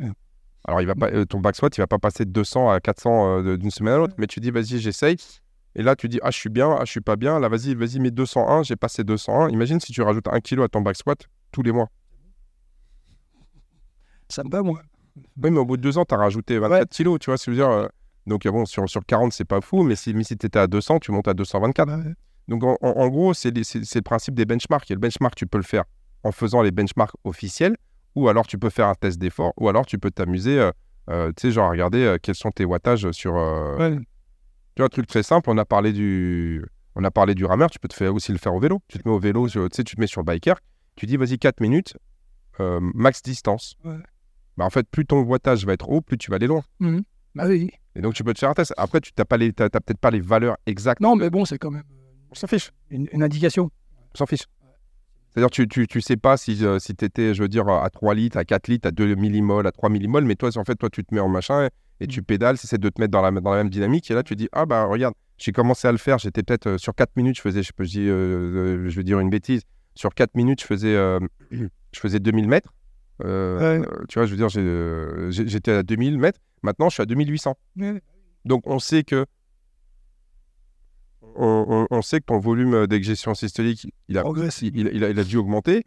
alors, 0.66 0.82
il 0.82 0.88
va 0.88 0.96
pas, 0.96 1.08
euh, 1.12 1.24
ton 1.26 1.40
back 1.40 1.56
squat, 1.56 1.76
il 1.78 1.82
va 1.82 1.88
pas 1.88 1.98
passer 2.00 2.26
de 2.26 2.32
200 2.32 2.70
à 2.70 2.80
400 2.82 3.40
euh, 3.46 3.58
d'une 3.58 3.72
semaine 3.72 3.94
à 3.94 3.98
l'autre, 3.98 4.16
mais 4.18 4.28
tu 4.28 4.40
dis, 4.42 4.52
vas-y, 4.52 4.80
j'essaye. 4.80 5.16
Et 5.76 5.84
là, 5.84 5.96
tu 5.96 6.10
dis, 6.10 6.20
ah, 6.22 6.32
je 6.32 6.38
suis 6.38 6.50
bien, 6.50 6.76
ah, 6.78 6.84
je 6.84 6.92
suis 6.92 7.00
pas 7.00 7.16
bien. 7.16 7.40
Là, 7.40 7.48
vas-y, 7.48 7.74
vas-y, 7.74 8.00
mets 8.00 8.12
201, 8.12 8.64
j'ai 8.64 8.76
passé 8.76 9.06
201. 9.06 9.48
Imagine 9.50 9.80
si 9.80 9.94
tu 9.94 10.02
rajoutes 10.02 10.28
un 10.28 10.42
kilo 10.42 10.64
à 10.64 10.68
ton 10.68 10.82
back 10.82 10.98
squat 10.98 11.26
tous 11.54 11.62
les 11.62 11.72
mois. 11.72 11.88
Ça 14.28 14.44
me 14.44 14.50
va, 14.50 14.62
moi. 14.62 14.82
Oui, 15.42 15.52
mais 15.52 15.60
au 15.60 15.66
bout 15.66 15.78
de 15.78 15.82
deux 15.82 15.98
ans, 15.98 16.06
tu 16.06 16.14
as 16.14 16.18
rajouté 16.18 16.58
24 16.60 16.90
kilos, 16.90 17.20
tu 17.20 17.30
vois 17.30 17.38
ce 17.38 17.52
Donc, 18.28 18.46
euh, 18.46 18.52
bon, 18.52 18.66
sur, 18.66 18.88
sur 18.90 19.06
40, 19.06 19.34
c'est 19.34 19.46
pas 19.46 19.62
fou, 19.62 19.84
mais 19.84 19.96
si, 19.96 20.14
mais 20.14 20.24
si 20.24 20.38
tu 20.38 20.46
étais 20.46 20.60
à 20.60 20.68
200, 20.68 21.00
tu 21.00 21.12
montes 21.12 21.28
à 21.28 21.34
224. 21.34 21.90
Ouais, 21.90 21.96
ouais. 21.96 22.14
Donc, 22.48 22.64
en, 22.64 23.08
gros, 23.08 23.34
c'est 23.34 23.52
le 23.56 24.02
principe 24.02 24.36
des 24.36 24.46
benchmarks. 24.46 24.90
Et 24.92 24.94
le 24.94 25.00
benchmark, 25.00 25.36
tu 25.36 25.48
peux 25.48 25.58
le 25.58 25.64
faire 25.64 25.86
en 26.24 26.32
faisant 26.32 26.62
les 26.62 26.72
benchmarks 26.72 27.16
officiels, 27.24 27.76
ou 28.16 28.28
alors 28.30 28.46
tu 28.46 28.58
peux 28.58 28.70
faire 28.70 28.88
un 28.88 28.96
test 28.96 29.20
d'effort, 29.20 29.54
ou 29.58 29.70
alors 29.70 29.86
tu 29.86 29.98
peux 29.98 30.12
t'amuser, 30.12 30.60
euh, 30.60 30.72
euh, 31.10 31.32
tu 31.36 31.48
sais, 31.48 31.52
genre 31.52 31.68
à 31.68 31.72
regarder 31.72 32.04
euh, 32.04 32.18
quels 32.22 32.36
sont 32.36 32.52
tes 32.52 32.66
wattages 32.66 33.10
sur. 33.12 33.34
Ouais. 33.34 33.98
Tu 34.76 34.80
vois, 34.80 34.86
un 34.86 34.90
truc 34.90 35.08
très 35.08 35.24
simple, 35.24 35.50
on 35.50 35.58
a 35.58 35.66
parlé 35.66 35.94
du, 35.94 36.64
on 36.96 37.04
a 37.04 37.12
parlé 37.12 37.36
du 37.36 37.46
rameur, 37.46 37.70
tu 37.70 37.80
peux 37.80 37.88
te 37.88 37.96
faire 37.96 38.14
aussi 38.14 38.32
le 38.32 38.38
faire 38.38 38.54
au 38.54 38.60
vélo. 38.60 38.82
Tu 38.88 39.00
te 39.00 39.08
mets 39.08 39.14
au 39.14 39.20
vélo, 39.20 39.48
tu 39.48 39.60
sais, 39.72 39.84
tu 39.84 39.96
te 39.96 40.02
mets 40.02 40.08
sur 40.08 40.22
le 40.22 40.26
biker, 40.26 40.58
tu 40.96 41.06
dis, 41.06 41.18
vas-y, 41.18 41.38
4 41.38 41.60
minutes, 41.60 41.98
max 42.60 43.22
distance. 43.22 43.76
Ouais. 43.84 43.98
Bah, 44.58 44.66
en 44.66 44.70
fait, 44.70 44.88
plus 44.90 45.06
ton 45.06 45.22
wattage 45.22 45.66
va 45.66 45.74
être 45.74 45.90
haut, 45.90 46.02
plus 46.02 46.18
tu 46.18 46.30
vas 46.30 46.36
aller 46.36 46.48
loin. 46.48 46.64
Mhm. 46.80 47.04
Bah 47.34 47.46
oui. 47.48 47.72
Et 47.96 48.02
donc, 48.02 48.14
tu 48.14 48.24
peux 48.24 48.34
te 48.34 48.40
faire 48.40 48.50
un 48.50 48.54
test. 48.54 48.74
Après, 48.78 49.02
tu 49.02 49.12
n'as 49.18 49.26
peut-être 49.26 50.00
pas 50.00 50.12
les 50.12 50.22
valeurs 50.22 50.58
exactes. 50.66 51.02
Non, 51.02 51.16
mais 51.16 51.30
bon, 51.30 51.46
c'est 51.46 51.58
quand 51.58 51.72
même 51.72 51.84
On 52.32 52.36
s'en 52.36 52.48
fiche. 52.48 52.72
une, 52.90 53.08
une 53.12 53.24
indication. 53.24 53.70
On 54.14 54.18
s'en 54.18 54.26
fiche. 54.26 54.46
C'est-à-dire, 55.32 55.50
tu, 55.50 55.68
tu, 55.68 55.88
tu 55.88 56.02
sais 56.02 56.18
pas 56.18 56.36
si, 56.36 56.66
euh, 56.66 56.78
si 56.80 56.94
tu 56.94 57.06
étais, 57.06 57.34
je 57.34 57.42
veux 57.42 57.48
dire, 57.48 57.68
à 57.70 57.90
3 57.90 58.14
litres, 58.16 58.38
à 58.38 58.44
4 58.44 58.68
litres, 58.68 58.88
à 58.88 58.92
2 58.92 59.16
millimoles, 59.16 59.66
à 59.66 59.72
3 59.72 59.90
millimoles, 59.90 60.26
mais 60.26 60.36
toi, 60.36 60.50
en 60.58 60.64
fait, 60.66 60.76
toi, 60.76 60.90
tu 60.90 61.06
te 61.06 61.14
mets 61.14 61.22
en 61.22 61.30
machin 61.30 61.68
et, 61.68 61.70
et 62.04 62.08
tu 62.08 62.22
pédales, 62.22 62.58
c'est 62.58 62.78
de 62.78 62.90
te 62.90 63.00
mettre 63.00 63.12
dans 63.12 63.22
la, 63.22 63.32
dans 63.32 63.52
la 63.52 63.58
même 63.58 63.70
dynamique. 63.70 64.10
Et 64.12 64.14
là, 64.14 64.24
tu 64.24 64.36
dis, 64.36 64.50
ah 64.52 64.66
bah 64.66 64.86
regarde, 64.86 65.14
j'ai 65.38 65.52
commencé 65.54 65.88
à 65.88 65.92
le 65.92 65.98
faire, 65.98 66.18
j'étais 66.18 66.44
peut-être 66.44 66.68
euh, 66.68 66.78
sur 66.78 66.94
4 66.94 67.16
minutes, 67.16 67.38
je 67.38 67.42
faisais, 67.42 67.64
je, 67.64 67.72
peux, 67.72 67.86
je, 67.86 67.92
dis, 67.92 68.10
euh, 68.10 68.90
je 68.90 68.96
vais 68.96 69.04
dire 69.04 69.20
une 69.20 69.30
bêtise, 69.30 69.62
sur 69.96 70.14
4 70.14 70.36
minutes, 70.36 70.62
je 70.62 70.66
faisais, 70.66 70.96
euh, 70.96 71.20
je 71.52 72.00
faisais 72.00 72.20
2000 72.20 72.48
mètres. 72.48 72.74
Ouais. 73.24 73.80
tu 74.10 74.18
vois, 74.18 74.26
je 74.26 74.32
veux 74.34 74.38
dire, 74.38 74.50
j'étais 75.30 75.72
à 75.72 75.84
2000 75.84 76.18
mètres, 76.18 76.40
maintenant, 76.64 76.90
je 76.90 76.96
suis 76.96 77.04
à 77.04 77.06
2800. 77.06 77.56
Ouais. 77.78 78.02
Donc, 78.46 78.64
on 78.66 78.80
sait 78.80 79.04
que 79.04 79.26
on, 81.36 81.66
on- 81.92 81.98
on 81.98 82.02
sait 82.02 82.20
que 82.20 82.26
ton 82.26 82.40
volume 82.40 82.88
d'exgestion 82.88 83.34
systolique, 83.36 83.88
il 84.10 84.18
a, 84.18 84.24
il, 84.62 84.78
il- 84.78 84.90
il 84.94 85.04
a, 85.04 85.10
il 85.10 85.20
a 85.20 85.24
dû 85.24 85.38
augmenter. 85.38 85.84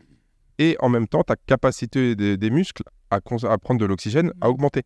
Et 0.58 0.76
en 0.80 0.88
même 0.88 1.08
temps, 1.08 1.22
ta 1.24 1.34
capacité 1.36 2.14
des, 2.14 2.36
des 2.36 2.50
muscles 2.50 2.84
à, 3.10 3.20
prendre 3.20 3.80
de 3.80 3.84
l'oxygène 3.84 4.32
a 4.40 4.48
augmenté. 4.50 4.82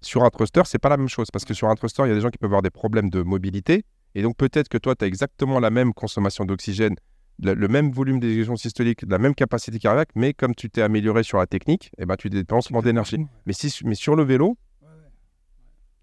Sur 0.00 0.24
un 0.24 0.30
thruster, 0.30 0.62
c'est 0.64 0.78
pas 0.78 0.88
la 0.88 0.96
même 0.96 1.08
chose. 1.08 1.28
Parce 1.30 1.44
que 1.44 1.54
sur 1.54 1.68
un 1.68 1.74
thruster, 1.74 2.02
il 2.04 2.08
y 2.08 2.12
a 2.12 2.14
des 2.14 2.20
gens 2.22 2.30
qui 2.30 2.38
peuvent 2.38 2.48
avoir 2.48 2.62
des 2.62 2.70
problèmes 2.70 3.10
de 3.10 3.22
mobilité. 3.22 3.84
Et 4.14 4.22
donc, 4.22 4.36
peut-être 4.36 4.68
que 4.68 4.78
toi, 4.78 4.94
tu 4.94 5.04
as 5.04 5.08
exactement 5.08 5.60
la 5.60 5.70
même 5.70 5.92
consommation 5.92 6.44
d'oxygène, 6.44 6.96
le, 7.42 7.68
même 7.68 7.92
volume 7.92 8.18
d'exgestion 8.18 8.56
systolique, 8.56 9.02
la 9.08 9.18
même 9.18 9.34
capacité 9.34 9.78
cardiaque, 9.78 10.10
mais 10.14 10.32
comme 10.34 10.54
tu 10.54 10.70
t'es 10.70 10.82
amélioré 10.82 11.22
sur 11.22 11.38
la 11.38 11.46
technique, 11.46 11.90
eh 11.98 12.06
ben, 12.06 12.16
tu 12.16 12.28
dépenses 12.30 12.70
moins 12.70 12.82
d'énergie. 12.82 13.18
Mais, 13.46 13.52
si, 13.52 13.72
mais 13.84 13.94
sur 13.94 14.16
le 14.16 14.22
vélo, 14.24 14.56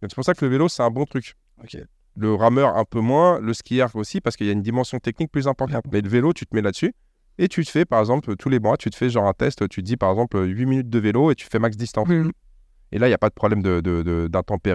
c'est 0.02 0.16
pour 0.16 0.24
ça 0.24 0.34
que 0.34 0.46
le 0.46 0.52
vélo, 0.52 0.68
c'est 0.70 0.84
un 0.84 0.90
bon 0.92 1.06
truc. 1.06 1.36
Le 2.16 2.34
rameur, 2.34 2.76
un 2.78 2.86
peu 2.86 3.00
moins. 3.00 3.40
Le 3.40 3.54
skieur 3.54 3.96
aussi, 3.96 4.22
parce 4.22 4.36
qu'il 4.36 4.48
y 4.48 4.50
a 4.50 4.54
une 4.54 4.62
dimension 4.62 5.00
technique 5.00 5.32
plus 5.32 5.48
importante. 5.48 5.84
Mais 5.92 6.02
le 6.02 6.10
vélo, 6.10 6.34
tu 6.34 6.46
te 6.46 6.56
mets 6.56 6.62
là-dessus. 6.62 6.94
Et 7.38 7.48
tu 7.48 7.64
te 7.64 7.70
fais, 7.70 7.86
par 7.86 8.00
exemple, 8.02 8.36
tous 8.36 8.50
les 8.50 8.60
mois, 8.60 8.76
tu 8.78 8.90
te 8.90 8.96
fais 8.98 9.10
genre 9.10 9.26
un 9.28 9.34
test. 9.34 9.68
Tu 9.70 9.82
te 9.82 9.86
dis, 9.86 9.96
par 9.98 10.10
exemple, 10.12 10.42
8 10.46 10.66
minutes 10.66 10.90
de 10.90 11.00
vélo 11.00 11.32
et 11.32 11.36
tu 11.36 11.48
fais 11.50 11.60
max 11.60 11.78
distance. 11.78 12.08
Et 12.92 12.98
là, 12.98 13.08
il 13.08 13.12
n'y 13.12 13.14
a 13.14 13.18
pas 13.20 13.30
de 13.30 13.34
problème 13.36 13.62
de, 13.62 13.80
de- 13.82 14.28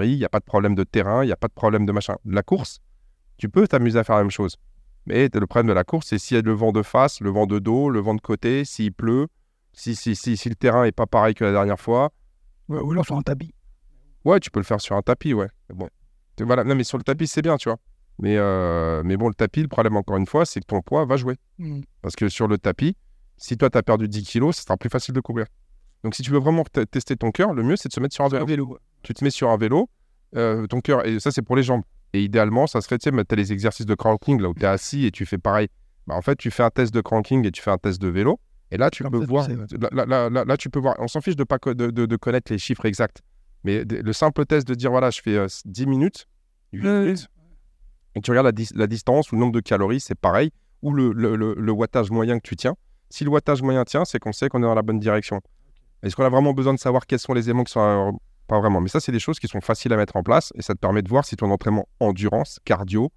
il 0.05 0.16
n'y 0.18 0.25
a 0.25 0.29
pas 0.29 0.39
de 0.39 0.45
problème 0.45 0.75
de 0.75 0.85
terrain, 0.85 1.25
il 1.25 1.27
n'y 1.27 1.33
a 1.33 1.37
pas 1.37 1.49
de 1.49 1.53
problème 1.53 1.85
de 1.85 1.93
machin. 1.93 2.14
La 2.25 2.43
course, 2.43 2.81
tu 3.39 3.49
peux 3.49 3.66
t'amuser 3.66 3.99
à 3.99 4.05
faire 4.05 4.16
la 4.16 4.22
même 4.22 4.31
chose. 4.31 4.57
Mais 5.07 5.29
le 5.35 5.47
problème 5.47 5.66
de 5.66 5.72
la 5.72 5.85
course, 5.85 6.07
c'est 6.09 6.18
s'il 6.18 6.37
y 6.37 6.41
a 6.41 6.43
le 6.43 6.53
vent 6.53 6.72
de 6.72 6.83
face, 6.83 7.20
le 7.20 7.31
vent 7.31 7.47
de 7.47 7.59
dos, 7.59 7.91
le 7.91 8.01
vent 8.01 8.14
de 8.14 8.20
côté, 8.20 8.64
s'il 8.64 8.93
pleut, 8.93 9.27
si, 9.72 9.95
si, 9.97 10.14
si, 10.16 10.37
si 10.37 10.49
le 10.49 10.55
terrain 10.55 10.85
n'est 10.85 10.93
pas 10.93 11.07
pareil 11.07 11.35
que 11.35 11.45
la 11.45 11.53
dernière 11.53 11.81
fois. 11.81 12.11
Ouais, 12.68 12.79
ou 12.79 12.93
alors 12.93 13.05
sur 13.05 13.16
un 13.16 13.22
tapis. 13.22 13.53
Ouais, 14.25 14.41
tu 14.41 14.51
peux 14.51 14.61
le 14.61 14.64
faire 14.64 14.81
sur 14.81 14.97
un 14.97 15.03
tapis, 15.03 15.35
ouais. 15.35 15.49
Bon. 15.72 15.89
Voilà. 16.41 16.64
Non, 16.64 16.75
mais 16.75 16.85
sur 16.85 16.99
le 16.99 17.05
tapis, 17.05 17.27
c'est 17.27 17.43
bien, 17.43 17.57
tu 17.57 17.68
vois. 17.68 17.79
Mais, 18.18 18.37
euh, 18.37 19.03
mais 19.05 19.16
bon, 19.16 19.29
le 19.29 19.35
tapis, 19.35 19.62
le 19.62 19.68
problème, 19.68 19.97
encore 19.97 20.16
une 20.16 20.27
fois, 20.27 20.47
c'est 20.47 20.61
que 20.61 20.66
ton 20.66 20.81
poids 20.83 21.05
va 21.05 21.16
jouer. 21.16 21.37
Mhm. 21.59 21.83
Parce 22.03 22.16
que 22.16 22.29
sur 22.29 22.49
le 22.49 22.59
tapis, 22.59 22.97
si 23.37 23.57
toi, 23.57 23.70
tu 23.70 23.79
as 23.79 23.83
perdu 23.83 24.09
10 24.09 24.22
kilos, 24.22 24.57
ce 24.57 24.62
sera 24.62 24.77
plus 24.77 24.89
facile 24.91 25.14
de 25.14 25.20
courir. 25.20 25.47
Donc, 26.05 26.14
si 26.14 26.22
tu 26.22 26.31
veux 26.31 26.39
vraiment 26.39 26.62
te- 26.64 26.81
tester 26.85 27.16
ton 27.16 27.31
cœur, 27.31 27.53
le 27.55 27.62
mieux, 27.62 27.77
c'est 27.77 27.89
de 27.89 27.93
se 27.95 28.01
mettre 28.01 28.14
sur 28.14 28.25
un 28.25 28.29
vélo. 28.29 28.47
vélo. 28.47 28.79
Tu 29.03 29.14
te 29.14 29.25
mets 29.25 29.31
sur 29.31 29.51
un 29.51 29.57
vélo, 29.57 29.89
euh, 30.37 30.66
ton 30.66 30.81
cœur, 30.81 31.05
et 31.07 31.18
ça, 31.20 31.31
c'est 31.31 31.43
pour 31.43 31.57
les 31.57 31.62
jambes. 31.62 31.83
Et 32.12 32.22
idéalement, 32.22 32.66
ça 32.66 32.81
serait, 32.81 32.99
tu 32.99 33.11
sais, 33.11 33.25
tu 33.25 33.33
as 33.35 33.37
les 33.37 33.53
exercices 33.53 33.87
de 33.87 33.95
cranking, 33.95 34.41
là 34.41 34.49
où 34.49 34.55
tu 34.55 34.62
es 34.62 34.66
assis 34.66 35.07
et 35.07 35.11
tu 35.11 35.27
fais 35.27 35.39
pareil. 35.39 35.68
Bah, 36.07 36.14
en 36.14 36.22
fait, 36.22 36.37
tu 36.37 36.51
fais 36.51 36.62
un 36.62 36.70
test 36.70 36.95
de 36.95 37.01
cranking 37.01 37.45
et 37.47 37.51
tu 37.51 37.61
fais 37.62 37.70
un 37.72 37.79
test 37.79 38.01
de 38.01 38.09
vélo. 38.09 38.39
Et 38.70 38.77
là, 38.77 38.91
tu 38.91 39.03
peux 39.11 39.18
voir. 39.27 39.47
là, 39.81 39.89
là- 39.93 40.07
là- 40.07 40.31
là- 40.31 40.45
là, 40.45 40.57
tu 40.57 40.70
peux 40.70 40.79
voir. 40.79 40.95
On 40.99 41.09
s'en 41.09 41.20
fiche 41.20 41.37
de 41.37 41.45
pas 41.45 41.59
co- 41.59 41.75
de, 41.75 41.91
de- 41.91 42.07
de 42.07 42.16
connaître 42.16 42.53
les 42.53 42.59
chiffres 42.59 42.85
exacts. 42.87 43.22
Mais 43.65 43.85
le 43.85 44.12
simple 44.12 44.45
test 44.47 44.69
de 44.69 44.75
dire, 44.75 44.91
voilà, 44.91 45.11
je 45.11 45.21
fais 45.23 45.37
euh, 45.37 45.47
10 45.65 45.87
minutes, 45.87 46.27
8 46.73 46.85
Ouais, 46.85 47.01
minutes, 47.01 47.29
et 48.15 48.21
tu 48.21 48.31
regardes 48.31 48.47
la, 48.47 48.53
dis- 48.53 48.71
la 48.75 48.87
distance 48.87 49.33
ou 49.33 49.37
le 49.37 49.41
nombre 49.41 49.53
de 49.53 49.61
calories, 49.61 50.01
c'est 50.01 50.15
pareil. 50.15 50.51
Ou 50.83 50.93
le, 50.93 51.12
le- 51.12 51.35
le- 51.37 51.55
le 51.55 51.73
wattage 51.73 52.11
moyen 52.11 52.39
que 52.39 52.47
tu 52.47 52.57
tiens. 52.57 52.77
Si 53.09 53.25
le 53.25 53.31
wattage 53.31 53.62
moyen 53.62 53.85
tient, 53.85 54.05
c'est 54.05 54.19
qu'on 54.19 54.33
sait 54.33 54.49
qu'on 54.49 54.59
est 54.59 54.67
dans 54.67 54.75
la 54.75 54.83
bonne 54.83 54.99
direction. 55.01 55.41
Est-ce 56.03 56.15
qu'on 56.15 56.25
a 56.25 56.29
vraiment 56.29 56.53
besoin 56.53 56.75
de 56.75 56.79
savoir 56.79 57.07
quels 57.07 57.19
sont 57.19 57.33
les 57.33 57.45
éléments 57.49 57.65
qui 57.65 57.73
sont. 57.73 57.81
euh, 57.81 58.12
pas 58.47 58.61
vraiment. 58.61 58.83
Mais 58.83 58.89
ça, 58.89 59.01
c'est 59.01 59.12
des 59.12 59.19
choses 59.19 59.39
qui 59.39 59.49
sont 59.49 59.62
faciles 59.62 59.93
à 59.95 59.97
mettre 59.97 60.17
en 60.17 60.23
place 60.23 60.53
et 60.55 60.61
ça 60.61 60.75
te 60.75 60.79
permet 60.79 61.01
de 61.01 61.09
voir 61.09 61.25
si 61.25 61.35
ton 61.37 61.51
entraînement 61.51 61.89
endurance, 62.01 62.59
cardio, 62.67 63.11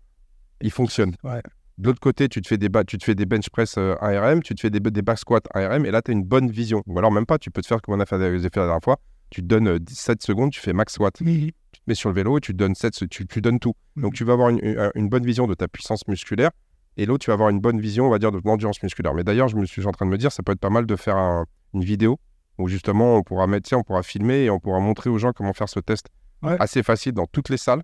il 0.61 0.71
fonctionne. 0.71 1.15
Ouais. 1.23 1.41
De 1.77 1.87
l'autre 1.89 1.99
côté, 1.99 2.29
tu 2.29 2.41
te 2.41 2.47
fais 2.47 2.57
des, 2.57 2.69
tu 2.87 2.97
te 2.97 3.03
fais 3.03 3.13
des 3.13 3.25
bench 3.25 3.49
press 3.49 3.75
euh, 3.77 3.95
1RM, 4.01 4.41
tu 4.41 4.55
te 4.55 4.61
fais 4.61 4.69
des, 4.69 4.79
des 4.79 5.01
back 5.01 5.19
squats 5.19 5.41
1RM 5.53 5.85
et 5.85 5.91
là, 5.91 6.01
tu 6.01 6.11
as 6.11 6.13
une 6.13 6.23
bonne 6.23 6.49
vision. 6.49 6.81
Ou 6.87 6.97
alors 6.97 7.11
même 7.11 7.25
pas, 7.25 7.37
tu 7.37 7.51
peux 7.51 7.61
te 7.61 7.67
faire 7.67 7.81
comme 7.81 7.95
on 7.95 7.99
a 7.99 8.05
fait, 8.05 8.17
j'ai 8.39 8.49
fait 8.49 8.55
la 8.61 8.67
dernière 8.67 8.79
fois. 8.81 8.97
Tu 9.29 9.41
te 9.41 9.47
donnes 9.47 9.67
euh, 9.67 9.79
17 9.79 10.21
secondes, 10.23 10.51
tu 10.51 10.59
fais 10.59 10.73
max 10.73 10.93
squat. 10.93 11.19
Mhm. 11.21 11.51
Tu 11.71 11.79
te 11.79 11.83
mets 11.87 11.95
sur 11.95 12.09
le 12.09 12.15
vélo 12.15 12.37
et 12.37 12.41
tu 12.41 12.53
te 12.53 12.57
donnes 12.57 12.75
7, 12.75 12.95
se- 12.95 13.05
tu, 13.05 13.27
tu 13.27 13.41
donnes 13.41 13.59
tout. 13.59 13.73
Donc 13.95 14.11
Mhm. 14.13 14.17
tu 14.17 14.23
vas 14.23 14.33
avoir 14.33 14.49
une, 14.49 14.59
une- 14.95 15.09
bonne 15.09 15.25
vision 15.25 15.47
de 15.47 15.53
ta 15.53 15.67
puissance 15.67 16.07
musculaire 16.07 16.51
et 16.97 17.05
l'autre, 17.05 17.23
tu 17.25 17.29
vas 17.29 17.33
avoir 17.35 17.49
une 17.49 17.59
bonne 17.59 17.79
vision, 17.79 18.07
on 18.07 18.09
va 18.09 18.19
dire, 18.19 18.31
de 18.31 18.39
ton 18.39 18.49
endurance 18.51 18.81
musculaire. 18.81 19.13
Mais 19.13 19.23
d'ailleurs, 19.23 19.47
je 19.49 19.55
me 19.57 19.65
suis 19.65 19.85
en 19.85 19.91
train 19.91 20.05
de 20.05 20.11
me 20.11 20.17
dire, 20.17 20.31
ça 20.31 20.43
peut 20.43 20.53
être 20.53 20.59
pas 20.59 20.69
mal 20.69 20.85
de 20.85 20.95
faire 20.95 21.17
un- 21.17 21.45
une 21.73 21.83
vidéo 21.83 22.19
où 22.57 22.67
justement 22.67 23.17
on 23.17 23.23
pourra 23.23 23.45
mettre, 23.47 23.71
on 23.75 23.83
pourra 23.83 24.01
filmer 24.01 24.45
et 24.45 24.49
on 24.49 24.59
pourra 24.59 24.79
montrer 24.79 25.09
aux 25.09 25.17
gens 25.19 25.31
comment 25.33 25.53
faire 25.53 25.69
ce 25.69 25.79
test 25.79 26.07
Ouais. 26.41 26.55
assez 26.59 26.81
facile 26.83 27.13
dans 27.13 27.25
toutes 27.27 27.49
les 27.49 27.57
salles. 27.57 27.81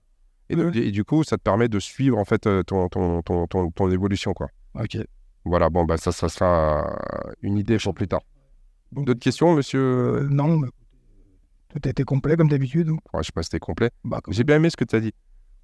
Et, 0.50 0.56
Ouais, 0.56 0.72
de- 0.72 0.80
et 0.80 0.92
du 0.92 1.04
coup, 1.04 1.24
ça 1.24 1.38
te 1.38 1.42
permet 1.44 1.68
de 1.70 1.80
suivre 1.80 2.18
en 2.18 2.26
fait 2.26 2.48
euh, 2.48 2.64
ton, 2.64 2.88
ton, 2.90 3.22
ton, 3.22 3.48
ton, 3.48 3.70
ton 3.72 3.92
évolution. 3.92 4.34
Quoi. 4.34 4.48
Ok. 4.76 4.98
Voilà, 5.46 5.70
bon, 5.70 5.84
bah, 5.86 5.98
ça, 5.98 6.12
ça 6.12 6.30
sera 6.30 6.88
euh, 6.90 7.32
une 7.42 7.58
idée 7.58 7.78
pour 7.78 7.94
plus 7.94 8.08
tard. 8.08 8.22
Bon. 8.92 9.04
D'autres 9.04 9.20
questions, 9.20 9.54
monsieur? 9.56 9.80
Euh, 9.82 10.28
non, 10.30 10.62
tout 11.74 11.88
été 11.90 12.04
complet 12.04 12.36
comme 12.38 12.50
d'habitude. 12.50 12.90
Ouais, 12.90 13.00
Je 13.20 13.24
sais 13.24 13.32
pas 13.34 13.42
si 13.44 13.48
c'était 13.48 13.60
complet. 13.60 13.90
Bah, 14.04 14.20
comme- 14.24 14.34
J'ai 14.34 14.44
bien 14.44 14.58
aimé 14.58 14.70
ce 14.70 14.78
que 14.78 14.86
tu 14.86 14.96
as 14.96 15.00
dit. 15.00 15.14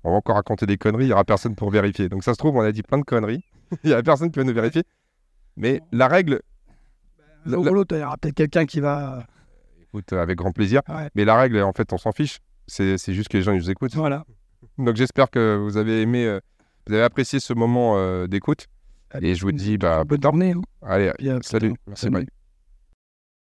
On 0.03 0.11
va 0.11 0.17
encore 0.17 0.35
raconter 0.35 0.65
des 0.65 0.77
conneries, 0.77 1.03
il 1.05 1.07
n'y 1.07 1.13
aura 1.13 1.23
personne 1.25 1.55
pour 1.55 1.69
vérifier. 1.71 2.07
Donc 2.09 2.23
ça 2.23 2.33
se 2.33 2.37
trouve, 2.37 2.55
on 2.55 2.61
a 2.61 2.71
dit 2.71 2.83
plein 2.83 2.97
de 2.99 3.03
conneries. 3.03 3.43
Il 3.83 3.89
n'y 3.89 3.93
a 3.93 4.01
personne 4.01 4.31
qui 4.31 4.39
va 4.39 4.45
nous 4.45 4.53
vérifier. 4.53 4.83
Mais 5.57 5.81
la 5.91 6.07
règle, 6.07 6.41
ou 7.45 7.63
l'autre, 7.63 7.95
il 7.95 7.99
y 8.01 8.03
aura 8.03 8.17
peut-être 8.17 8.35
quelqu'un 8.35 8.65
qui 8.65 8.79
va. 8.79 9.25
écoute, 9.81 10.11
avec 10.13 10.37
grand 10.37 10.51
plaisir. 10.51 10.81
Ouais. 10.89 11.09
Mais 11.15 11.25
la 11.25 11.37
règle, 11.37 11.61
en 11.61 11.73
fait, 11.73 11.91
on 11.93 11.97
s'en 11.97 12.11
fiche. 12.11 12.39
C'est 12.67 12.97
c'est 12.97 13.13
juste 13.13 13.27
que 13.29 13.37
les 13.37 13.43
gens 13.43 13.51
ils 13.51 13.57
nous 13.59 13.69
écoutent. 13.69 13.93
Voilà. 13.95 14.25
Donc 14.77 14.95
j'espère 14.95 15.29
que 15.29 15.57
vous 15.57 15.77
avez 15.77 16.01
aimé, 16.01 16.25
euh, 16.25 16.39
vous 16.87 16.93
avez 16.93 17.03
apprécié 17.03 17.39
ce 17.39 17.53
moment 17.53 17.97
euh, 17.97 18.27
d'écoute. 18.27 18.67
Et 19.21 19.35
je 19.35 19.41
vous 19.41 19.51
dis, 19.51 19.77
bah, 19.77 20.03
Bonne 20.03 20.21
journée. 20.21 20.51
hein. 20.53 20.61
allez, 20.81 21.11
salut. 21.41 21.73
Merci, 21.87 22.09
bye. 22.09 22.27